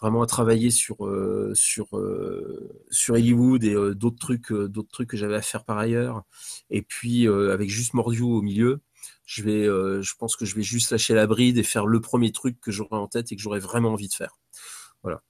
vraiment 0.00 0.22
à 0.22 0.26
travailler 0.26 0.70
sur 0.70 1.06
euh, 1.06 1.52
sur 1.54 1.96
euh, 1.96 2.84
sur 2.90 3.14
Hollywood 3.14 3.64
et 3.64 3.74
euh, 3.74 3.94
d'autres 3.94 4.18
trucs 4.18 4.52
d'autres 4.52 4.90
trucs 4.90 5.08
que 5.10 5.16
j'avais 5.16 5.36
à 5.36 5.42
faire 5.42 5.64
par 5.64 5.78
ailleurs. 5.78 6.24
Et 6.70 6.82
puis 6.82 7.26
avec 7.26 7.70
juste 7.70 7.94
Mordiu 7.94 8.22
au 8.22 8.42
milieu 8.42 8.80
je 9.24 9.42
vais 9.42 9.64
je 9.64 10.14
pense 10.18 10.36
que 10.36 10.44
je 10.44 10.54
vais 10.54 10.62
juste 10.62 10.90
lâcher 10.90 11.14
la 11.14 11.26
bride 11.26 11.58
et 11.58 11.62
faire 11.62 11.86
le 11.86 12.00
premier 12.00 12.32
truc 12.32 12.60
que 12.60 12.70
j'aurai 12.70 12.96
en 12.96 13.08
tête 13.08 13.32
et 13.32 13.36
que 13.36 13.42
j'aurais 13.42 13.60
vraiment 13.60 13.92
envie 13.92 14.08
de 14.08 14.14
faire. 14.14 14.38
Voilà. 15.02 15.22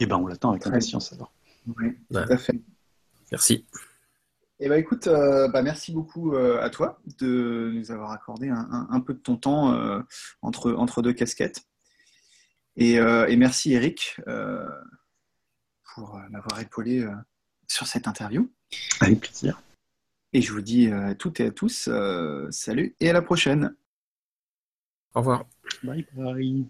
Et 0.00 0.04
eh 0.04 0.06
ben 0.06 0.16
on 0.16 0.26
l'attend 0.26 0.50
avec 0.50 0.66
impatience 0.66 1.12
alors. 1.12 1.32
oui 1.66 1.96
tout 2.10 2.18
à 2.18 2.36
fait. 2.36 2.60
Merci. 3.30 3.66
Eh 4.64 4.68
ben 4.68 4.76
écoute, 4.76 5.08
bah, 5.08 5.62
merci 5.62 5.92
beaucoup 5.92 6.36
à 6.36 6.70
toi 6.70 7.00
de 7.18 7.72
nous 7.74 7.90
avoir 7.90 8.12
accordé 8.12 8.48
un, 8.48 8.86
un 8.90 9.00
peu 9.00 9.14
de 9.14 9.18
ton 9.18 9.36
temps 9.36 9.76
entre, 10.42 10.72
entre 10.72 11.02
deux 11.02 11.12
casquettes. 11.12 11.64
Euh, 12.80 13.26
et, 13.26 13.36
merci 13.36 13.72
Eric 13.72 14.20
euh, 14.26 14.66
pour 15.94 16.16
euh, 16.16 16.20
m'avoir 16.30 16.60
épaulé 16.60 17.06
sur 17.68 17.86
cette 17.86 18.08
interview. 18.08 18.50
Avec 19.00 19.20
plaisir. 19.20 19.60
Et 20.32 20.40
je 20.40 20.52
vous 20.52 20.62
dis 20.62 20.90
à 20.90 21.14
toutes 21.14 21.40
et 21.40 21.46
à 21.46 21.50
tous, 21.50 21.90
salut 22.50 22.96
et 23.00 23.10
à 23.10 23.12
la 23.12 23.22
prochaine. 23.22 23.74
Au 25.14 25.20
revoir. 25.20 25.44
Bye 25.82 26.06
bye. 26.14 26.66